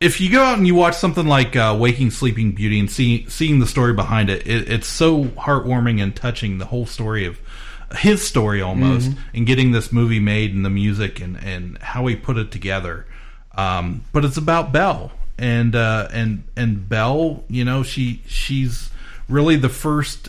if 0.00 0.20
you 0.20 0.30
go 0.30 0.42
out 0.42 0.58
and 0.58 0.66
you 0.66 0.74
watch 0.74 0.94
something 0.96 1.26
like 1.26 1.56
uh, 1.56 1.76
Waking 1.78 2.10
Sleeping 2.10 2.52
Beauty 2.52 2.78
and 2.78 2.90
see, 2.90 3.26
seeing 3.28 3.58
the 3.58 3.66
story 3.66 3.92
behind 3.94 4.28
it, 4.30 4.46
it, 4.46 4.68
it's 4.70 4.86
so 4.86 5.24
heartwarming 5.24 6.02
and 6.02 6.14
touching. 6.14 6.58
The 6.58 6.66
whole 6.66 6.86
story 6.86 7.24
of 7.26 7.38
his 7.96 8.26
story 8.26 8.60
almost, 8.60 9.10
Mhm. 9.10 9.18
and 9.34 9.46
getting 9.46 9.70
this 9.72 9.92
movie 9.92 10.20
made 10.20 10.54
and 10.54 10.64
the 10.64 10.70
music 10.70 11.20
and, 11.20 11.36
and 11.42 11.78
how 11.78 12.06
he 12.06 12.16
put 12.16 12.36
it 12.36 12.50
together. 12.50 13.06
Um, 13.56 14.04
but 14.12 14.24
it's 14.24 14.36
about 14.36 14.72
Belle 14.72 15.12
and 15.38 15.74
uh, 15.76 16.08
and 16.12 16.42
and 16.56 16.88
Belle. 16.88 17.44
You 17.48 17.64
know, 17.64 17.82
she 17.84 18.20
she's 18.26 18.90
really 19.28 19.54
the 19.56 19.68
first 19.68 20.28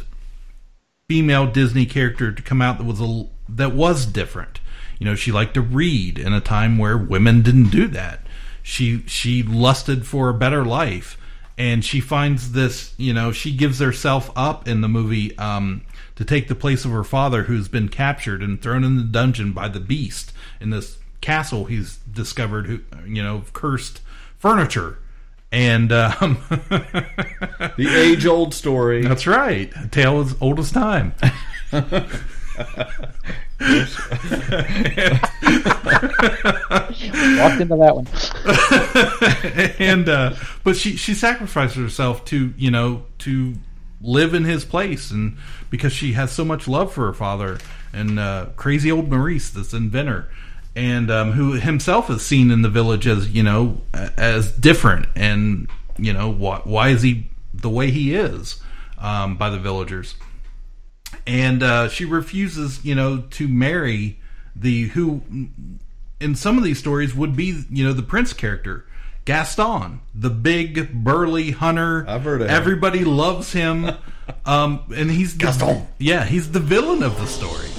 female 1.07 1.45
Disney 1.45 1.85
character 1.85 2.31
to 2.31 2.41
come 2.41 2.61
out 2.61 2.77
that 2.77 2.83
was 2.83 2.99
a 3.01 3.27
that 3.47 3.73
was 3.73 4.05
different. 4.05 4.59
You 4.99 5.05
know, 5.05 5.15
she 5.15 5.31
liked 5.31 5.53
to 5.55 5.61
read 5.61 6.17
in 6.17 6.33
a 6.33 6.41
time 6.41 6.77
where 6.77 6.97
women 6.97 7.41
didn't 7.41 7.69
do 7.69 7.87
that. 7.89 8.21
She 8.63 9.03
she 9.05 9.43
lusted 9.43 10.07
for 10.07 10.29
a 10.29 10.33
better 10.33 10.65
life, 10.65 11.17
and 11.57 11.85
she 11.85 11.99
finds 11.99 12.53
this. 12.53 12.93
You 12.97 13.13
know, 13.13 13.31
she 13.31 13.55
gives 13.55 13.79
herself 13.79 14.31
up 14.35 14.67
in 14.67 14.81
the 14.81 14.87
movie 14.87 15.37
um, 15.37 15.83
to 16.15 16.25
take 16.25 16.47
the 16.47 16.55
place 16.55 16.85
of 16.85 16.91
her 16.91 17.03
father, 17.03 17.43
who's 17.43 17.67
been 17.67 17.89
captured 17.89 18.41
and 18.41 18.61
thrown 18.61 18.83
in 18.83 18.97
the 18.97 19.03
dungeon 19.03 19.51
by 19.51 19.67
the 19.67 19.79
Beast 19.79 20.33
in 20.59 20.71
this 20.71 20.97
castle 21.21 21.65
he's 21.65 21.97
discovered. 22.11 22.65
Who 22.65 22.79
you 23.05 23.21
know 23.21 23.43
cursed 23.53 24.01
furniture. 24.37 24.97
And 25.51 25.91
um, 25.91 26.43
the 26.49 27.93
age-old 27.95 28.53
story. 28.53 29.03
That's 29.03 29.27
right. 29.27 29.71
A 29.75 29.87
tale 29.87 30.19
as 30.19 30.35
old 30.41 30.59
as 30.59 30.71
time. 30.71 31.13
Walked 31.71 31.93
into 37.61 37.75
that 37.77 37.95
one. 37.95 38.07
and 39.79 40.09
uh, 40.09 40.33
but 40.63 40.75
she 40.75 40.95
she 40.95 41.13
sacrifices 41.13 41.77
herself 41.77 42.25
to 42.25 42.53
you 42.57 42.71
know 42.71 43.05
to 43.19 43.55
live 44.01 44.33
in 44.33 44.43
his 44.43 44.65
place 44.65 45.11
and 45.11 45.37
because 45.69 45.91
she 45.91 46.13
has 46.13 46.31
so 46.31 46.45
much 46.45 46.67
love 46.67 46.93
for 46.93 47.07
her 47.07 47.13
father 47.13 47.57
and 47.93 48.19
uh, 48.19 48.47
crazy 48.55 48.91
old 48.91 49.09
Maurice 49.09 49.49
this 49.49 49.73
inventor 49.73 50.29
and 50.75 51.09
um, 51.09 51.31
who 51.31 51.53
himself 51.53 52.09
is 52.09 52.25
seen 52.25 52.51
in 52.51 52.61
the 52.61 52.69
village 52.69 53.07
as 53.07 53.29
you 53.29 53.43
know 53.43 53.79
as 53.93 54.51
different 54.51 55.07
and 55.15 55.69
you 55.97 56.11
know 56.11 56.29
why 56.29 56.59
why 56.63 56.89
is 56.89 57.01
he 57.01 57.27
the 57.53 57.69
way 57.69 57.91
he 57.91 58.13
is 58.13 58.61
um, 58.97 59.37
by 59.37 59.49
the 59.49 59.59
villagers 59.59 60.15
and 61.27 61.63
uh, 61.63 61.89
she 61.89 62.05
refuses, 62.05 62.83
you 62.83 62.95
know, 62.95 63.23
to 63.31 63.47
marry 63.47 64.19
the 64.55 64.83
who 64.89 65.21
in 66.19 66.35
some 66.35 66.57
of 66.57 66.63
these 66.63 66.79
stories 66.79 67.13
would 67.15 67.35
be, 67.35 67.63
you 67.69 67.83
know, 67.83 67.93
the 67.93 68.03
prince 68.03 68.33
character, 68.33 68.85
Gaston, 69.25 70.01
the 70.13 70.29
big 70.29 71.03
burly 71.03 71.51
hunter. 71.51 72.05
I've 72.07 72.23
heard 72.23 72.41
of 72.41 72.47
him. 72.47 72.55
Everybody 72.55 73.03
loves 73.03 73.51
him, 73.53 73.91
um, 74.45 74.83
and 74.95 75.11
he's 75.11 75.33
the, 75.33 75.39
Gaston. 75.39 75.87
Yeah, 75.97 76.25
he's 76.25 76.51
the 76.51 76.59
villain 76.59 77.03
of 77.03 77.17
the 77.19 77.27
story. 77.27 77.69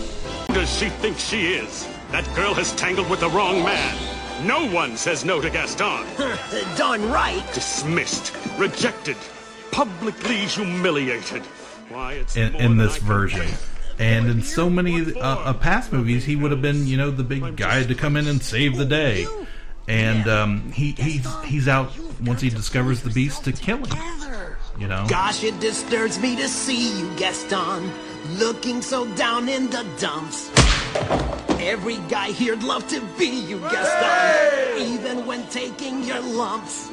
Who 0.49 0.55
does 0.55 0.73
she 0.73 0.89
think 0.89 1.19
she 1.19 1.55
is? 1.55 1.89
That 2.11 2.25
girl 2.37 2.55
has 2.55 2.73
tangled 2.73 3.11
with 3.11 3.21
the 3.21 3.29
wrong 3.29 3.65
man. 3.65 4.47
No 4.47 4.71
one 4.71 4.97
says 4.97 5.25
no 5.25 5.41
to 5.41 5.51
Gaston. 5.51 6.07
Done 6.77 7.11
right. 7.11 7.43
Dismissed, 7.53 8.37
rejected, 8.59 9.17
publicly 9.73 10.37
humiliated. 10.37 11.43
Why, 11.89 12.15
it's 12.15 12.37
in, 12.37 12.55
in 12.57 12.77
this 12.77 12.97
version. 12.99 13.47
And 13.99 14.29
in 14.29 14.43
so 14.43 14.69
many 14.69 15.15
uh, 15.15 15.21
uh, 15.21 15.53
past 15.55 15.93
movies, 15.93 16.25
he 16.25 16.37
would 16.37 16.51
have 16.51 16.61
been, 16.61 16.87
you 16.87 16.97
know, 16.97 17.11
the 17.11 17.25
big 17.25 17.57
guy 17.57 17.83
to 17.83 17.95
come 17.95 18.17
in 18.17 18.29
and 18.29 18.43
save 18.43 18.77
the 18.77 18.85
day. 18.85 19.27
And 19.89 20.29
um, 20.29 20.73
he 20.73 20.93
he's 20.93 21.27
he's 21.45 21.69
out 21.69 21.93
once 22.21 22.41
he 22.41 22.51
discovers 22.51 23.03
the 23.03 23.11
beast 23.11 23.45
to 23.45 23.53
kill 23.53 23.85
him. 23.85 24.43
You 24.79 24.89
know, 24.89 25.07
Gosh, 25.09 25.43
it 25.43 25.59
disturbs 25.61 26.19
me 26.19 26.37
to 26.37 26.49
see 26.49 26.99
you, 26.99 27.11
Gaston, 27.17 27.91
looking 28.39 28.83
so 28.83 29.07
down 29.15 29.49
in 29.49 29.71
the 29.71 29.87
dumps. 29.99 30.51
Every 31.61 31.97
guy 32.09 32.33
here'd 32.33 32.63
love 32.63 32.87
to 32.89 33.01
be 33.19 33.27
you, 33.27 33.59
Gaston, 33.59 34.79
even 34.81 35.27
when 35.27 35.47
taking 35.49 36.03
your 36.05 36.21
lumps. 36.21 36.91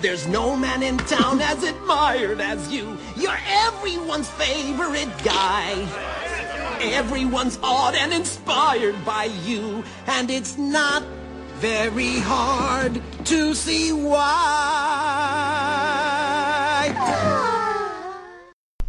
There's 0.00 0.26
no 0.28 0.56
man 0.56 0.82
in 0.82 0.96
town 0.96 1.40
as 1.40 1.62
admired 1.62 2.40
as 2.40 2.72
you. 2.72 2.96
You're 3.16 3.38
everyone's 3.46 4.30
favorite 4.30 5.10
guy. 5.22 5.72
Everyone's 6.80 7.58
awed 7.62 7.94
and 7.94 8.12
inspired 8.12 9.04
by 9.04 9.24
you, 9.44 9.84
and 10.06 10.30
it's 10.30 10.56
not 10.56 11.02
very 11.56 12.18
hard 12.20 13.02
to 13.26 13.54
see 13.54 13.92
why. 13.92 15.50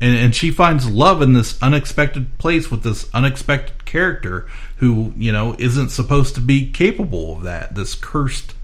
And 0.01 0.17
and 0.17 0.35
she 0.35 0.51
finds 0.51 0.89
love 0.89 1.21
in 1.21 1.33
this 1.33 1.61
unexpected 1.61 2.37
place 2.37 2.69
with 2.69 2.83
this 2.83 3.09
unexpected 3.13 3.85
character 3.85 4.47
who 4.77 5.13
you 5.15 5.31
know 5.31 5.55
isn't 5.59 5.89
supposed 5.89 6.35
to 6.35 6.41
be 6.41 6.69
capable 6.69 7.37
of 7.37 7.43
that. 7.43 7.75
This 7.75 7.95
cursed 7.95 8.55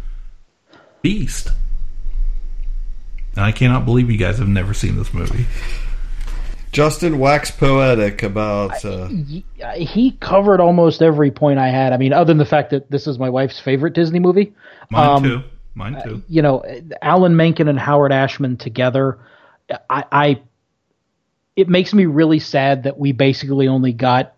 beast. 1.02 1.52
And 3.36 3.46
I 3.46 3.52
cannot 3.52 3.86
believe 3.86 4.10
you 4.10 4.18
guys 4.18 4.40
have 4.40 4.48
never 4.48 4.74
seen 4.74 4.98
this 4.98 5.14
movie. 5.14 5.46
Justin 6.72 7.20
wax 7.20 7.52
poetic 7.52 8.24
about. 8.24 8.84
Uh, 8.84 9.08
Uh, 9.64 9.74
he 9.76 10.12
covered 10.20 10.60
almost 10.60 11.02
every 11.02 11.32
point 11.32 11.60
I 11.60 11.70
had. 11.70 11.94
I 11.94 11.98
mean, 11.98 12.14
other 12.14 12.26
than 12.26 12.38
the 12.38 12.46
fact 12.46 12.72
that 12.72 12.90
this 12.92 13.08
is 13.08 13.20
my 13.20 13.30
wife's 13.30 13.60
favorite 13.60 13.94
Disney 13.94 14.20
movie. 14.20 14.54
Mine 14.90 15.10
Um, 15.10 15.24
too. 15.24 15.44
Mine 15.76 16.02
too. 16.04 16.24
You 16.28 16.42
know, 16.42 16.64
Alan 17.02 17.36
Menken 17.36 17.68
and 17.68 17.80
Howard 17.80 18.12
Ashman 18.12 18.58
together. 18.58 19.20
I, 19.90 20.04
I 20.12 20.42
it 21.58 21.68
makes 21.68 21.94
me 21.94 22.06
really 22.06 22.40
sad 22.40 22.84
that 22.84 22.98
we 22.98 23.12
basically 23.12 23.68
only 23.68 23.92
got 23.92 24.36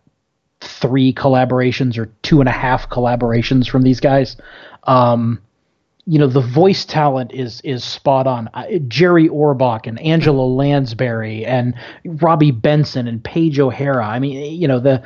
three 0.61 1.13
collaborations 1.13 1.97
or 1.97 2.07
two 2.23 2.39
and 2.39 2.49
a 2.49 2.53
half 2.53 2.89
collaborations 2.89 3.69
from 3.69 3.83
these 3.83 3.99
guys. 3.99 4.37
Um, 4.85 5.41
you 6.05 6.17
know, 6.17 6.27
the 6.27 6.41
voice 6.41 6.85
talent 6.85 7.31
is 7.33 7.61
is 7.61 7.83
spot 7.83 8.25
on. 8.25 8.49
Jerry 8.87 9.27
Orbach 9.29 9.85
and 9.85 9.99
Angela 9.99 10.41
Lansbury 10.41 11.45
and 11.45 11.75
Robby 12.03 12.51
Benson 12.51 13.07
and 13.07 13.23
Paige 13.23 13.59
O'Hara. 13.59 14.07
I 14.07 14.17
mean, 14.17 14.59
you 14.59 14.67
know, 14.67 14.79
the 14.79 15.03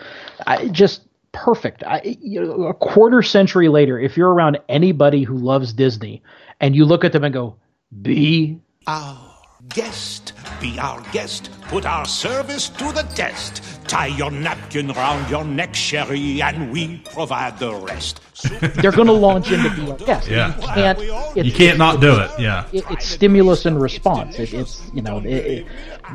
I, 0.48 0.68
just 0.70 1.02
perfect. 1.34 1.84
I, 1.84 2.18
you 2.22 2.42
know, 2.42 2.64
a 2.68 2.74
quarter 2.76 3.22
century 3.24 3.68
later, 3.68 4.00
if 4.00 4.16
you're 4.16 4.32
around 4.32 4.60
anybody 4.70 5.24
who 5.24 5.36
loves 5.36 5.74
Disney 5.74 6.22
and 6.62 6.76
you 6.76 6.86
look 6.86 7.04
at 7.04 7.12
them 7.12 7.24
and 7.24 7.34
go, 7.34 7.58
"B 8.02 8.60
Our 8.88 9.33
guest, 9.70 10.34
be 10.62 10.78
our 10.80 11.02
guest, 11.12 11.50
put 11.64 11.86
our 11.86 12.06
service 12.06 12.70
to 12.70 12.92
the 12.92 13.04
test. 13.16 13.62
Tie 13.88 14.08
your 14.08 14.32
napkin 14.32 14.88
round 14.90 15.30
your 15.30 15.44
neck, 15.44 15.76
Sherry, 15.76 16.42
and 16.42 16.72
we 16.72 17.00
provide 17.14 17.60
the 17.60 17.74
rest. 17.76 18.22
they're 18.62 18.92
going 18.92 19.08
to 19.08 19.14
launch 19.14 19.52
into 19.52 19.70
being 19.76 19.96
yes. 20.08 20.28
Yeah. 20.28 20.56
You 20.56 20.68
can't. 20.68 21.46
You 21.46 21.52
can't 21.52 21.78
not 21.78 22.02
do 22.02 22.20
it. 22.20 22.32
Yeah. 22.40 22.68
It, 22.74 22.84
it's 22.90 23.06
stimulus 23.06 23.66
and 23.66 23.80
response. 23.82 24.40
It, 24.40 24.54
it's 24.54 24.82
you 24.94 25.02
know 25.02 25.20
it, 25.20 25.26
it, 25.26 25.68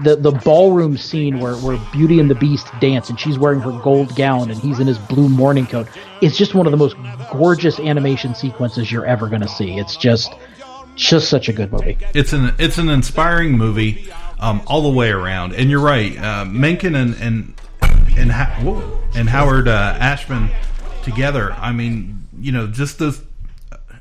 the 0.02 0.16
the 0.16 0.32
ballroom 0.32 0.96
scene 0.96 1.38
where 1.38 1.54
where 1.56 1.78
Beauty 1.92 2.18
and 2.20 2.30
the 2.30 2.34
Beast 2.34 2.68
dance 2.80 3.08
and 3.08 3.18
she's 3.18 3.38
wearing 3.38 3.60
her 3.60 3.72
gold 3.82 4.14
gown 4.16 4.50
and 4.50 4.60
he's 4.60 4.80
in 4.80 4.86
his 4.86 4.98
blue 4.98 5.28
morning 5.28 5.66
coat. 5.66 5.88
It's 6.20 6.36
just 6.36 6.54
one 6.54 6.66
of 6.66 6.72
the 6.72 6.76
most 6.76 6.96
gorgeous 7.32 7.78
animation 7.78 8.34
sequences 8.34 8.90
you're 8.90 9.06
ever 9.06 9.28
going 9.28 9.42
to 9.42 9.48
see. 9.48 9.78
It's 9.78 9.96
just 9.96 10.32
just 10.98 11.28
such 11.28 11.48
a 11.48 11.52
good 11.52 11.72
movie. 11.72 11.98
It's 12.14 12.32
an 12.32 12.54
it's 12.58 12.78
an 12.78 12.88
inspiring 12.88 13.56
movie 13.56 14.10
um, 14.38 14.62
all 14.66 14.82
the 14.82 14.96
way 14.96 15.10
around. 15.10 15.54
And 15.54 15.70
you're 15.70 15.80
right, 15.80 16.16
uh, 16.18 16.44
Menken 16.44 16.94
and 16.94 17.14
and 17.16 17.54
and, 18.16 18.32
ha- 18.32 18.58
whoa, 18.62 19.00
and 19.14 19.28
Howard 19.28 19.68
uh, 19.68 19.96
Ashman 19.98 20.50
together. 21.04 21.52
I 21.52 21.72
mean, 21.72 22.26
you 22.38 22.52
know, 22.52 22.66
just 22.66 22.98
those 22.98 23.22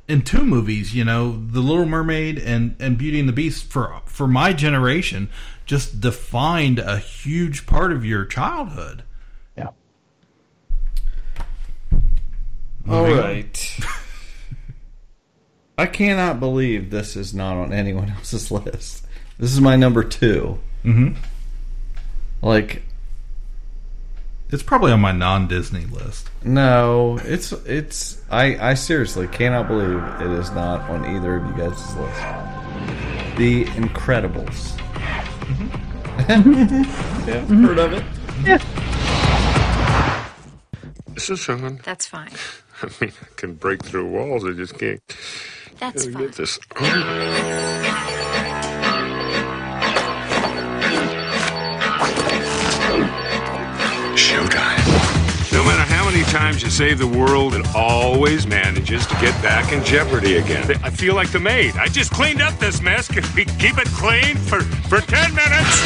in 0.07 0.22
two 0.24 0.44
movies. 0.44 0.95
You 0.95 1.06
know, 1.06 1.44
The 1.48 1.60
Little 1.61 1.86
Mermaid 1.86 2.40
and 2.40 2.76
and 2.80 2.98
Beauty 2.98 3.19
and 3.19 3.30
the 3.30 3.34
Beast 3.34 3.65
for 3.65 4.02
for 4.06 4.28
my 4.28 4.53
generation 4.53 5.30
just 5.65 5.99
defined 5.99 6.80
a 6.80 6.98
huge 6.98 7.65
part 7.68 7.91
of 7.91 8.06
your 8.06 8.26
childhood. 8.26 9.03
Yeah. 9.57 9.69
All 12.90 13.06
Moving 13.06 13.18
right. 13.18 13.78
I 15.78 15.86
cannot 15.86 16.40
believe 16.40 16.90
this 16.90 17.16
is 17.16 17.34
not 17.34 17.56
on 17.58 17.72
anyone 17.74 18.10
else's 18.18 18.49
list. 18.52 19.06
This 19.40 19.52
is 19.54 19.62
my 19.62 19.76
number 19.76 20.04
2 20.04 20.60
Mm-hmm. 20.84 21.16
Like, 22.41 22.84
It's 24.49 24.64
probably 24.64 24.91
on 24.91 25.02
my 25.02 25.12
non-Disney 25.12 25.86
list. 25.86 26.30
no, 26.44 27.20
it's 27.24 27.52
it's. 27.52 28.22
I 28.30 28.70
I 28.72 28.74
seriously 28.76 29.28
cannot 29.28 29.68
believe 29.68 30.02
it 30.22 30.40
is 30.40 30.49
not 30.52 30.82
on 30.90 31.04
either 31.16 31.36
of 31.38 31.45
you 31.45 31.54
guys' 31.54 31.95
list. 31.98 32.22
The 33.38 33.66
Incredibles. 33.66 34.78
yeah, 37.28 37.45
heard 37.45 37.80
of 37.80 37.94
it? 37.94 38.04
Yeah. 38.44 38.58
This 41.14 41.30
is 41.30 41.49
on. 41.49 41.80
That's 41.84 42.06
fine. 42.08 42.32
I 42.84 42.90
mean, 43.02 43.12
I 43.22 43.26
can 43.36 43.54
break 43.56 43.84
through 43.84 44.08
walls. 44.08 44.45
I 44.45 44.52
just 44.52 44.78
can't. 44.78 45.02
That's 45.80 46.06
Gotta 46.06 46.12
fine. 46.12 46.24
Get 46.24 46.36
this. 46.36 46.60
Showtime. 54.18 55.54
No 55.54 55.64
matter 55.64 55.82
how 55.82 56.06
many 56.06 56.24
times 56.26 56.62
you 56.62 56.70
save 56.70 56.99
the 56.99 57.08
world, 57.08 57.56
it 57.56 57.66
always 57.74 58.45
manages 58.45 59.08
to 59.08 59.14
get 59.16 59.41
back 59.41 59.72
in 59.72 59.84
jeopardy 59.84 60.38
again. 60.38 60.70
I 60.84 60.91
feel 60.91 61.16
like 61.16 61.32
the 61.32 61.40
maid. 61.40 61.76
I 61.78 61.88
just 61.88 62.12
cleaned 62.12 62.41
up 62.41 62.60
this 62.60 62.82
mess. 62.82 63.08
Can 63.08 63.24
we 63.36 63.45
keep 63.45 63.78
it 63.80 63.88
clean 63.88 64.36
for, 64.36 64.62
for 64.62 65.02
10 65.02 65.34
minutes? 65.34 65.82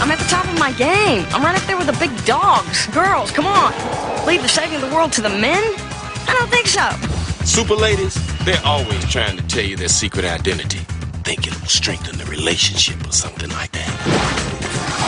I'm 0.00 0.10
at 0.10 0.18
the 0.18 0.24
top 0.24 0.46
of 0.46 0.58
my 0.58 0.72
game. 0.72 1.26
I'm 1.30 1.42
right 1.42 1.56
up 1.56 1.66
there 1.66 1.76
with 1.76 1.86
the 1.86 1.98
big 1.98 2.24
dogs. 2.24 2.86
Girls, 2.88 3.30
come 3.30 3.46
on. 3.46 3.72
Leave 4.26 4.42
the 4.42 4.48
saving 4.48 4.76
of 4.76 4.88
the 4.88 4.94
world 4.94 5.12
to 5.14 5.20
the 5.20 5.28
men? 5.28 5.62
I 6.28 6.34
don't 6.38 6.50
think 6.50 6.66
so. 6.66 6.88
Super 7.44 7.74
ladies, 7.74 8.14
they're 8.44 8.60
always 8.64 9.04
trying 9.10 9.36
to 9.36 9.46
tell 9.46 9.64
you 9.64 9.76
their 9.76 9.88
secret 9.88 10.24
identity. 10.24 10.80
Think 11.24 11.46
it'll 11.46 11.66
strengthen 11.66 12.18
the 12.18 12.24
relationship 12.26 13.06
or 13.06 13.12
something 13.12 13.50
like 13.50 13.72
that. 13.72 15.04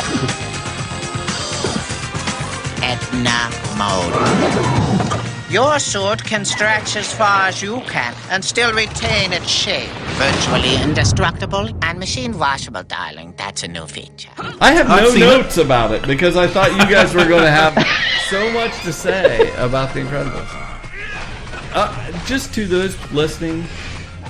Edna 2.83 3.51
mode. 3.77 5.37
Your 5.51 5.79
suit 5.79 6.25
can 6.25 6.45
stretch 6.45 6.97
as 6.97 7.13
far 7.13 7.49
as 7.49 7.63
you 7.63 7.81
can 7.83 8.15
and 8.31 8.45
still 8.45 8.73
retain 8.73 9.33
its 9.33 9.49
shape. 9.49 9.89
Virtually 10.19 10.83
indestructible 10.83 11.71
and 11.83 11.99
machine 12.01 12.37
washable, 12.37 12.83
darling. 12.83 13.33
That's 13.37 13.63
a 13.63 13.69
new 13.69 13.87
feature. 13.87 14.31
I 14.61 14.73
have 14.73 14.89
no 14.89 15.11
seen 15.11 15.21
notes 15.21 15.57
about 15.57 15.93
it 15.93 16.07
because 16.07 16.37
I 16.37 16.49
thought 16.49 16.73
you 16.73 16.93
guys 16.93 17.15
were 17.15 17.27
going 17.27 17.45
to 17.45 17.51
have 17.51 17.75
so 18.29 18.51
much 18.53 18.73
to 18.83 18.93
say 18.93 19.53
about 19.57 19.95
The 19.95 20.01
Incredibles. 20.01 20.66
Uh, 21.77 22.25
just 22.25 22.55
to 22.55 22.67
those 22.67 22.97
listening, 23.13 23.65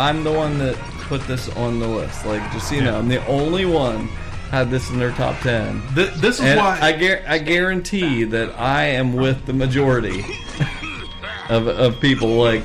I'm 0.01 0.25
the 0.25 0.33
one 0.33 0.59
that 0.59 0.75
put 1.09 1.21
this 1.29 1.49
on 1.51 1.79
the 1.79 1.87
list. 1.87 2.27
Like, 2.27 2.43
just 2.53 2.69
so 2.69 2.75
you 2.75 2.83
know, 2.83 2.99
I'm 2.99 3.07
the 3.09 3.25
only 3.27 3.65
one 3.65 4.09
had 4.51 4.69
this 4.71 4.91
in 4.91 4.99
their 4.99 5.13
top 5.13 5.39
ten. 5.43 5.81
Th- 5.95 6.13
this 6.15 6.41
is 6.41 6.45
And 6.45 6.59
why- 6.61 6.79
I, 6.81 6.93
gar- 6.93 7.23
I 7.27 7.39
guarantee 7.39 8.25
that 8.25 8.59
I 8.59 8.85
am 8.87 9.13
with 9.15 9.47
the 9.47 9.53
majority 9.53 10.25
of 11.49 11.69
of 11.69 12.01
people. 12.01 12.31
Like, 12.37 12.65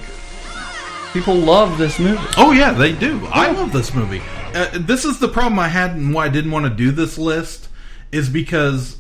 people 1.13 1.35
love 1.35 1.77
this 1.77 1.99
movie. 1.99 2.19
Oh 2.37 2.51
yeah, 2.51 2.71
they 2.73 2.91
do. 2.93 3.23
I 3.31 3.51
love 3.51 3.71
this 3.71 3.93
movie. 3.93 4.21
Uh, 4.55 4.67
this 4.79 5.05
is 5.05 5.19
the 5.19 5.27
problem 5.29 5.59
I 5.59 5.67
had 5.69 5.91
and 5.91 6.11
why 6.13 6.25
I 6.25 6.29
didn't 6.29 6.51
want 6.51 6.65
to 6.65 6.71
do 6.71 6.91
this 6.91 7.17
list 7.17 7.69
is 8.11 8.29
because 8.29 8.97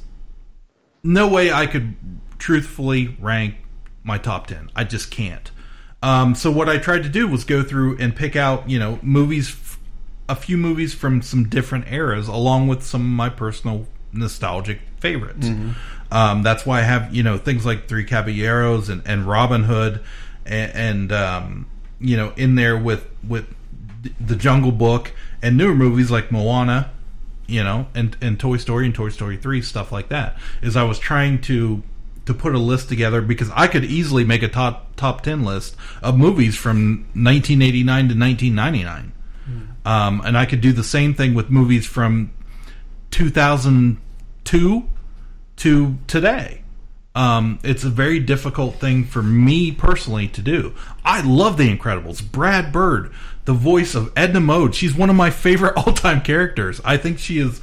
no 1.03 1.27
way 1.27 1.51
I 1.51 1.65
could 1.65 1.95
truthfully 2.37 3.17
rank 3.19 3.55
my 4.03 4.17
top 4.17 4.47
10. 4.47 4.71
I 4.75 4.83
just 4.85 5.11
can't. 5.11 5.51
Um, 6.03 6.33
so 6.35 6.49
what 6.51 6.67
I 6.67 6.77
tried 6.77 7.03
to 7.03 7.09
do 7.09 7.27
was 7.27 7.43
go 7.43 7.61
through 7.63 7.97
and 7.99 8.15
pick 8.15 8.35
out, 8.35 8.69
you 8.69 8.79
know, 8.79 8.99
movies 9.01 9.49
f- 9.49 9.79
a 10.27 10.35
few 10.35 10.57
movies 10.57 10.93
from 10.93 11.21
some 11.21 11.47
different 11.47 11.85
eras 11.91 12.27
along 12.27 12.67
with 12.67 12.83
some 12.83 13.01
of 13.01 13.07
my 13.07 13.29
personal 13.29 13.85
nostalgic 14.11 14.79
favorites. 14.99 15.47
Mhm. 15.47 15.73
Um, 16.11 16.43
that's 16.43 16.65
why 16.65 16.79
I 16.79 16.83
have 16.83 17.13
you 17.15 17.23
know 17.23 17.37
things 17.37 17.65
like 17.65 17.87
Three 17.87 18.03
Caballeros 18.03 18.89
and, 18.89 19.01
and 19.05 19.25
Robin 19.27 19.63
Hood, 19.63 20.01
and, 20.45 20.71
and 20.73 21.11
um, 21.11 21.65
you 21.99 22.17
know 22.17 22.33
in 22.35 22.55
there 22.55 22.77
with 22.77 23.05
with 23.27 23.45
the 24.19 24.35
Jungle 24.35 24.71
Book 24.71 25.13
and 25.41 25.55
newer 25.57 25.75
movies 25.75 26.09
like 26.11 26.31
Moana, 26.31 26.91
you 27.47 27.63
know, 27.63 27.87
and 27.95 28.17
and 28.21 28.37
Toy 28.39 28.57
Story 28.57 28.85
and 28.87 28.95
Toy 28.95 29.09
Story 29.09 29.37
Three 29.37 29.61
stuff 29.61 29.91
like 29.91 30.09
that. 30.09 30.35
Is 30.61 30.75
I 30.75 30.83
was 30.83 30.99
trying 30.99 31.39
to 31.43 31.81
to 32.25 32.33
put 32.33 32.53
a 32.53 32.59
list 32.59 32.89
together 32.89 33.21
because 33.21 33.49
I 33.51 33.67
could 33.67 33.83
easily 33.83 34.23
make 34.23 34.43
a 34.43 34.47
top 34.47 34.95
top 34.95 35.21
ten 35.21 35.43
list 35.43 35.75
of 36.01 36.17
movies 36.17 36.55
from 36.55 37.05
1989 37.13 38.09
to 38.09 38.15
1999. 38.15 39.13
Um, 39.83 40.21
and 40.23 40.37
I 40.37 40.45
could 40.45 40.61
do 40.61 40.71
the 40.71 40.83
same 40.83 41.13
thing 41.13 41.33
with 41.33 41.49
movies 41.49 41.87
from 41.87 42.31
2002 43.09 44.89
to 45.57 45.97
today. 46.07 46.61
Um, 47.13 47.59
it's 47.63 47.83
a 47.83 47.89
very 47.89 48.19
difficult 48.19 48.75
thing 48.75 49.03
for 49.03 49.21
me 49.21 49.71
personally 49.71 50.27
to 50.29 50.41
do. 50.41 50.73
I 51.03 51.21
love 51.21 51.57
The 51.57 51.75
Incredibles. 51.75 52.23
Brad 52.23 52.71
Bird, 52.71 53.11
the 53.45 53.53
voice 53.53 53.95
of 53.95 54.13
Edna 54.15 54.39
Mode, 54.39 54.75
she's 54.75 54.95
one 54.95 55.09
of 55.09 55.15
my 55.15 55.29
favorite 55.29 55.73
all 55.77 55.93
time 55.93 56.21
characters. 56.21 56.79
I 56.85 56.97
think 56.97 57.19
she 57.19 57.39
is 57.39 57.59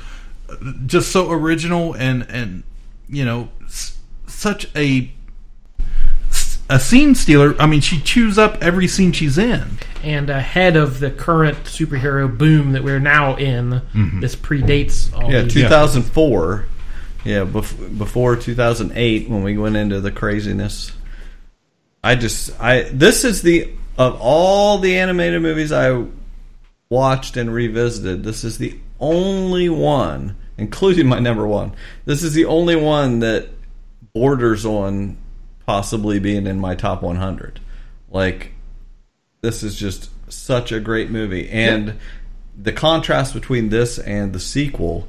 just 0.87 1.13
so 1.13 1.31
original 1.31 1.95
and 1.95 2.23
and 2.29 2.63
you 3.09 3.25
know 3.25 3.49
such 4.29 4.69
a 4.77 5.11
a 6.71 6.79
scene 6.79 7.15
stealer. 7.15 7.55
I 7.59 7.67
mean, 7.67 7.81
she 7.81 7.99
chews 8.01 8.37
up 8.39 8.59
every 8.63 8.87
scene 8.89 9.13
she's 9.13 9.39
in. 9.39 9.79
and 10.05 10.31
ahead 10.31 10.77
of 10.77 11.01
the 11.01 11.11
current 11.11 11.59
superhero 11.65 12.29
boom 12.39 12.71
that 12.73 12.85
we're 12.85 13.01
now 13.01 13.35
in. 13.35 13.83
Mhm. 13.95 14.21
This 14.21 14.37
predates 14.37 15.13
all 15.13 15.29
Yeah, 15.33 15.43
2004. 15.43 16.67
Yeah, 17.25 17.45
bef- 17.45 17.99
before 17.99 18.37
2008 18.37 19.29
when 19.29 19.43
we 19.43 19.59
went 19.59 19.77
into 19.77 20.01
the 20.01 20.13
craziness. 20.13 20.93
I 22.05 22.15
just 22.15 22.53
I 22.61 22.83
this 22.93 23.25
is 23.25 23.43
the 23.43 23.71
of 23.99 24.17
all 24.21 24.79
the 24.79 24.97
animated 24.99 25.43
movies 25.43 25.73
I 25.73 26.05
watched 26.91 27.37
and 27.37 27.53
revisited, 27.53 28.23
this 28.23 28.45
is 28.45 28.59
the 28.59 28.79
only 29.01 29.69
one, 29.69 30.37
including 30.57 31.09
my 31.09 31.19
number 31.19 31.45
1. 31.47 31.73
This 32.05 32.23
is 32.23 32.35
the 32.35 32.45
only 32.45 32.77
one 32.77 33.19
that 33.19 33.49
borders 34.13 34.65
on 34.65 35.17
possibly 35.67 36.19
being 36.19 36.47
in 36.47 36.59
my 36.59 36.75
top 36.75 37.03
100. 37.03 37.61
Like 38.11 38.53
this 39.41 39.63
is 39.63 39.77
just 39.77 40.11
such 40.31 40.73
a 40.73 40.81
great 40.81 41.11
movie 41.11 41.49
and 41.49 41.99
the 42.61 42.73
contrast 42.73 43.33
between 43.33 43.69
this 43.69 43.99
and 43.99 44.33
the 44.33 44.41
sequel 44.41 45.09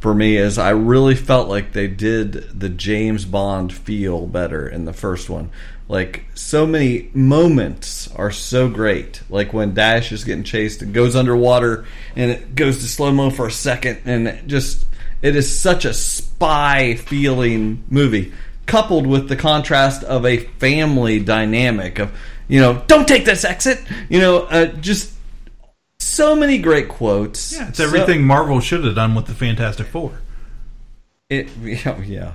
for 0.00 0.14
me 0.14 0.36
is 0.36 0.58
I 0.58 0.70
really 0.70 1.16
felt 1.16 1.48
like 1.48 1.72
they 1.72 1.88
did 1.88 2.32
the 2.58 2.68
James 2.68 3.24
Bond 3.24 3.72
feel 3.72 4.26
better 4.26 4.68
in 4.68 4.84
the 4.84 4.92
first 4.92 5.28
one. 5.28 5.50
Like 5.88 6.24
so 6.34 6.66
many 6.66 7.10
moments 7.12 8.08
are 8.14 8.30
so 8.30 8.68
great. 8.68 9.22
Like 9.28 9.52
when 9.52 9.74
Dash 9.74 10.12
is 10.12 10.24
getting 10.24 10.44
chased 10.44 10.82
and 10.82 10.94
goes 10.94 11.16
underwater 11.16 11.86
and 12.14 12.30
it 12.30 12.54
goes 12.54 12.78
to 12.78 12.84
slow 12.84 13.10
mo 13.12 13.30
for 13.30 13.46
a 13.46 13.52
second 13.52 14.00
and 14.04 14.48
just 14.48 14.84
it 15.26 15.36
is 15.36 15.58
such 15.58 15.84
a 15.84 15.92
spy 15.92 16.94
feeling 16.94 17.82
movie 17.88 18.32
coupled 18.66 19.06
with 19.06 19.28
the 19.28 19.36
contrast 19.36 20.02
of 20.04 20.24
a 20.26 20.38
family 20.38 21.20
dynamic 21.20 21.98
of 21.98 22.12
you 22.48 22.60
know 22.60 22.82
don't 22.86 23.06
take 23.06 23.24
this 23.24 23.44
exit 23.44 23.80
you 24.08 24.20
know 24.20 24.42
uh, 24.44 24.66
just 24.66 25.12
so 25.98 26.34
many 26.36 26.58
great 26.58 26.88
quotes 26.88 27.52
Yeah, 27.52 27.68
it's 27.68 27.80
everything 27.80 28.24
Marvel 28.24 28.60
should 28.60 28.84
have 28.84 28.94
done 28.94 29.14
with 29.14 29.26
the 29.26 29.34
Fantastic 29.34 29.86
Four. 29.86 30.18
It 31.28 31.48
yeah, 31.62 32.00
yeah. 32.02 32.32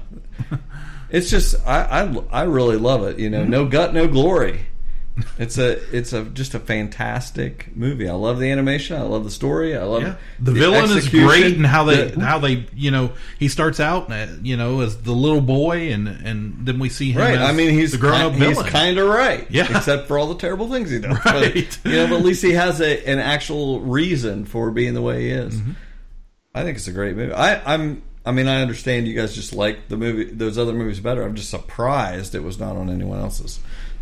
it's 1.09 1.29
just 1.29 1.55
I, 1.65 2.03
I 2.03 2.41
I 2.41 2.43
really 2.43 2.77
love 2.77 3.03
it. 3.03 3.17
You 3.17 3.29
know, 3.29 3.43
no 3.43 3.65
gut, 3.65 3.93
no 3.93 4.07
glory. 4.07 4.67
It's 5.37 5.57
a 5.57 5.71
it's 5.95 6.13
a 6.13 6.23
just 6.25 6.53
a 6.53 6.59
fantastic 6.59 7.75
movie. 7.75 8.07
I 8.09 8.13
love 8.13 8.39
the 8.39 8.51
animation. 8.51 8.95
I 8.97 9.01
love 9.03 9.23
the 9.23 9.31
story. 9.31 9.75
I 9.77 9.83
love 9.83 10.03
Yeah. 10.03 10.15
The, 10.39 10.51
villain 10.51 10.95
is 10.97 11.09
great, 11.09 11.55
and 11.55 11.65
how 11.65 11.83
they 11.85 12.11
The- 12.11 12.21
how 12.21 12.39
they 12.39 12.67
you 12.75 12.91
know 12.91 13.11
he 13.39 13.47
starts 13.47 13.79
out 13.79 14.11
uh, 14.11 14.27
you 14.41 14.57
know 14.57 14.81
as 14.81 14.97
the 15.01 15.13
little 15.13 15.41
boy, 15.41 15.91
and 15.91 16.07
and 16.07 16.65
then 16.65 16.79
we 16.79 16.89
see 16.89 17.11
him 17.11 17.21
right. 17.21 17.37
I 17.37 17.51
mean, 17.51 17.71
he's 17.71 17.91
the 17.93 17.97
grown 17.97 18.21
up 18.21 18.33
he's 18.33 18.61
kind 18.63 18.97
of 18.97 19.07
right. 19.07 19.45
Yeah. 19.49 19.75
except 19.77 20.07
for 20.07 20.17
all 20.17 20.27
the 20.27 20.39
terrible 20.39 20.69
things 20.69 20.91
he 20.91 20.99
does. 20.99 21.17
Right. 21.25 21.79
But, 21.83 21.91
you 21.91 21.97
know, 21.97 22.07
but 22.07 22.17
at 22.17 22.25
least 22.25 22.41
he 22.43 22.51
has 22.53 22.81
a, 22.81 23.07
an 23.07 23.19
actual 23.19 23.81
reason 23.81 24.45
for 24.45 24.71
being 24.71 24.93
the 24.93 25.01
way 25.01 25.23
he 25.23 25.29
is. 25.29 25.55
Mm-hmm. 25.55 25.71
I 26.53 26.63
think 26.63 26.77
it's 26.77 26.87
a 26.87 26.91
great 26.91 27.15
movie. 27.15 27.33
I, 27.33 27.73
I'm. 27.75 28.03
I 28.23 28.31
mean, 28.31 28.47
I 28.47 28.61
understand 28.61 29.07
you 29.07 29.15
guys 29.15 29.33
just 29.33 29.51
like 29.51 29.87
the 29.87 29.97
movie, 29.97 30.25
those 30.25 30.57
other 30.59 30.73
movies 30.73 30.99
better. 30.99 31.23
I'm 31.23 31.33
just 31.35 31.49
surprised 31.49 32.35
it 32.35 32.43
was 32.43 32.59
not 32.59 32.75
on 32.75 32.89
anyone 32.89 33.19
else's 33.19 33.59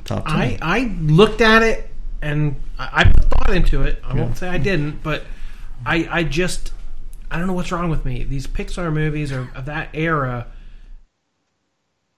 top 0.10 0.26
ten. 0.26 0.36
I, 0.36 0.58
I 0.62 0.80
looked 1.02 1.42
at 1.42 1.64
it 1.64 1.90
and 2.22 2.56
I, 2.78 2.90
I 2.94 3.04
put 3.06 3.30
thought 3.50 3.56
into 3.56 3.84
it. 3.84 4.02
I 4.04 4.14
won't 4.16 4.38
say 4.38 4.48
I 4.48 4.58
didn't, 4.58 5.04
but 5.04 5.24
I 5.86 6.08
I 6.10 6.24
just 6.24 6.74
I 7.32 7.38
don't 7.38 7.48
know 7.48 7.54
what's 7.54 7.72
wrong 7.72 7.90
with 7.90 8.06
me. 8.06 8.24
These 8.24 8.48
Pixar 8.48 8.92
movies 8.92 9.32
are 9.32 9.50
of 9.56 9.66
that 9.66 9.90
era. 9.94 10.48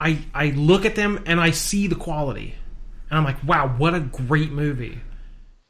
I 0.00 0.18
I 0.34 0.50
look 0.50 0.84
at 0.84 0.96
them 0.96 1.22
and 1.26 1.40
I 1.40 1.50
see 1.50 1.86
the 1.86 1.94
quality, 1.94 2.54
and 3.10 3.18
I'm 3.18 3.24
like, 3.24 3.42
wow, 3.44 3.68
what 3.68 3.94
a 3.94 4.00
great 4.00 4.50
movie. 4.50 5.00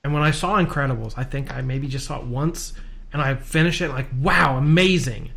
And 0.05 0.13
when 0.13 0.23
I 0.23 0.33
saw 0.33 0.61
Incredibles, 0.63 1.15
I 1.17 1.25
think 1.25 1.53
I 1.53 1.61
maybe 1.61 1.87
just 1.87 2.07
saw 2.07 2.19
it 2.19 2.27
once, 2.27 2.73
and 3.13 3.23
I 3.23 3.35
finished 3.37 3.81
it 3.81 3.91
like, 3.91 4.09
wow, 4.21 4.57
amazing. 4.57 5.31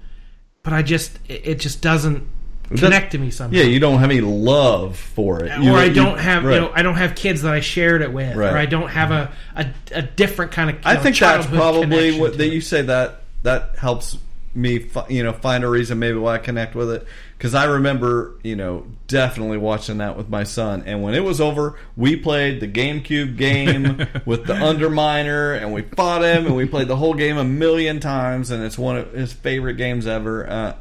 But 0.63 0.73
I 0.73 0.81
just, 0.81 1.19
it, 1.27 1.47
it 1.47 1.59
just 1.59 1.81
doesn't 1.83 2.27
connect 2.69 3.11
to 3.11 3.17
me 3.17 3.31
somehow. 3.31 3.57
Yeah, 3.57 3.65
you 3.65 3.79
don't 3.79 3.99
have 3.99 4.09
any 4.11 4.21
love 4.21 4.97
for 4.97 5.43
it. 5.43 5.51
or 5.51 5.73
I 5.77 5.89
don't 5.89 6.17
have, 6.17 6.43
right. 6.43 6.55
you 6.55 6.61
know, 6.61 6.71
I 6.73 6.81
don't 6.81 6.95
have 6.95 7.15
kids 7.15 7.41
that 7.43 7.53
I 7.53 7.59
shared 7.59 8.01
it 8.01 8.11
with, 8.11 8.35
Right. 8.35 8.53
or 8.53 8.57
I 8.57 8.65
don't 8.65 8.89
have 8.89 9.11
a 9.11 9.31
a, 9.55 9.67
a 9.91 10.01
different 10.01 10.51
kind 10.51 10.69
of. 10.69 10.77
I 10.85 10.95
know, 10.95 11.01
think 11.01 11.17
that's 11.17 11.45
probably 11.47 12.19
what 12.19 12.37
that 12.37 12.45
it. 12.47 12.53
you 12.53 12.61
say 12.61 12.81
that 12.83 13.21
that 13.43 13.75
helps 13.77 14.17
me, 14.53 14.89
you 15.09 15.21
know, 15.21 15.33
find 15.33 15.63
a 15.65 15.67
reason 15.67 15.99
maybe 15.99 16.17
why 16.17 16.35
I 16.35 16.37
connect 16.37 16.75
with 16.75 16.89
it. 16.89 17.05
Because 17.37 17.53
I 17.53 17.65
remember, 17.65 18.35
you 18.43 18.55
know, 18.55 18.85
definitely 19.07 19.57
watching 19.57 19.97
that 19.97 20.15
with 20.15 20.29
my 20.29 20.45
son, 20.45 20.83
and 20.85 21.03
when 21.03 21.13
it 21.13 21.19
was 21.23 21.41
over, 21.41 21.77
we 21.97 22.15
played 22.15 22.61
the 22.61 22.67
GameCube 22.67 23.35
game 23.35 24.07
with 24.25 24.45
the 24.45 24.53
Underminer, 24.53 25.61
and 25.61 25.73
we 25.73 25.81
fought 25.81 26.23
him, 26.23 26.45
and 26.45 26.55
we 26.55 26.65
played 26.65 26.87
the 26.87 26.95
whole 26.95 27.13
game 27.13 27.37
a 27.37 27.43
million 27.43 27.99
times, 27.99 28.51
and 28.51 28.63
it's 28.63 28.77
one 28.77 28.95
of 28.97 29.11
his 29.11 29.33
favorite 29.33 29.73
games 29.75 30.07
ever. 30.07 30.49
Uh, 30.49 30.73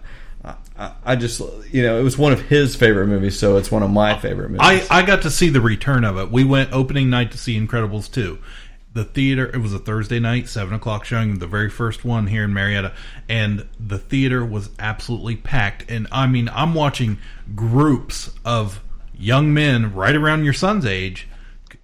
I, 0.77 1.17
just, 1.17 1.41
you 1.71 1.83
know, 1.83 1.99
it 1.99 2.03
was 2.03 2.19
one 2.19 2.33
of 2.33 2.41
his 2.43 2.75
favorite 2.75 3.07
movies, 3.07 3.39
so 3.39 3.57
it's 3.57 3.71
one 3.71 3.83
of 3.83 3.91
my 3.91 4.19
favorite 4.19 4.51
movies. 4.51 4.89
I, 4.91 4.99
I 4.99 5.03
got 5.03 5.23
to 5.23 5.31
see 5.31 5.49
the 5.49 5.61
return 5.61 6.05
of 6.05 6.19
it. 6.19 6.31
We 6.31 6.45
went 6.45 6.73
opening 6.73 7.09
night 7.11 7.31
to 7.33 7.39
see 7.39 7.59
Incredibles 7.59 8.11
2. 8.11 8.39
The 8.93 9.05
theater, 9.05 9.47
it 9.47 9.59
was 9.59 9.73
a 9.73 9.79
Thursday 9.79 10.19
night, 10.19 10.49
7 10.49 10.75
o'clock 10.75 11.05
showing, 11.05 11.39
the 11.39 11.47
very 11.47 11.71
first 11.71 12.05
one 12.05 12.27
here 12.27 12.45
in 12.45 12.53
Marietta. 12.53 12.93
And 13.29 13.69
the 13.79 13.99
theater 13.99 14.45
was 14.45 14.71
absolutely 14.79 15.37
packed. 15.37 15.91
And 15.91 16.09
I 16.13 16.27
mean, 16.27 16.49
I'm 16.53 16.75
watching 16.75 17.19
groups 17.55 18.31
of 18.45 18.83
young 19.17 19.55
men 19.55 19.95
right 19.95 20.15
around 20.15 20.45
your 20.45 20.53
son's 20.53 20.85
age 20.85 21.29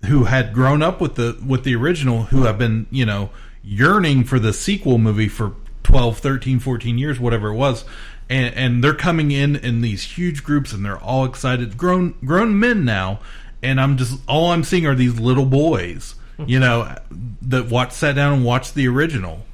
who 0.06 0.24
had 0.24 0.52
grown 0.52 0.82
up 0.82 1.00
with 1.00 1.14
the 1.14 1.38
with 1.46 1.64
the 1.64 1.74
original 1.74 2.24
who 2.24 2.42
have 2.42 2.58
been 2.58 2.86
you 2.90 3.06
know 3.06 3.30
yearning 3.62 4.24
for 4.24 4.38
the 4.38 4.52
sequel 4.52 4.98
movie 4.98 5.28
for 5.28 5.54
12 5.82 6.18
13 6.18 6.58
14 6.58 6.98
years 6.98 7.20
whatever 7.20 7.48
it 7.48 7.54
was 7.54 7.84
and 8.30 8.54
and 8.54 8.84
they're 8.84 8.94
coming 8.94 9.32
in 9.32 9.56
in 9.56 9.82
these 9.82 10.02
huge 10.02 10.42
groups 10.42 10.72
and 10.72 10.84
they're 10.84 10.98
all 10.98 11.26
excited 11.26 11.76
grown 11.76 12.14
grown 12.24 12.58
men 12.58 12.84
now 12.84 13.20
and 13.62 13.78
i'm 13.80 13.98
just 13.98 14.18
all 14.26 14.52
i'm 14.52 14.64
seeing 14.64 14.86
are 14.86 14.94
these 14.94 15.20
little 15.20 15.44
boys 15.44 16.14
you 16.46 16.58
know 16.58 16.94
that 17.42 17.68
watch 17.68 17.92
sat 17.92 18.14
down 18.14 18.32
and 18.32 18.44
watched 18.44 18.74
the 18.74 18.88
original 18.88 19.44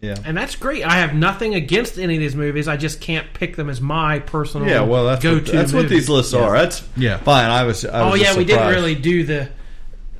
yeah 0.00 0.14
And 0.24 0.36
that's 0.36 0.54
great. 0.54 0.82
I 0.82 0.94
have 0.94 1.12
nothing 1.12 1.54
against 1.54 1.98
any 1.98 2.14
of 2.14 2.20
these 2.20 2.34
movies. 2.34 2.68
I 2.68 2.78
just 2.78 3.02
can't 3.02 3.26
pick 3.34 3.56
them 3.56 3.68
as 3.68 3.82
my 3.82 4.20
personal. 4.20 4.66
yeah, 4.66 4.80
well, 4.80 5.04
that's 5.04 5.22
go-to. 5.22 5.52
that's 5.52 5.74
what 5.74 5.90
these 5.90 6.08
lists 6.08 6.32
are. 6.32 6.56
That's 6.56 6.82
yeah, 6.96 7.18
fine. 7.18 7.50
I 7.50 7.64
was. 7.64 7.84
I 7.84 8.00
oh, 8.00 8.04
was 8.06 8.12
oh 8.12 8.14
yeah, 8.14 8.24
just 8.28 8.38
we 8.38 8.44
didn't 8.46 8.68
really 8.68 8.94
do 8.94 9.24
the 9.24 9.50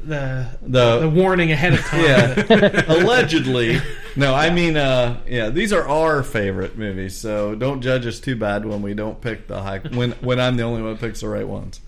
the 0.06 0.46
The- 0.62 1.00
the 1.00 1.08
warning 1.08 1.52
ahead 1.52 1.74
of 1.74 1.80
time. 1.80 2.00
Yeah, 2.00 2.84
allegedly. 2.88 3.78
No, 4.16 4.34
I 4.34 4.50
mean, 4.50 4.76
uh, 4.76 5.20
yeah, 5.28 5.50
these 5.50 5.72
are 5.72 5.86
our 5.88 6.22
favorite 6.22 6.76
movies, 6.76 7.16
so 7.16 7.54
don't 7.54 7.80
judge 7.80 8.06
us 8.06 8.18
too 8.20 8.36
bad 8.36 8.64
when 8.66 8.82
we 8.82 8.94
don't 8.94 9.20
pick 9.20 9.46
the 9.46 9.62
high 9.62 9.78
when 9.78 10.12
when 10.20 10.40
I'm 10.40 10.56
the 10.56 10.62
only 10.64 10.82
one 10.82 10.92
who 10.96 10.98
picks 11.00 11.20
the 11.20 11.28
right 11.28 11.46
ones. 11.46 11.80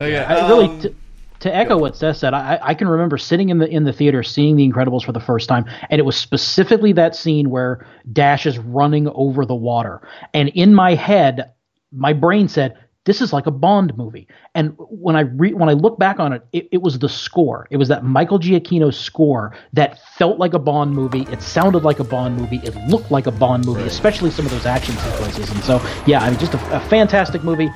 Okay, 0.00 0.16
I 0.18 0.48
really 0.48 0.66
um, 0.66 0.80
t- 0.80 0.94
to 1.40 1.54
echo 1.54 1.76
what 1.78 1.96
Seth 1.96 2.16
said, 2.18 2.34
I, 2.34 2.58
I 2.62 2.74
can 2.74 2.88
remember 2.88 3.16
sitting 3.18 3.48
in 3.48 3.58
the 3.58 3.68
in 3.68 3.84
the 3.84 3.92
theater 3.92 4.22
seeing 4.22 4.56
The 4.56 4.68
Incredibles 4.68 5.04
for 5.04 5.12
the 5.12 5.20
first 5.20 5.48
time, 5.48 5.64
and 5.90 5.98
it 5.98 6.04
was 6.04 6.16
specifically 6.16 6.92
that 6.92 7.16
scene 7.16 7.50
where 7.50 7.86
Dash 8.12 8.46
is 8.46 8.58
running 8.58 9.08
over 9.08 9.44
the 9.44 9.54
water, 9.54 10.00
and 10.34 10.48
in 10.50 10.74
my 10.74 10.94
head, 10.94 11.52
my 11.92 12.12
brain 12.12 12.48
said, 12.48 12.76
"This 13.08 13.20
is 13.22 13.32
like 13.32 13.46
a 13.46 13.50
Bond 13.50 13.96
movie." 13.96 14.28
And 14.54 14.74
when 14.76 15.16
I 15.16 15.20
re- 15.20 15.54
when 15.54 15.68
I 15.68 15.72
look 15.72 15.98
back 15.98 16.20
on 16.20 16.32
it, 16.34 16.42
it, 16.52 16.68
it 16.70 16.82
was 16.82 16.98
the 16.98 17.08
score. 17.08 17.66
It 17.70 17.78
was 17.78 17.88
that 17.88 18.04
Michael 18.04 18.38
Giacchino 18.38 18.92
score 18.92 19.56
that 19.72 19.98
felt 20.18 20.38
like 20.38 20.52
a 20.52 20.58
Bond 20.58 20.92
movie. 20.92 21.26
It 21.32 21.40
sounded 21.42 21.82
like 21.84 21.98
a 22.00 22.04
Bond 22.04 22.36
movie. 22.36 22.60
It 22.62 22.76
looked 22.88 23.10
like 23.10 23.26
a 23.26 23.32
Bond 23.32 23.64
movie, 23.64 23.82
especially 23.82 24.30
some 24.30 24.44
of 24.44 24.52
those 24.52 24.66
action 24.66 24.94
sequences. 24.96 25.50
And 25.50 25.64
so, 25.64 25.80
yeah, 26.06 26.20
I 26.20 26.30
mean, 26.30 26.38
just 26.38 26.52
a, 26.54 26.76
a 26.76 26.80
fantastic 26.80 27.42
movie. 27.42 27.70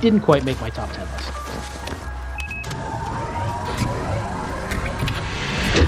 Didn't 0.00 0.20
quite 0.20 0.44
make 0.44 0.60
my 0.60 0.68
top 0.68 0.92
ten 0.92 1.06
list. 1.12 1.30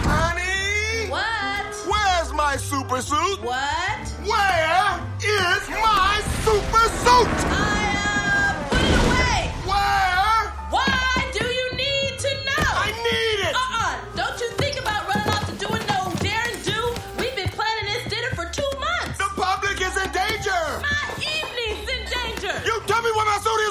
Honey! 0.08 1.10
What? 1.10 1.74
Where's 1.86 2.32
my 2.32 2.56
super 2.56 3.02
suit? 3.02 3.40
What? 3.42 4.08
Where 4.24 5.00
is 5.20 5.68
my 5.68 6.22
super 6.44 6.86
suit? 7.04 7.38
Uh, 7.52 7.67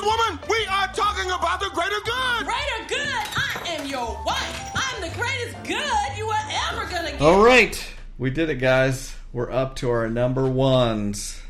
woman! 0.08 0.40
We 0.50 0.66
are 0.68 0.88
talking 0.94 1.30
about 1.32 1.60
the 1.60 1.70
greater 1.74 2.00
good! 2.06 2.46
Greater 2.46 2.88
good. 2.88 3.28
I 3.36 3.78
am 3.80 3.88
your 3.88 4.22
wife. 4.26 4.72
I'm 4.76 5.02
the 5.02 5.16
greatest 5.16 5.64
good 5.64 6.18
you 6.18 6.30
are 6.30 6.48
ever 6.72 6.86
gonna 6.90 7.12
get. 7.12 7.22
all 7.22 7.44
right, 7.44 7.78
we 8.18 8.30
did 8.30 8.50
it, 8.50 8.56
guys. 8.56 9.14
We're 9.34 9.52
up 9.52 9.76
to 9.78 9.90
our 9.90 10.10
number 10.10 10.48
ones. 10.48 11.42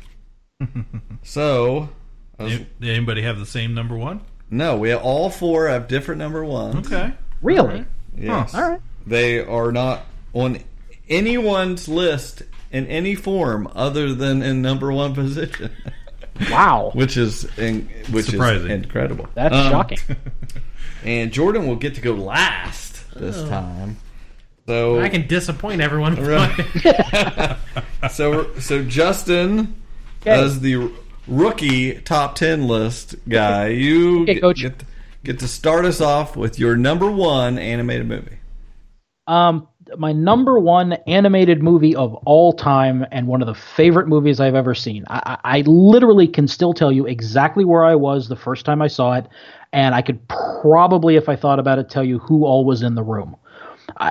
so, 1.22 1.88
was- 2.38 2.52
Did 2.52 2.66
anybody 2.82 3.22
have 3.22 3.38
the 3.38 3.46
same 3.46 3.74
number 3.74 3.96
one 3.96 4.20
no, 4.50 4.76
we 4.78 4.88
have 4.88 5.02
all 5.02 5.28
four 5.28 5.68
have 5.68 5.88
different 5.88 6.18
number 6.20 6.42
ones. 6.44 6.86
okay 6.86 7.12
Really? 7.42 7.84
Yes. 8.16 8.54
All 8.54 8.62
right. 8.70 8.80
They 9.06 9.40
are 9.44 9.70
not 9.70 10.06
on 10.32 10.58
anyone's 11.08 11.86
list 11.86 12.42
in 12.72 12.86
any 12.86 13.14
form 13.14 13.70
other 13.74 14.14
than 14.14 14.42
in 14.42 14.62
number 14.62 14.90
one 14.90 15.14
position. 15.14 15.70
Wow. 16.50 16.90
which 16.94 17.16
is 17.16 17.44
in, 17.58 17.88
which 18.10 18.26
Surprising. 18.26 18.70
is 18.70 18.82
incredible. 18.84 19.28
That's 19.34 19.54
Um, 19.54 19.70
shocking. 19.70 19.98
And 21.04 21.30
Jordan 21.32 21.68
will 21.68 21.76
get 21.76 21.94
to 21.94 22.00
go 22.00 22.12
last 22.12 23.04
this 23.14 23.36
Oh. 23.36 23.48
time. 23.48 23.96
So 24.66 25.00
I 25.00 25.08
can 25.08 25.26
disappoint 25.28 25.80
everyone. 25.80 26.16
Right. 26.24 27.56
so 28.10 28.52
so 28.58 28.82
Justin 28.84 29.76
Okay. 30.22 30.30
as 30.32 30.60
the 30.60 30.90
rookie 31.26 32.00
top 32.00 32.34
ten 32.34 32.66
list 32.66 33.14
guy, 33.28 33.68
you 33.68 34.22
Okay, 34.22 34.34
get, 34.34 34.40
Coach. 34.40 34.60
get 34.62 34.84
get 35.24 35.38
to 35.38 35.48
start 35.48 35.84
us 35.84 36.00
off 36.00 36.36
with 36.36 36.58
your 36.58 36.76
number 36.76 37.10
one 37.10 37.58
animated 37.58 38.08
movie. 38.08 38.38
Um, 39.26 39.68
my 39.96 40.12
number 40.12 40.58
one 40.58 40.92
animated 41.06 41.62
movie 41.62 41.96
of 41.96 42.14
all 42.26 42.52
time, 42.52 43.06
and 43.10 43.26
one 43.26 43.40
of 43.40 43.46
the 43.46 43.54
favorite 43.54 44.08
movies 44.08 44.40
I've 44.40 44.54
ever 44.54 44.74
seen. 44.74 45.04
I, 45.08 45.38
I 45.44 45.60
literally 45.62 46.28
can 46.28 46.46
still 46.48 46.74
tell 46.74 46.92
you 46.92 47.06
exactly 47.06 47.64
where 47.64 47.84
I 47.84 47.94
was 47.94 48.28
the 48.28 48.36
first 48.36 48.66
time 48.66 48.82
I 48.82 48.88
saw 48.88 49.14
it, 49.14 49.26
and 49.72 49.94
I 49.94 50.02
could 50.02 50.20
probably, 50.28 51.16
if 51.16 51.28
I 51.28 51.36
thought 51.36 51.58
about 51.58 51.78
it, 51.78 51.88
tell 51.88 52.04
you 52.04 52.18
who 52.18 52.44
all 52.44 52.64
was 52.64 52.82
in 52.82 52.94
the 52.94 53.02
room. 53.02 53.36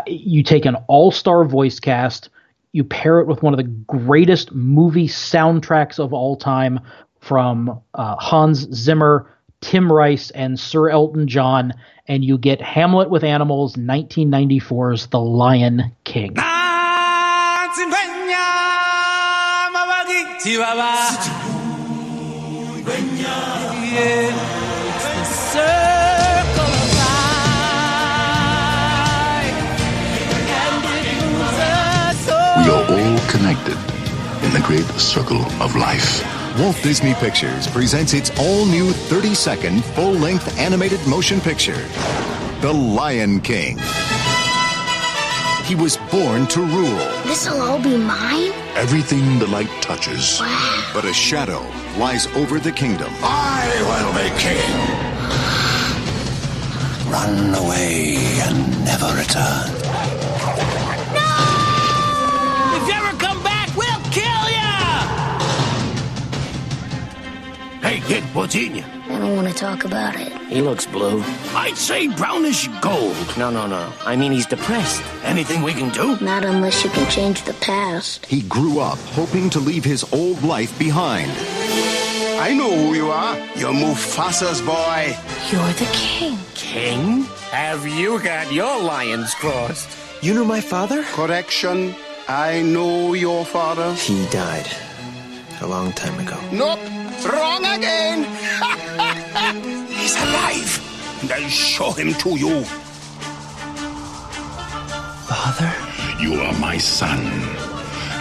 You 0.07 0.43
take 0.43 0.65
an 0.65 0.75
all-star 0.87 1.45
voice 1.45 1.79
cast, 1.79 2.29
you 2.71 2.83
pair 2.83 3.19
it 3.19 3.27
with 3.27 3.43
one 3.43 3.53
of 3.53 3.57
the 3.57 3.63
greatest 3.63 4.51
movie 4.51 5.07
soundtracks 5.07 5.99
of 5.99 6.13
all 6.13 6.35
time, 6.35 6.79
from 7.19 7.81
uh, 7.95 8.15
Hans 8.15 8.67
Zimmer, 8.73 9.33
Tim 9.61 9.91
Rice, 9.91 10.29
and 10.31 10.59
Sir 10.59 10.89
Elton 10.89 11.27
John, 11.27 11.73
and 12.07 12.23
you 12.23 12.37
get 12.37 12.61
Hamlet 12.61 13.09
with 13.09 13.23
Animals, 13.23 13.75
1994's 13.75 15.07
The 15.07 15.19
Lion 15.19 15.91
King. 16.03 16.33
We 16.35 16.43
are 32.73 32.85
all 32.89 33.19
connected 33.29 33.77
in 34.43 34.53
the 34.53 34.61
great 34.65 34.85
circle 34.99 35.41
of 35.61 35.75
life. 35.75 36.36
Walt 36.59 36.81
Disney 36.81 37.13
Pictures 37.13 37.67
presents 37.67 38.13
its 38.13 38.31
all 38.39 38.65
new 38.65 38.91
30 38.91 39.35
second 39.35 39.85
full 39.85 40.13
length 40.13 40.57
animated 40.57 41.05
motion 41.05 41.39
picture, 41.39 41.87
The 42.61 42.73
Lion 42.73 43.41
King. 43.41 43.77
He 45.65 45.75
was 45.75 45.97
born 46.09 46.47
to 46.47 46.61
rule, 46.61 46.97
This'll 47.25 47.61
all 47.61 47.79
be 47.79 47.95
mine? 47.95 48.51
Everything 48.75 49.37
the 49.37 49.45
light 49.47 49.69
touches. 49.81 50.39
Wow. 50.39 50.91
but 50.95 51.05
a 51.05 51.13
shadow 51.13 51.61
lies 51.99 52.25
over 52.35 52.59
the 52.59 52.71
kingdom. 52.71 53.11
I 53.21 53.69
will 53.87 54.13
be 54.17 54.29
king. 54.41 54.73
Run 57.11 57.53
away 57.53 58.15
and 58.41 58.83
never 58.83 59.13
return. 59.15 59.69
If 61.15 61.26
Hey, 67.87 68.01
kid, 68.01 68.23
what's 68.35 68.53
eating 68.53 68.75
you? 68.75 68.83
I 69.05 69.17
don't 69.17 69.37
want 69.37 69.47
to 69.47 69.53
talk 69.53 69.85
about 69.85 70.19
it. 70.19 70.33
He 70.49 70.59
looks 70.59 70.85
blue. 70.85 71.23
I'd 71.55 71.77
say 71.77 72.09
brownish 72.09 72.67
gold. 72.81 73.15
No, 73.37 73.49
no, 73.49 73.65
no. 73.65 73.93
I 74.03 74.17
mean, 74.17 74.33
he's 74.33 74.45
depressed. 74.45 75.01
Anything 75.23 75.61
we 75.63 75.71
can 75.71 75.89
do? 75.93 76.19
Not 76.19 76.43
unless 76.43 76.83
you 76.83 76.89
can 76.89 77.09
change 77.09 77.43
the 77.43 77.53
past. 77.53 78.25
He 78.25 78.41
grew 78.41 78.81
up 78.81 78.97
hoping 79.15 79.49
to 79.51 79.61
leave 79.61 79.85
his 79.85 80.03
old 80.11 80.43
life 80.43 80.77
behind. 80.77 81.31
I 82.41 82.53
know 82.53 82.69
who 82.69 82.93
you 82.93 83.09
are. 83.09 83.37
You're 83.55 83.71
Mufasa's 83.71 84.59
boy. 84.59 85.15
You're 85.49 85.73
the 85.79 85.89
king. 85.93 86.37
King? 86.55 87.23
Have 87.51 87.87
you 87.87 88.21
got 88.21 88.51
your 88.51 88.83
lions 88.83 89.33
crossed? 89.33 89.87
You 90.21 90.33
know 90.33 90.43
my 90.43 90.59
father? 90.59 91.03
Correction. 91.03 91.95
I 92.27 92.63
know 92.63 93.13
your 93.13 93.45
father. 93.45 93.93
He 93.93 94.25
died 94.27 94.67
a 95.61 95.67
long 95.67 95.93
time 95.93 96.19
ago. 96.19 96.37
Nope. 96.51 96.79
Wrong 97.25 97.65
again. 97.65 98.23
He's 99.89 100.15
alive. 100.15 101.19
And 101.21 101.31
I'll 101.31 101.49
show 101.49 101.91
him 101.91 102.13
to 102.13 102.29
you. 102.37 102.63
Father? 105.27 105.73
You 106.21 106.33
are 106.41 106.53
my 106.59 106.77
son, 106.77 107.19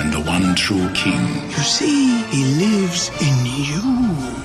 and 0.01 0.13
the 0.13 0.21
one 0.21 0.55
true 0.55 0.91
king. 0.93 1.25
You 1.49 1.63
see, 1.63 2.23
he 2.25 2.45
lives 2.45 3.11
in 3.23 3.47
you. 3.47 3.83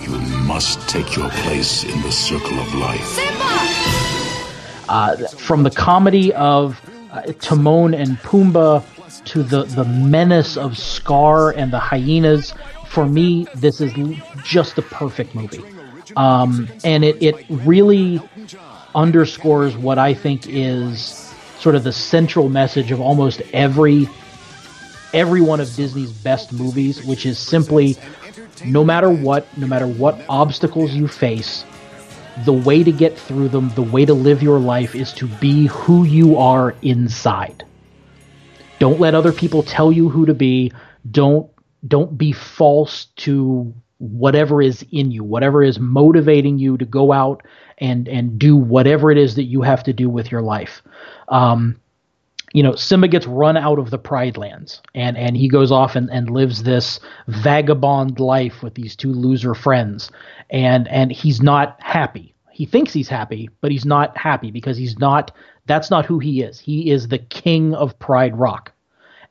You 0.04 0.20
must 0.46 0.88
take 0.88 1.16
your 1.16 1.30
place 1.30 1.84
in 1.84 2.02
the 2.02 2.12
circle 2.12 2.60
of 2.60 2.74
life. 2.76 3.18
uh, 4.90 5.18
from 5.38 5.64
the 5.64 5.70
comedy 5.72 6.34
of 6.34 6.80
uh, 7.12 7.24
Timon 7.40 7.94
and 7.94 8.18
Pumbaa 8.20 8.84
to 9.26 9.44
the, 9.44 9.64
the 9.64 9.84
menace 9.86 10.56
of 10.58 10.78
Scar 10.78 11.52
and 11.52 11.72
the 11.74 11.80
hyenas. 11.80 12.54
For 12.92 13.06
me, 13.06 13.48
this 13.56 13.80
is 13.80 13.94
just 14.44 14.76
the 14.76 14.82
perfect 14.82 15.34
movie. 15.34 15.64
Um, 16.18 16.68
and 16.84 17.06
it, 17.06 17.24
it 17.24 17.46
really 17.50 18.20
underscores 18.94 19.78
what 19.78 19.98
I 19.98 20.14
think 20.14 20.48
is 20.48 21.34
sort 21.60 21.76
of 21.76 21.84
the 21.84 21.94
central 21.94 22.50
message 22.50 22.92
of 22.92 23.00
almost 23.00 23.42
every 23.54 24.10
every 25.14 25.42
one 25.42 25.60
of 25.60 25.74
Disney's 25.76 26.12
best 26.12 26.52
movies, 26.54 27.04
which 27.06 27.26
is 27.26 27.38
simply 27.38 27.98
no 28.66 28.84
matter 28.84 29.10
what, 29.10 29.46
no 29.58 29.68
matter 29.68 29.88
what 29.88 30.24
obstacles 30.30 30.92
you 30.92 31.08
face, 31.08 31.66
the 32.46 32.54
way 32.54 32.84
to 32.84 32.92
get 32.92 33.18
through 33.18 33.50
them, 33.50 33.70
the 33.76 33.82
way 33.82 34.06
to 34.06 34.14
live 34.14 34.42
your 34.42 34.60
life 34.60 34.96
is 34.96 35.14
to 35.14 35.28
be 35.28 35.68
who 35.68 36.04
you 36.04 36.38
are 36.38 36.76
inside. 36.82 37.64
Don't 38.80 39.00
let 39.00 39.16
other 39.16 39.32
people 39.32 39.64
tell 39.64 39.92
you 39.92 40.10
who 40.10 40.26
to 40.26 40.34
be. 40.34 40.72
Don't 41.10 41.51
don't 41.88 42.18
be 42.18 42.32
false 42.32 43.06
to 43.18 43.74
whatever 44.02 44.62
is 44.62 44.84
in 44.92 45.12
you, 45.12 45.24
whatever 45.24 45.64
is 45.64 45.80
motivating 45.80 46.58
you 46.58 46.78
to 46.78 46.86
go 46.86 47.12
out 47.12 47.44
and 47.78 48.08
and 48.08 48.40
do 48.40 48.56
whatever 48.56 49.12
it 49.12 49.18
is 49.18 49.36
that 49.36 49.44
you 49.44 49.62
have 49.62 49.84
to 49.84 49.94
do 49.94 50.10
with 50.10 50.32
your 50.32 50.42
life. 50.42 50.82
Um, 51.30 51.80
you 52.54 52.64
know, 52.64 52.76
Simba 52.76 53.08
gets 53.08 53.28
run 53.28 53.56
out 53.56 53.80
of 53.80 53.92
the 53.92 53.98
Pride 53.98 54.38
Lands, 54.38 54.82
and 54.94 55.18
and 55.18 55.38
he 55.38 55.48
goes 55.48 55.72
off 55.72 55.96
and, 55.96 56.10
and 56.12 56.30
lives 56.30 56.64
this 56.64 57.00
vagabond 57.28 58.20
life 58.20 58.62
with 58.62 58.74
these 58.74 58.96
two 58.96 59.14
loser 59.14 59.54
friends, 59.54 60.12
and 60.50 60.88
and 60.88 61.12
he's 61.12 61.42
not 61.42 61.78
happy. 61.80 62.34
He 62.52 62.66
thinks 62.66 62.94
he's 62.94 63.08
happy, 63.08 63.50
but 63.62 63.72
he's 63.72 63.86
not 63.86 64.18
happy 64.18 64.52
because 64.52 64.78
he's 64.78 65.00
not. 65.00 65.32
That's 65.68 65.92
not 65.92 66.06
who 66.06 66.20
he 66.20 66.42
is. 66.42 66.60
He 66.60 66.90
is 66.90 67.08
the 67.08 67.20
king 67.20 67.74
of 67.76 67.98
Pride 68.00 68.38
Rock, 68.38 68.74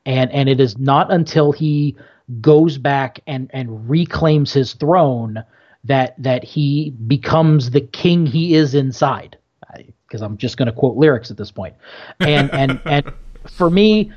and 0.05 0.31
and 0.31 0.49
it 0.49 0.59
is 0.59 0.77
not 0.77 1.11
until 1.11 1.51
he 1.51 1.95
goes 2.39 2.77
back 2.77 3.19
and 3.27 3.49
and 3.53 3.89
reclaims 3.89 4.53
his 4.53 4.73
throne 4.73 5.43
that 5.83 6.21
that 6.21 6.43
he 6.43 6.91
becomes 7.07 7.71
the 7.71 7.81
king 7.81 8.25
he 8.25 8.53
is 8.53 8.75
inside 8.75 9.37
because 10.11 10.21
I'm 10.21 10.37
just 10.37 10.57
going 10.57 10.67
to 10.67 10.73
quote 10.73 10.97
lyrics 10.97 11.31
at 11.31 11.37
this 11.37 11.51
point. 11.51 11.75
And 12.19 12.51
and 12.53 12.81
and 12.85 13.13
for 13.49 13.69
me, 13.69 14.11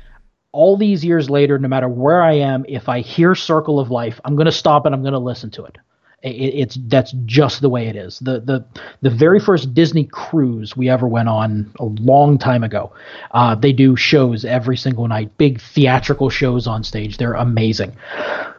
all 0.51 0.77
these 0.77 1.03
years 1.03 1.29
later, 1.29 1.57
no 1.57 1.67
matter 1.67 1.87
where 1.87 2.21
I 2.21 2.33
am, 2.33 2.65
if 2.67 2.89
I 2.89 2.99
hear 2.99 3.33
Circle 3.33 3.79
of 3.79 3.91
Life, 3.91 4.19
I'm 4.25 4.35
going 4.35 4.45
to 4.45 4.51
stop 4.51 4.85
and 4.85 4.93
I'm 4.93 5.01
going 5.01 5.13
to 5.13 5.19
listen 5.19 5.49
to 5.51 5.65
it. 5.65 5.77
It, 6.25 6.29
it's 6.29 6.77
that's 6.87 7.13
just 7.25 7.61
the 7.61 7.69
way 7.69 7.87
it 7.87 7.95
is. 7.95 8.19
The 8.19 8.39
the 8.39 8.65
the 9.01 9.09
very 9.09 9.39
first 9.39 9.73
Disney 9.73 10.05
cruise 10.05 10.75
we 10.75 10.89
ever 10.89 11.07
went 11.07 11.29
on 11.29 11.71
a 11.79 11.85
long 11.85 12.37
time 12.37 12.63
ago. 12.63 12.93
Uh, 13.31 13.55
they 13.55 13.71
do 13.71 13.95
shows 13.95 14.43
every 14.43 14.75
single 14.75 15.07
night, 15.07 15.37
big 15.37 15.61
theatrical 15.61 16.29
shows 16.29 16.67
on 16.67 16.83
stage. 16.83 17.17
They're 17.17 17.33
amazing. 17.33 17.95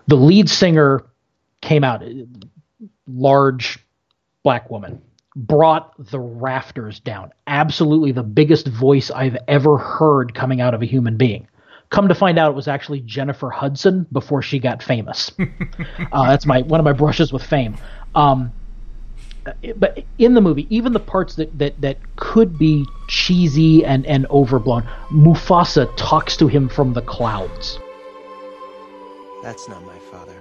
The 0.06 0.16
lead 0.16 0.48
singer 0.48 1.04
came 1.60 1.82
out, 1.82 2.02
large 3.08 3.78
black 4.44 4.70
woman, 4.70 5.02
brought 5.34 5.92
the 6.10 6.20
rafters 6.20 7.00
down. 7.00 7.32
Absolutely 7.48 8.12
the 8.12 8.22
biggest 8.22 8.68
voice 8.68 9.10
I've 9.10 9.36
ever 9.48 9.76
heard 9.76 10.34
coming 10.34 10.60
out 10.60 10.74
of 10.74 10.82
a 10.82 10.86
human 10.86 11.16
being. 11.16 11.48
Come 11.90 12.08
to 12.08 12.14
find 12.14 12.38
out, 12.38 12.50
it 12.50 12.54
was 12.56 12.68
actually 12.68 13.00
Jennifer 13.00 13.50
Hudson 13.50 14.06
before 14.12 14.42
she 14.42 14.58
got 14.58 14.82
famous. 14.82 15.30
uh, 16.12 16.28
that's 16.28 16.46
my 16.46 16.62
one 16.62 16.80
of 16.80 16.84
my 16.84 16.92
brushes 16.92 17.32
with 17.32 17.44
fame. 17.44 17.76
Um, 18.14 18.52
but 19.76 20.04
in 20.18 20.34
the 20.34 20.40
movie, 20.40 20.66
even 20.74 20.92
the 20.92 21.00
parts 21.00 21.36
that, 21.36 21.56
that, 21.58 21.80
that 21.80 21.98
could 22.16 22.58
be 22.58 22.84
cheesy 23.08 23.84
and, 23.84 24.04
and 24.06 24.26
overblown, 24.26 24.82
Mufasa 25.10 25.88
talks 25.96 26.36
to 26.38 26.48
him 26.48 26.68
from 26.68 26.92
the 26.92 27.02
clouds. 27.02 27.78
That's 29.42 29.68
not 29.68 29.84
my 29.84 29.98
father. 30.10 30.34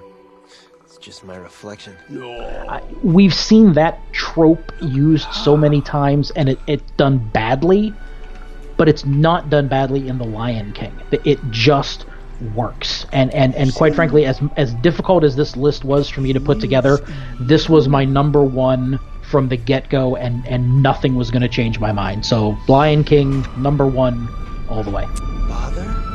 It's 0.84 0.98
just 0.98 1.24
my 1.24 1.36
reflection. 1.36 1.96
I, 2.68 2.82
we've 3.04 3.34
seen 3.34 3.74
that 3.74 4.00
trope 4.12 4.72
used 4.82 5.32
so 5.32 5.56
many 5.56 5.82
times 5.82 6.32
and 6.32 6.50
it, 6.50 6.60
it 6.68 6.98
done 6.98 7.20
badly, 7.30 7.94
but 8.78 8.90
it's 8.90 9.06
not 9.06 9.50
done 9.50 9.68
badly 9.68 10.08
in 10.08 10.18
The 10.18 10.26
Lion 10.26 10.74
King. 10.74 10.94
It 11.24 11.40
just 11.50 12.06
works. 12.54 13.06
And, 13.12 13.34
and, 13.34 13.56
and 13.56 13.74
quite 13.74 13.96
frankly, 13.96 14.26
as, 14.26 14.42
as 14.58 14.74
difficult 14.76 15.24
as 15.24 15.36
this 15.36 15.56
list 15.56 15.86
was 15.86 16.10
for 16.10 16.22
me 16.22 16.34
to 16.34 16.40
put 16.40 16.60
together, 16.60 17.00
this 17.40 17.70
was 17.70 17.88
my 17.88 18.06
number 18.06 18.44
one 18.44 19.00
from 19.24 19.50
the 19.50 19.58
get 19.58 19.90
go, 19.90 20.16
and, 20.16 20.46
and 20.48 20.84
nothing 20.84 21.16
was 21.16 21.32
going 21.32 21.42
to 21.42 21.50
change 21.50 21.80
my 21.80 21.92
mind. 21.92 22.26
So, 22.26 22.58
Lion 22.68 23.04
King, 23.04 23.46
number 23.58 23.88
one, 23.88 24.28
all 24.70 24.84
the 24.84 24.92
way. 24.92 25.06
Father? 25.48 26.15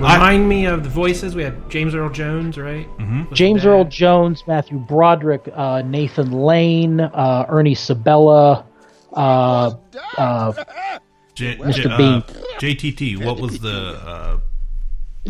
Me. 0.00 0.12
Remind 0.12 0.48
me 0.48 0.66
of 0.66 0.82
the 0.82 0.88
voices. 0.88 1.34
We 1.34 1.42
had 1.42 1.70
James 1.70 1.94
Earl 1.94 2.10
Jones, 2.10 2.56
right? 2.58 2.86
Mm-hmm. 2.98 3.34
James 3.34 3.64
Earl 3.66 3.84
Jones, 3.84 4.42
Matthew 4.46 4.78
Broderick, 4.78 5.48
uh, 5.54 5.82
Nathan 5.82 6.32
Lane, 6.32 7.00
uh, 7.00 7.46
Ernie 7.48 7.74
Sabella, 7.74 8.64
uh, 9.14 9.74
uh, 10.16 10.52
J- 11.34 11.56
Mr. 11.56 11.72
J- 11.74 11.96
Bean. 11.96 12.14
uh, 12.14 12.22
JTT. 12.58 13.24
What 13.24 13.40
was 13.40 13.58
the 13.60 14.00
uh, 14.04 14.38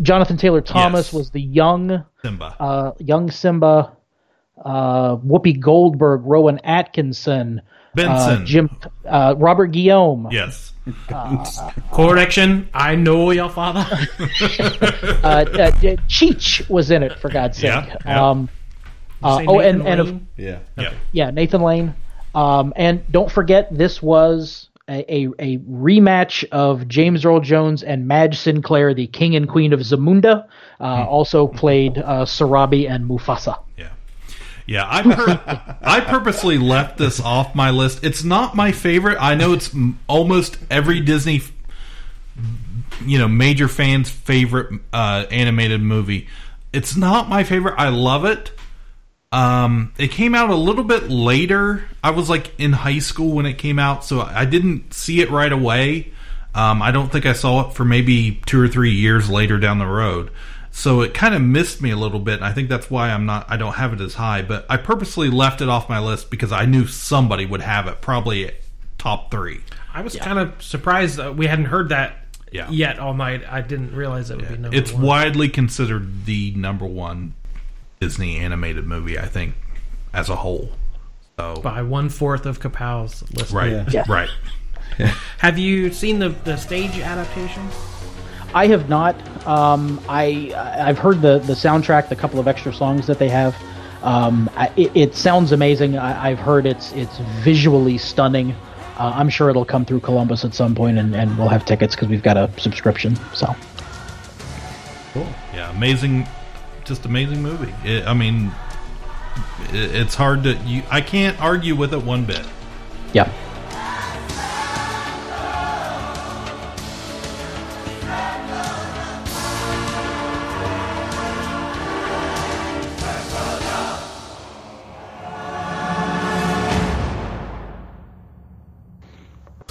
Jonathan 0.01 0.37
Taylor 0.37 0.61
Thomas 0.61 1.07
Yes. 1.07 1.13
was 1.13 1.31
the 1.31 1.41
young 1.41 2.03
Simba? 2.21 2.55
uh, 2.59 2.91
young 2.99 3.29
Simba. 3.31 3.93
Uh, 4.63 5.15
Whoopi 5.17 5.57
Goldberg, 5.57 6.21
Rowan 6.25 6.59
Atkinson, 6.65 7.61
Benson. 7.95 8.41
uh, 8.41 8.45
Jim, 8.45 8.69
uh, 9.07 9.33
Robert 9.37 9.67
Guillaume. 9.67 10.27
Yes. 10.31 10.73
Correction. 11.91 12.69
I 12.73 12.95
know 12.95 13.31
your 13.31 13.49
father. 13.49 13.79
uh, 13.89 15.45
uh, 15.45 15.71
Cheech 16.07 16.69
was 16.69 16.91
in 16.91 17.03
it 17.03 17.19
for 17.19 17.29
God's 17.29 17.57
sake. 17.57 17.65
Yeah, 17.67 17.95
yeah. 18.05 18.29
Um, 18.29 18.49
uh, 19.23 19.43
oh, 19.47 19.57
Nathan 19.57 19.81
and 19.81 19.87
and 19.87 19.99
of, 19.99 20.07
Lane? 20.07 20.27
Yeah. 20.37 20.59
Yeah. 20.77 20.93
yeah, 21.11 21.31
Nathan 21.31 21.61
Lane. 21.61 21.95
Um, 22.35 22.73
and 22.75 23.03
don't 23.11 23.31
forget, 23.31 23.75
this 23.75 24.01
was 24.01 24.69
a, 24.87 25.13
a, 25.13 25.27
a 25.39 25.57
rematch 25.59 26.45
of 26.51 26.87
James 26.87 27.25
Earl 27.25 27.39
Jones 27.39 27.83
and 27.83 28.07
Madge 28.07 28.37
Sinclair, 28.37 28.93
the 28.93 29.07
king 29.07 29.35
and 29.35 29.47
queen 29.47 29.73
of 29.73 29.79
Zamunda. 29.79 30.47
Uh, 30.79 31.05
Also 31.07 31.47
played 31.47 31.97
uh, 31.97 32.25
Sarabi 32.25 32.89
and 32.89 33.09
Mufasa. 33.09 33.59
Yeah, 33.77 33.89
I 34.77 35.01
pur- 35.01 35.75
I 35.81 35.99
purposely 36.01 36.57
left 36.59 36.97
this 36.97 37.19
off 37.19 37.55
my 37.55 37.71
list. 37.71 38.03
It's 38.03 38.23
not 38.23 38.55
my 38.55 38.71
favorite. 38.71 39.17
I 39.19 39.33
know 39.33 39.53
it's 39.53 39.73
m- 39.73 39.97
almost 40.07 40.57
every 40.69 40.99
Disney, 41.01 41.37
f- 41.37 41.51
you 43.03 43.17
know, 43.17 43.27
major 43.27 43.67
fan's 43.67 44.09
favorite 44.09 44.79
uh, 44.93 45.25
animated 45.31 45.81
movie. 45.81 46.27
It's 46.71 46.95
not 46.95 47.27
my 47.29 47.43
favorite. 47.43 47.75
I 47.77 47.89
love 47.89 48.25
it. 48.25 48.51
Um, 49.31 49.93
it 49.97 50.09
came 50.11 50.35
out 50.35 50.49
a 50.49 50.55
little 50.55 50.83
bit 50.83 51.09
later. 51.09 51.85
I 52.03 52.11
was 52.11 52.29
like 52.29 52.51
in 52.59 52.73
high 52.73 52.99
school 52.99 53.33
when 53.35 53.45
it 53.45 53.55
came 53.57 53.79
out, 53.79 54.03
so 54.03 54.21
I 54.21 54.45
didn't 54.45 54.93
see 54.93 55.21
it 55.21 55.29
right 55.31 55.51
away. 55.51 56.11
Um, 56.53 56.81
I 56.81 56.91
don't 56.91 57.11
think 57.11 57.25
I 57.25 57.33
saw 57.33 57.67
it 57.69 57.75
for 57.75 57.85
maybe 57.85 58.39
two 58.45 58.59
or 58.61 58.67
three 58.67 58.91
years 58.91 59.29
later 59.29 59.57
down 59.59 59.77
the 59.77 59.85
road. 59.87 60.31
So 60.71 61.01
it 61.01 61.13
kind 61.13 61.33
of 61.35 61.41
missed 61.41 61.81
me 61.81 61.89
a 61.91 61.95
little 61.97 62.19
bit. 62.19 62.35
And 62.35 62.45
I 62.45 62.53
think 62.53 62.69
that's 62.69 62.89
why 62.89 63.09
I'm 63.11 63.25
not. 63.25 63.45
I 63.49 63.57
don't 63.57 63.73
have 63.73 63.91
it 63.93 64.01
as 64.01 64.13
high. 64.13 64.41
But 64.41 64.65
I 64.69 64.77
purposely 64.77 65.29
left 65.29 65.61
it 65.61 65.69
off 65.69 65.89
my 65.89 65.99
list 65.99 66.29
because 66.29 66.51
I 66.51 66.65
knew 66.65 66.85
somebody 66.87 67.45
would 67.45 67.61
have 67.61 67.87
it. 67.87 68.01
Probably 68.01 68.51
top 68.97 69.31
three. 69.31 69.61
I 69.93 70.01
was 70.01 70.15
kind 70.15 70.37
of 70.39 70.61
surprised 70.61 71.17
that 71.17 71.35
we 71.35 71.47
hadn't 71.47 71.65
heard 71.65 71.89
that 71.89 72.15
Yeah. 72.51 72.69
yet 72.69 72.99
all 72.99 73.13
night. 73.13 73.43
I 73.49 73.61
didn't 73.61 73.93
realize 73.95 74.29
it 74.29 74.37
would 74.37 74.47
be 74.47 74.57
number 74.57 74.77
It's 74.77 74.91
one. 74.91 75.01
widely 75.01 75.49
considered 75.49 76.25
the 76.25 76.53
number 76.55 76.85
one 76.85 77.33
Disney 77.99 78.37
animated 78.37 78.85
movie. 78.85 79.17
I 79.19 79.25
think 79.25 79.55
as 80.13 80.29
a 80.29 80.35
whole. 80.37 80.71
So 81.37 81.55
by 81.63 81.81
one 81.81 82.09
fourth 82.09 82.45
of 82.45 82.59
Kapow's 82.61 83.23
list. 83.33 83.51
Right. 83.51 83.91
Yeah. 83.91 84.03
Right. 84.07 84.29
Have 85.39 85.57
you 85.57 85.91
seen 85.91 86.19
the 86.19 86.29
the 86.29 86.57
stage 86.57 86.97
adaptations? 86.99 87.73
I 88.53 88.67
have 88.67 88.89
not. 88.89 89.15
Um, 89.47 90.01
I 90.09 90.51
I've 90.79 90.97
heard 90.97 91.21
the 91.21 91.39
the 91.39 91.53
soundtrack, 91.53 92.09
the 92.09 92.15
couple 92.15 92.39
of 92.39 92.47
extra 92.47 92.73
songs 92.73 93.07
that 93.07 93.19
they 93.19 93.29
have. 93.29 93.55
Um, 94.01 94.49
I, 94.55 94.71
it, 94.77 94.91
it 94.95 95.15
sounds 95.15 95.51
amazing. 95.51 95.97
I, 95.97 96.29
I've 96.29 96.39
heard 96.39 96.65
it's 96.65 96.91
it's 96.93 97.17
visually 97.41 97.97
stunning. 97.97 98.55
Uh, 98.97 99.13
I'm 99.15 99.29
sure 99.29 99.49
it'll 99.49 99.65
come 99.65 99.85
through 99.85 100.01
Columbus 100.01 100.43
at 100.43 100.53
some 100.53 100.75
point, 100.75 100.97
and, 100.97 101.15
and 101.15 101.37
we'll 101.37 101.47
have 101.47 101.65
tickets 101.65 101.95
because 101.95 102.09
we've 102.09 102.23
got 102.23 102.37
a 102.37 102.49
subscription. 102.57 103.15
So 103.33 103.55
Cool. 105.13 105.27
Yeah, 105.53 105.71
amazing, 105.71 106.27
just 106.85 107.05
amazing 107.05 107.41
movie. 107.41 107.73
It, 107.83 108.05
I 108.05 108.13
mean, 108.13 108.51
it, 109.73 109.95
it's 109.95 110.15
hard 110.15 110.43
to. 110.43 110.53
You, 110.65 110.83
I 110.89 111.01
can't 111.01 111.39
argue 111.41 111.75
with 111.75 111.93
it 111.93 112.03
one 112.03 112.25
bit. 112.25 112.45
yeah. 113.13 113.31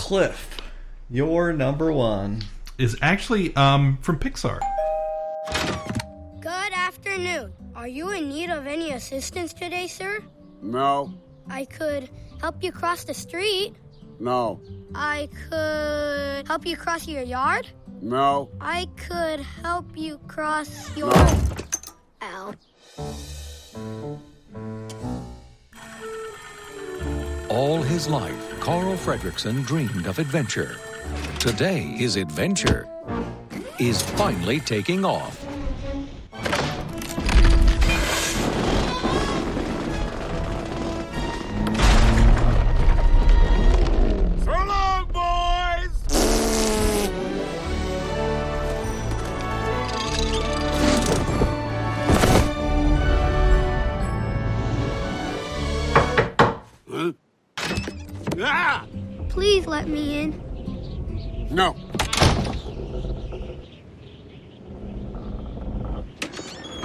Cliff, 0.09 0.57
your 1.11 1.53
number 1.53 1.93
one 1.93 2.41
is 2.79 2.97
actually 3.03 3.55
um, 3.57 3.99
from 4.01 4.19
Pixar. 4.19 4.59
Good 6.41 6.73
afternoon. 6.73 7.53
Are 7.77 7.87
you 7.87 8.09
in 8.13 8.31
need 8.31 8.49
of 8.49 8.67
any 8.67 8.93
assistance 8.93 9.53
today, 9.53 9.87
sir? 9.87 10.25
No, 10.63 11.13
I 11.51 11.67
could 11.67 12.09
help 12.41 12.65
you 12.65 12.73
cross 12.73 13.05
the 13.05 13.13
street. 13.13 13.75
no, 14.19 14.63
I 14.95 15.29
could 15.51 16.47
help 16.49 16.65
you 16.65 16.79
cross 16.79 17.07
your 17.07 17.23
yard. 17.23 17.69
no. 18.01 18.49
I 18.63 18.87
could 18.97 19.41
help 19.41 19.95
you 19.95 20.17
cross 20.27 20.97
your. 20.97 21.13
Ow. 22.23 22.55
All 27.49 27.81
his 27.81 28.07
life, 28.07 28.61
Carl 28.61 28.95
Fredricksen 28.95 29.65
dreamed 29.65 30.07
of 30.07 30.19
adventure. 30.19 30.77
Today, 31.39 31.81
his 31.81 32.17
adventure 32.17 32.87
is 33.79 34.03
finally 34.03 34.61
taking 34.61 35.03
off. 35.03 35.47
Ah! 58.41 58.87
Please 59.29 59.67
let 59.67 59.89
me 59.89 60.21
in. 60.21 61.49
No. 61.51 61.75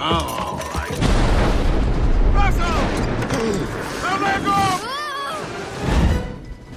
all 0.00 0.58
right. 0.74 0.90
Come 4.00 4.20
back 4.20 4.42
off! 4.48 4.82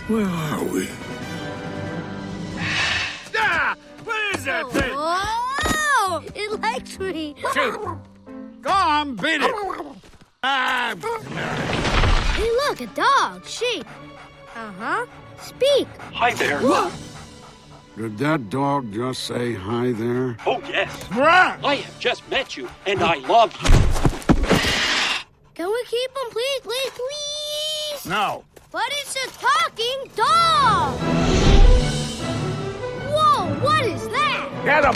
Where 0.09 0.25
are 0.25 0.63
we? 0.65 0.87
Ah! 3.35 3.75
What 4.03 4.35
is 4.35 4.43
that 4.45 4.69
thing? 4.71 4.91
Oh, 4.93 6.23
it 6.35 6.61
likes 6.61 6.99
me. 6.99 7.35
Go 8.61 8.71
on, 8.71 9.15
beat 9.15 9.41
it. 9.41 9.51
Ah, 10.43 10.93
Hey, 12.35 12.49
look, 12.67 12.81
a 12.81 12.87
dog. 12.87 13.45
Sheep. 13.45 13.85
Uh 14.57 14.71
huh. 14.79 15.05
Speak. 15.39 15.87
Hi 16.13 16.33
there. 16.33 16.59
Did 17.95 18.17
that 18.17 18.49
dog 18.49 18.91
just 18.91 19.25
say 19.25 19.53
hi 19.53 19.91
there? 19.91 20.35
Oh, 20.47 20.59
yes. 20.67 21.03
Bruh! 21.09 21.63
I 21.63 21.75
have 21.75 21.99
just 21.99 22.27
met 22.31 22.57
you, 22.57 22.67
and 22.87 23.03
I 23.03 23.17
love 23.17 23.53
you. 23.61 23.69
Can 25.53 25.69
we 25.69 25.83
keep 25.85 26.09
him, 26.09 26.31
please, 26.31 26.61
please, 26.61 26.89
please? 26.89 28.05
No. 28.09 28.45
But 28.71 28.89
it's 28.93 29.15
a 29.15 29.27
talking 29.37 30.09
dog. 30.15 30.97
Whoa, 33.13 33.53
what 33.61 33.85
is 33.85 34.07
that? 34.07 34.49
Get 34.65 34.85
him! 34.85 34.95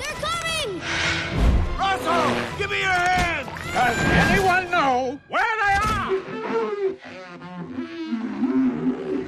They're 0.00 0.18
coming! 0.26 0.82
Russell, 1.78 2.58
give 2.58 2.70
me 2.72 2.80
your 2.80 2.90
hand! 2.90 3.15
Does 3.76 3.98
anyone 4.30 4.70
know 4.70 5.20
where 5.28 5.44
they 5.44 5.74
are? 5.74 6.12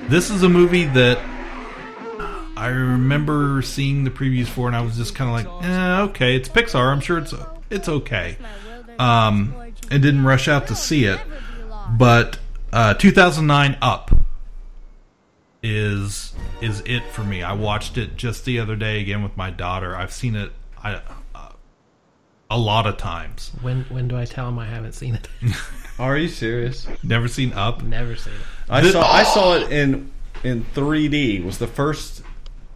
This 0.09 0.31
is 0.31 0.43
a 0.43 0.49
movie 0.49 0.87
that 0.87 1.19
I 2.57 2.69
remember 2.69 3.61
seeing 3.61 4.05
the 4.05 4.11
previews 4.11 4.47
for, 4.47 4.67
and 4.67 4.75
I 4.75 4.81
was 4.81 4.97
just 4.97 5.15
kind 5.15 5.29
of 5.29 5.37
like, 5.37 5.65
eh, 5.65 6.01
okay, 6.11 6.35
it's 6.35 6.49
Pixar. 6.49 6.91
I'm 6.91 7.01
sure 7.01 7.19
it's 7.19 7.35
it's 7.69 7.91
okay. 7.91 8.39
Um, 8.99 9.55
and 9.91 10.03
didn't 10.03 10.25
rush 10.25 10.49
out 10.49 10.69
to 10.69 10.75
see 10.75 11.05
it, 11.05 11.21
but 11.99 12.39
uh, 12.73 12.95
2009 12.95 13.77
Up 13.83 14.11
is 15.63 16.33
is 16.63 16.81
it 16.87 17.03
for 17.13 17.23
me. 17.23 17.43
I 17.43 17.53
watched 17.53 17.99
it 17.99 18.17
just 18.17 18.47
the 18.47 18.61
other 18.61 18.77
day 18.77 19.03
again 19.03 19.23
with 19.23 19.37
my 19.37 19.51
daughter. 19.51 19.95
I've 19.95 20.13
seen 20.13 20.37
it 20.37 20.53
I, 20.83 21.03
a 22.51 22.59
lot 22.59 22.87
of 22.87 22.97
times. 22.97 23.53
When 23.63 23.85
when 23.85 24.09
do 24.09 24.17
I 24.17 24.25
tell 24.25 24.49
him 24.49 24.59
I 24.59 24.67
haven't 24.67 24.93
seen 24.93 25.15
it? 25.17 25.29
Are 25.99 26.17
you 26.17 26.29
serious? 26.29 26.87
Never 27.03 27.29
seen 27.29 27.53
Up. 27.53 27.83
Never 27.83 28.17
seen 28.17 28.35
it. 28.35 28.41
I 28.71 28.81
This- 28.81 28.93
saw 28.93 29.03
I 29.11 29.23
saw 29.25 29.55
it 29.57 29.71
in 29.73 30.11
in 30.45 30.65
3D. 30.75 31.41
It 31.41 31.45
was 31.45 31.59
the 31.59 31.67
first 31.67 32.23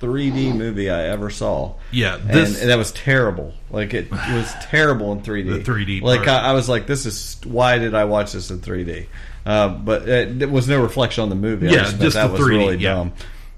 3D 0.00 0.54
movie 0.56 0.90
I 0.90 1.04
ever 1.04 1.30
saw. 1.30 1.74
Yeah, 1.92 2.16
and, 2.16 2.28
this- 2.30 2.60
and 2.60 2.68
that 2.70 2.76
was 2.78 2.90
terrible. 2.92 3.54
Like 3.70 3.94
it 3.94 4.10
was 4.10 4.52
terrible 4.62 5.12
in 5.12 5.20
3D. 5.22 5.64
The 5.64 5.72
3D 5.72 6.02
Like 6.02 6.24
part. 6.24 6.28
I, 6.42 6.48
I 6.50 6.52
was 6.52 6.68
like, 6.68 6.86
this 6.86 7.06
is 7.06 7.38
why 7.44 7.78
did 7.78 7.94
I 7.94 8.04
watch 8.04 8.32
this 8.32 8.50
in 8.50 8.58
3D? 8.58 9.06
Uh, 9.46 9.68
but 9.68 10.08
it, 10.08 10.38
there 10.40 10.48
was 10.48 10.68
no 10.68 10.80
reflection 10.82 11.22
on 11.22 11.28
the 11.28 11.34
movie. 11.34 11.68
I 11.68 11.72
Yeah, 11.72 11.84
thought 11.84 12.00
just 12.00 12.14
that 12.14 12.26
the 12.28 12.32
was 12.34 12.40
3D, 12.42 12.46
really 12.48 12.76
yeah. 12.76 12.94
dumb. 12.94 13.12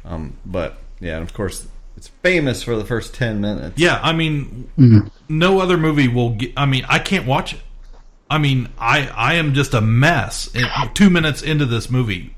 Um, 0.04 0.34
but 0.46 0.76
yeah, 1.00 1.14
and 1.16 1.22
of 1.22 1.32
course 1.34 1.66
it's 2.04 2.08
famous 2.22 2.62
for 2.62 2.76
the 2.76 2.84
first 2.84 3.14
10 3.14 3.40
minutes. 3.40 3.78
Yeah, 3.78 3.98
I 4.02 4.12
mean, 4.12 5.10
no 5.28 5.60
other 5.60 5.78
movie 5.78 6.08
will. 6.08 6.30
Get, 6.30 6.52
I 6.56 6.66
mean, 6.66 6.84
I 6.88 6.98
can't 6.98 7.26
watch 7.26 7.54
it. 7.54 7.60
I 8.30 8.38
mean, 8.38 8.68
I 8.78 9.06
I 9.08 9.34
am 9.34 9.54
just 9.54 9.74
a 9.74 9.80
mess. 9.80 10.54
in- 10.54 10.66
Two 10.94 11.08
minutes 11.10 11.40
into 11.42 11.64
this 11.66 11.88
movie, 11.90 12.34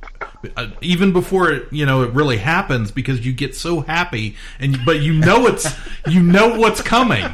uh, 0.57 0.69
even 0.81 1.13
before 1.13 1.51
it, 1.51 1.73
you 1.73 1.85
know, 1.87 2.03
it 2.03 2.13
really 2.13 2.37
happens 2.37 2.91
because 2.91 3.25
you 3.27 3.33
get 3.33 3.55
so 3.57 3.81
happy 3.81 4.37
and 4.61 4.79
but 4.85 5.01
you 5.01 5.13
know 5.15 5.47
it's 5.47 5.69
you 6.07 6.23
know 6.23 6.59
what's 6.59 6.83
coming. 6.83 7.25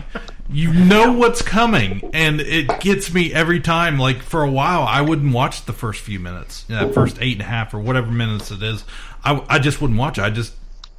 you 0.50 0.72
know 0.72 1.12
what's 1.12 1.40
coming, 1.42 2.08
and 2.12 2.40
it 2.40 2.80
gets 2.80 3.12
me 3.12 3.32
every 3.32 3.58
time. 3.60 3.98
Like 3.98 4.22
for 4.22 4.42
a 4.42 4.50
while, 4.50 4.82
I 4.82 5.00
wouldn't 5.00 5.32
watch 5.34 5.64
the 5.64 5.72
first 5.72 6.00
few 6.00 6.20
minutes, 6.20 6.64
that 6.64 6.94
first 6.94 7.16
eight 7.20 7.32
and 7.34 7.42
a 7.42 7.46
half 7.46 7.72
or 7.74 7.80
whatever 7.80 8.10
minutes 8.10 8.50
it 8.50 8.62
is. 8.62 8.84
I, 9.24 9.42
I 9.48 9.58
just 9.58 9.80
wouldn't 9.80 9.98
watch 9.98 10.18
it. 10.18 10.22
I 10.22 10.30
just 10.30 10.52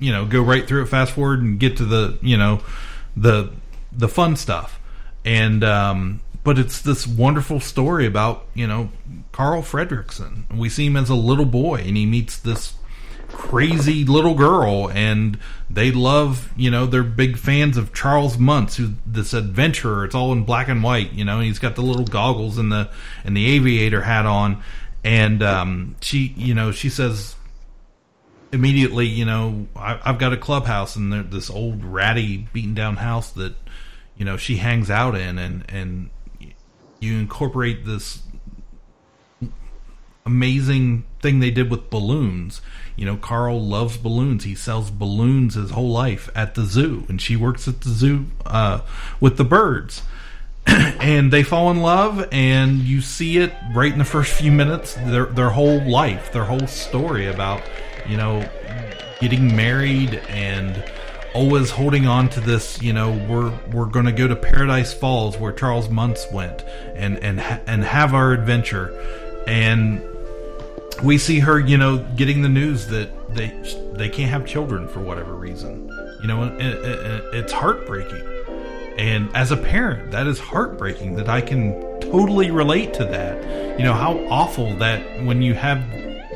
you 0.04 0.12
know 0.12 0.26
go 0.26 0.42
right 0.42 0.68
through 0.68 0.84
it, 0.84 0.88
fast 0.88 1.14
forward, 1.14 1.42
and 1.42 1.60
get 1.60 1.78
to 1.78 1.86
the 1.86 2.18
you 2.22 2.38
know 2.38 2.62
the 3.16 3.52
the 3.92 4.10
fun 4.10 4.36
stuff. 4.36 4.80
And 5.24 5.64
um, 5.64 6.20
but 6.44 6.60
it's 6.60 6.82
this 6.82 7.08
wonderful 7.08 7.60
story 7.62 8.06
about 8.06 8.46
you 8.54 8.68
know 8.68 8.90
Carl 9.32 9.62
Fredricksen. 9.62 10.54
We 10.56 10.68
see 10.70 10.88
him 10.88 10.98
as 10.98 11.10
a 11.10 11.16
little 11.16 11.46
boy, 11.46 11.84
and 11.86 11.96
he 11.96 12.06
meets 12.06 12.38
this 12.38 12.74
crazy 13.30 14.06
little 14.06 14.36
girl 14.36 14.92
and 14.92 15.40
they 15.68 15.92
love 15.92 16.54
you 16.56 16.70
know 16.70 16.86
they're 16.86 17.02
big 17.02 17.36
fans 17.36 17.78
of 17.78 17.92
charles 17.92 18.38
muntz 18.38 18.76
who 18.76 18.94
this 19.08 19.34
adventurer 19.34 20.06
it's 20.06 20.14
all 20.14 20.32
in 20.32 20.44
black 20.44 20.68
and 20.68 20.84
white 20.84 21.12
you 21.14 21.26
know 21.26 21.40
he's 21.40 21.58
got 21.58 21.74
the 21.74 21.82
little 21.82 22.06
goggles 22.06 22.60
and 22.60 22.72
the 22.72 22.88
and 23.24 23.36
the 23.36 23.48
aviator 23.48 24.04
hat 24.04 24.28
on 24.28 24.62
and 25.04 25.42
um, 25.42 25.96
she 26.00 26.32
you 26.38 26.54
know 26.54 26.72
she 26.72 26.90
says 26.90 27.36
immediately 28.54 29.08
you 29.08 29.26
know 29.26 29.68
I, 29.76 30.00
i've 30.06 30.20
got 30.20 30.32
a 30.32 30.38
clubhouse 30.38 30.96
and 30.96 31.32
this 31.32 31.50
old 31.50 31.84
ratty 31.84 32.48
beaten 32.54 32.74
down 32.74 32.98
house 32.98 33.32
that 33.32 33.56
you 34.16 34.24
know 34.24 34.38
she 34.38 34.58
hangs 34.58 34.90
out 34.90 35.16
in 35.16 35.38
and 35.38 35.66
and 35.70 36.10
you 37.00 37.18
incorporate 37.18 37.86
this 37.86 38.22
amazing 40.26 41.04
thing 41.22 41.40
they 41.40 41.52
did 41.52 41.70
with 41.70 41.90
balloons. 41.90 42.62
You 42.96 43.06
know, 43.06 43.18
Carl 43.18 43.62
loves 43.62 43.98
balloons. 43.98 44.44
He 44.44 44.56
sells 44.56 44.90
balloons 44.90 45.56
his 45.56 45.72
whole 45.72 45.92
life 45.92 46.30
at 46.36 46.56
the 46.56 46.64
zoo, 46.64 47.06
and 47.10 47.22
she 47.22 47.36
works 47.36 47.68
at 47.68 47.82
the 47.82 47.90
zoo 47.90 48.28
uh, 48.46 48.82
with 49.20 49.38
the 49.38 49.44
birds. 49.44 50.04
and 50.66 51.34
they 51.34 51.44
fall 51.44 51.72
in 51.72 51.82
love, 51.82 52.26
and 52.32 52.80
you 52.80 53.02
see 53.02 53.38
it 53.38 53.54
right 53.76 53.92
in 53.92 54.00
the 54.00 54.06
first 54.06 54.32
few 54.32 54.52
minutes. 54.52 54.94
Their 54.94 55.26
their 55.26 55.50
whole 55.50 55.82
life, 55.82 56.32
their 56.32 56.46
whole 56.46 56.68
story 56.68 57.28
about 57.28 57.62
you 58.08 58.18
know 58.18 58.48
getting 59.20 59.56
married 59.56 60.16
and 60.28 60.84
always 61.34 61.72
holding 61.72 62.08
on 62.08 62.30
to 62.30 62.40
this. 62.40 62.82
You 62.82 62.94
know, 62.94 63.12
we're 63.30 63.52
we're 63.72 63.86
going 63.86 64.06
to 64.06 64.12
go 64.12 64.28
to 64.28 64.36
Paradise 64.36 64.94
Falls 64.94 65.38
where 65.38 65.52
Charles 65.52 65.90
Muntz 65.90 66.32
went, 66.32 66.64
and 66.96 67.18
and 67.20 67.40
and 67.40 67.84
have 67.84 68.14
our 68.14 68.32
adventure. 68.32 68.98
And 69.48 70.02
we 71.04 71.18
see 71.18 71.40
her, 71.40 71.60
you 71.60 71.78
know, 71.78 71.98
getting 72.16 72.42
the 72.42 72.50
news 72.50 72.88
that 72.88 73.10
they 73.36 73.50
they 73.94 74.10
can't 74.10 74.30
have 74.30 74.46
children 74.46 74.88
for 74.88 75.02
whatever 75.02 75.34
reason. 75.34 75.90
You 76.22 76.28
know, 76.28 76.44
it, 76.44 76.62
it, 76.62 77.24
it's 77.34 77.52
heartbreaking. 77.52 78.30
And 78.98 79.36
as 79.36 79.52
a 79.52 79.58
parent, 79.58 80.12
that 80.12 80.28
is 80.28 80.40
heartbreaking. 80.40 81.16
That 81.16 81.28
I 81.28 81.42
can 81.42 82.00
totally 82.00 82.52
relate 82.52 82.94
to 82.96 83.06
that. 83.06 83.80
You 83.80 83.84
know 83.84 83.94
how 83.94 84.18
awful 84.30 84.76
that 84.78 85.24
when 85.24 85.42
you 85.42 85.56
have, 85.56 85.80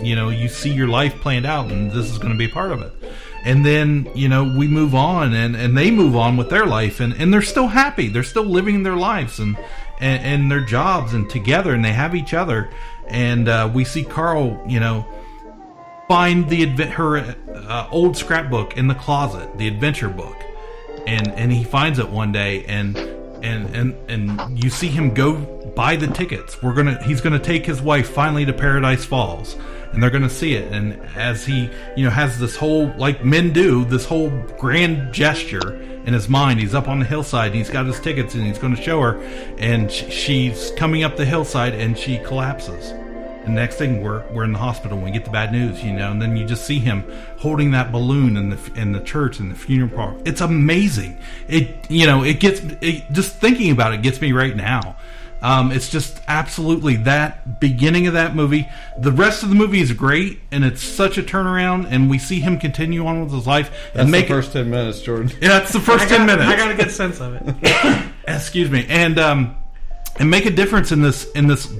you 0.01 0.15
know, 0.15 0.29
you 0.29 0.47
see 0.47 0.71
your 0.71 0.87
life 0.87 1.19
planned 1.21 1.45
out, 1.45 1.71
and 1.71 1.91
this 1.91 2.09
is 2.09 2.17
going 2.17 2.33
to 2.33 2.37
be 2.37 2.47
part 2.47 2.71
of 2.71 2.81
it. 2.81 2.91
And 3.43 3.65
then 3.65 4.09
you 4.15 4.27
know 4.27 4.43
we 4.43 4.67
move 4.67 4.93
on, 4.95 5.33
and 5.33 5.55
and 5.55 5.77
they 5.77 5.91
move 5.91 6.15
on 6.15 6.37
with 6.37 6.49
their 6.49 6.65
life, 6.65 6.99
and 6.99 7.13
and 7.13 7.33
they're 7.33 7.41
still 7.41 7.67
happy. 7.67 8.07
They're 8.07 8.23
still 8.23 8.45
living 8.45 8.83
their 8.83 8.95
lives 8.95 9.39
and 9.39 9.57
and, 9.99 10.23
and 10.23 10.51
their 10.51 10.61
jobs, 10.61 11.13
and 11.13 11.29
together, 11.29 11.73
and 11.73 11.83
they 11.83 11.93
have 11.93 12.15
each 12.15 12.33
other 12.33 12.69
and 13.07 13.47
uh, 13.47 13.69
we 13.73 13.85
see 13.85 14.03
Carl, 14.03 14.61
you 14.67 14.79
know, 14.79 15.05
find 16.07 16.47
the 16.49 16.65
her 16.65 17.17
uh, 17.17 17.87
old 17.91 18.17
scrapbook 18.17 18.77
in 18.77 18.87
the 18.87 18.95
closet, 18.95 19.57
the 19.57 19.67
adventure 19.67 20.09
book, 20.09 20.35
and 21.05 21.27
and 21.29 21.51
he 21.51 21.63
finds 21.63 21.99
it 21.99 22.09
one 22.09 22.31
day, 22.31 22.65
and 22.65 22.97
and 22.97 23.75
and 23.75 23.95
and 24.09 24.63
you 24.63 24.69
see 24.69 24.87
him 24.87 25.13
go 25.13 25.35
buy 25.75 25.95
the 25.95 26.07
tickets. 26.07 26.61
We're 26.61 26.73
gonna 26.73 27.01
he's 27.03 27.21
gonna 27.21 27.39
take 27.39 27.65
his 27.65 27.81
wife 27.81 28.09
finally 28.09 28.45
to 28.45 28.53
Paradise 28.53 29.05
Falls, 29.05 29.55
and 29.91 30.01
they're 30.01 30.09
gonna 30.09 30.29
see 30.29 30.53
it. 30.53 30.71
And 30.71 30.99
as 31.15 31.45
he 31.45 31.69
you 31.95 32.05
know 32.05 32.11
has 32.11 32.39
this 32.39 32.55
whole 32.55 32.93
like 32.97 33.23
men 33.23 33.53
do 33.53 33.85
this 33.85 34.05
whole 34.05 34.29
grand 34.57 35.13
gesture 35.13 35.75
in 36.07 36.13
his 36.13 36.29
mind. 36.29 36.59
He's 36.59 36.73
up 36.73 36.87
on 36.87 36.99
the 36.99 37.05
hillside. 37.05 37.47
And 37.47 37.55
he's 37.55 37.69
got 37.69 37.85
his 37.85 37.99
tickets, 37.99 38.33
and 38.33 38.45
he's 38.45 38.57
going 38.57 38.75
to 38.75 38.81
show 38.81 39.01
her. 39.01 39.21
And 39.57 39.91
she's 39.91 40.71
coming 40.77 41.03
up 41.03 41.17
the 41.17 41.25
hillside, 41.25 41.75
and 41.75 41.97
she 41.97 42.17
collapses. 42.19 42.91
And 43.43 43.55
next 43.55 43.75
thing, 43.75 44.01
we're 44.01 44.25
we're 44.31 44.43
in 44.45 44.53
the 44.53 44.59
hospital. 44.59 44.97
and 44.97 45.05
We 45.05 45.11
get 45.11 45.25
the 45.25 45.31
bad 45.31 45.51
news, 45.51 45.83
you 45.83 45.93
know. 45.93 46.11
And 46.11 46.21
then 46.21 46.35
you 46.35 46.45
just 46.45 46.65
see 46.65 46.79
him 46.79 47.03
holding 47.37 47.71
that 47.71 47.91
balloon 47.91 48.35
in 48.35 48.49
the 48.49 48.71
in 48.75 48.93
the 48.93 49.01
church 49.01 49.39
in 49.39 49.49
the 49.49 49.55
funeral 49.55 49.89
park. 49.89 50.17
It's 50.25 50.41
amazing. 50.41 51.17
It 51.47 51.89
you 51.89 52.07
know 52.07 52.23
it 52.23 52.39
gets 52.39 52.61
it, 52.81 53.09
just 53.11 53.35
thinking 53.35 53.71
about 53.71 53.93
it 53.93 54.01
gets 54.01 54.19
me 54.19 54.31
right 54.31 54.55
now. 54.55 54.97
Um, 55.47 55.71
it's 55.71 55.87
just 55.87 56.19
absolutely 56.27 56.97
that 56.97 57.61
beginning 57.61 58.05
of 58.07 58.15
that 58.15 58.35
movie. 58.35 58.67
The 58.99 59.13
rest 59.13 59.43
of 59.43 59.49
the 59.49 59.55
movie 59.55 59.79
is 59.79 59.93
great, 59.93 60.41
and 60.51 60.65
it's 60.65 60.83
such 60.83 61.17
a 61.17 61.23
turnaround. 61.23 61.87
And 61.89 62.09
we 62.09 62.19
see 62.19 62.41
him 62.41 62.59
continue 62.59 63.07
on 63.07 63.23
with 63.23 63.31
his 63.31 63.47
life 63.47 63.69
That's 63.69 64.03
and 64.03 64.11
make 64.11 64.27
the 64.27 64.33
first 64.33 64.51
ten 64.51 64.69
minutes, 64.69 65.01
Jordan. 65.01 65.31
Yeah, 65.41 65.59
that's 65.59 65.71
the 65.71 65.79
first 65.79 66.09
got, 66.09 66.17
ten 66.17 66.25
minutes. 66.25 66.49
I 66.49 66.57
got 66.57 66.71
a 66.71 66.75
good 66.75 66.91
sense 66.91 67.21
of 67.21 67.35
it. 67.35 68.11
Excuse 68.27 68.69
me, 68.69 68.87
and 68.89 69.17
um, 69.17 69.55
and 70.19 70.29
make 70.29 70.45
a 70.45 70.51
difference 70.51 70.91
in 70.91 71.01
this 71.01 71.31
in 71.31 71.47
this 71.47 71.73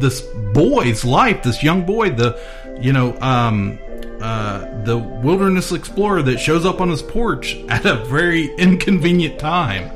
this 0.00 0.20
boy's 0.52 1.02
life. 1.02 1.42
This 1.42 1.62
young 1.62 1.86
boy, 1.86 2.10
the 2.10 2.38
you 2.78 2.92
know 2.92 3.18
um, 3.22 3.78
uh, 4.20 4.84
the 4.84 4.98
wilderness 4.98 5.72
explorer 5.72 6.20
that 6.24 6.40
shows 6.40 6.66
up 6.66 6.82
on 6.82 6.90
his 6.90 7.00
porch 7.00 7.54
at 7.70 7.86
a 7.86 8.04
very 8.04 8.54
inconvenient 8.56 9.38
time 9.38 9.90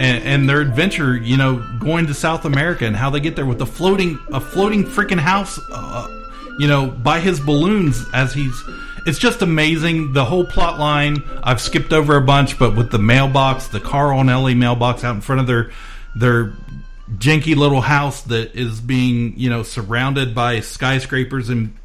and, 0.00 0.24
and, 0.24 0.48
their 0.48 0.62
adventure, 0.62 1.14
you 1.14 1.36
know, 1.36 1.56
going 1.78 2.06
to 2.06 2.14
South 2.14 2.46
America 2.46 2.86
and 2.86 2.96
how 2.96 3.10
they 3.10 3.20
get 3.20 3.36
there 3.36 3.44
with 3.44 3.60
a 3.60 3.66
floating 3.66 4.18
a 4.32 4.40
floating 4.40 4.84
freaking 4.84 5.20
house, 5.20 5.60
uh, 5.70 6.08
you 6.58 6.66
know, 6.66 6.86
by 6.86 7.20
his 7.20 7.38
balloons 7.38 8.04
as 8.14 8.32
he's. 8.32 8.62
It's 9.06 9.18
just 9.18 9.42
amazing. 9.42 10.12
The 10.12 10.24
whole 10.24 10.44
plot 10.44 10.78
line. 10.78 11.22
I've 11.42 11.60
skipped 11.60 11.92
over 11.92 12.16
a 12.16 12.20
bunch, 12.20 12.58
but 12.58 12.76
with 12.76 12.90
the 12.90 12.98
mailbox, 12.98 13.68
the 13.68 13.80
Carl 13.80 14.20
and 14.20 14.30
Ellie 14.30 14.54
mailbox 14.54 15.04
out 15.04 15.14
in 15.14 15.20
front 15.20 15.42
of 15.42 15.46
their 15.46 15.70
their 16.16 16.54
janky 17.16 17.54
little 17.54 17.80
house 17.82 18.22
that 18.22 18.54
is 18.54 18.80
being, 18.80 19.38
you 19.38 19.50
know, 19.50 19.62
surrounded 19.62 20.34
by 20.34 20.60
skyscrapers 20.60 21.50
in 21.50 21.76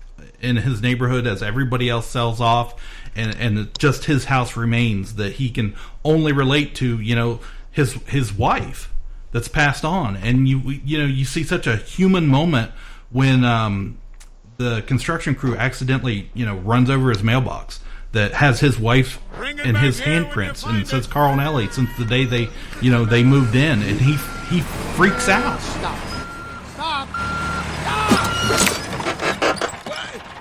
in 0.42 0.56
his 0.56 0.82
neighborhood 0.82 1.28
as 1.28 1.44
everybody 1.44 1.90
else 1.90 2.08
sells 2.08 2.40
off 2.40 2.76
and 3.16 3.36
and 3.40 3.80
just 3.80 4.06
his 4.06 4.26
house 4.26 4.56
remains 4.58 5.16
that 5.16 5.34
he 5.34 5.50
can 5.50 5.76
only 6.04 6.32
relate 6.32 6.76
to, 6.76 7.00
you 7.00 7.16
know, 7.16 7.40
his 7.76 7.93
his 8.07 8.34
wife 8.34 8.91
that's 9.34 9.49
passed 9.49 9.84
on, 9.84 10.15
and 10.15 10.47
you 10.47 10.60
you 10.61 10.97
know 10.97 11.06
you 11.06 11.26
see 11.26 11.43
such 11.43 11.68
a 11.68 11.76
human 11.76 12.26
moment 12.26 12.72
when 13.11 13.43
um, 13.43 13.97
the 14.56 14.81
construction 14.84 15.35
crew 15.35 15.57
accidentally 15.57 16.30
you 16.34 16.45
know 16.45 16.56
runs 16.56 16.89
over 16.89 17.10
his 17.10 17.22
mailbox 17.22 17.81
that 18.14 18.31
has 18.31 18.61
his 18.61 18.80
wife 18.80 19.19
and 19.41 19.76
his 19.76 19.99
handprints 19.99 20.65
and 20.65 20.77
it 20.77 20.88
says 20.88 21.06
Carl 21.06 21.34
and 21.34 21.41
Ellie 21.41 21.68
since 21.68 21.89
the 21.97 22.06
day 22.06 22.23
they 22.23 22.47
you 22.81 22.89
know 22.89 23.03
they 23.03 23.23
moved 23.23 23.56
in, 23.56 23.81
and 23.81 23.99
he 23.99 24.14
he 24.49 24.61
freaks 24.95 25.27
out. 25.27 25.60
Stop! 25.60 25.97
Stop! 26.69 27.10
Stop! 27.10 28.30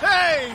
Hey! 0.01 0.51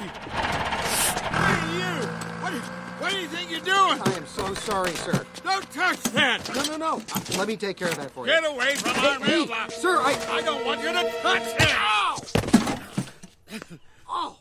Hey, 1.35 1.57
you! 1.75 2.07
What, 2.41 2.53
what 3.01 3.11
do 3.11 3.19
you 3.19 3.27
think 3.27 3.51
you're 3.51 3.59
doing? 3.59 3.99
I 4.01 4.13
am 4.15 4.25
so 4.55 4.71
sorry, 4.71 4.91
sir. 4.91 5.25
Don't 5.43 5.71
touch 5.71 6.01
that! 6.03 6.53
No, 6.55 6.63
no, 6.63 6.77
no. 6.77 7.01
Uh, 7.15 7.19
let 7.37 7.47
me 7.47 7.55
take 7.57 7.77
care 7.77 7.89
of 7.89 7.97
that 7.97 8.11
for 8.11 8.25
you. 8.25 8.31
Get 8.33 8.45
away 8.45 8.75
from 8.75 8.93
Hey, 8.95 9.07
our 9.07 9.19
hey, 9.19 9.37
mailbox! 9.37 9.75
sir, 9.75 9.97
I- 9.99 10.27
I 10.31 10.41
don't 10.41 10.65
want 10.65 10.81
you 10.81 10.87
to 10.87 11.11
touch 11.21 11.43
it! 11.61 11.75
Ow! 14.09 14.35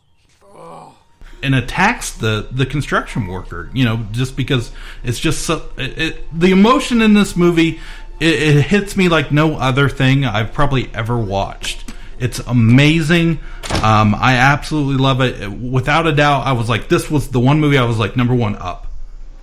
Oh. 0.54 0.94
and 1.42 1.54
attacks 1.54 2.10
the 2.12 2.48
the 2.50 2.66
construction 2.66 3.26
worker. 3.28 3.70
You 3.72 3.84
know, 3.84 4.06
just 4.12 4.36
because 4.36 4.72
it's 5.04 5.18
just 5.20 5.42
so 5.46 5.68
it, 5.76 5.98
it, 5.98 6.38
the 6.40 6.50
emotion 6.50 7.00
in 7.02 7.14
this 7.14 7.36
movie. 7.36 7.78
It, 8.20 8.42
it 8.56 8.62
hits 8.62 8.96
me 8.96 9.08
like 9.08 9.30
no 9.30 9.54
other 9.56 9.88
thing 9.88 10.24
I've 10.24 10.52
probably 10.52 10.90
ever 10.92 11.16
watched. 11.16 11.92
It's 12.18 12.40
amazing. 12.40 13.38
Um, 13.80 14.12
I 14.16 14.34
absolutely 14.34 14.96
love 14.96 15.20
it. 15.20 15.48
Without 15.52 16.08
a 16.08 16.12
doubt, 16.12 16.44
I 16.44 16.50
was 16.52 16.68
like, 16.68 16.88
this 16.88 17.08
was 17.08 17.28
the 17.28 17.38
one 17.38 17.60
movie 17.60 17.78
I 17.78 17.84
was 17.84 17.96
like 17.98 18.16
number 18.16 18.34
one 18.34 18.56
up. 18.56 18.87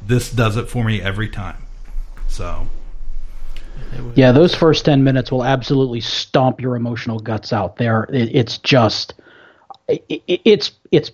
This 0.06 0.32
does 0.32 0.58
it 0.58 0.70
for 0.70 0.84
me 0.84 1.02
every 1.02 1.30
time. 1.30 1.58
So 2.28 2.68
Yeah, 4.16 4.32
those 4.32 4.54
first 4.54 4.86
10 4.86 5.04
minutes 5.04 5.32
will 5.32 5.44
absolutely 5.44 6.02
stomp 6.02 6.62
your 6.62 6.76
emotional 6.76 7.20
guts 7.20 7.52
out 7.52 7.78
there. 7.78 8.04
It, 8.12 8.36
it's 8.36 8.58
just 8.60 9.16
it, 9.88 10.04
it, 10.10 10.42
it's 10.46 10.72
it's 10.92 11.12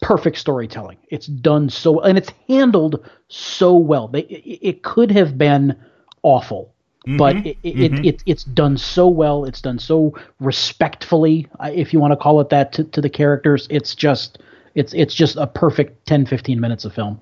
perfect 0.00 0.38
storytelling. 0.38 0.98
It's 1.08 1.26
done 1.26 1.70
so 1.70 2.00
and 2.00 2.18
it's 2.18 2.30
handled 2.48 3.08
so 3.28 3.76
well. 3.76 4.08
They, 4.08 4.22
it, 4.22 4.58
it 4.62 4.82
could 4.82 5.10
have 5.12 5.38
been 5.38 5.76
awful, 6.22 6.74
but 7.06 7.36
Mhm, 7.36 7.46
it, 7.46 7.58
it, 7.62 7.92
mhm. 7.92 8.06
it, 8.06 8.22
it's 8.26 8.44
done 8.44 8.76
so 8.76 9.08
well. 9.08 9.44
It's 9.44 9.60
done 9.60 9.78
so 9.78 10.14
respectfully, 10.40 11.48
uh, 11.60 11.70
if 11.72 11.92
you 11.92 12.00
want 12.00 12.12
to 12.12 12.16
call 12.16 12.40
it 12.40 12.48
that, 12.48 12.72
to, 12.74 12.84
to 12.84 13.00
the 13.00 13.10
characters. 13.10 13.66
It's 13.70 13.94
just 13.94 14.38
it's 14.74 14.92
it's 14.94 15.14
just 15.14 15.36
a 15.36 15.46
perfect 15.46 16.06
10 16.06 16.26
15 16.26 16.60
minutes 16.60 16.84
of 16.84 16.92
film. 16.94 17.20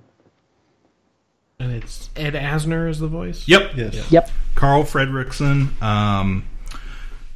And 1.61 1.73
it's 1.73 2.11
Ed 2.17 2.35
Asner 2.35 2.89
is 2.89 2.99
the 2.99 3.07
voice. 3.07 3.47
Yep. 3.47 3.73
Yes. 3.77 4.11
Yep. 4.11 4.31
Carl 4.55 4.83
Fredricksen. 4.83 5.81
Um, 5.81 6.45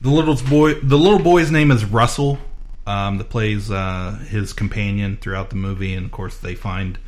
the 0.01 0.11
little 0.11 0.35
boy, 0.35 0.75
the 0.75 0.99
little 0.99 1.21
boy's 1.21 1.51
name 1.51 1.71
is 1.71 1.85
Russell. 1.85 2.39
Um, 2.87 3.17
that 3.17 3.31
plays 3.31 3.71
uh, 3.71 4.19
his 4.29 4.53
companion 4.53 5.17
throughout 5.17 5.49
the 5.49 5.57
movie, 5.57 5.95
and 5.95 6.05
of 6.05 6.13
course 6.13 6.37
they 6.37 6.55
find 6.55 6.99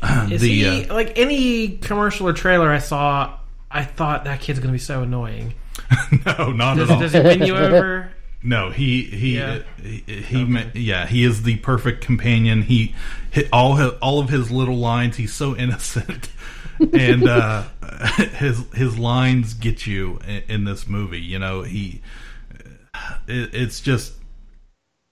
Is 0.30 0.40
the. 0.40 0.48
he 0.48 0.84
uh, 0.88 0.94
like 0.94 1.18
any 1.18 1.76
commercial 1.78 2.28
or 2.28 2.32
trailer 2.32 2.70
I 2.70 2.78
saw? 2.78 3.38
I 3.70 3.84
thought 3.84 4.24
that 4.24 4.40
kid's 4.40 4.60
gonna 4.60 4.72
be 4.72 4.78
so 4.78 5.02
annoying. 5.02 5.54
no, 6.26 6.52
not 6.52 6.76
does, 6.76 6.90
at 6.90 6.94
all. 6.94 7.00
Does 7.00 7.12
he 7.12 7.20
win 7.20 7.42
you 7.42 7.56
over? 7.56 8.12
No, 8.42 8.70
he 8.70 9.02
he 9.02 9.36
Yeah. 9.36 9.60
he, 9.82 9.98
he 10.06 10.44
ma- 10.44 10.62
yeah 10.74 11.06
he 11.06 11.24
is 11.24 11.42
the 11.42 11.56
perfect 11.56 12.02
companion. 12.04 12.62
He 12.62 12.94
hit 13.30 13.48
all 13.52 13.74
his, 13.76 13.90
all 14.00 14.20
of 14.20 14.28
his 14.28 14.50
little 14.50 14.76
lines. 14.76 15.16
He's 15.16 15.32
so 15.34 15.56
innocent, 15.56 16.30
and 16.92 17.28
uh, 17.28 17.64
his 18.16 18.64
his 18.74 18.96
lines 18.98 19.54
get 19.54 19.86
you 19.86 20.20
in, 20.26 20.42
in 20.48 20.64
this 20.64 20.86
movie. 20.86 21.20
You 21.20 21.40
know 21.40 21.62
he 21.62 22.00
it, 23.26 23.54
it's 23.54 23.80
just 23.80 24.12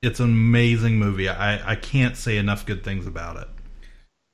it's 0.03 0.21
an 0.21 0.27
amazing 0.27 0.99
movie. 0.99 1.29
I 1.29 1.73
I 1.73 1.75
can't 1.75 2.17
say 2.17 2.37
enough 2.37 2.65
good 2.65 2.85
things 2.85 3.07
about 3.09 3.39
it. 3.39 3.49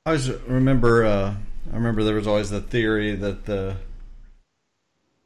I 0.05 0.11
always 0.11 0.29
remember. 0.29 1.03
Uh, 1.05 1.35
I 1.71 1.75
remember 1.75 2.03
there 2.03 2.15
was 2.15 2.27
always 2.27 2.49
the 2.51 2.61
theory 2.61 3.15
that 3.15 3.45
the 3.45 3.77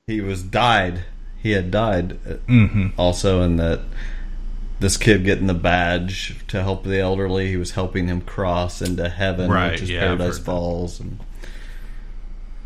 he 0.06 0.22
was 0.22 0.42
died. 0.42 1.04
He 1.48 1.54
had 1.54 1.72
died 1.72 2.18
uh, 2.30 2.34
Mhm. 2.50 2.92
also, 2.98 3.42
and 3.42 3.58
that 3.58 3.80
this 4.82 4.98
kid 4.98 5.24
getting 5.24 5.48
the 5.48 5.54
badge 5.54 6.36
to 6.50 6.62
help 6.62 6.84
the 6.84 7.00
elderly, 7.00 7.48
he 7.48 7.56
was 7.56 7.72
helping 7.72 8.08
him 8.08 8.20
cross 8.20 8.82
into 8.82 9.08
heaven, 9.08 9.50
Right, 9.50 9.72
which 9.72 9.84
is 9.84 9.90
yeah, 9.90 10.02
Paradise. 10.02 10.38
Falls. 10.40 11.00
And 11.00 11.20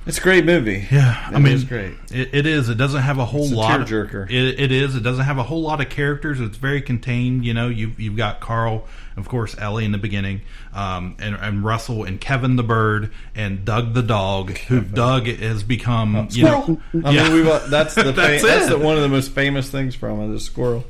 it's 0.07 0.17
a 0.17 0.21
great 0.21 0.45
movie. 0.45 0.87
Yeah, 0.91 1.29
It 1.29 1.35
I 1.35 1.39
mean, 1.39 1.53
is 1.53 1.63
great. 1.63 1.93
It, 2.11 2.29
it 2.33 2.45
is. 2.47 2.69
It 2.69 2.75
doesn't 2.79 3.01
have 3.03 3.19
a 3.19 3.25
whole 3.25 3.43
It's 3.43 3.51
a 3.51 3.55
lot. 3.55 3.79
tearjerker. 3.81 4.31
It, 4.31 4.59
it 4.59 4.71
is. 4.71 4.95
It 4.95 5.03
doesn't 5.03 5.25
have 5.25 5.37
a 5.37 5.43
whole 5.43 5.61
lot 5.61 5.79
of 5.79 5.89
characters. 5.89 6.39
It's 6.39 6.57
very 6.57 6.81
contained. 6.81 7.45
You 7.45 7.53
know, 7.53 7.69
you've 7.69 7.99
you've 7.99 8.17
got 8.17 8.39
Carl, 8.39 8.87
of 9.17 9.27
course, 9.27 9.55
Ellie 9.57 9.85
in 9.85 9.91
the 9.91 9.97
beginning, 9.97 10.41
um, 10.73 11.15
and, 11.19 11.35
and 11.35 11.63
Russell 11.63 12.03
and 12.03 12.19
Kevin 12.19 12.55
the 12.55 12.63
bird 12.63 13.11
and 13.35 13.65
Doug 13.65 13.93
the 13.93 14.03
dog. 14.03 14.51
Who 14.51 14.81
Doug 14.81 15.27
has 15.27 15.63
become. 15.63 16.27
you 16.31 16.43
know, 16.43 16.81
I 17.03 17.11
yeah. 17.11 17.23
mean, 17.23 17.33
we've, 17.33 17.47
uh, 17.47 17.59
that's 17.67 17.95
the 17.95 18.11
That's 18.11 18.43
that's 18.43 18.69
the, 18.69 18.77
one 18.77 18.95
of 18.95 19.01
the 19.01 19.09
most 19.09 19.31
famous 19.31 19.69
things 19.69 19.95
from 19.95 20.19
it 20.21 20.35
is 20.35 20.45
squirrel. 20.45 20.85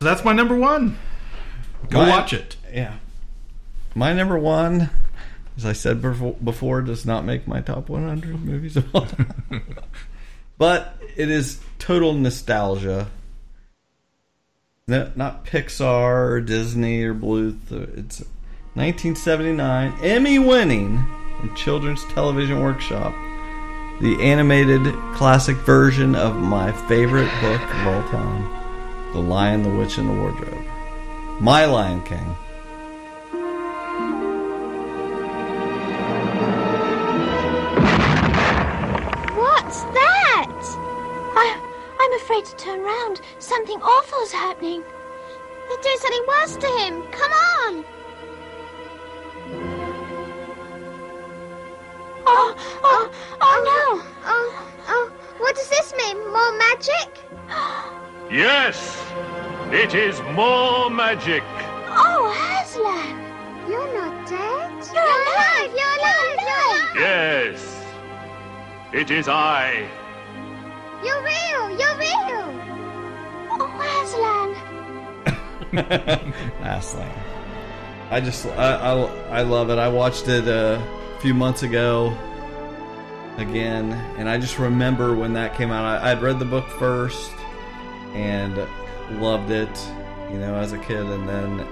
So 0.00 0.06
that's 0.06 0.24
my 0.24 0.32
number 0.32 0.56
one. 0.56 0.98
Go 1.88 2.00
My- 2.02 2.08
watch 2.08 2.32
it. 2.32 2.56
Yeah. 2.72 2.96
My 3.94 4.12
number 4.12 4.38
one, 4.38 4.90
as 5.56 5.66
I 5.66 5.74
said 5.74 6.00
befo- 6.00 6.32
before, 6.32 6.80
does 6.82 7.04
not 7.04 7.24
make 7.24 7.46
my 7.46 7.60
top 7.60 7.88
100 7.88 8.42
movies 8.44 8.76
of 8.76 8.94
all 8.94 9.06
time. 9.06 9.62
but 10.58 10.96
it 11.16 11.30
is 11.30 11.60
total 11.78 12.14
nostalgia. 12.14 13.08
No, 14.88 15.12
not 15.14 15.44
Pixar 15.44 16.28
or 16.28 16.40
Disney 16.40 17.04
or 17.04 17.14
Bluth. 17.14 17.70
It's 17.70 18.18
1979, 18.74 19.96
Emmy 20.02 20.40
winning 20.40 21.06
Children's 21.54 22.04
Television 22.06 22.60
Workshop. 22.60 23.14
The 24.00 24.16
animated 24.20 24.82
classic 25.14 25.56
version 25.58 26.16
of 26.16 26.34
my 26.34 26.72
favorite 26.88 27.30
book 27.40 27.62
of 27.62 27.86
all 27.86 28.02
time 28.08 29.12
The 29.12 29.20
Lion, 29.20 29.62
the 29.62 29.70
Witch, 29.70 29.98
and 29.98 30.10
the 30.10 30.14
Wardrobe. 30.14 30.64
My 31.38 31.64
Lion 31.64 32.02
King. 32.02 32.34
I'm 42.12 42.20
afraid 42.20 42.44
to 42.44 42.56
turn 42.56 42.82
round. 42.82 43.22
Something 43.38 43.80
awful's 43.80 44.32
happening. 44.32 44.84
Let's 45.70 45.86
do 45.86 45.96
something 45.98 46.24
worse 46.28 46.56
to 46.56 46.66
him. 46.66 47.02
Come 47.10 47.32
on. 47.32 47.84
Oh, 52.26 52.54
oh, 52.84 52.84
oh, 52.84 53.10
oh 53.40 53.62
no. 53.64 54.02
Oh, 54.26 54.28
oh, 54.28 54.72
oh, 54.88 55.12
what 55.38 55.56
does 55.56 55.70
this 55.70 55.94
mean? 55.96 56.18
More 56.30 56.52
magic? 56.58 57.18
Yes, 58.30 59.02
it 59.72 59.94
is 59.94 60.20
more 60.34 60.90
magic. 60.90 61.42
Oh, 61.88 62.28
Aslan. 62.60 63.20
You're 63.70 63.90
not 63.94 64.28
dead. 64.28 64.70
You're 64.92 65.02
alive. 65.02 65.70
You're 65.74 65.96
alive. 65.96 66.36
You're 66.42 67.06
alive. 67.08 67.54
Yes, 67.54 67.86
it 68.92 69.10
is 69.10 69.28
I. 69.28 69.88
You're 71.04 71.22
real. 71.22 71.32
Oh, 73.54 74.02
Aslan. 74.02 74.50
Aslan. 76.62 77.10
I 78.10 78.20
just 78.20 78.46
I, 78.46 78.74
I, 78.74 78.92
I 79.38 79.42
love 79.42 79.70
it. 79.70 79.78
I 79.78 79.88
watched 79.88 80.28
it 80.28 80.46
uh, 80.46 80.80
a 81.16 81.20
few 81.20 81.34
months 81.34 81.62
ago 81.62 82.16
again, 83.38 83.92
and 84.18 84.28
I 84.28 84.38
just 84.38 84.58
remember 84.58 85.14
when 85.14 85.32
that 85.32 85.54
came 85.56 85.70
out. 85.70 85.84
I, 85.84 86.12
I'd 86.12 86.20
read 86.20 86.38
the 86.38 86.44
book 86.44 86.68
first 86.78 87.32
and 88.12 88.56
loved 89.20 89.50
it, 89.50 89.88
you 90.30 90.38
know, 90.38 90.54
as 90.56 90.72
a 90.72 90.78
kid, 90.78 91.06
and 91.06 91.28
then 91.28 91.66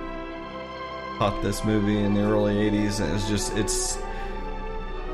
caught 1.19 1.43
this 1.43 1.65
movie 1.65 1.99
in 1.99 2.15
the 2.15 2.23
early 2.23 2.55
'80s, 2.71 3.01
and 3.01 3.15
it's 3.15 3.29
just 3.29 3.57
it's 3.57 3.99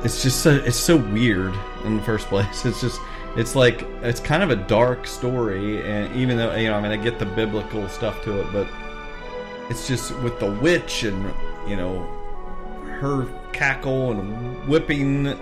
it's 0.05 0.23
just 0.23 0.43
so 0.43 0.51
it's 0.55 0.79
so 0.79 0.97
weird 0.97 1.55
in 1.85 1.97
the 1.97 2.03
first 2.03 2.29
place. 2.29 2.65
It's 2.65 2.81
just 2.81 3.01
it's 3.37 3.55
like 3.55 3.83
it's 4.03 4.21
kind 4.21 4.43
of 4.43 4.51
a 4.51 4.57
dark 4.57 5.07
story, 5.07 5.83
and 5.83 6.15
even 6.17 6.37
though 6.37 6.55
you 6.55 6.69
know, 6.69 6.77
I 6.77 6.81
mean, 6.81 6.93
I 6.93 6.97
get 6.97 7.19
the 7.19 7.27
biblical 7.27 7.89
stuff 7.89 8.23
to 8.25 8.41
it, 8.41 8.53
but 8.53 8.67
it's 9.71 9.87
just 9.87 10.17
with 10.21 10.39
the 10.41 10.51
witch 10.51 11.03
and 11.05 11.33
you 11.69 11.77
know 11.77 12.05
her 13.01 13.27
cackle 13.53 14.13
and 14.13 14.69
whipping, 14.69 15.39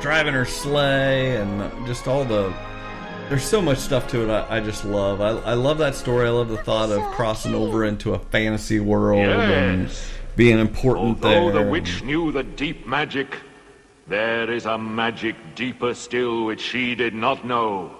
driving 0.00 0.34
her 0.34 0.44
sleigh, 0.44 1.36
and 1.36 1.86
just 1.86 2.08
all 2.08 2.24
the. 2.24 2.52
There's 3.28 3.44
so 3.44 3.62
much 3.62 3.78
stuff 3.78 4.08
to 4.08 4.28
it. 4.28 4.30
I, 4.30 4.56
I 4.56 4.60
just 4.60 4.84
love. 4.84 5.20
I, 5.20 5.30
I 5.30 5.54
love 5.54 5.78
that 5.78 5.94
story. 5.94 6.26
I 6.26 6.30
love 6.30 6.48
the 6.48 6.58
thought 6.58 6.90
of 6.90 7.00
crossing 7.12 7.54
over 7.54 7.84
into 7.84 8.12
a 8.12 8.18
fantasy 8.18 8.78
world 8.78 9.20
and 9.26 9.90
being 10.36 10.58
important 10.58 11.24
Although 11.24 11.52
there. 11.52 11.64
the 11.64 11.70
witch 11.70 12.02
knew 12.02 12.32
the 12.32 12.42
deep 12.42 12.86
magic, 12.86 13.36
there 14.06 14.50
is 14.50 14.66
a 14.66 14.76
magic 14.78 15.36
deeper 15.54 15.94
still 15.94 16.44
which 16.44 16.60
she 16.60 16.94
did 16.94 17.14
not 17.14 17.44
know. 17.44 17.96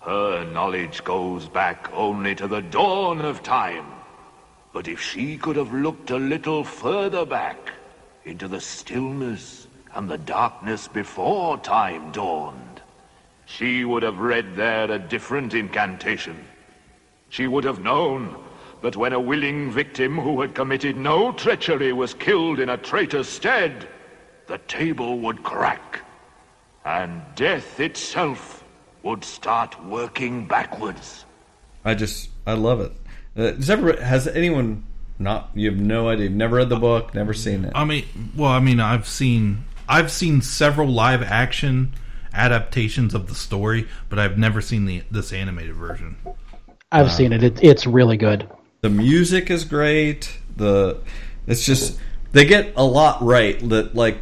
Her 0.00 0.44
knowledge 0.44 1.02
goes 1.04 1.48
back 1.48 1.90
only 1.92 2.34
to 2.36 2.46
the 2.46 2.62
dawn 2.62 3.20
of 3.20 3.42
time. 3.42 3.86
But 4.72 4.88
if 4.88 5.00
she 5.00 5.36
could 5.36 5.56
have 5.56 5.72
looked 5.72 6.10
a 6.10 6.16
little 6.18 6.62
further 6.62 7.24
back 7.24 7.72
into 8.24 8.46
the 8.46 8.60
stillness 8.60 9.66
and 9.94 10.08
the 10.08 10.18
darkness 10.18 10.86
before 10.86 11.58
time 11.58 12.12
dawned, 12.12 12.82
she 13.46 13.84
would 13.84 14.02
have 14.02 14.18
read 14.18 14.54
there 14.54 14.90
a 14.90 14.98
different 14.98 15.54
incantation. 15.54 16.36
She 17.28 17.46
would 17.46 17.64
have 17.64 17.80
known 17.80 18.36
that 18.82 18.96
when 18.96 19.12
a 19.12 19.20
willing 19.20 19.70
victim 19.70 20.18
who 20.18 20.40
had 20.40 20.54
committed 20.54 20.96
no 20.96 21.32
treachery 21.32 21.92
was 21.92 22.14
killed 22.14 22.60
in 22.60 22.68
a 22.68 22.76
traitor's 22.76 23.28
stead, 23.28 23.88
the 24.46 24.58
table 24.68 25.18
would 25.20 25.42
crack, 25.42 26.00
and 26.84 27.22
death 27.34 27.80
itself 27.80 28.64
would 29.02 29.24
start 29.24 29.82
working 29.84 30.46
backwards. 30.46 31.24
I 31.84 31.94
just 31.94 32.30
I 32.46 32.54
love 32.54 32.80
it. 32.80 32.92
Uh, 33.36 33.50
Does 33.52 33.70
ever 33.70 34.00
has 34.02 34.26
anyone 34.26 34.84
not 35.18 35.50
you 35.54 35.70
have 35.70 35.80
no 35.80 36.08
idea, 36.08 36.30
never 36.30 36.56
read 36.56 36.68
the 36.68 36.76
book, 36.76 37.14
never 37.14 37.32
seen 37.32 37.64
it. 37.64 37.72
I 37.74 37.84
mean, 37.84 38.04
well, 38.36 38.50
I 38.50 38.60
mean, 38.60 38.80
I've 38.80 39.06
seen 39.06 39.64
I've 39.88 40.10
seen 40.10 40.42
several 40.42 40.88
live 40.88 41.22
action 41.22 41.94
adaptations 42.32 43.14
of 43.14 43.28
the 43.28 43.34
story, 43.34 43.88
but 44.08 44.18
I've 44.18 44.38
never 44.38 44.60
seen 44.60 44.84
the 44.84 45.02
this 45.10 45.32
animated 45.32 45.74
version. 45.74 46.16
I've 46.92 47.10
seen 47.10 47.32
it. 47.32 47.42
it. 47.42 47.62
It's 47.62 47.86
really 47.86 48.16
good. 48.16 48.48
The 48.82 48.90
music 48.90 49.50
is 49.50 49.64
great. 49.64 50.38
The 50.56 51.00
it's 51.46 51.64
just 51.64 51.98
they 52.32 52.44
get 52.44 52.72
a 52.76 52.84
lot 52.84 53.22
right. 53.22 53.58
That 53.68 53.94
like 53.94 54.18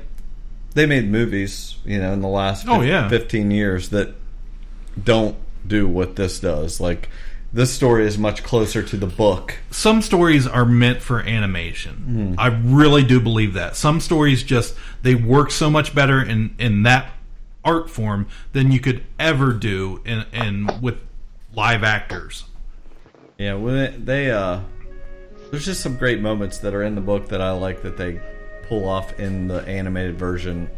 they 0.74 0.86
made 0.86 1.08
movies, 1.10 1.76
you 1.84 1.98
know, 2.00 2.12
in 2.12 2.20
the 2.20 2.28
last 2.28 2.66
Oh, 2.68 2.80
fif- 2.80 2.88
yeah. 2.88 3.08
fifteen 3.08 3.50
years 3.50 3.88
that 3.90 4.14
don't 5.02 5.36
do 5.66 5.88
what 5.88 6.16
this 6.16 6.40
does. 6.40 6.80
Like 6.80 7.08
this 7.52 7.72
story 7.72 8.06
is 8.06 8.18
much 8.18 8.42
closer 8.42 8.82
to 8.82 8.96
the 8.96 9.06
book. 9.06 9.54
Some 9.70 10.02
stories 10.02 10.46
are 10.46 10.64
meant 10.64 11.00
for 11.00 11.20
animation. 11.20 12.34
I 12.38 12.48
really 12.48 13.04
do 13.04 13.20
believe 13.20 13.54
that. 13.54 13.76
Some 13.76 14.00
stories 14.00 14.42
just 14.42 14.74
they 15.02 15.14
work 15.14 15.50
so 15.50 15.70
much 15.70 15.94
better 15.94 16.22
in 16.22 16.54
in 16.58 16.82
that 16.82 17.10
art 17.64 17.88
form 17.88 18.26
than 18.52 18.70
you 18.72 18.80
could 18.80 19.02
ever 19.18 19.52
do 19.52 20.00
in 20.04 20.24
in 20.32 20.68
with 20.82 20.96
live 21.54 21.82
actors. 21.84 22.44
Yeah, 23.38 23.56
it, 23.56 24.04
they 24.04 24.30
uh, 24.30 24.60
there's 25.50 25.64
just 25.64 25.80
some 25.80 25.96
great 25.96 26.20
moments 26.20 26.58
that 26.58 26.74
are 26.74 26.82
in 26.82 26.94
the 26.94 27.00
book 27.00 27.28
that 27.28 27.40
I 27.40 27.52
like 27.52 27.82
that 27.82 27.96
they 27.96 28.20
pull 28.68 28.88
off 28.88 29.18
in 29.18 29.48
the 29.48 29.66
animated 29.66 30.18
version. 30.18 30.70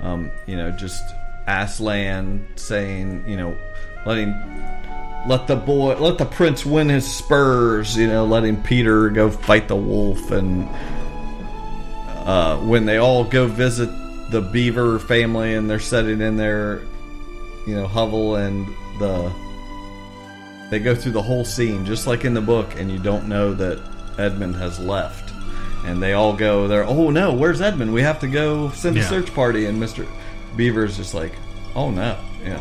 Um, 0.00 0.30
you 0.46 0.56
know, 0.56 0.70
just 0.70 1.02
Aslan 1.46 2.46
saying, 2.56 3.24
you 3.28 3.36
know, 3.36 3.56
letting 4.06 4.34
let 5.26 5.46
the 5.46 5.56
boy 5.56 5.96
let 5.96 6.18
the 6.18 6.26
prince 6.26 6.66
win 6.66 6.88
his 6.88 7.10
spurs. 7.10 7.96
You 7.96 8.08
know, 8.08 8.24
letting 8.24 8.62
Peter 8.62 9.08
go 9.08 9.30
fight 9.30 9.68
the 9.68 9.76
wolf, 9.76 10.30
and 10.30 10.68
uh, 12.26 12.58
when 12.58 12.84
they 12.86 12.98
all 12.98 13.24
go 13.24 13.46
visit 13.46 13.88
the 14.30 14.40
beaver 14.40 14.98
family 14.98 15.54
and 15.54 15.70
they're 15.70 15.78
sitting 15.78 16.20
in 16.20 16.36
their 16.36 16.82
you 17.66 17.74
know 17.74 17.86
hovel 17.86 18.36
and 18.36 18.66
the 18.98 19.32
they 20.70 20.78
go 20.78 20.94
through 20.94 21.12
the 21.12 21.22
whole 21.22 21.44
scene 21.44 21.84
just 21.84 22.06
like 22.06 22.24
in 22.24 22.34
the 22.34 22.40
book 22.40 22.74
and 22.76 22.90
you 22.90 22.98
don't 22.98 23.28
know 23.28 23.54
that 23.54 23.80
edmund 24.18 24.56
has 24.56 24.80
left 24.80 25.23
and 25.84 26.02
they 26.02 26.12
all 26.14 26.32
go 26.34 26.66
there 26.68 26.84
oh 26.84 27.10
no 27.10 27.32
where's 27.32 27.60
edmund? 27.60 27.92
We 27.92 28.02
have 28.02 28.18
to 28.20 28.26
go 28.26 28.70
send 28.70 28.96
a 28.96 29.00
Yeah. 29.00 29.08
search 29.08 29.34
party. 29.34 29.66
And 29.66 29.80
mr 29.82 30.06
beaver's 30.56 30.96
just 30.96 31.14
like 31.14 31.32
oh 31.74 31.90
no 31.90 32.18
yeah. 32.44 32.58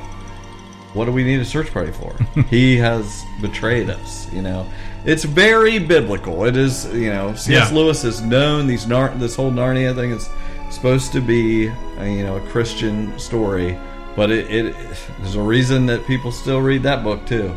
What 0.93 1.05
do 1.05 1.11
we 1.11 1.23
need 1.23 1.39
a 1.39 1.45
search 1.45 1.71
party 1.73 1.91
for? 1.91 2.15
He 2.49 2.77
has 2.77 3.23
betrayed 3.41 3.89
us 3.89 4.31
you 4.33 4.41
know. 4.41 4.65
It's 5.05 5.23
very 5.25 5.79
biblical. 5.79 6.45
It 6.45 6.55
is 6.55 6.85
you 6.93 7.09
know 7.09 7.33
cs 7.35 7.49
Yeah. 7.49 7.69
lewis 7.77 8.01
has 8.03 8.21
known 8.21 8.67
these 8.67 8.85
Nar- 8.87 9.13
this 9.17 9.35
whole 9.35 9.51
narnia 9.51 9.93
thing. 9.95 10.11
Is 10.11 10.29
supposed 10.69 11.11
to 11.13 11.21
be 11.21 11.69
uh, 11.69 12.03
you 12.03 12.23
know 12.23 12.37
a 12.37 12.41
christian 12.49 13.17
story 13.19 13.77
but 14.15 14.31
it, 14.31 14.49
it 14.51 14.75
there's 15.19 15.35
a 15.35 15.41
reason 15.41 15.85
that 15.85 16.05
people 16.07 16.31
still 16.31 16.61
read 16.61 16.81
that 16.83 17.03
book 17.03 17.23
too. 17.27 17.55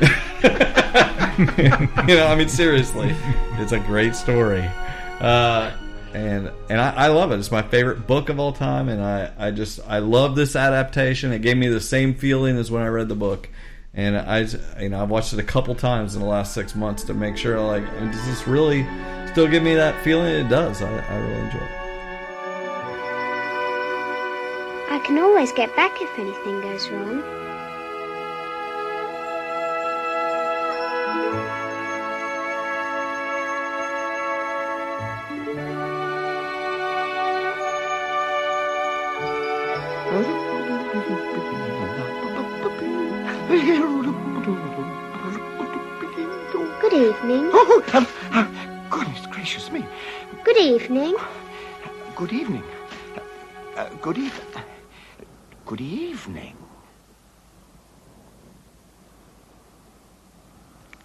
You 2.08 2.16
know 2.16 2.26
i 2.26 2.34
mean 2.34 2.48
seriously 2.48 3.14
it's 3.58 3.72
a 3.72 3.78
great 3.80 4.14
story 4.14 4.68
uh, 5.22 5.72
and 6.14 6.50
and 6.68 6.80
I, 6.80 6.90
I 6.90 7.06
love 7.08 7.32
it. 7.32 7.38
It's 7.38 7.50
my 7.50 7.62
favorite 7.62 8.06
book 8.06 8.28
of 8.28 8.38
all 8.38 8.52
time 8.52 8.88
and 8.88 9.02
i 9.02 9.32
i 9.38 9.50
just 9.50 9.80
i 9.86 9.98
love 9.98 10.36
this 10.36 10.56
adaptation. 10.56 11.32
It 11.32 11.40
gave 11.42 11.56
me 11.56 11.68
the 11.68 11.80
same 11.80 12.14
feeling 12.14 12.56
as 12.58 12.70
when 12.70 12.82
i 12.82 12.88
read 12.88 13.08
the 13.08 13.14
book. 13.14 13.48
And 13.94 14.16
i 14.16 14.40
you 14.80 14.88
know 14.88 15.02
i've 15.02 15.10
watched 15.10 15.32
it 15.32 15.38
a 15.38 15.44
couple 15.44 15.74
times 15.74 16.14
in 16.14 16.20
the 16.20 16.28
last 16.28 16.54
six 16.54 16.74
months 16.74 17.04
to 17.04 17.14
make 17.14 17.36
sure 17.36 17.60
like 17.60 17.84
does 17.84 18.26
this 18.26 18.46
really 18.46 18.86
still 19.30 19.48
give 19.48 19.62
me 19.62 19.74
that 19.74 20.02
feeling? 20.04 20.34
It 20.34 20.48
does. 20.48 20.82
I, 20.82 20.90
I 20.90 21.16
really 21.16 21.40
enjoy 21.40 21.58
it. 21.58 21.78
I 24.90 24.98
can 25.06 25.18
always 25.18 25.52
get 25.52 25.74
back 25.76 25.92
if 26.00 26.18
anything 26.18 26.60
goes 26.60 26.90
wrong. 26.90 27.41
Evening. 47.32 47.50
Oh, 47.54 47.84
um, 47.94 48.06
uh, 48.32 48.88
goodness 48.90 49.26
gracious 49.26 49.70
me. 49.70 49.84
Good 50.44 50.56
evening. 50.58 51.16
Good 52.16 52.32
evening. 52.32 52.62
Uh, 53.76 53.88
good 54.00 54.18
eve- 54.18 54.40
Good 55.66 55.80
evening. 55.80 56.56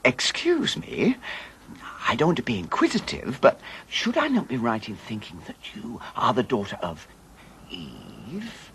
Excuse 0.03 0.77
me. 0.77 1.15
I 2.07 2.15
don't 2.15 2.29
want 2.29 2.37
to 2.37 2.43
be 2.43 2.57
inquisitive, 2.59 3.39
but 3.41 3.59
should 3.89 4.17
I 4.17 4.27
not 4.27 4.47
be 4.47 4.57
right 4.57 4.87
in 4.87 4.95
thinking 4.95 5.41
that 5.47 5.57
you 5.75 5.99
are 6.15 6.33
the 6.33 6.43
daughter 6.43 6.77
of 6.81 7.07
Eve? 7.69 8.71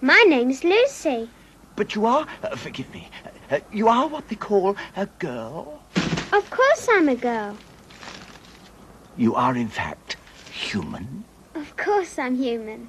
My 0.00 0.22
name's 0.26 0.64
Lucy. 0.64 1.28
But 1.76 1.94
you 1.94 2.06
are, 2.06 2.26
uh, 2.42 2.56
forgive 2.56 2.92
me, 2.94 3.08
uh, 3.50 3.60
you 3.70 3.88
are 3.88 4.08
what 4.08 4.28
they 4.28 4.36
call 4.36 4.76
a 4.96 5.06
girl. 5.06 5.75
Of 6.32 6.50
course 6.50 6.88
I'm 6.92 7.08
a 7.08 7.16
girl. 7.16 7.56
You 9.16 9.34
are, 9.34 9.56
in 9.56 9.68
fact, 9.68 10.16
human. 10.52 11.24
Of 11.54 11.76
course 11.76 12.18
I'm 12.18 12.36
human. 12.36 12.88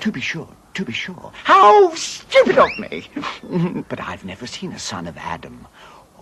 To 0.00 0.10
be 0.10 0.20
sure, 0.20 0.48
to 0.74 0.84
be 0.84 0.92
sure. 0.92 1.32
How 1.44 1.94
stupid 1.94 2.58
of 2.58 2.78
me! 2.78 3.04
but 3.88 4.00
I've 4.00 4.24
never 4.24 4.46
seen 4.46 4.72
a 4.72 4.78
son 4.78 5.06
of 5.06 5.18
Adam 5.18 5.66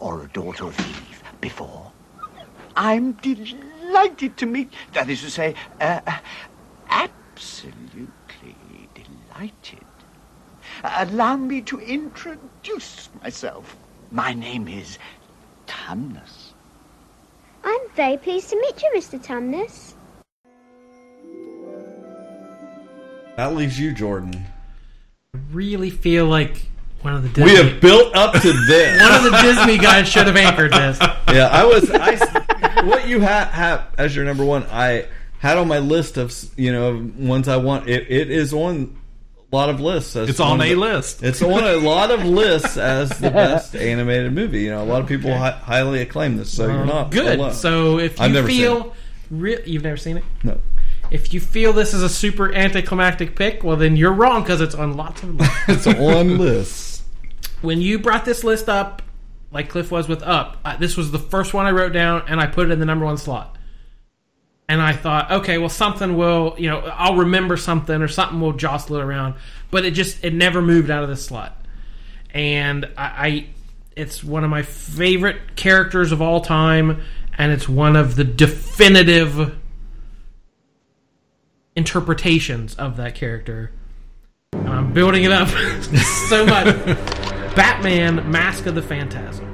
or 0.01 0.23
a 0.23 0.29
daughter 0.29 0.65
of 0.65 0.79
Eve 0.81 1.23
before. 1.41 1.93
I'm 2.75 3.13
delighted 3.13 4.37
to 4.39 4.47
meet, 4.47 4.73
that 4.93 5.09
is 5.11 5.21
to 5.23 5.31
say, 5.31 5.55
uh, 5.81 6.01
absolutely 6.91 8.89
delighted. 8.95 9.85
Allow 10.83 11.37
me 11.37 11.61
to 11.63 11.79
introduce 11.81 13.09
myself. 13.23 13.77
My 14.11 14.33
name 14.33 14.69
is 14.69 14.99
Tumnus. 15.69 16.53
I'm 17.63 17.81
very 17.95 18.17
pleased 18.17 18.51
to 18.51 18.57
meet 18.57 18.83
you, 18.83 18.91
Mr. 18.97 19.25
Tumnus. 19.25 19.95
that 23.39 23.55
leaves 23.55 23.79
you 23.79 23.93
jordan 23.93 24.47
I 25.33 25.39
really 25.53 25.91
feel 25.91 26.27
like 26.27 26.69
one 27.03 27.15
of 27.15 27.23
the 27.23 27.29
Disney, 27.29 27.45
we 27.45 27.57
have 27.57 27.81
built 27.81 28.15
up 28.17 28.33
to 28.33 28.53
this 28.69 29.01
one 29.01 29.13
of 29.13 29.23
the 29.23 29.39
Disney 29.43 29.79
guys 29.79 30.09
should 30.09 30.27
have 30.27 30.37
anchored 30.37 30.73
this. 30.73 30.99
yeah, 31.29 31.47
I 31.47 31.65
was. 31.65 31.89
I 31.93 32.17
what 32.85 33.07
you 33.07 33.21
have 33.21 33.49
have 33.49 33.95
as 33.97 34.17
your 34.17 34.25
number 34.25 34.45
one. 34.45 34.65
I 34.65 35.07
had 35.39 35.59
on 35.59 35.69
my 35.69 35.79
list 35.79 36.17
of 36.17 36.35
you 36.57 36.73
know 36.73 37.09
ones 37.17 37.47
I 37.47 37.59
want. 37.59 37.89
It, 37.89 38.11
it 38.11 38.31
is 38.31 38.53
on 38.53 38.98
a 38.98 38.98
lot 39.53 39.71
of 39.71 39.81
lists. 39.81 40.15
As 40.17 40.29
It's 40.29 40.41
on 40.41 40.61
a 40.61 40.69
the- 40.71 40.75
list. 40.75 41.23
It's 41.23 41.41
on 41.43 41.65
a 41.65 41.77
lot 41.77 42.11
of 42.11 42.25
lists 42.25 42.77
as 42.77 43.09
the 43.19 43.31
best 43.43 43.75
animated 43.75 44.33
movie. 44.33 44.63
You 44.63 44.71
know, 44.71 44.83
a 44.83 44.85
lot 44.85 45.01
of 45.01 45.07
people 45.09 45.33
hi- 45.37 45.51
highly 45.53 46.01
acclaim 46.03 46.37
this. 46.37 46.51
So 46.55 46.67
you're 46.67 46.85
not 46.87 47.11
good. 47.11 47.39
alone. 47.39 47.53
So 47.55 47.99
if 47.99 48.21
I've 48.21 48.29
you 48.31 48.35
never 48.35 48.49
feel 48.49 48.95
re- 49.31 49.63
you've 49.65 49.85
never 49.85 49.97
seen 49.97 50.19
it, 50.19 50.25
it. 50.43 50.45
no, 50.45 50.61
if 51.11 51.33
you 51.33 51.41
feel 51.41 51.73
this 51.73 51.95
is 51.95 52.03
a 52.03 52.09
super 52.09 52.53
anticlimactic 52.53 53.35
pick, 53.37 53.65
well 53.65 53.77
then 53.77 53.97
you're 53.97 54.13
wrong 54.13 54.43
because 54.43 54.61
it's 54.61 54.75
on 54.75 54.97
lots 54.97 55.23
of 55.23 55.35
lists. 55.37 55.57
it's 55.69 55.87
on 55.87 56.39
lists. 56.39 57.03
when 57.63 57.81
you 57.81 57.99
brought 57.99 58.25
this 58.27 58.45
list 58.45 58.69
up, 58.69 59.01
like 59.51 59.71
Cliff 59.71 59.91
was 59.91 60.09
with 60.09 60.23
Up, 60.23 60.59
uh, 60.65 60.77
this 60.77 60.97
was 60.97 61.11
the 61.11 61.19
first 61.19 61.55
one 61.55 61.65
I 61.65 61.71
wrote 61.71 61.95
down, 61.95 62.23
and 62.29 62.39
I 62.39 62.47
put 62.47 62.69
it 62.69 62.73
in 62.73 62.81
the 62.81 62.85
number 62.87 63.07
one 63.07 63.17
slot. 63.17 63.57
And 64.69 64.83
I 64.83 64.93
thought, 64.93 65.31
okay, 65.31 65.57
well, 65.57 65.71
something 65.71 66.17
will, 66.17 66.55
you 66.59 66.69
know, 66.69 66.81
I'll 66.81 67.17
remember 67.17 67.57
something 67.57 68.03
or 68.03 68.09
something 68.09 68.41
will 68.41 68.53
jostle 68.53 68.97
it 68.97 69.03
around. 69.03 69.35
But 69.71 69.87
it 69.87 69.93
just, 69.93 70.23
it 70.23 70.35
never 70.35 70.61
moved 70.61 70.91
out 70.91 71.03
of 71.03 71.09
the 71.09 71.17
slot. 71.17 71.57
And 72.35 72.85
I, 72.97 73.27
I 73.27 73.47
it's 73.99 74.23
one 74.23 74.45
of 74.45 74.51
my 74.51 74.63
favorite 74.63 75.57
characters 75.57 76.13
of 76.13 76.23
all 76.23 76.41
time, 76.41 77.03
and 77.37 77.51
it's 77.51 77.69
one 77.69 77.97
of 77.97 78.15
the 78.15 78.25
definitive 78.25 79.57
interpretations 81.75 82.75
of 82.77 82.97
that 82.99 83.17
character. 83.17 83.73
And 84.53 84.69
I'm 84.69 84.93
building 84.93 85.25
it 85.25 85.33
up 85.33 85.49
so 86.29 86.47
much. 86.47 86.77
Batman 87.57 88.31
Mask 88.31 88.67
of 88.67 88.77
the 88.77 88.83
Phantasm. 88.83 89.48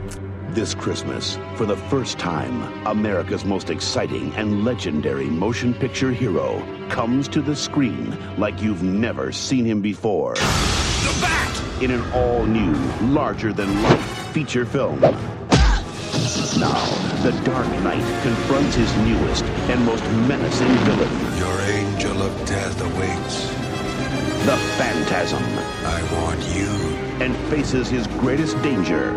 This 0.55 0.73
Christmas, 0.73 1.37
for 1.57 1.67
the 1.67 1.77
first 1.77 2.17
time, 2.17 2.87
America's 2.87 3.45
most 3.45 3.71
exciting 3.71 4.33
and 4.37 4.65
legendary 4.65 5.27
motion 5.27 5.75
picture 5.75 6.13
hero 6.13 6.63
comes 6.89 7.27
to 7.31 7.43
the 7.43 7.57
screen 7.57 8.17
like 8.39 8.63
you've 8.63 8.85
never 8.85 9.33
seen 9.33 9.65
him 9.65 9.83
before. 9.83 10.35
The 10.35 11.19
Bat! 11.21 11.83
In 11.83 11.91
an 11.91 12.09
all-new, 12.13 12.73
larger-than-life 13.13 14.29
feature 14.33 14.65
film. 14.65 15.01
Now, 15.01 15.19
the 17.25 17.33
Dark 17.45 17.67
Knight 17.83 18.23
confronts 18.23 18.77
his 18.77 18.97
newest 18.99 19.43
and 19.43 19.85
most 19.85 20.05
menacing 20.29 20.69
villain. 20.69 21.37
Your 21.37 21.61
angel 21.63 22.23
of 22.23 22.47
death 22.47 22.81
awaits. 22.81 23.49
The 24.47 24.57
Phantasm. 24.77 25.43
I 25.85 26.01
want 26.15 26.41
you. 26.55 26.69
And 27.25 27.35
faces 27.51 27.89
his 27.89 28.07
greatest 28.07 28.61
danger. 28.63 29.11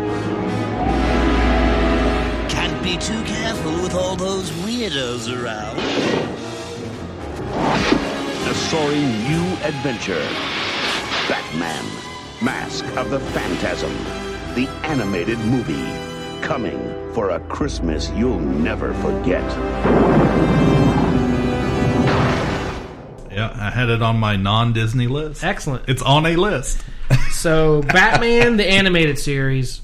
Can't 2.88 3.00
be 3.00 3.06
too 3.06 3.22
careful 3.24 3.72
with 3.82 3.94
all 3.94 4.16
those 4.16 4.50
weirdos 4.62 5.28
around. 5.28 5.78
A 8.48 8.54
soaring 8.54 9.24
new 9.24 9.44
adventure. 9.62 10.26
Batman, 11.28 11.84
Mask 12.42 12.86
of 12.96 13.10
the 13.10 13.20
Phantasm. 13.20 13.92
The 14.54 14.68
animated 14.84 15.38
movie. 15.40 15.84
Coming 16.40 16.78
for 17.12 17.30
a 17.30 17.40
Christmas 17.40 18.10
you'll 18.12 18.40
never 18.40 18.94
forget. 18.94 19.44
Yeah, 23.30 23.54
I 23.54 23.70
had 23.70 23.90
it 23.90 24.00
on 24.00 24.18
my 24.18 24.36
non-Disney 24.36 25.08
list. 25.08 25.44
Excellent. 25.44 25.86
It's 25.88 26.00
on 26.00 26.24
a 26.24 26.36
list. 26.36 26.82
So, 27.32 27.82
Batman, 27.82 28.56
the 28.56 28.66
animated 28.66 29.18
series, 29.18 29.82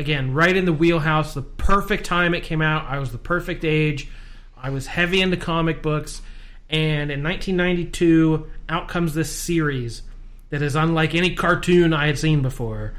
again, 0.00 0.32
right 0.32 0.56
in 0.56 0.64
the 0.64 0.72
wheelhouse, 0.72 1.34
the 1.34 1.42
perfect 1.42 2.04
time 2.04 2.34
it 2.34 2.42
came 2.42 2.62
out. 2.62 2.86
I 2.86 2.98
was 2.98 3.12
the 3.12 3.18
perfect 3.18 3.64
age. 3.64 4.08
I 4.56 4.70
was 4.70 4.86
heavy 4.86 5.20
into 5.20 5.36
comic 5.36 5.82
books. 5.82 6.22
And 6.68 7.10
in 7.10 7.22
1992, 7.22 8.48
out 8.68 8.88
comes 8.88 9.14
this 9.14 9.30
series 9.30 10.02
that 10.48 10.62
is 10.62 10.74
unlike 10.74 11.14
any 11.14 11.34
cartoon 11.34 11.92
I 11.92 12.06
had 12.06 12.18
seen 12.18 12.42
before. 12.42 12.94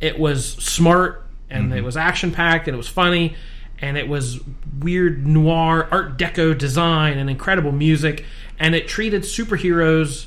It 0.00 0.18
was 0.18 0.46
smart 0.46 1.26
and 1.48 1.66
mm-hmm. 1.66 1.78
it 1.78 1.84
was 1.84 1.96
action 1.96 2.32
packed 2.32 2.68
and 2.68 2.74
it 2.74 2.78
was 2.78 2.88
funny 2.88 3.34
and 3.78 3.96
it 3.96 4.08
was 4.08 4.40
weird 4.80 5.26
noir 5.26 5.88
art 5.90 6.16
deco 6.16 6.56
design 6.56 7.18
and 7.18 7.28
incredible 7.28 7.72
music 7.72 8.24
and 8.58 8.74
it 8.74 8.88
treated 8.88 9.22
superheroes 9.22 10.26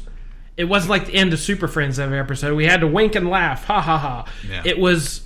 it 0.55 0.65
wasn't 0.65 0.89
like 0.89 1.07
the 1.07 1.13
end 1.13 1.33
of 1.33 1.39
super 1.39 1.67
friends 1.67 1.99
every 1.99 2.19
episode 2.19 2.55
we 2.55 2.65
had 2.65 2.81
to 2.81 2.87
wink 2.87 3.15
and 3.15 3.29
laugh 3.29 3.63
ha 3.65 3.81
ha 3.81 3.97
ha 3.97 4.25
Yeah. 4.47 4.61
it 4.65 4.77
was 4.77 5.21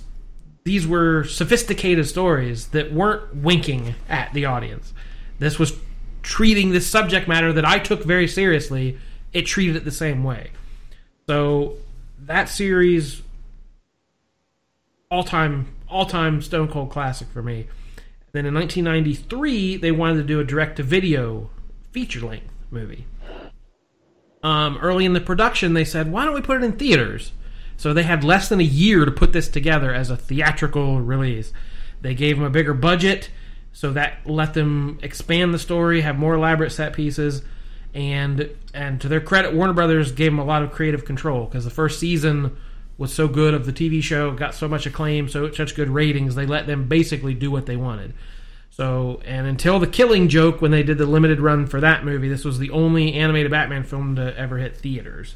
these 0.64 0.86
were 0.86 1.24
sophisticated 1.24 2.06
stories 2.06 2.68
that 2.68 2.92
weren't 2.92 3.34
winking 3.36 3.94
at 4.08 4.32
the 4.32 4.44
audience 4.44 4.92
this 5.38 5.58
was 5.58 5.78
treating 6.22 6.70
this 6.70 6.86
subject 6.86 7.26
matter 7.26 7.52
that 7.52 7.64
i 7.64 7.78
took 7.78 8.04
very 8.04 8.28
seriously 8.28 8.98
it 9.32 9.42
treated 9.42 9.76
it 9.76 9.84
the 9.84 9.90
same 9.90 10.22
way 10.22 10.50
so 11.26 11.76
that 12.18 12.48
series 12.48 13.22
all 15.10 15.24
time 15.24 15.66
all 15.88 16.06
time 16.06 16.40
Stone 16.40 16.68
Cold 16.68 16.90
classic 16.90 17.28
for 17.32 17.42
me. 17.42 17.66
Then 18.32 18.46
in 18.46 18.54
1993, 18.54 19.76
they 19.76 19.90
wanted 19.90 20.18
to 20.18 20.22
do 20.22 20.38
a 20.38 20.44
direct 20.44 20.76
to 20.76 20.82
video 20.82 21.50
feature 21.90 22.20
length 22.20 22.46
movie. 22.70 23.06
Um, 24.42 24.78
early 24.80 25.04
in 25.04 25.12
the 25.12 25.20
production, 25.20 25.74
they 25.74 25.84
said, 25.84 26.12
"Why 26.12 26.24
don't 26.24 26.34
we 26.34 26.40
put 26.40 26.62
it 26.62 26.64
in 26.64 26.72
theaters?" 26.72 27.32
So 27.80 27.94
they 27.94 28.02
had 28.02 28.22
less 28.22 28.50
than 28.50 28.60
a 28.60 28.62
year 28.62 29.06
to 29.06 29.10
put 29.10 29.32
this 29.32 29.48
together 29.48 29.94
as 29.94 30.10
a 30.10 30.16
theatrical 30.16 31.00
release. 31.00 31.50
They 32.02 32.14
gave 32.14 32.36
them 32.36 32.44
a 32.44 32.50
bigger 32.50 32.74
budget, 32.74 33.30
so 33.72 33.90
that 33.94 34.18
let 34.26 34.52
them 34.52 34.98
expand 35.02 35.54
the 35.54 35.58
story, 35.58 36.02
have 36.02 36.18
more 36.18 36.34
elaborate 36.34 36.72
set 36.72 36.92
pieces, 36.92 37.40
and 37.94 38.50
and 38.74 39.00
to 39.00 39.08
their 39.08 39.22
credit, 39.22 39.54
Warner 39.54 39.72
Brothers 39.72 40.12
gave 40.12 40.30
them 40.30 40.38
a 40.38 40.44
lot 40.44 40.62
of 40.62 40.72
creative 40.72 41.06
control 41.06 41.46
because 41.46 41.64
the 41.64 41.70
first 41.70 41.98
season 41.98 42.54
was 42.98 43.14
so 43.14 43.26
good 43.26 43.54
of 43.54 43.64
the 43.64 43.72
TV 43.72 44.02
show, 44.02 44.32
got 44.32 44.54
so 44.54 44.68
much 44.68 44.84
acclaim, 44.84 45.26
so 45.26 45.50
such 45.50 45.74
good 45.74 45.88
ratings, 45.88 46.34
they 46.34 46.44
let 46.44 46.66
them 46.66 46.86
basically 46.86 47.32
do 47.32 47.50
what 47.50 47.64
they 47.64 47.76
wanted. 47.76 48.12
So, 48.68 49.22
and 49.24 49.46
until 49.46 49.78
the 49.78 49.86
Killing 49.86 50.28
Joke, 50.28 50.60
when 50.60 50.70
they 50.70 50.82
did 50.82 50.98
the 50.98 51.06
limited 51.06 51.40
run 51.40 51.66
for 51.66 51.80
that 51.80 52.04
movie, 52.04 52.28
this 52.28 52.44
was 52.44 52.58
the 52.58 52.72
only 52.72 53.14
animated 53.14 53.50
Batman 53.50 53.84
film 53.84 54.16
to 54.16 54.36
ever 54.36 54.58
hit 54.58 54.76
theaters. 54.76 55.34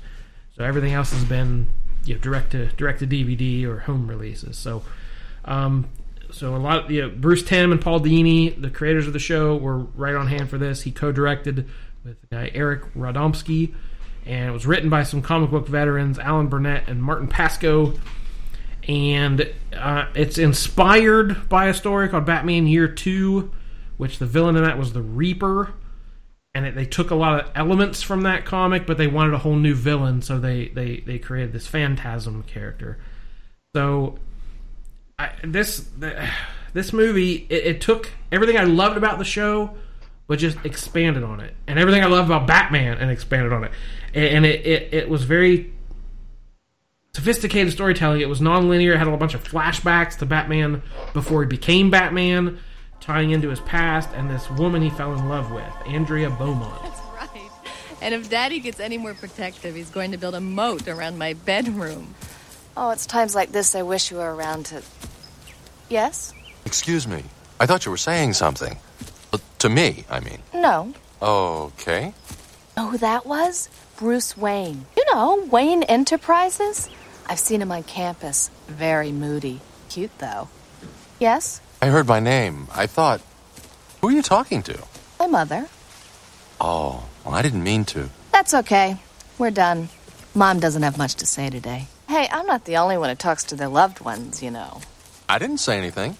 So 0.55 0.62
everything 0.62 0.93
else 0.93 1.11
has 1.11 1.25
been 1.25 1.69
you 2.05 2.14
know, 2.14 2.20
direct 2.20 2.52
to 2.52 2.66
direct 2.68 3.01
to 3.01 3.06
DVD 3.06 3.64
or 3.64 3.81
home 3.81 4.06
releases. 4.09 4.56
So, 4.56 4.82
um, 5.44 5.89
so 6.31 6.55
a 6.55 6.59
lot. 6.59 6.85
Of, 6.85 6.90
you 6.90 7.02
know, 7.02 7.10
Bruce 7.10 7.43
Timm 7.43 7.72
and 7.72 7.81
Paul 7.81 8.01
Dini, 8.01 8.60
the 8.60 8.70
creators 8.70 9.06
of 9.06 9.12
the 9.12 9.18
show, 9.18 9.56
were 9.56 9.78
right 9.78 10.14
on 10.14 10.28
hand 10.28 10.51
for 10.51 10.59
this. 10.59 10.82
He 10.82 10.90
co-directed 10.90 11.68
with 12.05 12.16
Eric 12.31 12.93
Radomski, 12.94 13.74
and 14.26 14.48
it 14.48 14.52
was 14.52 14.66
written 14.66 14.90
by 14.90 15.02
some 15.02 15.22
comic 15.22 15.51
book 15.51 15.66
veterans, 15.66 16.18
Alan 16.18 16.48
Burnett 16.48 16.89
and 16.89 17.02
Martin 17.02 17.28
Pasko. 17.28 17.98
And 18.86 19.51
uh, 19.74 20.09
it's 20.14 20.36
inspired 20.36 21.48
by 21.48 21.68
a 21.68 21.74
story 21.74 22.09
called 22.10 22.26
Batman 22.26 22.66
Year 22.66 22.86
Two, 22.86 23.51
which 23.97 24.18
the 24.18 24.26
villain 24.26 24.56
in 24.56 24.64
that 24.64 24.78
was 24.78 24.93
the 24.93 25.01
Reaper 25.01 25.72
and 26.55 26.66
it, 26.66 26.74
they 26.74 26.85
took 26.85 27.10
a 27.10 27.14
lot 27.14 27.40
of 27.40 27.51
elements 27.55 28.02
from 28.02 28.22
that 28.22 28.44
comic, 28.44 28.86
but 28.86 28.97
they 28.97 29.09
wanted 29.09 29.35
a 29.35 29.39
whole 29.39 29.56
new 29.56 29.74
villain, 29.74 30.22
so 30.22 30.39
they 30.39 30.68
they 30.68 30.98
they 30.98 31.18
created 31.18 31.52
this 31.52 31.66
Phantasm 31.66 32.43
character. 32.44 32.98
So 33.74 34.18
I, 35.18 35.32
this 35.43 35.89
this 36.72 36.93
movie 36.93 37.47
it, 37.51 37.66
it 37.66 37.81
took 37.81 38.10
everything 38.31 38.56
I 38.56 38.64
loved 38.64 38.97
about 38.97 39.18
the 39.18 39.24
show, 39.24 39.74
but 40.26 40.39
just 40.39 40.59
expanded 40.64 41.24
on 41.24 41.40
it, 41.40 41.55
and 41.66 41.78
everything 41.78 42.02
I 42.02 42.06
loved 42.06 42.28
about 42.28 42.47
Batman 42.47 42.98
and 42.98 43.10
expanded 43.10 43.52
on 43.52 43.64
it, 43.64 43.72
and, 44.14 44.24
and 44.24 44.47
it, 44.47 44.64
it 44.64 44.94
it 44.94 45.09
was 45.09 45.24
very 45.24 45.72
sophisticated 47.14 47.72
storytelling. 47.72 48.20
It 48.20 48.28
was 48.28 48.40
non-linear. 48.40 48.93
It 48.93 48.98
had 48.98 49.09
a 49.09 49.16
bunch 49.16 49.35
of 49.35 49.43
flashbacks 49.43 50.18
to 50.18 50.26
Batman 50.26 50.82
before 51.12 51.43
he 51.43 51.48
became 51.48 51.90
Batman, 51.90 52.59
tying 53.05 53.32
into 53.32 53.51
his 53.51 53.60
past, 53.60 54.09
and 54.14 54.31
this 54.31 54.51
woman 54.52 54.81
he 54.81 54.89
fell 54.89 55.12
in 55.12 55.28
love 55.28 55.52
with, 55.52 55.72
Andrea 55.86 56.31
Beaumont. 56.31 56.82
That's 56.82 57.01
right. 57.14 57.51
And 58.01 58.14
if 58.14 58.31
Daddy 58.31 58.60
gets 58.60 58.81
any 58.81 58.97
more 58.97 59.12
protective, 59.12 59.74
he's 59.74 59.90
going 59.90 60.12
to 60.12 60.16
build 60.16 60.35
a 60.35 60.40
moat 60.40 60.89
around 60.89 61.18
my 61.18 61.35
bedroom. 61.35 62.14
Oh, 62.76 62.90
it's 62.90 63.05
times 63.05 63.35
like 63.35 63.52
this 63.52 63.74
I 63.74 63.82
wish 63.82 64.10
you 64.10 64.16
were 64.16 64.35
around 64.35 64.66
to. 64.66 64.82
Yes? 65.90 66.32
Excuse 66.64 67.06
me. 67.06 67.24
I 67.60 67.66
thought 67.66 67.85
you 67.85 67.90
were 67.90 67.98
saying 67.98 68.32
something. 68.32 68.78
Uh, 69.32 69.39
to 69.59 69.68
me, 69.68 70.05
I 70.09 70.20
mean. 70.20 70.39
No. 70.55 70.94
Okay. 71.20 72.14
Know 72.76 72.89
who 72.89 72.98
that 72.98 73.26
was? 73.26 73.68
Bruce 73.98 74.35
Wayne. 74.36 74.86
You 74.97 75.05
know, 75.12 75.47
Wayne 75.51 75.82
Enterprises? 75.82 76.89
I've 77.26 77.39
seen 77.39 77.60
him 77.60 77.70
on 77.70 77.82
campus. 77.82 78.51
Very 78.66 79.12
moody. 79.12 79.60
Cute, 79.90 80.18
though. 80.18 80.48
Yes? 81.20 81.60
I 81.85 81.89
heard 81.89 82.06
my 82.06 82.19
name. 82.19 82.66
I 82.74 82.86
thought. 82.86 83.20
Who 84.01 84.09
are 84.09 84.11
you 84.11 84.23
talking 84.23 84.62
to? 84.62 84.85
My 85.20 85.27
mother. 85.27 85.69
Oh, 86.59 87.05
well, 87.23 87.35
I 87.35 87.43
didn't 87.43 87.62
mean 87.62 87.85
to. 87.93 88.09
That's 88.32 88.55
okay. 88.55 88.97
We're 89.36 89.51
done. 89.51 89.90
Mom 90.35 90.61
doesn't 90.61 90.82
have 90.82 90.97
much 90.97 91.16
to 91.16 91.27
say 91.27 91.51
today. 91.51 91.89
Hey, 92.09 92.27
I'm 92.32 92.47
not 92.47 92.65
the 92.65 92.78
only 92.78 92.97
one 92.97 93.11
who 93.11 93.16
talks 93.16 93.44
to 93.44 93.55
their 93.55 93.69
loved 93.69 94.01
ones, 94.01 94.43
you 94.43 94.51
know. 94.51 94.81
I 95.28 95.39
didn't 95.39 95.59
say 95.59 95.77
anything. 95.77 96.16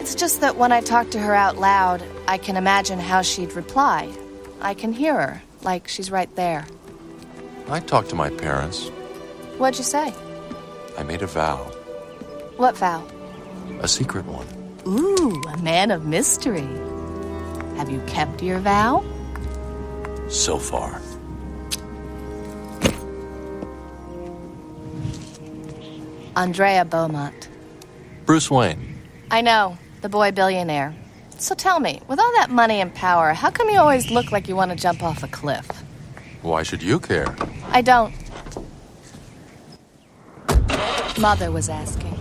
It's 0.00 0.14
just 0.14 0.40
that 0.40 0.56
when 0.56 0.72
I 0.72 0.80
talk 0.80 1.10
to 1.10 1.18
her 1.18 1.34
out 1.34 1.58
loud, 1.58 2.02
I 2.26 2.38
can 2.38 2.56
imagine 2.56 2.98
how 2.98 3.20
she'd 3.20 3.52
reply. 3.52 4.10
I 4.62 4.72
can 4.72 4.94
hear 4.94 5.20
her, 5.20 5.42
like 5.60 5.86
she's 5.86 6.10
right 6.10 6.34
there. 6.34 6.64
I 7.68 7.80
talk 7.80 8.08
to 8.08 8.14
my 8.14 8.30
parents. 8.30 8.90
What'd 9.62 9.78
you 9.78 9.84
say? 9.84 10.12
I 10.98 11.04
made 11.04 11.22
a 11.22 11.28
vow. 11.28 11.58
What 12.56 12.76
vow? 12.76 13.06
A 13.78 13.86
secret 13.86 14.24
one. 14.26 14.44
Ooh, 14.88 15.40
a 15.50 15.56
man 15.58 15.92
of 15.92 16.04
mystery. 16.04 16.66
Have 17.76 17.88
you 17.88 18.00
kept 18.08 18.42
your 18.42 18.58
vow? 18.58 19.04
So 20.28 20.58
far. 20.58 21.00
Andrea 26.34 26.84
Beaumont. 26.84 27.48
Bruce 28.26 28.50
Wayne. 28.50 28.98
I 29.30 29.42
know, 29.42 29.78
the 30.00 30.08
boy 30.08 30.32
billionaire. 30.32 30.92
So 31.38 31.54
tell 31.54 31.78
me, 31.78 32.00
with 32.08 32.18
all 32.18 32.32
that 32.32 32.50
money 32.50 32.80
and 32.80 32.92
power, 32.92 33.32
how 33.32 33.52
come 33.52 33.70
you 33.70 33.78
always 33.78 34.10
look 34.10 34.32
like 34.32 34.48
you 34.48 34.56
want 34.56 34.72
to 34.72 34.76
jump 34.76 35.04
off 35.04 35.22
a 35.22 35.28
cliff? 35.28 35.68
Why 36.42 36.64
should 36.64 36.82
you 36.82 36.98
care? 36.98 37.32
I 37.68 37.80
don't. 37.80 38.12
Mother 41.22 41.52
was 41.52 41.68
asking. 41.68 42.16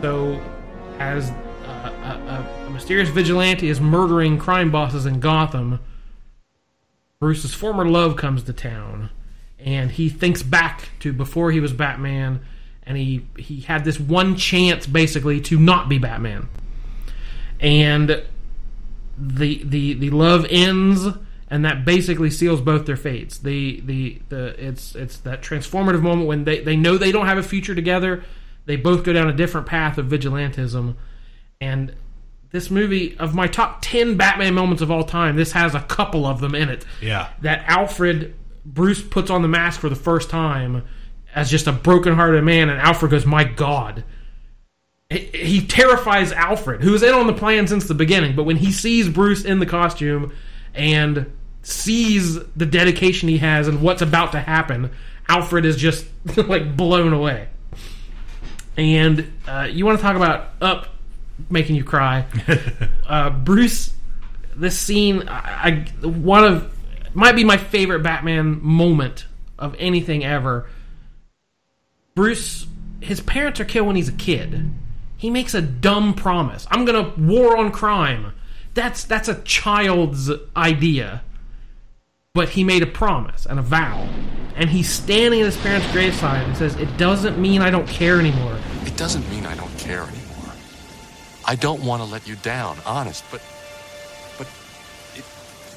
So, 0.00 0.40
as 1.00 1.30
uh, 1.30 1.32
a, 1.66 2.62
a, 2.62 2.66
a 2.68 2.70
mysterious 2.70 3.08
vigilante 3.08 3.68
is 3.68 3.80
murdering 3.80 4.38
crime 4.38 4.70
bosses 4.70 5.04
in 5.04 5.18
Gotham, 5.18 5.80
Bruce's 7.18 7.52
former 7.52 7.84
love 7.84 8.14
comes 8.14 8.44
to 8.44 8.52
town, 8.52 9.10
and 9.58 9.90
he 9.90 10.08
thinks 10.08 10.44
back 10.44 10.90
to 11.00 11.12
before 11.12 11.50
he 11.50 11.58
was 11.58 11.72
Batman, 11.72 12.38
and 12.84 12.96
he 12.96 13.26
he 13.36 13.62
had 13.62 13.84
this 13.84 13.98
one 13.98 14.36
chance 14.36 14.86
basically 14.86 15.40
to 15.40 15.58
not 15.58 15.88
be 15.88 15.98
Batman, 15.98 16.48
and 17.58 18.22
the 19.20 19.62
the 19.64 19.94
the 19.94 20.10
love 20.10 20.46
ends. 20.48 21.06
And 21.52 21.64
that 21.64 21.84
basically 21.84 22.30
seals 22.30 22.60
both 22.60 22.86
their 22.86 22.96
fates. 22.96 23.38
The 23.38 23.80
the 23.80 24.22
the 24.28 24.64
it's 24.64 24.94
it's 24.94 25.16
that 25.18 25.42
transformative 25.42 26.00
moment 26.00 26.28
when 26.28 26.44
they, 26.44 26.60
they 26.60 26.76
know 26.76 26.96
they 26.96 27.10
don't 27.10 27.26
have 27.26 27.38
a 27.38 27.42
future 27.42 27.74
together, 27.74 28.22
they 28.66 28.76
both 28.76 29.02
go 29.02 29.12
down 29.12 29.28
a 29.28 29.32
different 29.32 29.66
path 29.66 29.98
of 29.98 30.06
vigilantism. 30.06 30.94
And 31.60 31.92
this 32.50 32.70
movie, 32.70 33.16
of 33.18 33.34
my 33.34 33.46
top 33.46 33.78
10 33.82 34.16
Batman 34.16 34.54
moments 34.54 34.82
of 34.82 34.90
all 34.90 35.04
time, 35.04 35.36
this 35.36 35.52
has 35.52 35.74
a 35.74 35.80
couple 35.80 36.26
of 36.26 36.40
them 36.40 36.54
in 36.54 36.68
it. 36.68 36.84
Yeah. 37.00 37.28
That 37.42 37.64
Alfred, 37.66 38.34
Bruce 38.64 39.02
puts 39.02 39.30
on 39.30 39.42
the 39.42 39.48
mask 39.48 39.80
for 39.80 39.88
the 39.88 39.96
first 39.96 40.30
time 40.30 40.84
as 41.34 41.50
just 41.50 41.68
a 41.68 41.72
broken-hearted 41.72 42.42
man, 42.42 42.68
and 42.68 42.80
Alfred 42.80 43.12
goes, 43.12 43.24
My 43.24 43.44
God. 43.44 44.04
He, 45.10 45.66
terrifies 45.66 46.30
Alfred, 46.30 46.82
who's 46.82 47.02
in 47.02 47.12
on 47.12 47.26
the 47.26 47.32
plan 47.32 47.66
since 47.66 47.86
the 47.86 47.94
beginning, 47.94 48.36
but 48.36 48.44
when 48.44 48.56
he 48.56 48.70
sees 48.70 49.08
Bruce 49.08 49.44
in 49.44 49.58
the 49.58 49.66
costume 49.66 50.32
and 50.72 51.32
sees 51.62 52.38
the 52.54 52.64
dedication 52.64 53.28
he 53.28 53.38
has 53.38 53.66
and 53.66 53.82
what's 53.82 54.02
about 54.02 54.32
to 54.32 54.40
happen, 54.40 54.92
Alfred 55.28 55.64
is 55.64 55.76
just 55.76 56.06
like 56.36 56.76
blown 56.76 57.12
away. 57.12 57.48
And 58.76 59.32
uh, 59.48 59.68
you 59.70 59.84
want 59.84 59.98
to 59.98 60.02
talk 60.02 60.14
about 60.14 60.50
up 60.60 60.88
making 61.50 61.74
you 61.74 61.82
cry? 61.82 62.24
uh, 63.08 63.30
Bruce, 63.30 63.92
this 64.54 64.78
scene, 64.78 65.28
I, 65.28 65.86
I 66.02 66.06
one 66.06 66.44
of 66.44 66.76
might 67.14 67.34
be 67.34 67.42
my 67.42 67.56
favorite 67.56 68.04
Batman 68.04 68.60
moment 68.62 69.26
of 69.58 69.74
anything 69.78 70.24
ever. 70.24 70.68
Bruce, 72.14 72.66
his 73.00 73.20
parents 73.20 73.58
are 73.58 73.64
killed 73.64 73.88
when 73.88 73.96
he's 73.96 74.08
a 74.08 74.12
kid. 74.12 74.70
He 75.20 75.28
makes 75.28 75.52
a 75.52 75.60
dumb 75.60 76.14
promise. 76.14 76.66
I'm 76.70 76.86
gonna 76.86 77.12
war 77.18 77.54
on 77.58 77.72
crime. 77.72 78.32
That's 78.72 79.04
that's 79.04 79.28
a 79.28 79.34
child's 79.42 80.30
idea. 80.56 81.22
But 82.32 82.48
he 82.48 82.64
made 82.64 82.82
a 82.82 82.86
promise 82.86 83.44
and 83.44 83.58
a 83.58 83.62
vow. 83.62 84.08
And 84.56 84.70
he's 84.70 84.88
standing 84.90 85.40
at 85.40 85.44
his 85.44 85.58
parents' 85.58 85.92
graveside 85.92 86.46
and 86.46 86.56
says, 86.56 86.74
It 86.76 86.96
doesn't 86.96 87.38
mean 87.38 87.60
I 87.60 87.68
don't 87.68 87.86
care 87.86 88.18
anymore. 88.18 88.58
It 88.86 88.96
doesn't 88.96 89.28
mean 89.30 89.44
I 89.44 89.54
don't 89.56 89.76
care 89.76 90.04
anymore. 90.04 90.54
I 91.44 91.54
don't 91.54 91.82
want 91.82 92.02
to 92.02 92.08
let 92.08 92.26
you 92.26 92.36
down, 92.36 92.78
honest, 92.86 93.22
but. 93.30 93.42
But. 94.38 94.48
It 95.16 95.24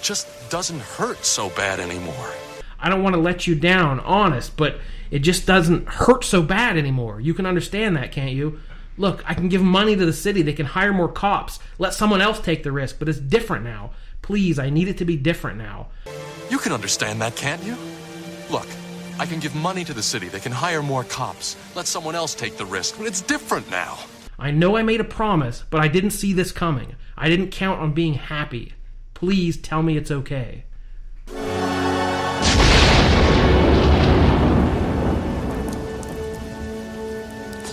just 0.02 0.30
doesn't 0.50 0.80
hurt 0.80 1.26
so 1.26 1.50
bad 1.50 1.82
anymore. 1.82 2.32
I 2.80 2.88
don't 2.88 3.04
want 3.04 3.16
to 3.16 3.22
let 3.22 3.46
you 3.46 3.56
down, 3.56 4.00
honest, 4.00 4.56
but 4.56 4.80
it 5.12 5.20
just 5.20 5.46
doesn't 5.46 5.90
hurt 5.90 6.24
so 6.24 6.42
bad 6.42 6.78
anymore. 6.78 7.20
You 7.20 7.34
can 7.34 7.46
understand 7.46 7.98
that, 7.98 8.14
can't 8.14 8.32
you? 8.32 8.62
Look, 8.98 9.24
I 9.28 9.34
can 9.34 9.50
give 9.50 9.64
money 9.64 9.96
to 9.96 10.06
the 10.06 10.14
city. 10.14 10.44
They 10.44 10.54
can 10.54 10.68
hire 10.68 10.94
more 10.94 11.08
cops. 11.08 11.60
Let 11.80 11.94
someone 11.94 12.22
else 12.22 12.40
take 12.40 12.62
the 12.62 12.72
risk, 12.72 13.00
but 13.00 13.10
it's 13.10 13.20
different 13.20 13.66
now. 13.66 13.92
Please, 14.22 14.60
I 14.60 14.70
need 14.70 14.88
it 14.88 14.98
to 15.00 15.06
be 15.06 15.18
different 15.18 15.58
now. 15.58 15.88
You 16.50 16.60
can 16.60 16.72
understand 16.72 17.22
that, 17.22 17.36
can't 17.36 17.64
you? 17.64 17.76
Look, 18.52 18.68
I 19.18 19.26
can 19.26 19.40
give 19.40 19.56
money 19.56 19.84
to 19.84 19.94
the 19.94 20.04
city. 20.04 20.30
They 20.30 20.40
can 20.40 20.52
hire 20.52 20.84
more 20.84 21.04
cops. 21.04 21.58
Let 21.76 21.88
someone 21.88 22.16
else 22.16 22.36
take 22.36 22.56
the 22.56 22.66
risk. 22.66 22.98
But 22.98 23.08
it's 23.08 23.22
different 23.22 23.70
now. 23.70 23.98
I 24.38 24.52
know 24.52 24.78
I 24.78 24.84
made 24.84 25.02
a 25.02 25.06
promise, 25.06 25.64
but 25.70 25.82
I 25.82 25.88
didn't 25.88 26.12
see 26.12 26.34
this 26.34 26.52
coming. 26.52 26.96
I 27.18 27.30
didn't 27.30 27.52
count 27.52 27.80
on 27.82 27.94
being 27.94 28.14
happy. 28.14 28.74
Please 29.14 29.58
tell 29.58 29.82
me 29.82 29.98
it's 29.98 30.12
okay. 30.12 30.66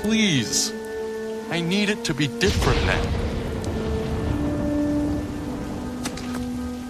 Please. 0.02 0.80
I 1.51 1.60
need 1.60 1.90
it 1.90 2.05
to 2.05 2.14
be 2.14 2.28
different 2.28 2.81
now. 2.86 3.02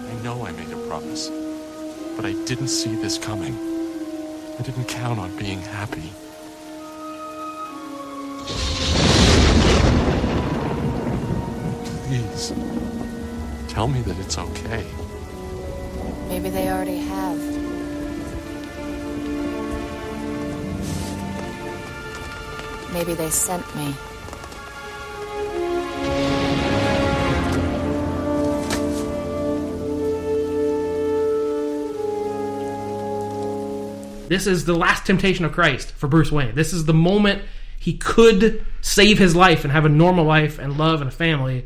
I 0.07 0.23
know 0.23 0.45
I 0.45 0.51
made 0.51 0.71
a 0.71 0.87
promise, 0.87 1.29
but 2.15 2.25
I 2.25 2.33
didn't 2.45 2.67
see 2.67 2.93
this 2.93 3.17
coming. 3.17 3.55
I 4.59 4.61
didn't 4.61 4.85
count 4.85 5.19
on 5.19 5.35
being 5.35 5.61
happy. 5.61 6.13
Please. 12.05 12.53
Tell 13.67 13.87
me 13.87 14.01
that 14.01 14.19
it's 14.19 14.37
okay. 14.37 14.85
Maybe 16.27 16.51
they 16.51 16.69
already 16.69 16.97
have. 16.97 17.39
Maybe 22.93 23.15
they 23.15 23.31
sent 23.31 23.65
me. 23.75 23.95
This 34.31 34.47
is 34.47 34.63
the 34.63 34.73
last 34.73 35.05
temptation 35.05 35.43
of 35.43 35.51
Christ 35.51 35.91
for 35.91 36.07
Bruce 36.07 36.31
Wayne. 36.31 36.55
This 36.55 36.71
is 36.71 36.85
the 36.85 36.93
moment 36.93 37.43
he 37.77 37.97
could 37.97 38.65
save 38.79 39.19
his 39.19 39.35
life 39.35 39.65
and 39.65 39.73
have 39.73 39.83
a 39.83 39.89
normal 39.89 40.23
life 40.23 40.57
and 40.57 40.77
love 40.77 41.01
and 41.01 41.09
a 41.09 41.11
family. 41.11 41.65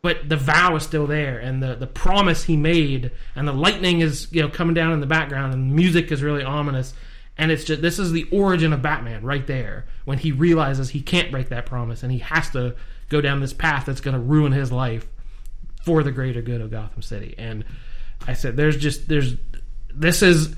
But 0.00 0.28
the 0.28 0.36
vow 0.36 0.76
is 0.76 0.84
still 0.84 1.08
there, 1.08 1.40
and 1.40 1.60
the, 1.60 1.74
the 1.74 1.88
promise 1.88 2.44
he 2.44 2.56
made, 2.56 3.10
and 3.34 3.48
the 3.48 3.52
lightning 3.52 3.98
is 3.98 4.28
you 4.30 4.42
know 4.42 4.48
coming 4.48 4.74
down 4.74 4.92
in 4.92 5.00
the 5.00 5.06
background, 5.06 5.54
and 5.54 5.68
the 5.68 5.74
music 5.74 6.12
is 6.12 6.22
really 6.22 6.44
ominous, 6.44 6.94
and 7.36 7.50
it's 7.50 7.64
just 7.64 7.82
this 7.82 7.98
is 7.98 8.12
the 8.12 8.28
origin 8.30 8.72
of 8.72 8.80
Batman 8.80 9.24
right 9.24 9.48
there 9.48 9.86
when 10.04 10.18
he 10.18 10.30
realizes 10.30 10.90
he 10.90 11.02
can't 11.02 11.32
break 11.32 11.48
that 11.48 11.66
promise, 11.66 12.04
and 12.04 12.12
he 12.12 12.18
has 12.20 12.48
to 12.50 12.76
go 13.08 13.20
down 13.20 13.40
this 13.40 13.52
path 13.52 13.86
that's 13.86 14.00
going 14.00 14.14
to 14.14 14.22
ruin 14.22 14.52
his 14.52 14.70
life 14.70 15.08
for 15.82 16.04
the 16.04 16.12
greater 16.12 16.42
good 16.42 16.60
of 16.60 16.70
Gotham 16.70 17.02
City. 17.02 17.34
And 17.36 17.64
I 18.24 18.34
said, 18.34 18.56
there's 18.56 18.76
just 18.76 19.08
there's 19.08 19.34
this 19.92 20.22
is 20.22 20.54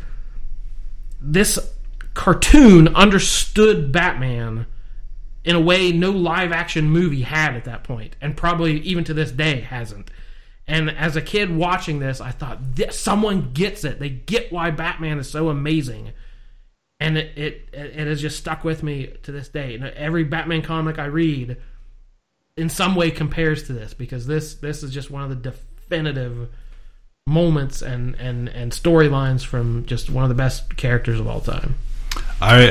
this 1.21 1.59
cartoon 2.15 2.89
understood 2.95 3.93
Batman 3.93 4.67
in 5.45 5.57
a 5.57 5.61
way 5.61 5.93
no 5.93 6.11
live 6.11 6.53
action 6.53 6.91
movie 6.91 7.23
had 7.23 7.55
at 7.55 7.65
that 7.65 7.85
point, 7.85 8.17
and 8.21 8.37
probably 8.37 8.81
even 8.81 9.05
to 9.05 9.15
this 9.15 9.31
day 9.31 9.61
hasn't. 9.61 10.11
And 10.67 10.91
as 10.91 11.17
a 11.17 11.23
kid 11.23 11.57
watching 11.57 11.99
this, 11.99 12.21
I 12.21 12.31
thought 12.31 12.61
someone 12.91 13.53
gets 13.55 13.85
it. 13.85 13.99
They 13.99 14.11
get 14.11 14.53
why 14.53 14.71
Batman 14.71 15.19
is 15.19 15.31
so 15.31 15.49
amazing, 15.49 16.13
and 17.01 17.17
it, 17.17 17.39
it 17.39 17.69
it 17.73 18.07
has 18.07 18.21
just 18.21 18.39
stuck 18.39 18.65
with 18.65 18.83
me 18.83 19.15
to 19.23 19.33
this 19.33 19.49
day. 19.49 19.75
And 19.75 19.85
every 19.85 20.25
Batman 20.25 20.61
comic 20.61 20.99
I 20.99 21.07
read, 21.07 21.57
in 22.57 22.69
some 22.69 22.95
way, 22.95 23.11
compares 23.11 23.63
to 23.65 23.73
this 23.73 23.95
because 23.95 24.27
this 24.27 24.57
this 24.57 24.83
is 24.83 24.93
just 24.93 25.11
one 25.11 25.23
of 25.23 25.31
the 25.31 25.37
definitive 25.37 26.51
moments 27.29 27.83
and 27.83 28.15
and 28.17 28.49
and 28.49 28.73
storylines 28.73 29.45
from 29.45 29.85
just 29.87 30.11
one 30.11 30.25
of 30.25 30.29
the 30.29 30.35
best 30.35 30.77
characters 30.77 31.21
of 31.21 31.29
all 31.29 31.41
time. 31.41 31.77
I, 32.41 32.71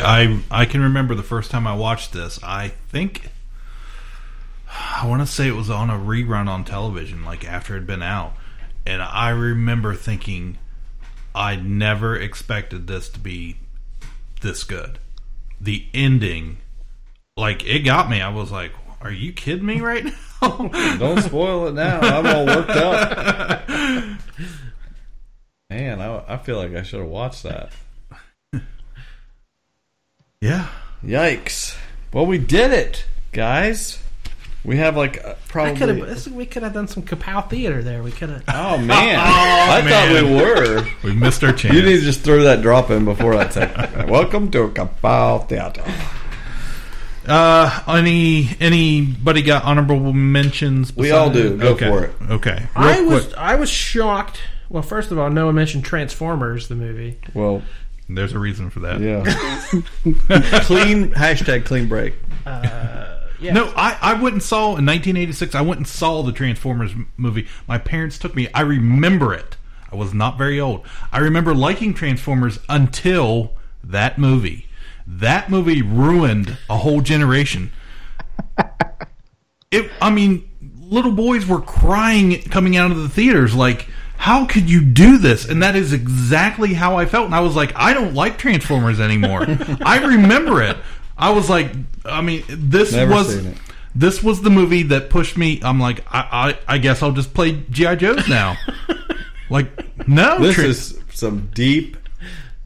I 0.51 0.61
I 0.61 0.65
can 0.65 0.81
remember 0.81 1.15
the 1.15 1.23
first 1.23 1.51
time 1.51 1.67
I 1.67 1.75
watched 1.75 2.11
this. 2.11 2.39
I 2.43 2.69
think 2.89 3.29
I 4.69 5.05
want 5.07 5.21
to 5.21 5.27
say 5.27 5.47
it 5.47 5.55
was 5.55 5.69
on 5.69 5.89
a 5.89 5.97
rerun 5.97 6.47
on 6.47 6.65
television, 6.65 7.23
like 7.23 7.45
after 7.45 7.75
it 7.75 7.79
had 7.79 7.87
been 7.87 8.03
out, 8.03 8.33
and 8.85 9.01
I 9.01 9.29
remember 9.29 9.93
thinking 9.93 10.57
I 11.35 11.55
never 11.55 12.15
expected 12.15 12.87
this 12.87 13.09
to 13.09 13.19
be 13.19 13.57
this 14.41 14.63
good. 14.63 14.99
The 15.61 15.85
ending, 15.93 16.57
like 17.35 17.65
it 17.65 17.79
got 17.79 18.09
me. 18.09 18.21
I 18.21 18.29
was 18.29 18.51
like, 18.51 18.71
"Are 19.01 19.11
you 19.11 19.33
kidding 19.33 19.65
me 19.65 19.81
right 19.81 20.05
now?" 20.05 20.69
Don't 20.99 21.21
spoil 21.21 21.67
it 21.67 21.73
now. 21.73 21.99
I'm 21.99 22.25
all 22.25 22.45
worked 22.45 22.69
up. 22.69 23.69
Man, 25.69 26.01
I, 26.01 26.23
I 26.27 26.37
feel 26.37 26.57
like 26.57 26.73
I 26.73 26.83
should 26.83 26.99
have 26.99 27.09
watched 27.09 27.43
that. 27.43 27.71
Yeah. 30.39 30.67
Yikes. 31.03 31.75
Well, 32.13 32.25
we 32.25 32.37
did 32.37 32.71
it, 32.71 33.05
guys. 33.31 33.99
We 34.63 34.77
have 34.77 34.97
like 34.97 35.23
uh, 35.23 35.29
I 35.29 35.35
probably. 35.47 35.75
could 35.75 35.89
have 35.97 36.27
we 36.33 36.45
could 36.45 36.63
have 36.63 36.73
done 36.73 36.87
some 36.87 37.03
Kapow 37.03 37.49
theater 37.49 37.81
there. 37.81 38.03
We 38.03 38.11
could 38.11 38.29
have. 38.29 38.43
Oh 38.49 38.77
man, 38.81 39.19
I 39.19 39.81
thought 39.81 40.11
we 40.11 40.35
were. 40.35 40.85
We 41.03 41.13
missed 41.13 41.43
our 41.43 41.53
chance. 41.53 41.73
You 41.73 41.83
need 41.83 41.99
to 41.99 42.01
just 42.01 42.21
throw 42.21 42.43
that 42.43 42.61
drop 42.61 42.89
in 42.89 43.05
before 43.05 43.35
that 43.35 43.53
segment. 43.53 44.09
Welcome 44.09 44.51
to 44.51 44.67
Kapow 44.69 45.47
Theater. 45.47 45.83
Uh, 47.27 47.83
any 47.87 48.49
anybody 48.59 49.41
got 49.41 49.63
honorable 49.63 50.13
mentions? 50.13 50.95
We 50.95 51.11
all 51.11 51.29
do. 51.29 51.57
Go 51.57 51.73
okay. 51.73 51.87
for 51.87 52.05
it. 52.05 52.13
Okay. 52.29 52.67
I 52.75 53.01
was 53.01 53.25
quick. 53.25 53.37
I 53.37 53.55
was 53.55 53.69
shocked. 53.69 54.39
Well, 54.69 54.83
first 54.83 55.11
of 55.11 55.19
all, 55.19 55.29
Noah 55.29 55.53
mentioned 55.53 55.85
Transformers, 55.85 56.67
the 56.67 56.75
movie. 56.75 57.19
Well, 57.33 57.61
there's 58.09 58.33
a 58.33 58.39
reason 58.39 58.69
for 58.69 58.81
that. 58.81 58.99
Yeah. 58.99 59.23
clean 60.61 61.11
hashtag 61.11 61.65
clean 61.65 61.87
break. 61.87 62.15
Yeah. 63.39 63.53
No, 63.53 63.71
I, 63.75 63.97
I 64.01 64.13
went 64.15 64.33
and 64.33 64.43
saw 64.43 64.75
in 64.75 64.85
1986. 64.85 65.53
I 65.53 65.61
went 65.61 65.79
and 65.79 65.87
saw 65.87 66.23
the 66.23 66.31
Transformers 66.31 66.93
movie. 67.17 67.47
My 67.67 67.77
parents 67.77 68.17
took 68.17 68.35
me. 68.35 68.47
I 68.53 68.61
remember 68.61 69.33
it. 69.33 69.57
I 69.91 69.95
was 69.95 70.13
not 70.13 70.37
very 70.37 70.59
old. 70.59 70.85
I 71.11 71.19
remember 71.19 71.53
liking 71.53 71.93
Transformers 71.93 72.59
until 72.67 73.53
that 73.83 74.17
movie. 74.17 74.66
That 75.07 75.49
movie 75.49 75.81
ruined 75.81 76.57
a 76.69 76.77
whole 76.77 77.01
generation. 77.01 77.71
It. 79.71 79.89
I 80.01 80.09
mean, 80.09 80.49
little 80.79 81.11
boys 81.13 81.45
were 81.45 81.61
crying 81.61 82.41
coming 82.43 82.77
out 82.77 82.91
of 82.91 82.97
the 82.97 83.09
theaters. 83.09 83.55
Like, 83.55 83.87
how 84.17 84.45
could 84.45 84.69
you 84.69 84.83
do 84.83 85.17
this? 85.17 85.47
And 85.47 85.63
that 85.63 85.75
is 85.75 85.93
exactly 85.93 86.73
how 86.73 86.97
I 86.97 87.05
felt. 87.05 87.25
And 87.25 87.35
I 87.35 87.39
was 87.39 87.55
like, 87.55 87.73
I 87.75 87.93
don't 87.93 88.13
like 88.13 88.37
Transformers 88.37 88.99
anymore. 88.99 89.45
I 89.81 90.03
remember 90.05 90.61
it. 90.61 90.77
I 91.17 91.31
was 91.31 91.49
like, 91.49 91.71
I 92.05 92.21
mean, 92.21 92.43
this 92.47 92.91
Never 92.91 93.11
was 93.13 93.45
this 93.95 94.21
was 94.21 94.41
the 94.41 94.49
movie 94.49 94.83
that 94.83 95.09
pushed 95.09 95.37
me. 95.37 95.59
I'm 95.63 95.79
like, 95.79 96.05
I, 96.07 96.55
I, 96.67 96.75
I 96.75 96.77
guess 96.77 97.01
I'll 97.01 97.13
just 97.13 97.33
play 97.33 97.63
GI 97.71 97.95
Joes 97.95 98.27
now. 98.27 98.55
like, 99.49 100.07
no, 100.07 100.39
This 100.39 100.55
Tra- 100.55 100.65
is 100.65 100.99
some 101.13 101.49
deep. 101.53 101.97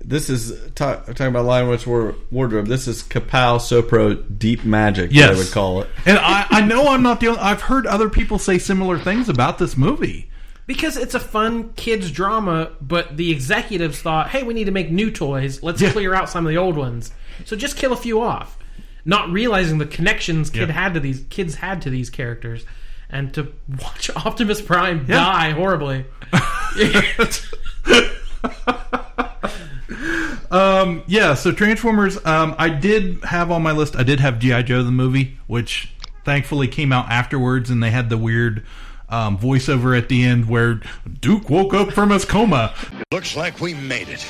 This 0.03 0.29
is 0.29 0.53
ta- 0.75 0.97
talking 1.01 1.27
about 1.27 1.45
Lion 1.45 1.67
Witch 1.69 1.85
War- 1.87 2.15
Wardrobe. 2.31 2.67
This 2.67 2.87
is 2.87 3.03
Kapow 3.03 3.57
Sopro 3.59 4.21
deep 4.37 4.63
magic. 4.65 5.11
Yes. 5.13 5.35
I 5.35 5.37
would 5.37 5.51
call 5.51 5.81
it. 5.81 5.89
and 6.05 6.17
I, 6.17 6.45
I 6.49 6.61
know 6.61 6.87
I'm 6.89 7.03
not 7.03 7.19
the 7.19 7.27
only. 7.29 7.39
I've 7.39 7.61
heard 7.61 7.85
other 7.87 8.09
people 8.09 8.39
say 8.39 8.57
similar 8.57 8.97
things 8.99 9.29
about 9.29 9.57
this 9.57 9.77
movie. 9.77 10.27
Because 10.67 10.95
it's 10.95 11.15
a 11.15 11.19
fun 11.19 11.73
kids 11.73 12.11
drama, 12.11 12.71
but 12.79 13.17
the 13.17 13.31
executives 13.31 13.99
thought, 14.01 14.29
"Hey, 14.29 14.43
we 14.43 14.53
need 14.53 14.65
to 14.65 14.71
make 14.71 14.89
new 14.91 15.11
toys. 15.11 15.61
Let's 15.63 15.81
clear 15.91 16.13
out 16.13 16.29
some 16.29 16.45
of 16.45 16.49
the 16.49 16.57
old 16.57 16.77
ones. 16.77 17.11
So 17.45 17.55
just 17.55 17.75
kill 17.77 17.91
a 17.93 17.97
few 17.97 18.21
off." 18.21 18.57
Not 19.03 19.29
realizing 19.31 19.79
the 19.79 19.85
connections 19.87 20.49
kid 20.51 20.69
Yeah. 20.69 20.73
had 20.75 20.93
to 20.93 20.99
these 20.99 21.25
kids 21.29 21.55
had 21.55 21.81
to 21.81 21.89
these 21.89 22.09
characters, 22.11 22.63
and 23.09 23.33
to 23.33 23.51
watch 23.81 24.09
Optimus 24.15 24.61
Prime 24.61 25.05
Yeah. 25.09 25.15
die 25.15 25.49
horribly. 25.51 26.05
Um, 30.51 31.03
yeah, 31.07 31.33
so 31.33 31.51
Transformers, 31.51 32.23
um, 32.25 32.55
I 32.57 32.69
did 32.69 33.23
have 33.23 33.51
on 33.51 33.63
my 33.63 33.71
list, 33.71 33.95
I 33.95 34.03
did 34.03 34.19
have 34.19 34.37
G.I. 34.39 34.63
Joe 34.63 34.83
the 34.83 34.91
movie, 34.91 35.37
which 35.47 35.93
thankfully 36.25 36.67
came 36.67 36.91
out 36.91 37.09
afterwards, 37.09 37.69
and 37.69 37.81
they 37.81 37.89
had 37.89 38.09
the 38.09 38.17
weird 38.17 38.65
um, 39.09 39.37
voiceover 39.37 39.97
at 39.97 40.09
the 40.09 40.23
end 40.23 40.49
where 40.49 40.81
Duke 41.19 41.49
woke 41.49 41.73
up 41.73 41.93
from 41.93 42.09
his 42.09 42.25
coma. 42.25 42.73
Looks 43.11 43.35
like 43.35 43.59
we 43.61 43.73
made 43.73 44.09
it. 44.09 44.29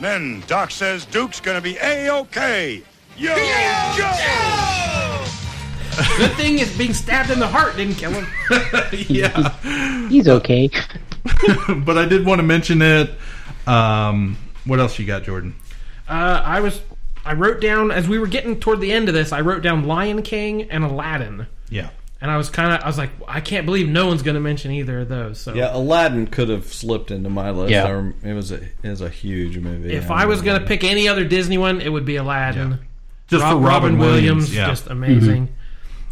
Then 0.00 0.42
Doc 0.48 0.72
says 0.72 1.04
Duke's 1.06 1.40
gonna 1.40 1.60
be 1.60 1.76
A-OK. 1.80 2.82
Yo, 3.16 3.34
Joe! 3.96 5.24
Good 6.16 6.32
thing 6.32 6.58
is 6.58 6.76
being 6.76 6.94
stabbed 6.94 7.30
in 7.30 7.38
the 7.38 7.46
heart 7.46 7.76
didn't 7.76 7.96
kill 7.96 8.12
him. 8.12 8.26
yeah. 9.08 10.08
He's 10.08 10.26
okay. 10.26 10.70
but 11.84 11.98
I 11.98 12.06
did 12.06 12.24
want 12.24 12.38
to 12.40 12.42
mention 12.42 12.80
it. 12.80 13.10
Um, 13.66 14.36
what 14.64 14.80
else 14.80 14.98
you 14.98 15.06
got, 15.06 15.24
Jordan? 15.24 15.54
Uh, 16.08 16.42
I 16.44 16.60
was 16.60 16.80
I 17.24 17.34
wrote 17.34 17.60
down 17.60 17.90
as 17.90 18.08
we 18.08 18.18
were 18.18 18.26
getting 18.26 18.58
toward 18.58 18.80
the 18.80 18.92
end 18.92 19.08
of 19.08 19.14
this. 19.14 19.32
I 19.32 19.40
wrote 19.40 19.62
down 19.62 19.84
Lion 19.86 20.22
King 20.22 20.70
and 20.70 20.84
Aladdin. 20.84 21.46
Yeah. 21.70 21.90
And 22.20 22.30
I 22.30 22.36
was 22.36 22.50
kind 22.50 22.72
of 22.72 22.80
I 22.82 22.86
was 22.86 22.98
like 22.98 23.10
I 23.26 23.40
can't 23.40 23.66
believe 23.66 23.88
no 23.88 24.06
one's 24.06 24.22
going 24.22 24.34
to 24.34 24.40
mention 24.40 24.70
either 24.72 25.00
of 25.00 25.08
those. 25.08 25.40
So 25.40 25.54
Yeah, 25.54 25.74
Aladdin 25.74 26.26
could 26.26 26.48
have 26.48 26.66
slipped 26.72 27.10
into 27.10 27.30
my 27.30 27.50
list. 27.50 27.70
Yeah. 27.70 27.84
I 27.84 27.92
rem- 27.92 28.14
it 28.22 28.34
was 28.34 28.52
a 28.52 28.62
it 28.62 28.88
was 28.88 29.00
a 29.00 29.08
huge 29.08 29.58
movie. 29.58 29.92
if 29.94 30.10
I 30.10 30.26
was 30.26 30.42
going 30.42 30.60
to 30.60 30.66
pick 30.66 30.84
any 30.84 31.08
other 31.08 31.24
Disney 31.24 31.58
one, 31.58 31.80
it 31.80 31.88
would 31.88 32.04
be 32.04 32.16
Aladdin. 32.16 32.78
Just 33.28 33.42
Rob- 33.42 33.62
for 33.62 33.66
Robin 33.66 33.98
Williams, 33.98 34.54
yeah. 34.54 34.66
just 34.66 34.88
amazing. 34.88 35.48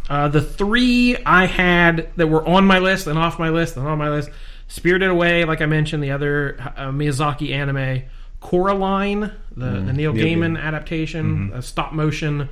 Uh, 0.09 0.27
the 0.27 0.41
three 0.41 1.15
I 1.25 1.45
had 1.45 2.09
that 2.17 2.27
were 2.27 2.45
on 2.45 2.65
my 2.65 2.79
list 2.79 3.07
and 3.07 3.17
off 3.17 3.39
my 3.39 3.49
list 3.49 3.77
and 3.77 3.87
on 3.87 3.97
my 3.97 4.09
list: 4.09 4.29
Spirited 4.67 5.09
Away, 5.09 5.45
like 5.45 5.61
I 5.61 5.67
mentioned, 5.67 6.03
the 6.03 6.11
other 6.11 6.57
uh, 6.75 6.89
Miyazaki 6.89 7.51
anime, 7.51 8.03
Coraline, 8.41 9.31
the, 9.55 9.65
Mm, 9.65 9.85
the 9.87 9.93
Neil 9.93 10.13
Neil 10.13 10.25
Gaiman 10.25 10.57
Gaiman. 10.57 10.61
adaptation, 10.61 11.53
uh, 11.53 11.61
stop 11.61 11.93
motion. 11.93 12.49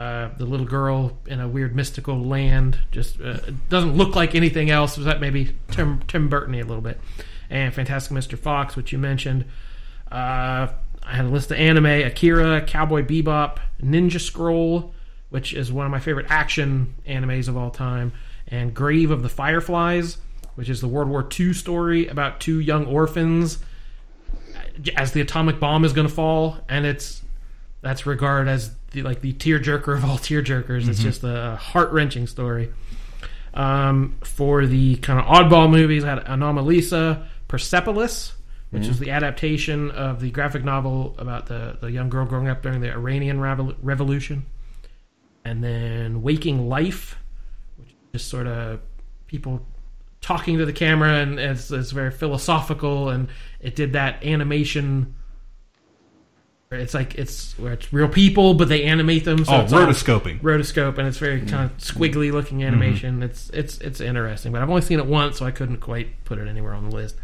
Uh, 0.00 0.30
the 0.36 0.44
little 0.46 0.66
girl 0.66 1.16
in 1.26 1.38
a 1.38 1.46
weird 1.46 1.76
mystical 1.76 2.18
land 2.24 2.76
just 2.90 3.20
uh, 3.20 3.38
doesn't 3.68 3.96
look 3.96 4.16
like 4.16 4.34
anything 4.34 4.68
else. 4.68 4.96
Was 4.96 5.06
that 5.06 5.20
maybe 5.20 5.54
Tim 5.70 6.00
Tim 6.08 6.28
Burton 6.28 6.54
a 6.56 6.62
little 6.64 6.80
bit? 6.80 7.00
And 7.50 7.72
Fantastic 7.72 8.16
Mr. 8.16 8.36
Fox, 8.36 8.74
which 8.74 8.90
you 8.90 8.98
mentioned. 8.98 9.44
Uh, 10.10 10.68
I 11.04 11.14
had 11.16 11.26
a 11.26 11.28
list 11.28 11.52
of 11.52 11.58
anime: 11.58 11.86
Akira, 11.86 12.62
Cowboy 12.62 13.02
Bebop, 13.04 13.58
Ninja 13.80 14.18
Scroll, 14.20 14.92
which 15.30 15.52
is 15.54 15.70
one 15.70 15.86
of 15.86 15.92
my 15.92 16.00
favorite 16.00 16.26
action 16.30 16.94
animes 17.06 17.46
of 17.46 17.56
all 17.56 17.70
time, 17.70 18.12
and 18.48 18.74
Grave 18.74 19.10
of 19.12 19.22
the 19.22 19.28
Fireflies, 19.28 20.16
which 20.56 20.68
is 20.68 20.80
the 20.80 20.88
World 20.88 21.08
War 21.08 21.28
II 21.38 21.52
story 21.52 22.08
about 22.08 22.40
two 22.40 22.58
young 22.58 22.86
orphans 22.86 23.58
as 24.96 25.12
the 25.12 25.20
atomic 25.20 25.58
bomb 25.60 25.84
is 25.84 25.92
going 25.92 26.06
to 26.08 26.12
fall, 26.14 26.58
and 26.68 26.84
it's 26.86 27.22
that's 27.80 28.06
regarded 28.06 28.50
as 28.50 28.74
the 28.92 29.02
like 29.02 29.20
the 29.20 29.32
tearjerker 29.32 29.96
of 29.96 30.04
all 30.04 30.18
tearjerkers. 30.18 30.88
It's 30.88 31.00
Mhm. 31.00 31.02
just 31.02 31.24
a 31.24 31.56
heart 31.56 31.92
wrenching 31.92 32.26
story. 32.26 32.70
Um, 33.54 34.16
for 34.24 34.66
the 34.66 34.96
kind 34.96 35.18
of 35.18 35.26
oddball 35.26 35.70
movies, 35.70 36.04
I 36.04 36.10
had 36.10 36.24
Anomalisa, 36.24 37.26
Persepolis, 37.48 38.32
which 38.70 38.86
is 38.86 38.98
the 38.98 39.10
adaptation 39.10 39.90
of 39.90 40.20
the 40.20 40.30
graphic 40.30 40.64
novel 40.64 41.14
about 41.18 41.46
the, 41.46 41.76
the 41.82 41.90
young 41.90 42.08
girl 42.08 42.24
growing 42.24 42.48
up 42.48 42.62
during 42.62 42.80
the 42.80 42.90
Iranian 42.90 43.38
Revol- 43.38 43.76
Revolution. 43.82 44.46
And 45.44 45.62
then 45.62 46.22
Waking 46.22 46.68
Life, 46.70 47.18
which 47.76 47.88
is 47.90 47.94
just 48.12 48.28
sort 48.28 48.46
of 48.46 48.80
people 49.26 49.66
talking 50.22 50.56
to 50.58 50.64
the 50.64 50.72
camera, 50.72 51.16
and 51.16 51.38
it's, 51.38 51.70
it's 51.70 51.90
very 51.90 52.10
philosophical, 52.10 53.10
and 53.10 53.28
it 53.60 53.76
did 53.76 53.92
that 53.92 54.24
animation. 54.24 55.14
where 56.68 56.80
It's 56.80 56.94
like 56.94 57.16
it's 57.16 57.58
where 57.58 57.72
it's 57.74 57.92
real 57.92 58.08
people, 58.08 58.54
but 58.54 58.68
they 58.68 58.84
animate 58.84 59.24
them. 59.26 59.44
So 59.44 59.52
Oh, 59.52 59.60
it's 59.62 59.72
rotoscoping. 59.72 60.40
rotoscope, 60.40 60.96
and 60.96 61.06
it's 61.06 61.18
very 61.18 61.40
kind 61.40 61.70
of 61.70 61.76
squiggly 61.78 62.32
looking 62.32 62.62
animation. 62.64 63.22
It's 63.22 63.50
it's 63.50 63.78
it's 63.78 64.00
interesting, 64.00 64.52
but 64.52 64.62
I've 64.62 64.70
only 64.70 64.80
seen 64.82 64.98
it 65.00 65.06
once, 65.06 65.38
so 65.38 65.44
I 65.44 65.50
couldn't 65.50 65.78
quite 65.78 66.24
put 66.24 66.38
it 66.38 66.48
anywhere 66.48 66.72
on 66.72 66.88
the 66.88 66.96
list. 66.96 67.16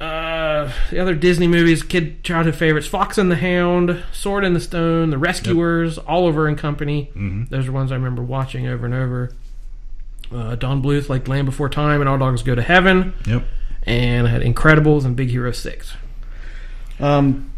Uh, 0.00 0.72
the 0.90 0.98
other 0.98 1.14
Disney 1.14 1.46
movies, 1.46 1.82
kid 1.84 2.24
childhood 2.24 2.56
favorites: 2.56 2.86
Fox 2.88 3.18
and 3.18 3.30
the 3.30 3.36
Hound, 3.36 4.02
Sword 4.12 4.44
in 4.44 4.52
the 4.52 4.60
Stone, 4.60 5.10
The 5.10 5.18
Rescuers, 5.18 5.96
Oliver 5.98 6.48
and 6.48 6.58
Company. 6.58 7.10
Mhm. 7.16 7.48
Those 7.50 7.68
are 7.68 7.72
ones 7.72 7.92
I 7.92 7.94
remember 7.94 8.22
watching 8.22 8.66
over 8.66 8.84
and 8.84 8.94
over. 8.94 9.30
Uh, 10.34 10.54
Don 10.56 10.82
Bluth, 10.82 11.08
like 11.08 11.28
Land 11.28 11.46
Before 11.46 11.68
Time, 11.68 12.00
and 12.00 12.08
All 12.08 12.18
Dogs 12.18 12.42
Go 12.42 12.54
to 12.54 12.62
Heaven. 12.62 13.14
Yep. 13.26 13.44
And 13.84 14.26
I 14.26 14.30
had 14.30 14.42
Incredibles 14.42 15.04
and 15.04 15.16
Big 15.16 15.30
Hero 15.30 15.52
Six. 15.52 15.94
Um, 17.00 17.50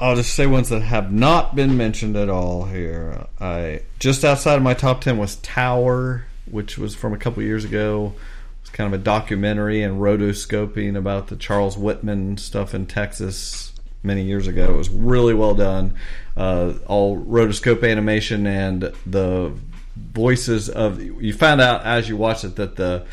I'll 0.00 0.16
just 0.16 0.34
say 0.34 0.46
ones 0.46 0.68
that 0.68 0.80
have 0.80 1.12
not 1.12 1.54
been 1.54 1.76
mentioned 1.76 2.16
at 2.16 2.28
all 2.28 2.64
here. 2.64 3.26
I 3.40 3.82
just 3.98 4.24
outside 4.24 4.56
of 4.56 4.62
my 4.62 4.74
top 4.74 5.00
ten 5.00 5.18
was 5.18 5.36
Tower, 5.36 6.24
which 6.50 6.78
was 6.78 6.94
from 6.94 7.12
a 7.12 7.18
couple 7.18 7.42
years 7.42 7.64
ago. 7.64 8.14
It's 8.60 8.70
kind 8.70 8.92
of 8.92 9.00
a 9.00 9.02
documentary 9.02 9.82
and 9.82 10.00
rotoscoping 10.00 10.96
about 10.96 11.28
the 11.28 11.36
Charles 11.36 11.78
Whitman 11.78 12.36
stuff 12.36 12.74
in 12.74 12.86
Texas 12.86 13.72
many 14.02 14.22
years 14.22 14.46
ago. 14.46 14.74
It 14.74 14.76
was 14.76 14.90
really 14.90 15.34
well 15.34 15.54
done. 15.54 15.94
Uh, 16.36 16.74
all 16.86 17.16
rotoscope 17.16 17.88
animation 17.88 18.46
and 18.46 18.92
the 19.06 19.52
voices 20.12 20.68
of 20.68 21.00
you 21.02 21.32
found 21.32 21.60
out 21.60 21.84
as 21.84 22.08
you 22.08 22.16
watched 22.16 22.44
it 22.44 22.56
that 22.56 22.76
the 22.76 23.04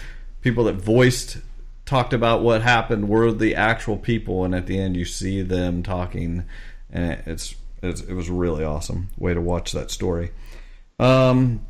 people 0.41 0.63
that 0.65 0.73
voiced 0.75 1.37
talked 1.85 2.13
about 2.13 2.41
what 2.41 2.61
happened 2.61 3.07
were 3.09 3.31
the 3.31 3.55
actual 3.55 3.97
people 3.97 4.43
and 4.45 4.55
at 4.55 4.65
the 4.67 4.79
end 4.79 4.95
you 4.97 5.05
see 5.05 5.41
them 5.41 5.83
talking 5.83 6.43
and 6.91 7.21
it's, 7.25 7.55
it's 7.83 8.01
it 8.01 8.13
was 8.13 8.29
really 8.29 8.63
awesome 8.63 9.09
way 9.17 9.33
to 9.33 9.41
watch 9.41 9.71
that 9.71 9.91
story 9.91 10.31
um 10.99 11.61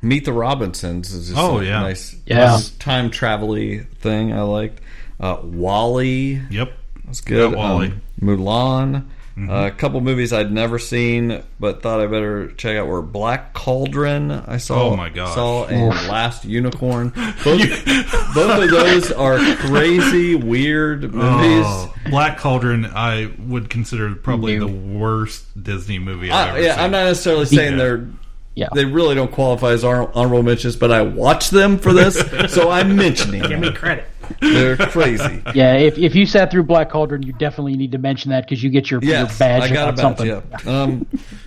meet 0.00 0.24
the 0.24 0.32
robinsons 0.32 1.12
is 1.12 1.28
just 1.28 1.38
Oh, 1.38 1.58
a 1.58 1.64
yeah. 1.64 1.80
nice, 1.80 2.16
Yeah. 2.26 2.46
nice 2.52 2.70
time 2.70 3.10
travel-y 3.10 3.86
thing 3.98 4.32
i 4.32 4.42
liked 4.42 4.80
uh 5.20 5.38
WALL-E 5.42 6.40
Yep. 6.50 6.72
that's 7.04 7.20
good 7.20 7.50
Got 7.50 7.58
WALL-E. 7.58 7.86
Um, 7.88 8.02
mulan 8.22 9.04
Mhm. 9.38 9.50
uh, 9.50 9.66
a 9.66 9.70
couple 9.70 10.00
movies 10.00 10.32
I'd 10.32 10.50
never 10.50 10.78
seen, 10.78 11.42
but 11.60 11.80
thought 11.82 12.00
I 12.00 12.06
better 12.06 12.50
check 12.52 12.76
out 12.76 12.86
were 12.88 13.02
Black 13.02 13.54
Cauldron. 13.54 14.32
I 14.32 14.56
saw. 14.56 14.90
Oh, 14.90 14.96
my 14.96 15.08
gosh. 15.10 15.34
Saw 15.34 15.66
and 15.66 15.90
Last 16.08 16.44
Unicorn. 16.44 17.10
Both, 17.44 17.84
both 18.34 18.62
of 18.64 18.70
those 18.70 19.12
are 19.12 19.38
crazy, 19.56 20.34
weird 20.34 21.14
movies. 21.14 21.64
Oh, 21.66 21.94
Black 22.10 22.38
Cauldron, 22.38 22.86
I 22.86 23.30
would 23.46 23.70
consider 23.70 24.14
probably 24.14 24.58
New. 24.58 24.66
the 24.66 24.98
worst 24.98 25.62
Disney 25.62 25.98
movie 25.98 26.30
I've 26.30 26.46
I, 26.46 26.50
ever 26.50 26.60
yeah, 26.62 26.74
seen. 26.74 26.84
I'm 26.84 26.90
not 26.90 27.04
necessarily 27.04 27.44
saying 27.46 27.72
Yeah. 27.72 27.78
they're. 27.78 28.08
Yeah. 28.54 28.68
They 28.74 28.86
really 28.86 29.14
don't 29.14 29.30
qualify 29.30 29.70
as 29.70 29.84
honorable 29.84 30.42
mentions, 30.42 30.74
but 30.74 30.90
I 30.90 31.02
watched 31.02 31.52
them 31.52 31.78
for 31.78 31.92
this, 31.92 32.18
so 32.52 32.70
I'm 32.70 32.96
mentioning. 32.96 33.42
Give 33.42 33.60
me 33.60 33.72
credit. 33.72 34.04
They're 34.40 34.76
crazy. 34.76 35.42
Yeah, 35.54 35.74
if, 35.76 35.98
if 35.98 36.14
you 36.14 36.26
sat 36.26 36.50
through 36.50 36.64
Black 36.64 36.90
Cauldron, 36.90 37.22
you 37.22 37.32
definitely 37.32 37.76
need 37.76 37.92
to 37.92 37.98
mention 37.98 38.30
that 38.30 38.44
because 38.44 38.62
you 38.62 38.70
get 38.70 38.90
your, 38.90 39.00
Yes, 39.02 39.30
your 39.30 39.38
badge 39.38 39.70
I 39.70 39.74
got 39.74 39.88
a 39.88 40.02
about 40.02 40.16
badge. 40.18 40.42
something. 40.42 40.66
Yeah. 40.66 40.82
Um, 40.82 41.06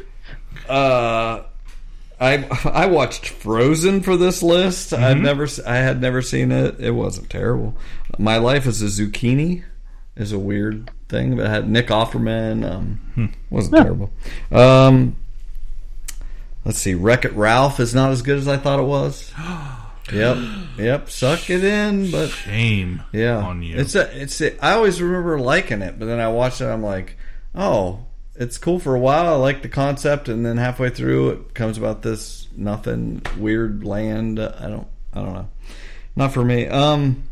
uh, 0.70 1.44
I 2.20 2.48
I 2.66 2.86
watched 2.86 3.28
Frozen 3.28 4.02
for 4.02 4.16
this 4.18 4.44
list. 4.44 4.94
I've 4.94 5.18
Mhm. 5.18 5.22
never, 5.22 5.48
I 5.68 5.78
had 5.78 6.00
never 6.02 6.22
seen 6.22 6.52
it. 6.52 6.80
It 6.80 6.92
wasn't 6.92 7.30
terrible. 7.30 7.76
My 8.20 8.38
life 8.38 8.66
is 8.68 8.82
a 8.82 8.86
zucchini 8.86 9.64
is 10.16 10.32
a 10.32 10.40
weird 10.40 10.92
thing, 11.10 11.36
but 11.36 11.46
it 11.46 11.50
had 11.50 11.70
Nick 11.70 11.88
Offerman. 11.88 12.70
Um, 12.70 13.00
Hmm. 13.16 13.26
wasn't 13.50 13.76
terrible. 13.78 14.12
Um, 14.52 15.16
let's 16.64 16.78
see, 16.80 16.94
Wreck 16.94 17.26
It 17.26 17.34
Ralph 17.34 17.80
is 17.80 17.96
not 17.96 18.12
as 18.12 18.22
good 18.22 18.38
as 18.38 18.48
I 18.48 18.58
thought 18.58 18.80
it 18.80 18.86
was. 18.86 19.32
Yep, 20.12 20.38
yep. 20.78 21.10
Suck 21.10 21.50
it 21.50 21.64
in, 21.64 22.12
but 22.12 22.30
Shame 22.30 23.04
yeah, 23.14 23.38
on 23.38 23.62
you. 23.62 23.78
It's 23.78 23.96
a, 23.96 24.22
it's. 24.22 24.42
A, 24.42 24.64
I 24.64 24.74
always 24.74 25.02
remember 25.02 25.40
liking 25.40 25.82
it, 25.82 25.98
but 25.98 26.06
then 26.06 26.20
I 26.20 26.28
watched 26.28 26.62
it. 26.62 26.66
I'm 26.66 26.84
like, 26.84 27.18
oh, 27.56 28.06
it's 28.36 28.58
cool 28.58 28.80
for 28.80 28.96
a 28.96 29.00
while. 29.00 29.34
I 29.34 29.38
like 29.38 29.62
the 29.62 29.70
concept, 29.70 30.28
and 30.28 30.46
then 30.46 30.58
halfway 30.58 30.90
through, 30.90 31.30
it 31.30 31.54
comes 31.54 31.78
about 31.78 32.02
this 32.02 32.48
nothing 32.56 33.22
weird 33.38 33.84
land. 33.84 34.40
I 34.40 34.68
don't. 34.70 34.88
I 35.14 35.22
don't 35.22 35.34
know. 35.34 35.50
Not 36.16 36.34
for 36.34 36.44
me. 36.44 36.68
Um. 36.68 37.24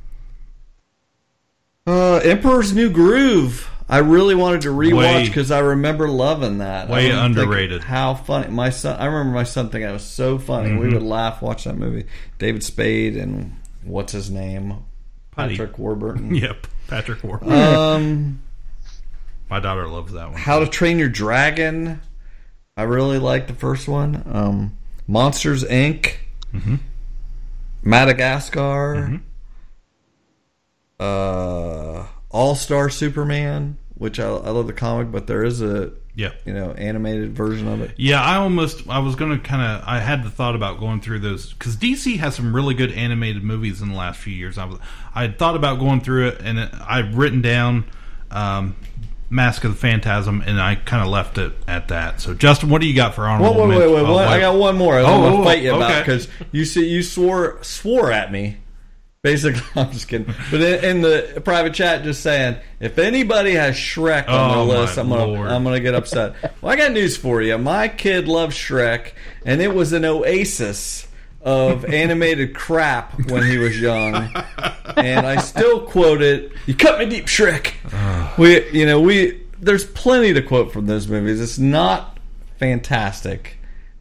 Uh, 1.87 2.17
Emperor's 2.17 2.73
New 2.73 2.89
Groove. 2.89 3.69
I 3.89 3.97
really 3.99 4.35
wanted 4.35 4.61
to 4.61 4.69
rewatch 4.69 5.25
because 5.25 5.49
I 5.49 5.59
remember 5.59 6.07
loving 6.07 6.59
that. 6.59 6.89
Way 6.89 7.07
don't 7.09 7.33
think 7.33 7.37
underrated. 7.39 7.83
How 7.83 8.13
funny! 8.13 8.47
My 8.51 8.69
son. 8.69 8.99
I 8.99 9.05
remember 9.05 9.33
my 9.33 9.43
son 9.43 9.69
thinking 9.69 9.89
it 9.89 9.93
was 9.93 10.03
so 10.05 10.37
funny. 10.37 10.73
We 10.77 10.87
Mhm. 10.87 10.93
would 10.93 11.03
laugh 11.03 11.41
watch 11.41 11.63
that 11.63 11.75
movie. 11.77 12.05
David 12.37 12.63
Spade 12.63 13.17
and 13.17 13.55
what's 13.83 14.11
his 14.13 14.29
name? 14.29 14.75
Patrick 15.31 15.79
Warburton. 15.79 16.35
Yep, 16.35 16.67
Patrick 16.87 17.23
Warburton. 17.23 17.51
Um, 17.53 18.39
My 19.49 19.59
daughter 19.59 19.87
loves 19.87 20.13
that 20.13 20.29
one. 20.29 20.37
How 20.39 20.59
to 20.59 20.67
Train 20.67 20.99
Your 20.99 21.09
Dragon. 21.09 21.99
I 22.77 22.83
really 22.83 23.17
like 23.17 23.47
the 23.47 23.53
first 23.55 23.87
one. 23.87 24.21
Um, 24.31 24.77
Monsters 25.07 25.63
Inc. 25.63 26.13
Mhm. 26.53 26.79
Madagascar. 27.83 29.19
Uh, 30.99 32.05
All 32.29 32.55
Star 32.55 32.89
Superman 32.89 33.77
which 33.95 34.17
I, 34.17 34.27
I 34.29 34.51
love 34.51 34.65
the 34.67 34.71
comic, 34.71 35.11
but 35.11 35.27
there 35.27 35.43
is 35.43 35.61
a 35.61 35.91
Yeah. 36.15 36.31
you 36.45 36.53
know 36.53 36.71
animated 36.71 37.35
version 37.35 37.67
of 37.67 37.81
it. 37.81 37.91
Yeah, 37.97 38.21
I 38.23 38.37
almost 38.37 38.87
I 38.87 38.99
was 38.99 39.15
going 39.15 39.31
to 39.31 39.39
kind 39.45 39.61
of 39.61 39.83
I 39.85 39.99
had 39.99 40.23
the 40.23 40.29
thought 40.29 40.55
about 40.55 40.79
going 40.79 41.01
through 41.01 41.19
those 41.19 41.51
because 41.51 41.75
DC 41.75 42.17
has 42.19 42.33
some 42.33 42.55
really 42.55 42.75
good 42.75 42.93
animated 42.93 43.43
movies 43.43 43.81
in 43.81 43.89
the 43.89 43.95
last 43.95 44.19
few 44.21 44.33
years. 44.33 44.57
I 44.57 44.63
was 44.65 44.79
I 45.13 45.23
had 45.23 45.37
thought 45.37 45.55
about 45.57 45.79
going 45.79 45.99
through 45.99 46.29
it 46.29 46.41
and 46.41 46.59
it, 46.59 46.69
I've 46.79 47.17
written 47.17 47.41
down 47.41 47.83
um, 48.31 48.77
Mask 49.29 49.65
of 49.65 49.71
the 49.73 49.77
Phantasm 49.77 50.41
and 50.45 50.61
I 50.61 50.75
kind 50.75 51.03
of 51.03 51.09
left 51.09 51.37
it 51.37 51.51
at 51.67 51.89
that. 51.89 52.21
So 52.21 52.33
Justin, 52.33 52.69
what 52.69 52.79
do 52.79 52.87
you 52.87 52.95
got 52.95 53.15
for 53.15 53.23
Wait, 53.23 53.27
honorable? 53.31 53.67
wait, 53.67 53.79
wait, 53.79 53.79
men- 53.85 53.93
wait! 53.95 54.01
oh, 54.09 54.13
one- 54.13 54.27
I 54.29 54.39
got 54.39 54.55
one 54.55 54.77
more. 54.77 54.93
I 54.97 55.01
Oh, 55.01 55.19
want 55.19 55.33
oh, 55.35 55.37
to 55.39 55.43
fight 55.43 55.61
you 55.61 55.75
about 55.75 56.05
because 56.05 56.29
you 56.53 56.63
see, 56.63 56.87
you 56.87 57.03
swore 57.03 57.61
swore 57.63 58.13
at 58.13 58.31
me. 58.31 58.57
Basically, 59.21 59.61
I'm 59.75 59.91
just 59.91 60.07
kidding. 60.07 60.33
But 60.49 60.61
in, 60.61 60.83
in 60.83 61.01
the 61.01 61.41
private 61.43 61.73
chat, 61.73 62.03
just 62.03 62.21
saying, 62.23 62.57
if 62.79 62.97
anybody 62.97 63.51
has 63.53 63.75
Shrek 63.75 64.29
on 64.29 64.57
Oh, 64.57 64.65
their 64.67 64.79
list, 64.81 64.97
I'm 64.97 65.09
gonna 65.09 65.25
Lord. 65.25 65.49
I'm 65.49 65.63
gonna 65.63 65.81
get 65.81 65.93
upset. 65.93 66.35
well, 66.61 66.71
I 66.71 66.75
got 66.77 66.91
news 66.93 67.17
for 67.17 67.41
you. 67.41 67.57
My 67.57 67.89
kid 67.89 68.27
loves 68.29 68.55
Shrek, 68.55 69.11
and 69.45 69.61
it 69.61 69.73
was 69.73 69.91
an 69.91 70.05
oasis 70.05 71.05
of 71.41 71.83
animated 71.93 72.55
crap 72.55 73.13
when 73.29 73.43
he 73.45 73.57
was 73.57 73.79
young. 73.79 74.15
and 74.95 75.27
I 75.27 75.37
still 75.41 75.81
quote 75.85 76.21
it. 76.21 76.53
You 76.65 76.75
cut 76.75 76.97
me 76.99 77.05
deep, 77.05 77.25
Shrek. 77.25 77.73
we, 78.37 78.69
you 78.71 78.85
know, 78.85 79.01
we 79.01 79.41
there's 79.59 79.85
plenty 79.85 80.33
to 80.33 80.41
quote 80.41 80.71
from 80.71 80.85
those 80.85 81.09
movies. 81.09 81.41
It's 81.41 81.59
not 81.59 82.17
fantastic, 82.57 83.57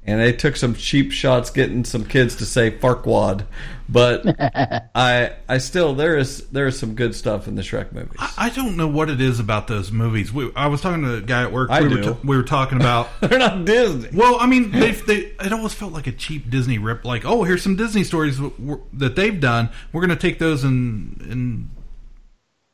and 0.06 0.20
they 0.20 0.32
took 0.32 0.54
some 0.54 0.74
cheap 0.76 1.10
shots 1.10 1.50
getting 1.50 1.84
some 1.84 2.04
kids 2.04 2.36
to 2.36 2.46
say 2.46 2.70
Farquaad, 2.70 3.44
but 3.88 4.24
I, 4.94 5.32
I 5.48 5.58
still 5.58 5.94
there 5.94 6.16
is 6.18 6.46
there 6.48 6.66
is 6.66 6.78
some 6.78 6.94
good 6.94 7.14
stuff 7.14 7.48
in 7.48 7.54
the 7.54 7.62
Shrek 7.62 7.92
movies. 7.92 8.18
I 8.36 8.50
don't 8.50 8.76
know 8.76 8.88
what 8.88 9.08
it 9.10 9.20
is 9.20 9.40
about 9.40 9.66
those 9.66 9.90
movies. 9.90 10.32
We, 10.32 10.52
I 10.54 10.66
was 10.66 10.80
talking 10.80 11.02
to 11.02 11.14
a 11.14 11.20
guy 11.20 11.42
at 11.42 11.52
work. 11.52 11.70
I 11.70 11.82
we, 11.82 11.88
do. 11.88 11.96
Were 11.96 12.02
t- 12.02 12.20
we 12.24 12.36
were 12.36 12.42
talking 12.42 12.80
about. 12.80 13.08
They're 13.20 13.38
not 13.38 13.64
Disney. 13.64 14.10
Well, 14.12 14.36
I 14.40 14.46
mean, 14.46 14.70
they, 14.70 14.92
they 14.92 15.16
it 15.40 15.52
almost 15.52 15.76
felt 15.76 15.92
like 15.92 16.06
a 16.06 16.12
cheap 16.12 16.50
Disney 16.50 16.78
rip. 16.78 17.04
Like, 17.04 17.24
oh, 17.24 17.44
here's 17.44 17.62
some 17.62 17.76
Disney 17.76 18.04
stories 18.04 18.36
w- 18.36 18.54
w- 18.58 18.82
that 18.94 19.16
they've 19.16 19.40
done. 19.40 19.70
We're 19.92 20.02
going 20.02 20.16
to 20.16 20.16
take 20.16 20.38
those 20.38 20.64
and 20.64 21.20
and 21.22 21.70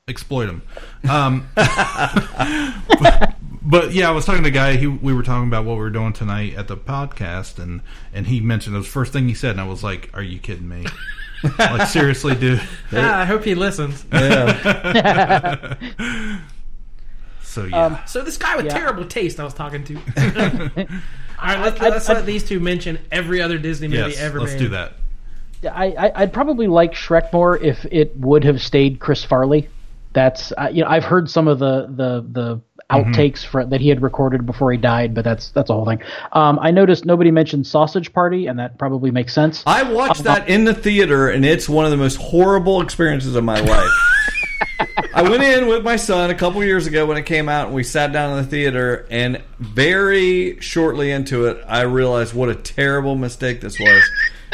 exploit 0.09 0.47
them. 0.47 0.62
Um, 1.09 1.49
but, 1.55 3.34
but 3.65 3.93
yeah, 3.93 4.09
I 4.09 4.12
was 4.12 4.24
talking 4.27 4.43
to 4.43 4.49
a 4.49 4.53
guy. 4.53 4.77
He 4.77 4.86
we 4.86 5.15
were 5.15 5.23
talking 5.23 5.49
about 5.49 5.65
what 5.65 5.74
we 5.74 5.81
were 5.81 5.91
doing 5.91 6.12
tonight 6.12 6.55
at 6.55 6.69
the 6.69 6.77
podcast, 6.77 7.59
and 7.59 7.81
and 8.12 8.27
he 8.27 8.41
mentioned 8.41 8.77
it 8.77 8.78
was 8.78 8.86
the 8.86 8.93
first 8.93 9.12
thing 9.12 9.27
he 9.27 9.35
said, 9.35 9.53
and 9.53 9.61
I 9.61 9.66
was 9.66 9.82
like, 9.82 10.11
"Are 10.12 10.23
you 10.23 10.39
kidding 10.39 10.69
me?" 10.69 10.86
like 11.59 11.89
seriously, 11.89 12.35
dude. 12.35 12.62
Ah, 12.93 13.20
I 13.20 13.24
hope 13.24 13.45
he 13.45 13.55
listens. 13.55 14.01
so 17.43 17.65
yeah. 17.65 17.85
Um, 17.85 17.99
so 18.07 18.23
this 18.23 18.36
guy 18.36 18.57
with 18.57 18.66
yeah. 18.66 18.78
terrible 18.78 19.07
taste 19.07 19.41
I 19.41 19.45
was 19.45 19.55
talking 19.55 19.82
to. 19.85 19.97
All 19.97 20.03
right, 21.49 21.61
let's, 21.61 21.81
let's 21.81 22.09
let 22.09 22.27
these 22.27 22.45
two 22.45 22.61
mention 22.61 22.99
every 23.11 23.43
other 23.43 23.59
Disney 23.59 23.89
movie 23.89 24.11
yes, 24.11 24.20
ever 24.20 24.41
let's 24.41 24.53
made. 24.53 24.59
do 24.59 24.69
that. 24.69 24.93
I, 25.65 25.86
I 25.86 26.12
I'd 26.23 26.32
probably 26.32 26.66
like 26.66 26.93
Shrek 26.93 27.32
more 27.32 27.57
if 27.57 27.85
it 27.91 28.16
would 28.16 28.45
have 28.45 28.62
stayed 28.62 29.01
Chris 29.01 29.24
Farley. 29.24 29.69
That's 30.15 30.53
uh, 30.53 30.70
you 30.73 30.82
know 30.82 30.89
I've 30.89 31.05
heard 31.05 31.28
some 31.28 31.49
of 31.49 31.59
the 31.59 31.86
the 31.89 32.27
the 32.31 32.61
outtakes 32.91 33.45
for, 33.45 33.65
that 33.65 33.81
he 33.81 33.89
had 33.89 34.03
recorded 34.03 34.47
before 34.47 34.70
he 34.70 34.78
died, 34.78 35.15
but 35.15 35.24
that's 35.24 35.51
that's 35.51 35.70
a 35.70 35.73
whole 35.74 35.85
thing. 35.85 36.03
Um, 36.32 36.59
I 36.61 36.70
noticed 36.70 37.05
nobody 37.05 37.31
mentioned 37.31 37.66
Sausage 37.66 38.12
Party, 38.12 38.47
and 38.47 38.59
that 38.59 38.78
probably 38.78 39.11
makes 39.11 39.32
sense. 39.32 39.62
I 39.66 39.82
watched 39.82 40.24
that 40.24 40.49
in 40.49 40.65
the 40.65 40.74
theater, 40.74 41.28
and 41.28 41.45
it's 41.45 41.69
one 41.69 41.85
of 41.85 41.91
the 41.91 41.97
most 41.97 42.16
horrible 42.16 42.81
experiences 42.81 43.35
of 43.35 43.45
my 43.45 43.61
life. 43.61 43.91
I 45.12 45.23
went 45.23 45.43
in 45.43 45.69
with 45.69 45.85
my 45.85 45.97
son 45.97 46.31
a 46.31 46.35
couple 46.35 46.62
years 46.65 46.86
ago 46.86 47.07
when 47.07 47.16
it 47.16 47.27
came 47.27 47.49
out, 47.49 47.66
and 47.66 47.74
we 47.74 47.85
sat 47.85 48.12
down 48.12 48.36
in 48.36 48.45
the 48.45 48.51
theater. 48.51 49.07
And 49.11 49.43
very 49.59 50.59
shortly 50.61 51.11
into 51.11 51.47
it, 51.47 51.62
I 51.66 51.82
realized 51.82 52.35
what 52.35 52.49
a 52.49 52.55
terrible 52.55 53.15
mistake 53.15 53.61
this 53.61 53.78
was. 53.78 54.11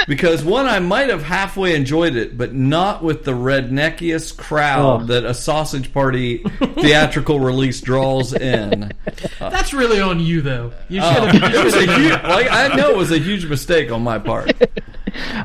Because 0.09 0.43
one, 0.45 0.67
I 0.67 0.79
might 0.79 1.09
have 1.11 1.23
halfway 1.23 1.75
enjoyed 1.75 2.17
it, 2.17 2.37
but 2.39 2.55
not 2.55 3.03
with 3.03 3.25
the 3.25 3.33
redneckiest 3.33 4.37
crowd 4.37 5.03
Oh. 5.03 5.05
that 5.07 5.25
a 5.25 5.35
sausage 5.35 5.93
party 5.93 6.39
theatrical 6.81 7.41
release 7.41 7.81
draws 7.81 8.33
in. 8.33 8.93
That's 9.39 9.73
really 9.73 10.01
on 10.01 10.21
you, 10.21 10.41
though. 10.41 10.73
You 10.89 11.01
should 11.03 11.17
Oh, 11.17 11.27
have. 11.27 11.55
it 11.55 11.65
was 11.65 11.75
a 11.75 11.87
huge, 11.97 12.13
like 12.23 12.51
I 12.51 12.75
know 12.77 12.91
it 12.91 12.97
was 12.97 13.11
a 13.11 13.19
huge 13.19 13.47
mistake 13.47 13.91
on 13.93 14.03
my 14.03 14.19
part. 14.19 14.53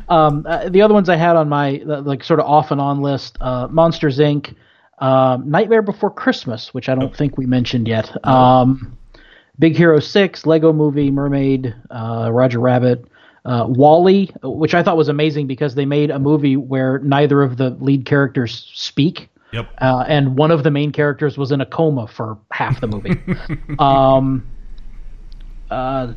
Um, 0.08 0.46
uh, 0.48 0.70
the 0.70 0.84
other 0.84 0.94
ones 0.94 1.10
I 1.10 1.16
had 1.16 1.36
on 1.36 1.50
my 1.50 1.80
uh, 1.80 2.02
like 2.02 2.24
sort 2.24 2.40
of 2.40 2.46
off 2.46 2.70
and 2.70 2.80
on 2.80 3.02
list: 3.02 3.36
uh, 3.42 3.68
Monsters 3.72 4.20
Inc., 4.20 4.54
um, 5.00 5.50
Nightmare 5.50 5.82
Before 5.82 6.12
Christmas, 6.12 6.72
which 6.72 6.88
I 6.88 6.94
don't 6.94 7.16
think 7.16 7.38
we 7.38 7.48
mentioned 7.48 7.88
yet. 7.88 8.16
Um, 8.26 8.96
Big 9.58 9.76
Hero 9.76 10.00
Six, 10.00 10.46
Lego 10.46 10.72
Movie, 10.72 11.10
Mermaid, 11.10 11.74
uh, 11.90 12.30
Roger 12.32 12.60
Rabbit, 12.60 13.06
uh, 13.46 13.66
WALL-E, 13.68 14.32
which 14.44 14.74
I 14.74 14.84
thought 14.84 14.98
was 14.98 15.08
amazing 15.08 15.48
because 15.48 15.76
they 15.76 15.86
made 15.86 16.10
a 16.10 16.20
movie 16.20 16.58
where 16.58 17.00
neither 17.00 17.42
of 17.42 17.58
the 17.58 17.72
lead 17.72 18.06
characters 18.06 18.72
speak. 18.74 19.30
Yep. 19.54 19.70
Uh, 19.78 20.04
and 20.08 20.36
one 20.36 20.52
of 20.52 20.64
the 20.64 20.72
main 20.72 20.92
characters 20.92 21.38
was 21.38 21.52
in 21.52 21.62
a 21.62 21.66
coma 21.66 22.08
for 22.08 22.38
half 22.52 22.82
the 22.82 22.88
movie. 22.88 23.16
um, 23.80 24.46
uh. 25.70 26.08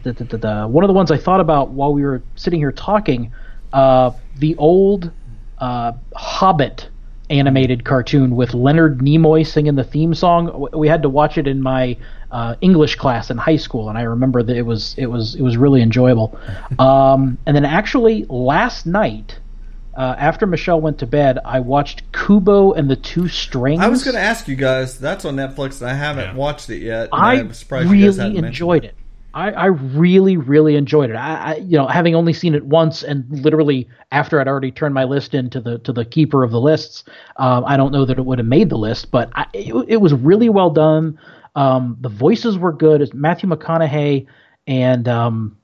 One 0.66 0.84
of 0.84 0.88
the 0.88 0.94
ones 0.94 1.10
I 1.10 1.18
thought 1.18 1.40
about 1.40 1.70
while 1.70 1.92
we 1.92 2.02
were 2.02 2.22
sitting 2.34 2.58
here 2.58 2.72
talking, 2.72 3.32
uh, 3.72 4.12
the 4.36 4.56
old 4.56 5.12
uh, 5.58 5.92
Hobbit 6.14 6.88
animated 7.30 7.84
cartoon 7.84 8.36
with 8.36 8.54
Leonard 8.54 8.98
Nimoy 8.98 9.46
singing 9.46 9.74
the 9.74 9.84
theme 9.84 10.14
song. 10.14 10.68
We 10.72 10.88
had 10.88 11.02
to 11.02 11.08
watch 11.08 11.38
it 11.38 11.46
in 11.46 11.62
my 11.62 11.96
uh, 12.30 12.56
English 12.60 12.96
class 12.96 13.30
in 13.30 13.36
high 13.36 13.56
school, 13.56 13.88
and 13.88 13.98
I 13.98 14.02
remember 14.02 14.42
that 14.42 14.56
it 14.56 14.62
was 14.62 14.94
it 14.98 15.06
was 15.06 15.34
it 15.34 15.42
was 15.42 15.56
really 15.56 15.82
enjoyable. 15.82 16.38
Um, 16.78 17.38
and 17.46 17.56
then 17.56 17.64
actually 17.64 18.24
last 18.28 18.86
night. 18.86 19.38
Uh, 19.96 20.14
after 20.16 20.46
Michelle 20.46 20.80
went 20.80 20.98
to 20.98 21.06
bed, 21.06 21.40
I 21.44 21.58
watched 21.58 22.04
Kubo 22.12 22.72
and 22.72 22.88
the 22.88 22.94
Two 22.94 23.26
Strings. 23.26 23.80
I 23.80 23.88
was 23.88 24.04
going 24.04 24.14
to 24.14 24.20
ask 24.20 24.46
you 24.46 24.54
guys. 24.54 24.96
That's 24.96 25.24
on 25.24 25.34
Netflix, 25.34 25.80
and 25.80 25.90
I 25.90 25.94
haven't 25.94 26.36
watched 26.36 26.70
it 26.70 26.82
yet. 26.82 27.08
I 27.10 27.40
I'm 27.40 27.52
surprised 27.52 27.90
you 27.90 28.06
guys 28.06 28.16
really 28.16 28.34
hadn't 28.34 28.44
enjoyed 28.44 28.84
it. 28.84 28.94
I, 29.38 29.52
I 29.52 29.66
really, 29.66 30.36
really 30.36 30.74
enjoyed 30.74 31.10
it. 31.10 31.14
I, 31.14 31.52
I, 31.52 31.54
you 31.58 31.78
know, 31.78 31.86
having 31.86 32.16
only 32.16 32.32
seen 32.32 32.56
it 32.56 32.66
once, 32.66 33.04
and 33.04 33.24
literally 33.30 33.88
after 34.10 34.40
I'd 34.40 34.48
already 34.48 34.72
turned 34.72 34.94
my 34.94 35.04
list 35.04 35.32
into 35.32 35.60
the 35.60 35.78
to 35.78 35.92
the 35.92 36.04
keeper 36.04 36.42
of 36.42 36.50
the 36.50 36.60
lists, 36.60 37.04
um, 37.36 37.64
I 37.64 37.76
don't 37.76 37.92
know 37.92 38.04
that 38.04 38.18
it 38.18 38.24
would 38.24 38.40
have 38.40 38.48
made 38.48 38.68
the 38.68 38.76
list, 38.76 39.12
but 39.12 39.30
I, 39.34 39.46
it, 39.54 39.72
it 39.86 39.96
was 39.98 40.12
really 40.12 40.48
well 40.48 40.70
done. 40.70 41.20
Um, 41.54 41.96
the 42.00 42.08
voices 42.08 42.58
were 42.58 42.72
good. 42.72 43.00
It's 43.00 43.14
Matthew 43.14 43.48
McConaughey 43.48 44.26
and 44.66 45.06
um, 45.06 45.56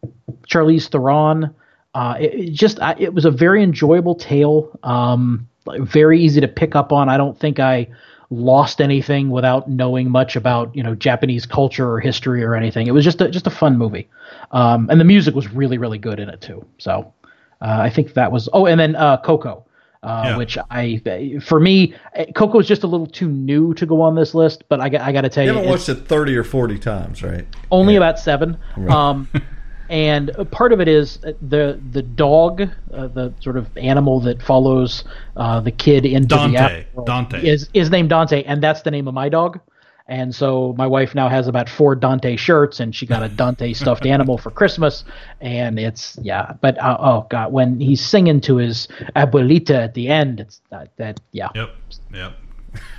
Charlize 0.49 0.89
Theron. 0.89 1.53
Uh, 1.95 2.17
it, 2.21 2.33
it 2.33 2.53
just 2.53 2.81
I, 2.81 2.95
it 2.97 3.13
was 3.13 3.25
a 3.25 3.31
very 3.33 3.61
enjoyable 3.61 4.15
tale. 4.15 4.79
Um, 4.85 5.49
very 5.81 6.21
easy 6.21 6.41
to 6.41 6.49
pick 6.49 6.77
up 6.77 6.93
on. 6.93 7.09
I 7.09 7.17
don't 7.17 7.37
think 7.41 7.59
I 7.59 7.89
lost 8.35 8.81
anything 8.81 9.31
without 9.31 9.69
knowing 9.69 10.11
much 10.11 10.37
about 10.37 10.75
you 10.75 10.83
know 10.83 10.95
Japanese 10.95 11.47
culture 11.47 11.91
or 11.91 12.01
history 12.01 12.43
or 12.43 12.55
anything. 12.55 12.87
It 12.87 12.93
was 12.93 13.05
just 13.05 13.21
a, 13.21 13.29
just 13.29 13.47
a 13.47 13.51
fun 13.51 13.79
movie, 13.79 14.09
um, 14.51 14.89
and 14.91 15.01
the 15.01 15.05
music 15.05 15.35
was 15.35 15.49
really 15.53 15.79
really 15.79 15.99
good 15.99 16.21
in 16.21 16.29
it 16.29 16.41
too. 16.41 16.65
So 16.79 17.13
uh, 17.61 17.79
I 17.81 17.91
think 17.91 18.15
that 18.15 18.33
was 18.33 18.49
oh, 18.53 18.67
and 18.67 18.79
then 18.79 18.97
uh, 18.97 19.19
Coco. 19.19 19.65
Uh, 20.03 20.23
Yeah. 20.27 20.37
Which 20.37 20.59
I, 20.71 21.01
for 21.43 21.59
me, 21.59 21.95
Coco 22.35 22.59
is 22.59 22.69
just 22.69 22.83
a 22.83 22.87
little 22.87 23.07
too 23.07 23.27
new 23.27 23.73
to 23.73 23.87
go 23.87 24.03
on 24.03 24.15
this 24.15 24.35
list. 24.35 24.65
But 24.69 24.79
I, 24.79 24.85
I 24.85 25.13
got 25.13 25.23
to 25.23 25.31
tell 25.31 25.45
You 25.45 25.53
you, 25.53 25.57
haven't 25.57 25.71
watched 25.71 25.89
it 25.89 25.95
thirty 26.07 26.37
or 26.37 26.45
forty 26.45 26.79
times, 26.79 27.23
right? 27.23 27.47
only 27.71 27.97
about 27.97 28.19
seven. 28.19 28.59
Right. 28.77 28.95
Um, 28.95 29.29
and 29.91 30.31
part 30.51 30.73
of 30.73 30.81
it 30.81 30.89
is 30.89 31.19
uh, 31.25 31.33
the 31.43 31.81
the 31.93 32.03
dog, 32.03 32.63
uh, 32.93 33.07
the 33.09 33.33
sort 33.41 33.57
of 33.57 33.69
animal 33.77 34.21
that 34.21 34.43
follows 34.43 35.05
uh, 35.37 35.61
the 35.61 35.71
kid 35.71 36.07
into 36.07 36.29
Dante. 36.29 36.53
the 36.53 36.59
outer 36.59 36.87
world 36.95 37.07
Dante. 37.07 37.47
is 37.47 37.69
is 37.75 37.91
named 37.91 38.09
Dante, 38.11 38.43
and 38.45 38.63
that's 38.63 38.83
the 38.83 38.91
name 38.91 39.09
of 39.09 39.15
my 39.15 39.29
dog. 39.29 39.61
And 40.07 40.35
so 40.35 40.75
my 40.77 40.87
wife 40.87 41.15
now 41.15 41.31
has 41.31 41.49
about 41.49 41.67
four 41.67 41.97
Dante 41.97 42.37
shirts, 42.37 42.79
and 42.81 42.95
she 42.95 43.07
got 43.07 43.23
a 43.23 43.29
Dante 43.29 43.73
stuffed 43.73 44.05
animal 44.05 44.37
for 44.37 44.51
Christmas. 44.51 45.03
And 45.41 45.79
it's 45.79 46.19
yeah, 46.21 46.53
but 46.61 46.77
uh, 46.79 46.99
oh 47.01 47.27
god, 47.31 47.53
when 47.53 47.81
he's 47.81 48.05
singing 48.05 48.41
to 48.43 48.57
his 48.57 48.87
abuelita 49.17 49.85
at 49.85 49.95
the 49.95 50.09
end, 50.09 50.41
it's 50.41 50.61
uh, 50.73 50.85
that 50.97 51.21
yeah, 51.33 51.49
Yep. 51.55 51.71
Yep. 52.13 52.33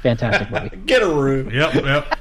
fantastic 0.01 0.49
movie. 0.49 0.75
Get 0.87 1.03
a 1.03 1.07
room. 1.09 1.51
Yep. 1.51 1.75
Yep. 1.75 2.17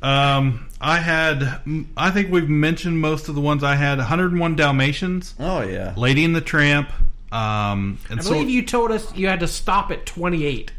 um, 0.02 0.66
I 0.80 0.98
had. 0.98 1.60
I 1.96 2.10
think 2.10 2.30
we've 2.30 2.48
mentioned 2.48 3.00
most 3.00 3.28
of 3.28 3.34
the 3.34 3.40
ones 3.40 3.62
I 3.62 3.74
had. 3.74 3.98
101 3.98 4.56
Dalmatians. 4.56 5.34
Oh 5.38 5.62
yeah. 5.62 5.94
Lady 5.96 6.24
and 6.24 6.34
the 6.34 6.40
Tramp. 6.40 6.90
Um, 7.32 7.98
and 8.08 8.20
I 8.20 8.22
so 8.22 8.30
believe 8.30 8.50
you 8.50 8.64
told 8.64 8.90
us 8.90 9.14
you 9.14 9.28
had 9.28 9.40
to 9.40 9.46
stop 9.46 9.92
at 9.92 10.04
28 10.04 10.72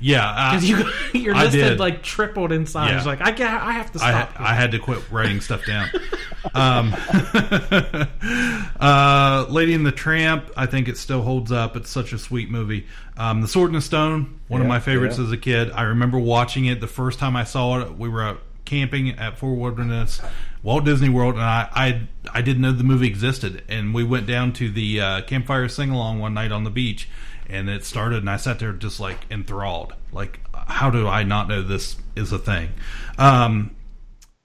yeah, 0.00 0.28
uh, 0.28 0.50
because 0.50 0.68
you 0.68 0.90
your 1.20 1.34
I 1.34 1.44
list 1.44 1.56
had 1.56 1.78
like 1.78 2.02
tripled 2.02 2.52
in 2.52 2.66
size. 2.66 2.90
Yeah. 2.90 3.04
Like 3.04 3.20
I 3.20 3.30
get, 3.30 3.50
I 3.50 3.72
have 3.72 3.92
to 3.92 3.98
stop. 3.98 4.32
I 4.38 4.54
had 4.54 4.72
to 4.72 4.78
quit 4.78 5.10
writing 5.10 5.40
stuff 5.40 5.64
down. 5.64 5.88
um, 6.54 6.94
uh, 8.80 9.46
Lady 9.48 9.74
and 9.74 9.86
the 9.86 9.92
Tramp, 9.92 10.50
I 10.56 10.66
think 10.66 10.88
it 10.88 10.98
still 10.98 11.22
holds 11.22 11.50
up. 11.50 11.76
It's 11.76 11.90
such 11.90 12.12
a 12.12 12.18
sweet 12.18 12.50
movie. 12.50 12.86
Um, 13.16 13.40
the 13.40 13.48
Sword 13.48 13.70
and 13.70 13.76
the 13.76 13.82
Stone, 13.82 14.40
one 14.48 14.60
of 14.60 14.66
my 14.66 14.80
favorites 14.80 15.18
yeah. 15.18 15.24
as 15.24 15.32
a 15.32 15.38
kid. 15.38 15.70
I 15.70 15.82
remember 15.82 16.18
watching 16.18 16.66
it 16.66 16.80
the 16.80 16.86
first 16.86 17.18
time 17.18 17.36
I 17.36 17.44
saw 17.44 17.80
it. 17.80 17.96
We 17.96 18.08
were 18.08 18.22
out 18.22 18.42
camping 18.66 19.10
at 19.18 19.38
Fort 19.38 19.58
Wilderness, 19.58 20.20
Walt 20.62 20.84
Disney 20.84 21.08
World, 21.08 21.34
and 21.34 21.42
I, 21.42 21.68
I 21.74 22.08
I 22.30 22.42
didn't 22.42 22.62
know 22.62 22.72
the 22.72 22.84
movie 22.84 23.06
existed. 23.06 23.62
And 23.68 23.94
we 23.94 24.04
went 24.04 24.26
down 24.26 24.52
to 24.54 24.70
the 24.70 25.00
uh, 25.00 25.22
campfire 25.22 25.68
sing 25.68 25.90
along 25.90 26.18
one 26.18 26.34
night 26.34 26.52
on 26.52 26.64
the 26.64 26.70
beach, 26.70 27.08
and 27.48 27.70
it 27.70 27.84
started, 27.84 28.18
and 28.18 28.30
I 28.30 28.36
sat 28.36 28.58
there 28.58 28.72
just 28.72 29.00
like 29.00 29.18
enthralled. 29.30 29.94
Like, 30.12 30.40
how 30.54 30.90
do 30.90 31.08
I 31.08 31.22
not 31.22 31.48
know 31.48 31.62
this 31.62 31.96
is 32.14 32.32
a 32.32 32.38
thing? 32.38 32.70
Um, 33.16 33.74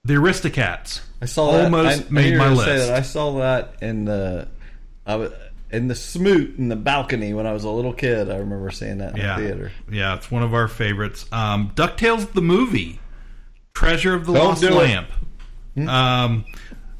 the 0.04 0.14
Aristocats. 0.14 1.00
I 1.20 1.26
saw 1.26 1.52
that. 1.52 1.64
almost 1.64 2.02
I, 2.02 2.06
I 2.06 2.10
made 2.10 2.32
knew 2.32 2.38
my 2.38 2.44
you 2.46 2.50
were 2.50 2.56
gonna 2.56 2.56
list. 2.56 2.68
Say 2.68 2.78
that. 2.78 2.96
I 2.96 3.02
saw 3.02 3.38
that 3.38 3.74
in 3.82 4.04
the, 4.04 4.48
I 5.06 5.16
was 5.16 5.32
in 5.72 5.88
the 5.88 5.94
smoot 5.94 6.58
in 6.58 6.68
the 6.68 6.76
balcony 6.76 7.32
when 7.32 7.46
I 7.46 7.52
was 7.52 7.64
a 7.64 7.70
little 7.70 7.94
kid. 7.94 8.30
I 8.30 8.36
remember 8.36 8.70
seeing 8.70 8.98
that 8.98 9.12
in 9.12 9.18
yeah, 9.18 9.38
the 9.38 9.46
theater. 9.46 9.72
yeah, 9.90 10.14
it's 10.14 10.30
one 10.30 10.42
of 10.42 10.54
our 10.54 10.68
favorites. 10.68 11.26
Um, 11.32 11.72
Ducktales 11.74 12.30
the 12.32 12.42
movie, 12.42 13.00
Treasure 13.74 14.14
of 14.14 14.26
the 14.26 14.32
Don't 14.34 14.48
Lost. 14.60 14.62
Lamp, 14.62 15.08
um, 15.88 16.44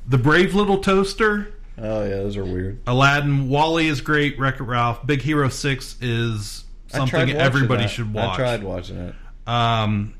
the 0.06 0.18
Brave 0.18 0.54
Little 0.54 0.78
Toaster. 0.78 1.52
Oh 1.78 2.02
yeah, 2.04 2.10
those 2.16 2.36
are 2.36 2.44
weird. 2.44 2.80
Aladdin, 2.86 3.48
WALL-E 3.48 3.88
is 3.88 4.00
great. 4.00 4.38
Wreck 4.38 4.60
It 4.60 4.64
Ralph, 4.64 5.06
Big 5.06 5.22
Hero 5.22 5.48
Six 5.48 5.96
is 6.00 6.64
something 6.88 7.30
everybody 7.30 7.84
that. 7.84 7.88
should 7.90 8.12
watch. 8.12 8.34
I 8.34 8.36
tried 8.36 8.62
watching 8.62 8.98
it. 8.98 9.14
Um, 9.46 10.14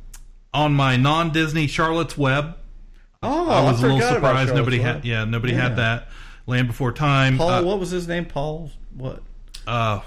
on 0.54 0.74
my 0.74 0.96
non-Disney 0.96 1.66
Charlotte's 1.66 2.16
Web, 2.18 2.56
Oh, 3.24 3.48
I 3.50 3.62
was 3.62 3.80
a 3.82 3.86
little 3.86 4.00
surprised 4.00 4.52
nobody 4.54 4.78
Charlotte's 4.78 5.04
had. 5.04 5.04
Yeah, 5.04 5.24
nobody 5.24 5.52
Yeah. 5.52 5.60
had 5.62 5.76
that. 5.76 6.08
Land 6.46 6.66
Before 6.66 6.90
Time. 6.90 7.38
Paul, 7.38 7.50
uh, 7.50 7.62
what 7.62 7.78
was 7.78 7.90
his 7.90 8.08
name? 8.08 8.24
Paul 8.24 8.70
what? 8.96 9.22
Uh, 9.66 10.00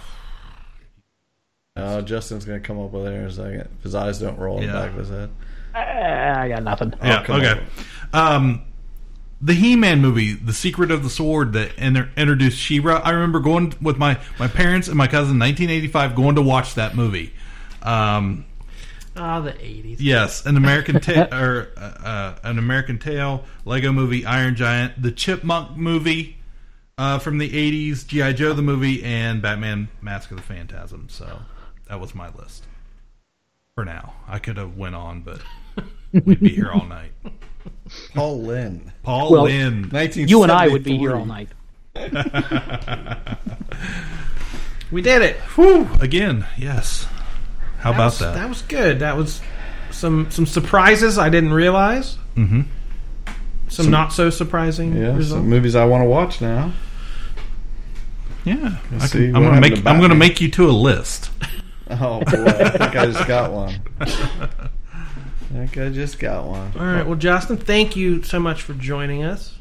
oh, 1.97 2.01
Justin's 2.01 2.45
gonna 2.45 2.59
come 2.59 2.79
up 2.79 2.91
with 2.91 3.05
it 3.07 3.11
in 3.13 3.23
a 3.25 3.31
second. 3.31 3.69
His 3.83 3.95
eyes 3.95 4.19
don't 4.19 4.37
roll 4.37 4.57
in 4.57 4.63
Yeah. 4.63 4.73
the 4.73 4.79
back 4.79 4.89
of 4.91 4.97
his 4.97 5.09
head. 5.09 5.29
I 5.73 6.47
got 6.49 6.63
nothing. 6.63 6.93
Yeah. 7.03 7.23
come 7.23 7.41
okay. 7.41 7.63
Um, 8.13 8.61
the 9.41 9.53
He-Man 9.53 9.99
movie, 10.01 10.33
The 10.33 10.53
Secret 10.53 10.89
of 10.91 11.03
the 11.03 11.09
Sword, 11.09 11.51
that 11.53 11.71
enter- 11.77 12.09
introduced 12.15 12.57
She-Ra. 12.57 13.01
I 13.03 13.11
remember 13.11 13.39
going 13.41 13.73
with 13.81 13.97
my 13.97 14.17
my 14.39 14.47
parents 14.47 14.87
and 14.87 14.97
my 14.97 15.07
cousin, 15.07 15.35
in 15.35 15.39
1985, 15.39 16.15
going 16.15 16.35
to 16.35 16.41
watch 16.41 16.75
that 16.75 16.95
movie. 16.95 17.33
Um, 17.83 18.45
Ah, 19.17 19.39
the 19.39 19.53
eighties. 19.63 20.01
yes, 20.01 20.45
an 20.45 20.57
American 20.57 20.99
ta- 20.99 21.27
or 21.37 21.69
uh, 21.77 21.79
uh, 21.79 22.35
an 22.43 22.57
American 22.59 22.97
Tail, 22.97 23.43
Lego 23.63 23.91
Movie, 23.93 24.25
Iron 24.25 24.55
Giant, 24.55 25.01
the 25.01 25.11
Chipmunk 25.11 25.77
movie 25.77 26.37
uh, 26.97 27.19
from 27.19 27.37
the 27.37 27.49
80s, 27.49 28.05
GI 28.07 28.33
Joe 28.33 28.53
the 28.53 28.61
movie, 28.61 29.03
and 29.03 29.41
Batman: 29.41 29.87
Mask 30.01 30.31
of 30.31 30.37
the 30.37 30.43
Phantasm. 30.43 31.07
So 31.09 31.39
that 31.87 31.99
was 31.99 32.13
my 32.15 32.29
list 32.33 32.65
for 33.75 33.85
now. 33.85 34.13
I 34.27 34.39
could 34.39 34.57
have 34.57 34.77
went 34.77 34.95
on, 34.95 35.21
but 35.21 35.41
we'd 36.25 36.39
be 36.39 36.49
here 36.49 36.71
all 36.71 36.85
night. 36.85 37.11
Paul 38.13 38.41
Lynde. 38.43 38.91
Paul 39.03 39.31
Well, 39.31 39.43
Lynde. 39.43 39.91
You 40.15 40.43
and 40.43 40.51
I 40.51 40.67
would 40.67 40.83
be 40.83 40.97
here 40.97 41.15
all 41.15 41.25
night. 41.25 41.49
We 44.91 45.01
did 45.01 45.23
it. 45.23 45.37
Whew, 45.55 45.89
again, 45.99 46.45
yes. 46.57 47.07
How 47.79 47.91
That 47.91 47.95
about 47.97 48.05
was- 48.05 48.19
that? 48.19 48.35
That 48.35 48.49
was 48.49 48.61
good. 48.61 48.99
That 48.99 49.17
was 49.17 49.41
some 49.91 50.29
some 50.29 50.45
surprises 50.45 51.17
I 51.17 51.29
didn't 51.29 51.53
realize. 51.53 52.17
Mm-hmm. 52.35 52.61
Some, 53.67 53.89
not 53.89 54.13
so 54.13 54.29
surprising 54.29 54.95
Yeah, 54.95 55.15
results. 55.15 55.29
some 55.41 55.49
movies 55.49 55.75
I 55.75 55.85
want 55.85 56.03
to 56.03 56.07
watch 56.07 56.39
now. 56.39 56.71
Yeah, 58.45 58.77
I 58.99 59.07
can, 59.07 59.35
I'm 59.35 59.41
gonna 59.43 59.59
make. 59.59 59.85
I'm 59.87 59.99
gonna 59.99 60.13
make 60.15 60.39
you 60.39 60.51
to 60.51 60.69
a 60.69 60.71
list. 60.71 61.31
Oh 61.91 62.19
boy, 62.19 62.45
I 62.45 62.69
think 62.69 62.95
I 62.95 63.05
just 63.05 63.27
got 63.27 63.51
one. 63.51 63.79
I 63.99 64.07
think 65.51 65.77
I 65.77 65.89
just 65.89 66.17
got 66.17 66.45
one. 66.47 66.73
All 66.79 66.85
right. 66.85 67.05
Well, 67.05 67.15
Justin, 67.15 67.57
thank 67.57 67.95
you 67.95 68.23
so 68.23 68.39
much 68.39 68.63
for 68.63 68.73
joining 68.73 69.23
us 69.23 69.54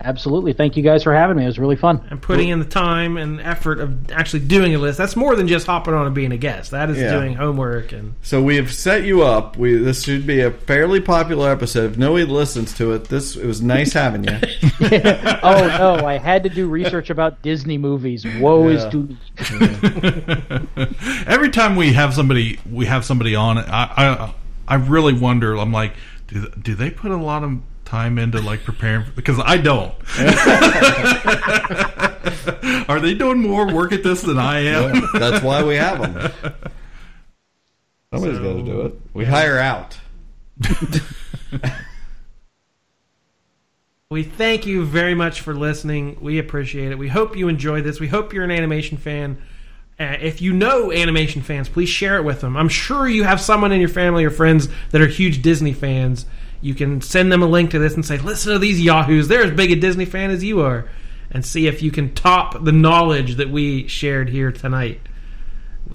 Absolutely. 0.00 0.52
Thank 0.52 0.76
you 0.76 0.82
guys 0.82 1.02
for 1.02 1.12
having 1.14 1.36
me. 1.36 1.42
It 1.44 1.46
was 1.46 1.58
really 1.58 1.76
fun. 1.76 2.06
and 2.10 2.20
putting 2.22 2.48
in 2.48 2.58
the 2.58 2.64
time 2.64 3.16
and 3.16 3.40
effort 3.40 3.80
of 3.80 4.10
actually 4.12 4.40
doing 4.40 4.74
a 4.74 4.78
list. 4.78 4.98
That's 4.98 5.16
more 5.16 5.34
than 5.36 5.48
just 5.48 5.66
hopping 5.66 5.94
on 5.94 6.06
and 6.06 6.14
being 6.14 6.32
a 6.32 6.36
guest. 6.36 6.70
That 6.70 6.90
is 6.90 6.98
Yeah. 6.98 7.12
doing 7.12 7.34
homework 7.34 7.92
and 7.92 8.14
So 8.22 8.42
we 8.42 8.56
have 8.56 8.72
set 8.72 9.04
you 9.04 9.22
up. 9.22 9.56
We 9.56 9.74
this 9.76 10.04
should 10.04 10.26
be 10.26 10.40
a 10.40 10.50
fairly 10.50 11.00
popular 11.00 11.50
episode. 11.50 11.92
If 11.92 11.98
nobody 11.98 12.24
listens 12.24 12.72
to 12.74 12.92
it, 12.92 13.04
this 13.04 13.36
it 13.36 13.46
was 13.46 13.60
nice 13.62 13.92
having 13.92 14.24
you. 14.24 14.38
oh 15.42 15.66
no, 15.78 16.06
I 16.06 16.18
had 16.18 16.42
to 16.44 16.48
do 16.48 16.68
research 16.68 17.10
about 17.10 17.42
Disney 17.42 17.78
movies. 17.78 18.24
Woe 18.40 18.68
is 18.68 18.84
Yeah. 18.84 18.90
to 18.90 18.98
me. 19.02 19.16
Every 21.26 21.50
time 21.50 21.76
we 21.76 21.92
have 21.92 22.14
somebody, 22.14 22.58
we 22.70 22.86
have 22.86 23.04
somebody 23.04 23.34
on. 23.34 23.58
I, 23.58 23.64
I, 23.96 24.34
I 24.66 24.74
really 24.76 25.12
wonder. 25.12 25.56
I'm 25.56 25.72
like, 25.72 25.94
do 26.28 26.48
do 26.60 26.74
they 26.74 26.90
put 26.90 27.10
a 27.10 27.16
lot 27.16 27.42
of 27.44 27.58
time 27.88 28.18
into 28.18 28.40
like 28.40 28.62
preparing? 28.64 29.06
Because 29.16 29.40
I 29.44 29.56
don't. 29.56 29.94
Are 32.88 33.00
they 33.00 33.14
doing 33.14 33.40
more 33.40 33.72
work 33.72 33.92
at 33.92 34.02
this 34.02 34.22
than 34.22 34.38
I 34.38 34.60
am? 34.60 34.94
Yeah, 34.94 35.00
that's 35.14 35.44
why 35.44 35.62
we 35.64 35.74
have 35.76 36.00
them. 36.00 36.12
Somebody's 38.12 38.38
So- 38.38 38.42
got 38.42 38.56
to 38.58 38.62
do 38.62 38.80
it. 38.82 39.00
We 39.14 39.24
hire 39.24 39.58
out. 39.58 39.98
We 44.10 44.22
thank 44.22 44.64
you 44.64 44.86
very 44.86 45.14
much 45.14 45.42
for 45.42 45.54
listening. 45.54 46.16
We 46.22 46.38
appreciate 46.38 46.92
it. 46.92 46.98
We 46.98 47.08
hope 47.08 47.36
you 47.36 47.48
enjoyed 47.48 47.84
this. 47.84 48.00
We 48.00 48.08
hope 48.08 48.32
you're 48.32 48.42
an 48.44 48.50
animation 48.50 48.96
fan. 48.96 49.36
Uh, 50.00 50.16
if 50.22 50.40
you 50.40 50.54
know 50.54 50.90
animation 50.90 51.42
fans, 51.42 51.68
please 51.68 51.90
share 51.90 52.16
it 52.16 52.22
with 52.22 52.40
them. 52.40 52.56
I'm 52.56 52.70
sure 52.70 53.06
you 53.06 53.24
have 53.24 53.38
someone 53.38 53.70
in 53.70 53.80
your 53.80 53.90
family 53.90 54.24
or 54.24 54.30
friends 54.30 54.70
that 54.92 55.02
are 55.02 55.06
huge 55.06 55.42
Disney 55.42 55.74
fans. 55.74 56.24
You 56.60 56.74
can 56.74 57.00
send 57.00 57.30
them 57.30 57.42
a 57.42 57.46
link 57.46 57.70
to 57.70 57.78
this 57.78 57.94
and 57.94 58.04
say, 58.04 58.18
listen 58.18 58.52
to 58.52 58.58
these 58.58 58.80
yahoos. 58.80 59.28
They're 59.28 59.44
as 59.44 59.52
big 59.52 59.70
a 59.70 59.76
Disney 59.76 60.04
fan 60.04 60.30
as 60.30 60.42
you 60.42 60.60
are. 60.60 60.88
And 61.30 61.44
see 61.44 61.66
if 61.66 61.82
you 61.82 61.90
can 61.90 62.14
top 62.14 62.64
the 62.64 62.72
knowledge 62.72 63.36
that 63.36 63.50
we 63.50 63.86
shared 63.86 64.28
here 64.28 64.50
tonight. 64.50 65.00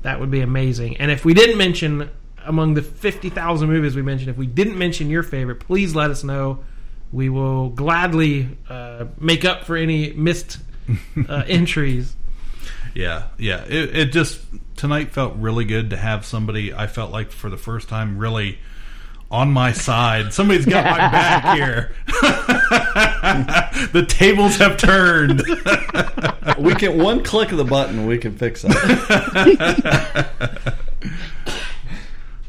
That 0.03 0.19
would 0.19 0.31
be 0.31 0.41
amazing. 0.41 0.97
And 0.97 1.09
if 1.11 1.25
we 1.25 1.33
didn't 1.33 1.57
mention, 1.57 2.09
among 2.45 2.75
the 2.75 2.81
50,000 2.81 3.67
movies 3.67 3.95
we 3.95 4.01
mentioned, 4.01 4.29
if 4.29 4.37
we 4.37 4.47
didn't 4.47 4.77
mention 4.77 5.09
your 5.09 5.23
favorite, 5.23 5.59
please 5.59 5.95
let 5.95 6.11
us 6.11 6.23
know. 6.23 6.63
We 7.11 7.29
will 7.29 7.69
gladly 7.69 8.57
uh, 8.69 9.05
make 9.19 9.45
up 9.45 9.65
for 9.65 9.75
any 9.75 10.13
missed 10.13 10.59
uh, 11.27 11.43
entries. 11.47 12.15
Yeah, 12.93 13.27
yeah. 13.37 13.63
It, 13.65 13.95
it 13.95 14.05
just 14.11 14.39
tonight 14.75 15.11
felt 15.11 15.35
really 15.37 15.65
good 15.65 15.89
to 15.91 15.97
have 15.97 16.25
somebody. 16.25 16.73
I 16.73 16.87
felt 16.87 17.11
like 17.11 17.31
for 17.31 17.49
the 17.49 17.57
first 17.57 17.89
time, 17.89 18.17
really 18.17 18.59
on 19.33 19.51
my 19.51 19.71
side. 19.71 20.31
Somebody's 20.31 20.65
got 20.67 20.85
my 20.85 20.97
back 20.99 21.57
here. 21.57 21.91
the 23.91 24.05
tables 24.07 24.57
have 24.57 24.77
turned. 24.77 25.41
We 26.59 26.75
can 26.75 27.03
one 27.03 27.23
click 27.23 27.51
of 27.51 27.57
the 27.57 27.65
button. 27.65 28.05
We 28.05 28.19
can 28.19 28.37
fix 28.37 28.61
that. 28.61 30.29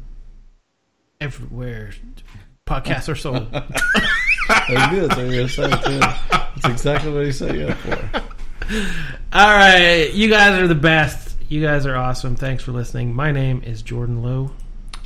Everywhere 1.20 1.92
podcasts 2.66 3.08
are 3.08 3.14
sold. 3.14 3.50
That's 3.52 4.90
good. 4.90 5.08
That's 5.08 5.16
what 5.16 5.26
you're 5.26 5.36
gonna 5.36 5.48
say 5.48 5.70
too. 5.70 6.00
That's 6.00 6.64
exactly 6.64 7.12
what 7.12 7.24
he 7.24 7.30
set 7.30 7.54
you 7.54 7.68
up 7.68 7.78
for. 7.78 8.22
All 9.32 9.54
right. 9.54 10.10
You 10.12 10.28
guys 10.28 10.60
are 10.60 10.66
the 10.66 10.74
best. 10.74 11.36
You 11.48 11.62
guys 11.62 11.86
are 11.86 11.94
awesome. 11.94 12.34
Thanks 12.34 12.64
for 12.64 12.72
listening. 12.72 13.14
My 13.14 13.30
name 13.30 13.62
is 13.64 13.82
Jordan 13.82 14.20
Lowe. 14.20 14.50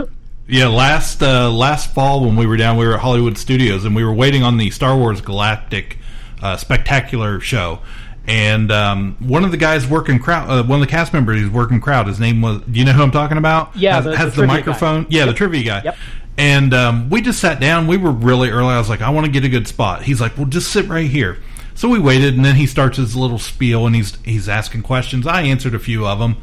last 0.50 1.22
uh, 1.22 1.50
last 1.50 1.94
fall 1.94 2.24
when 2.24 2.36
we 2.36 2.46
were 2.46 2.56
down, 2.56 2.76
we 2.76 2.86
were 2.86 2.94
at 2.94 3.00
Hollywood 3.00 3.38
Studios 3.38 3.84
and 3.84 3.94
we 3.94 4.04
were 4.04 4.12
waiting 4.12 4.42
on 4.42 4.56
the 4.56 4.70
Star 4.70 4.96
Wars 4.96 5.20
Galactic 5.20 5.98
uh, 6.42 6.56
Spectacular 6.56 7.40
show. 7.40 7.80
And 8.26 8.70
um, 8.70 9.16
one 9.18 9.44
of 9.44 9.50
the 9.50 9.56
guys 9.56 9.86
working 9.86 10.18
crowd, 10.18 10.48
uh, 10.50 10.62
one 10.62 10.80
of 10.80 10.86
the 10.86 10.90
cast 10.90 11.12
members, 11.12 11.40
who's 11.40 11.50
working 11.50 11.80
crowd. 11.80 12.06
His 12.06 12.20
name 12.20 12.42
was. 12.42 12.60
Do 12.62 12.78
you 12.78 12.84
know 12.84 12.92
who 12.92 13.02
I'm 13.02 13.10
talking 13.10 13.38
about? 13.38 13.74
Yeah, 13.76 13.94
has, 13.96 14.04
the- 14.04 14.10
the 14.10 14.16
has 14.16 14.26
the, 14.34 14.36
trivia 14.42 14.56
microphone. 14.56 15.02
guy. 15.04 15.08
Yeah, 15.10 15.26
the 15.26 15.32
trivia 15.32 15.62
guy. 15.64 15.82
Yep. 15.84 15.96
And 16.38 16.74
um, 16.74 17.10
we 17.10 17.22
just 17.22 17.40
sat 17.40 17.60
down. 17.60 17.86
We 17.86 17.96
were 17.96 18.12
really 18.12 18.50
early. 18.50 18.68
I 18.72 18.78
was 18.78 18.88
like, 18.88 19.00
I 19.02 19.10
want 19.10 19.26
to 19.26 19.32
get 19.32 19.44
a 19.44 19.48
good 19.48 19.66
spot. 19.68 20.02
He's 20.02 20.20
like, 20.20 20.36
well, 20.36 20.46
just 20.46 20.70
sit 20.72 20.86
right 20.88 21.08
here. 21.10 21.38
So 21.74 21.88
we 21.88 21.98
waited, 21.98 22.34
and 22.34 22.44
then 22.44 22.56
he 22.56 22.66
starts 22.66 22.98
his 22.98 23.16
little 23.16 23.38
spiel, 23.38 23.86
and 23.86 23.96
he's 23.96 24.16
he's 24.24 24.48
asking 24.48 24.82
questions. 24.82 25.26
I 25.26 25.42
answered 25.42 25.74
a 25.74 25.78
few 25.78 26.06
of 26.06 26.18
them, 26.18 26.36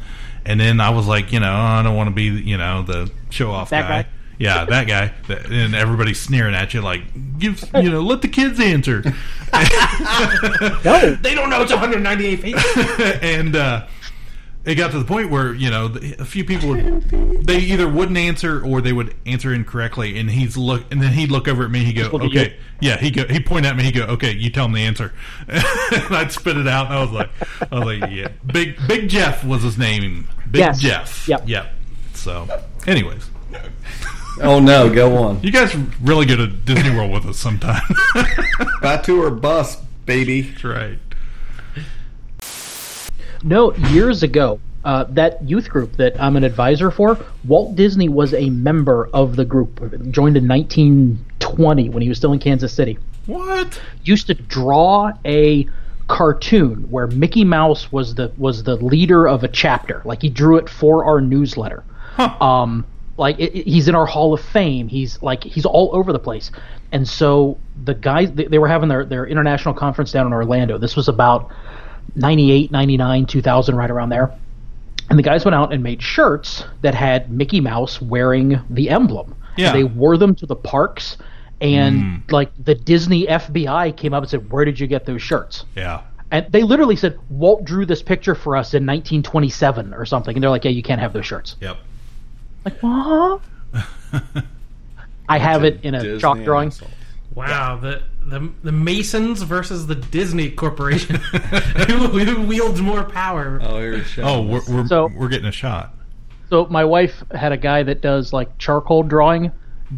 and 0.44 0.60
then 0.60 0.80
I 0.80 0.90
was 0.90 1.06
like, 1.06 1.32
you 1.32 1.40
know, 1.40 1.52
I 1.52 1.82
don't 1.82 1.96
want 1.96 2.08
to 2.08 2.14
be, 2.14 2.24
you 2.24 2.58
know, 2.58 2.82
the 2.82 3.10
show 3.30 3.50
off 3.50 3.70
That 3.70 3.88
guy? 3.88 4.10
Yeah, 4.38 4.64
that 4.66 4.86
guy. 4.86 5.12
And 5.28 5.74
everybody's 5.74 6.20
sneering 6.20 6.54
at 6.54 6.72
you, 6.72 6.80
like, 6.80 7.02
give, 7.38 7.62
you 7.74 7.90
know, 7.90 8.00
let 8.00 8.22
the 8.22 8.28
kids 8.28 8.60
answer. 8.60 9.02
no, 10.84 11.16
they 11.20 11.34
don't 11.34 11.50
know 11.50 11.62
it's 11.62 11.72
198 11.72 12.40
feet. 12.40 12.56
and 13.22 13.56
uh, 13.56 13.86
it 14.64 14.74
got 14.76 14.90
to 14.92 14.98
the 14.98 15.04
point 15.04 15.30
where 15.30 15.54
you 15.54 15.70
know 15.70 15.86
a 16.18 16.24
few 16.24 16.44
people 16.44 16.68
would, 16.68 17.46
they 17.46 17.58
either 17.58 17.88
wouldn't 17.88 18.18
answer 18.18 18.64
or 18.64 18.80
they 18.80 18.92
would 18.92 19.14
answer 19.26 19.52
incorrectly, 19.52 20.18
and 20.18 20.30
he's 20.30 20.56
look, 20.56 20.84
and 20.92 21.02
then 21.02 21.12
he'd 21.12 21.30
look 21.30 21.48
over 21.48 21.64
at 21.64 21.70
me. 21.70 21.80
He 21.80 22.02
would 22.02 22.10
go, 22.10 22.18
look 22.18 22.24
at 22.26 22.32
you. 22.32 22.40
okay, 22.42 22.56
yeah. 22.80 22.98
He 22.98 23.10
go, 23.10 23.24
he 23.24 23.40
point 23.40 23.66
at 23.66 23.76
me. 23.76 23.84
He 23.84 23.92
go, 23.92 24.04
okay, 24.04 24.32
you 24.34 24.50
tell 24.50 24.66
him 24.66 24.72
the 24.72 24.82
answer. 24.82 25.12
and 25.48 25.64
I'd 26.14 26.30
spit 26.30 26.56
it 26.58 26.68
out, 26.68 26.86
and 26.86 26.94
I 26.94 27.02
was 27.02 27.12
like, 27.12 27.30
I 27.72 27.74
was 27.74 27.84
like, 27.84 28.10
yeah, 28.12 28.28
big 28.46 28.76
Big 28.86 29.08
Jeff 29.08 29.42
was 29.44 29.62
his 29.62 29.78
name. 29.78 30.28
Big 30.50 30.60
Yes. 30.60 30.80
Jeff. 30.80 31.28
Yep. 31.28 31.42
Yep. 31.46 31.74
So, 32.18 32.48
anyways. 32.86 33.30
Oh 34.40 34.60
no, 34.60 34.92
go 34.92 35.16
on. 35.16 35.42
You 35.42 35.50
guys 35.50 35.74
are 35.74 35.86
really 36.02 36.26
good 36.26 36.40
at 36.40 36.64
Disney 36.64 36.94
World 36.94 37.12
with 37.12 37.26
us 37.26 37.38
sometime. 37.38 37.82
Batu 38.82 39.22
or 39.22 39.30
bus, 39.30 39.76
baby. 40.04 40.42
That's 40.42 40.64
right. 40.64 40.98
No, 43.42 43.72
years 43.74 44.22
ago, 44.22 44.60
uh, 44.84 45.04
that 45.10 45.42
youth 45.48 45.68
group 45.68 45.96
that 45.96 46.20
I'm 46.20 46.36
an 46.36 46.44
advisor 46.44 46.90
for, 46.90 47.18
Walt 47.44 47.76
Disney 47.76 48.08
was 48.08 48.34
a 48.34 48.50
member 48.50 49.08
of 49.12 49.36
the 49.36 49.44
group. 49.44 49.78
Joined 50.10 50.36
in 50.36 50.46
1920 50.48 51.88
when 51.88 52.02
he 52.02 52.08
was 52.08 52.18
still 52.18 52.32
in 52.32 52.38
Kansas 52.38 52.72
City. 52.72 52.98
What? 53.26 53.80
Used 54.04 54.26
to 54.28 54.34
draw 54.34 55.12
a 55.24 55.68
cartoon 56.08 56.90
where 56.90 57.06
Mickey 57.06 57.44
Mouse 57.44 57.92
was 57.92 58.14
the 58.14 58.32
was 58.38 58.62
the 58.62 58.76
leader 58.76 59.28
of 59.28 59.44
a 59.44 59.48
chapter. 59.48 60.02
Like 60.04 60.22
he 60.22 60.28
drew 60.28 60.56
it 60.56 60.68
for 60.68 61.04
our 61.04 61.20
newsletter. 61.20 61.84
Um, 62.18 62.84
like 63.16 63.38
it, 63.38 63.54
it- 63.54 63.66
he's 63.66 63.88
in 63.88 63.94
our 63.94 64.06
Hall 64.06 64.32
of 64.34 64.40
Fame. 64.40 64.88
He's 64.88 65.20
like 65.22 65.42
he's 65.44 65.64
all 65.66 65.90
over 65.92 66.12
the 66.12 66.18
place. 66.18 66.50
And 66.92 67.06
so 67.06 67.58
the 67.84 67.94
guys 67.94 68.32
they, 68.32 68.44
they 68.46 68.58
were 68.58 68.68
having 68.68 68.88
their 68.88 69.04
their 69.04 69.26
international 69.26 69.74
conference 69.74 70.12
down 70.12 70.26
in 70.26 70.32
Orlando. 70.32 70.78
This 70.78 70.96
was 70.96 71.08
about 71.08 71.50
98, 72.16 72.70
99, 72.70 73.26
2000, 73.26 73.76
right 73.76 73.90
around 73.90 74.08
there. 74.10 74.32
And 75.10 75.18
the 75.18 75.22
guys 75.22 75.44
went 75.44 75.54
out 75.54 75.72
and 75.72 75.82
made 75.82 76.02
shirts 76.02 76.64
that 76.82 76.94
had 76.94 77.30
Mickey 77.30 77.60
Mouse 77.60 78.00
wearing 78.00 78.60
the 78.70 78.90
emblem. 78.90 79.34
Yeah. 79.56 79.72
They 79.72 79.84
wore 79.84 80.16
them 80.18 80.34
to 80.36 80.46
the 80.46 80.54
parks, 80.56 81.16
and 81.60 82.22
like 82.30 82.50
the 82.62 82.74
Disney 82.74 83.26
FBI 83.26 83.96
came 83.96 84.14
up 84.14 84.22
and 84.22 84.30
said, 84.30 84.50
"Where 84.52 84.64
did 84.64 84.78
you 84.78 84.86
get 84.86 85.06
those 85.06 85.22
shirts?" 85.22 85.64
Yeah. 85.74 86.02
And 86.30 86.46
they 86.50 86.62
literally 86.62 86.94
said, 86.94 87.18
"Walt 87.30 87.64
drew 87.64 87.86
this 87.86 88.02
picture 88.02 88.34
for 88.34 88.54
us 88.56 88.74
in 88.74 88.84
1927 88.86 89.94
or 89.94 90.04
something." 90.04 90.36
And 90.36 90.42
they're 90.42 90.50
like, 90.50 90.64
"Yeah, 90.64 90.70
you 90.72 90.82
can't 90.82 91.00
have 91.00 91.12
those 91.14 91.26
shirts." 91.26 91.56
Yep. 91.60 91.78
Like 92.64 92.78
what? 92.80 93.40
I 95.28 95.38
have 95.38 95.64
it 95.64 95.80
in 95.84 95.94
a 95.94 96.00
Disney 96.02 96.20
chalk 96.20 96.38
drawing. 96.42 96.68
asshole. 96.68 96.90
Wow, 97.34 97.76
the, 97.76 98.02
the 98.26 98.50
the 98.64 98.72
Masons 98.72 99.42
versus 99.42 99.86
the 99.86 99.94
Disney 99.94 100.50
Corporation. 100.50 101.16
who, 101.86 102.08
who 102.08 102.42
wields 102.46 102.80
more 102.80 103.04
power? 103.04 103.60
Oh, 103.62 103.78
here's 103.78 104.18
Oh, 104.18 104.42
we're 104.42 104.62
we're, 104.68 104.86
So- 104.86 105.08
we're 105.14 105.28
getting 105.28 105.46
a 105.48 105.52
shot. 105.52 105.94
So 106.50 106.64
my 106.66 106.84
wife 106.86 107.22
had 107.30 107.52
a 107.52 107.58
guy 107.58 107.82
that 107.82 108.00
does 108.00 108.32
like 108.32 108.56
charcoal 108.56 109.02
drawing 109.02 109.52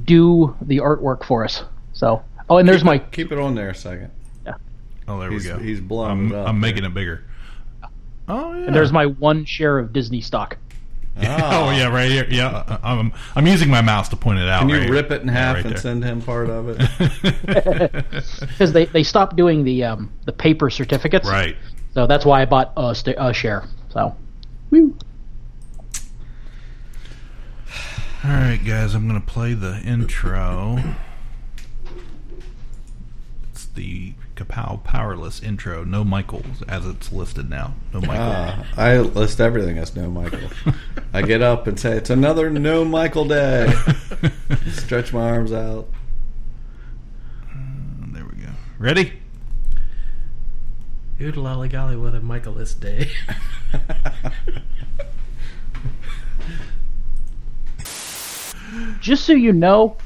do 0.05 0.57
the 0.63 0.79
artwork 0.79 1.25
for 1.25 1.45
us. 1.45 1.63
So 1.93 2.23
oh, 2.49 2.57
and 2.59 2.69
there's 2.69 2.81
keep 2.81 2.87
my 2.87 2.95
it, 2.97 3.13
keep 3.13 3.33
it 3.33 3.39
on 3.39 3.55
there 3.55 3.71
a 3.71 3.75
second. 3.75 4.11
Oh, 5.07 5.19
there 5.21 5.31
He's- 5.31 5.45
we 5.45 5.49
go. 5.49 5.59
he's 5.59 5.81
blowing 5.81 6.11
I'm, 6.11 6.33
it 6.33 6.35
up 6.35 6.49
I'm 6.49 6.61
there. 6.61 6.71
making 6.71 6.85
it 6.85 6.93
bigger. 6.95 7.25
Oh 8.29 8.53
yeah. 8.53 8.67
and 8.67 8.75
there's 8.75 8.93
my 8.93 9.07
one 9.07 9.45
share 9.45 9.79
of 9.79 9.93
Disney 9.93 10.21
stock. 10.21 10.57
Ah. 11.23 11.49
Oh 11.67 11.71
yeah, 11.71 11.89
right 11.89 12.11
here. 12.11 12.27
Yeah, 12.31 12.49
uh, 12.49 12.79
I'm 12.83 13.13
I'm 13.37 13.47
using 13.47 13.69
my 13.71 13.81
mouse 13.83 14.09
to 14.11 14.17
point 14.17 14.39
it 14.39 14.49
out. 14.49 14.61
Can 14.61 14.69
you 14.71 14.77
right 14.77 14.85
here. 14.85 14.93
rip 14.93 15.11
it 15.11 15.23
in 15.23 15.29
Yeah, 15.29 15.35
half 15.35 15.57
right 15.57 15.65
and 15.65 15.75
there. 15.75 15.81
send 15.81 16.05
him 16.05 16.23
part 16.23 16.49
of 16.51 16.69
it? 16.69 16.79
because 18.41 18.73
they, 18.73 18.87
they 18.87 19.03
stopped 19.03 19.37
doing 19.37 19.65
the 19.65 19.85
um, 19.85 20.13
the 20.25 20.33
paper 20.33 20.71
certificates. 20.71 21.29
Right. 21.29 21.57
So 21.95 22.07
that's 22.07 22.25
why 22.25 22.43
I 22.43 22.45
bought 22.47 22.73
a, 22.77 22.95
st- 22.95 23.17
a 23.19 23.33
share. 23.33 23.65
So 23.93 24.15
woo. 24.71 24.97
All 28.23 28.31
right, 28.31 28.61
guys, 28.65 28.95
I'm 28.95 29.09
going 29.09 29.21
to 29.21 29.27
play 29.27 29.55
the 29.55 29.79
intro. 29.81 30.79
It's 33.53 33.65
the 33.67 34.13
Kapow 34.41 34.83
Powerless 34.83 35.43
intro. 35.43 35.85
No 35.85 36.03
Michaels, 36.03 36.63
as 36.67 36.87
it's 36.87 37.13
listed 37.13 37.51
now. 37.51 37.75
No 37.93 38.01
Michael. 38.01 38.17
Ah, 38.19 38.67
I 38.77 38.99
list 38.99 39.41
everything 39.41 39.77
as 39.77 39.95
no 39.95 40.11
Michael. 40.11 40.51
I 41.13 41.21
get 41.23 41.43
up 41.43 41.67
and 41.67 41.79
say 41.79 41.97
it's 41.97 42.09
another 42.11 42.49
no 42.49 42.85
Michael 42.85 43.27
day. 43.27 43.71
Stretch 44.71 45.13
my 45.13 45.29
arms 45.29 45.53
out. 45.53 45.89
there 48.13 48.25
we 48.25 48.43
go. 48.43 48.49
Ready? 48.79 49.13
Ood 51.21 51.37
lolly 51.37 51.69
golly, 51.69 51.99
what 51.99 52.15
a 52.15 52.21
Michaelis 52.21 52.73
day. 52.73 53.11
just 59.01 59.27
so 59.27 59.35
you 59.35 59.53
know, 59.53 59.99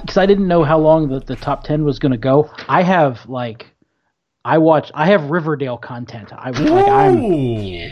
because 0.00 0.16
I, 0.16 0.24
didn't 0.24 0.48
know 0.48 0.64
how 0.64 0.78
long 0.78 1.08
the, 1.08 1.20
the 1.20 1.36
top 1.36 1.64
ten 1.64 1.84
was 1.84 1.98
going 1.98 2.12
to 2.12 2.18
go. 2.18 2.50
I 2.66 2.82
have 2.82 3.28
like, 3.28 3.73
I 4.44 4.58
watch. 4.58 4.90
I 4.94 5.06
have 5.06 5.30
Riverdale 5.30 5.78
content. 5.78 6.32
I 6.32 6.50
was 6.50 6.60
like. 6.60 6.86
I'm 6.88 7.16
Ooh. 7.24 7.90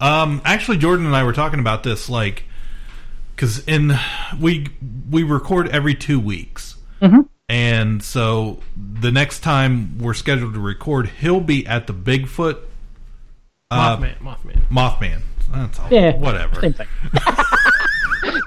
Um, 0.00 0.40
actually, 0.44 0.78
Jordan 0.78 1.06
and 1.06 1.14
I 1.16 1.24
were 1.24 1.32
talking 1.32 1.58
about 1.60 1.82
this, 1.82 2.08
like, 2.08 2.44
because 3.34 3.66
in 3.66 3.98
we 4.40 4.68
we 5.10 5.22
record 5.24 5.68
every 5.68 5.94
two 5.94 6.20
weeks, 6.20 6.76
Mhm. 7.02 7.28
and 7.48 8.02
so 8.02 8.60
the 8.76 9.10
next 9.10 9.40
time 9.40 9.98
we're 9.98 10.14
scheduled 10.14 10.54
to 10.54 10.60
record, 10.60 11.08
he'll 11.20 11.40
be 11.40 11.66
at 11.66 11.86
the 11.88 11.94
Bigfoot. 11.94 12.58
uh, 13.70 13.96
Mothman, 13.96 14.18
Mothman. 14.20 14.60
Mothman. 14.70 15.20
That's 15.52 15.78
all. 15.80 15.88
Yeah, 15.90 16.16
Whatever. 16.16 16.60
Same 16.60 16.72
thing. 16.72 16.86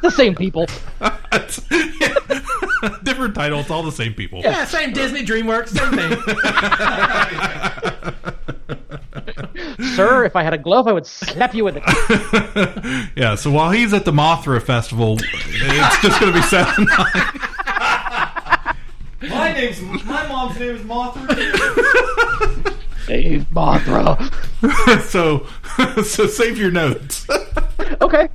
the 0.02 0.10
same 0.12 0.34
people. 0.36 0.66
Different 3.04 3.36
title. 3.36 3.60
It's 3.60 3.70
all 3.70 3.84
the 3.84 3.92
same 3.92 4.14
people. 4.14 4.42
Yeah, 4.42 4.66
same 4.66 4.92
Disney, 4.92 5.24
DreamWorks, 5.26 5.70
same 5.70 5.92
thing. 5.94 6.18
Sir, 9.96 10.26
if 10.26 10.36
I 10.36 10.44
had 10.44 10.54
a 10.54 10.58
glove, 10.58 10.88
I 10.88 10.92
would 10.92 11.06
slap 11.06 11.56
you 11.56 11.64
with 11.64 11.78
it. 11.78 11.84
yeah. 13.16 13.36
So 13.36 13.50
while 13.52 13.72
he's 13.72 13.94
at 13.94 14.04
the 14.06 14.12
Mothra 14.12 14.62
festival, 14.62 15.18
it's 15.20 16.02
just 16.02 16.20
going 16.20 16.34
to 16.34 16.40
be 16.40 16.46
seven. 16.48 16.86
My 19.30 19.54
name's 19.54 19.80
my 19.82 20.28
mom's 20.28 20.60
name 20.60 20.76
is 20.76 20.82
Mothra. 20.82 22.76
Hey, 23.08 23.40
Mothra. 23.52 24.18
so, 25.10 25.46
so 26.04 26.28
save 26.28 26.58
your 26.58 26.72
notes. 26.72 27.28
okay. 28.02 28.30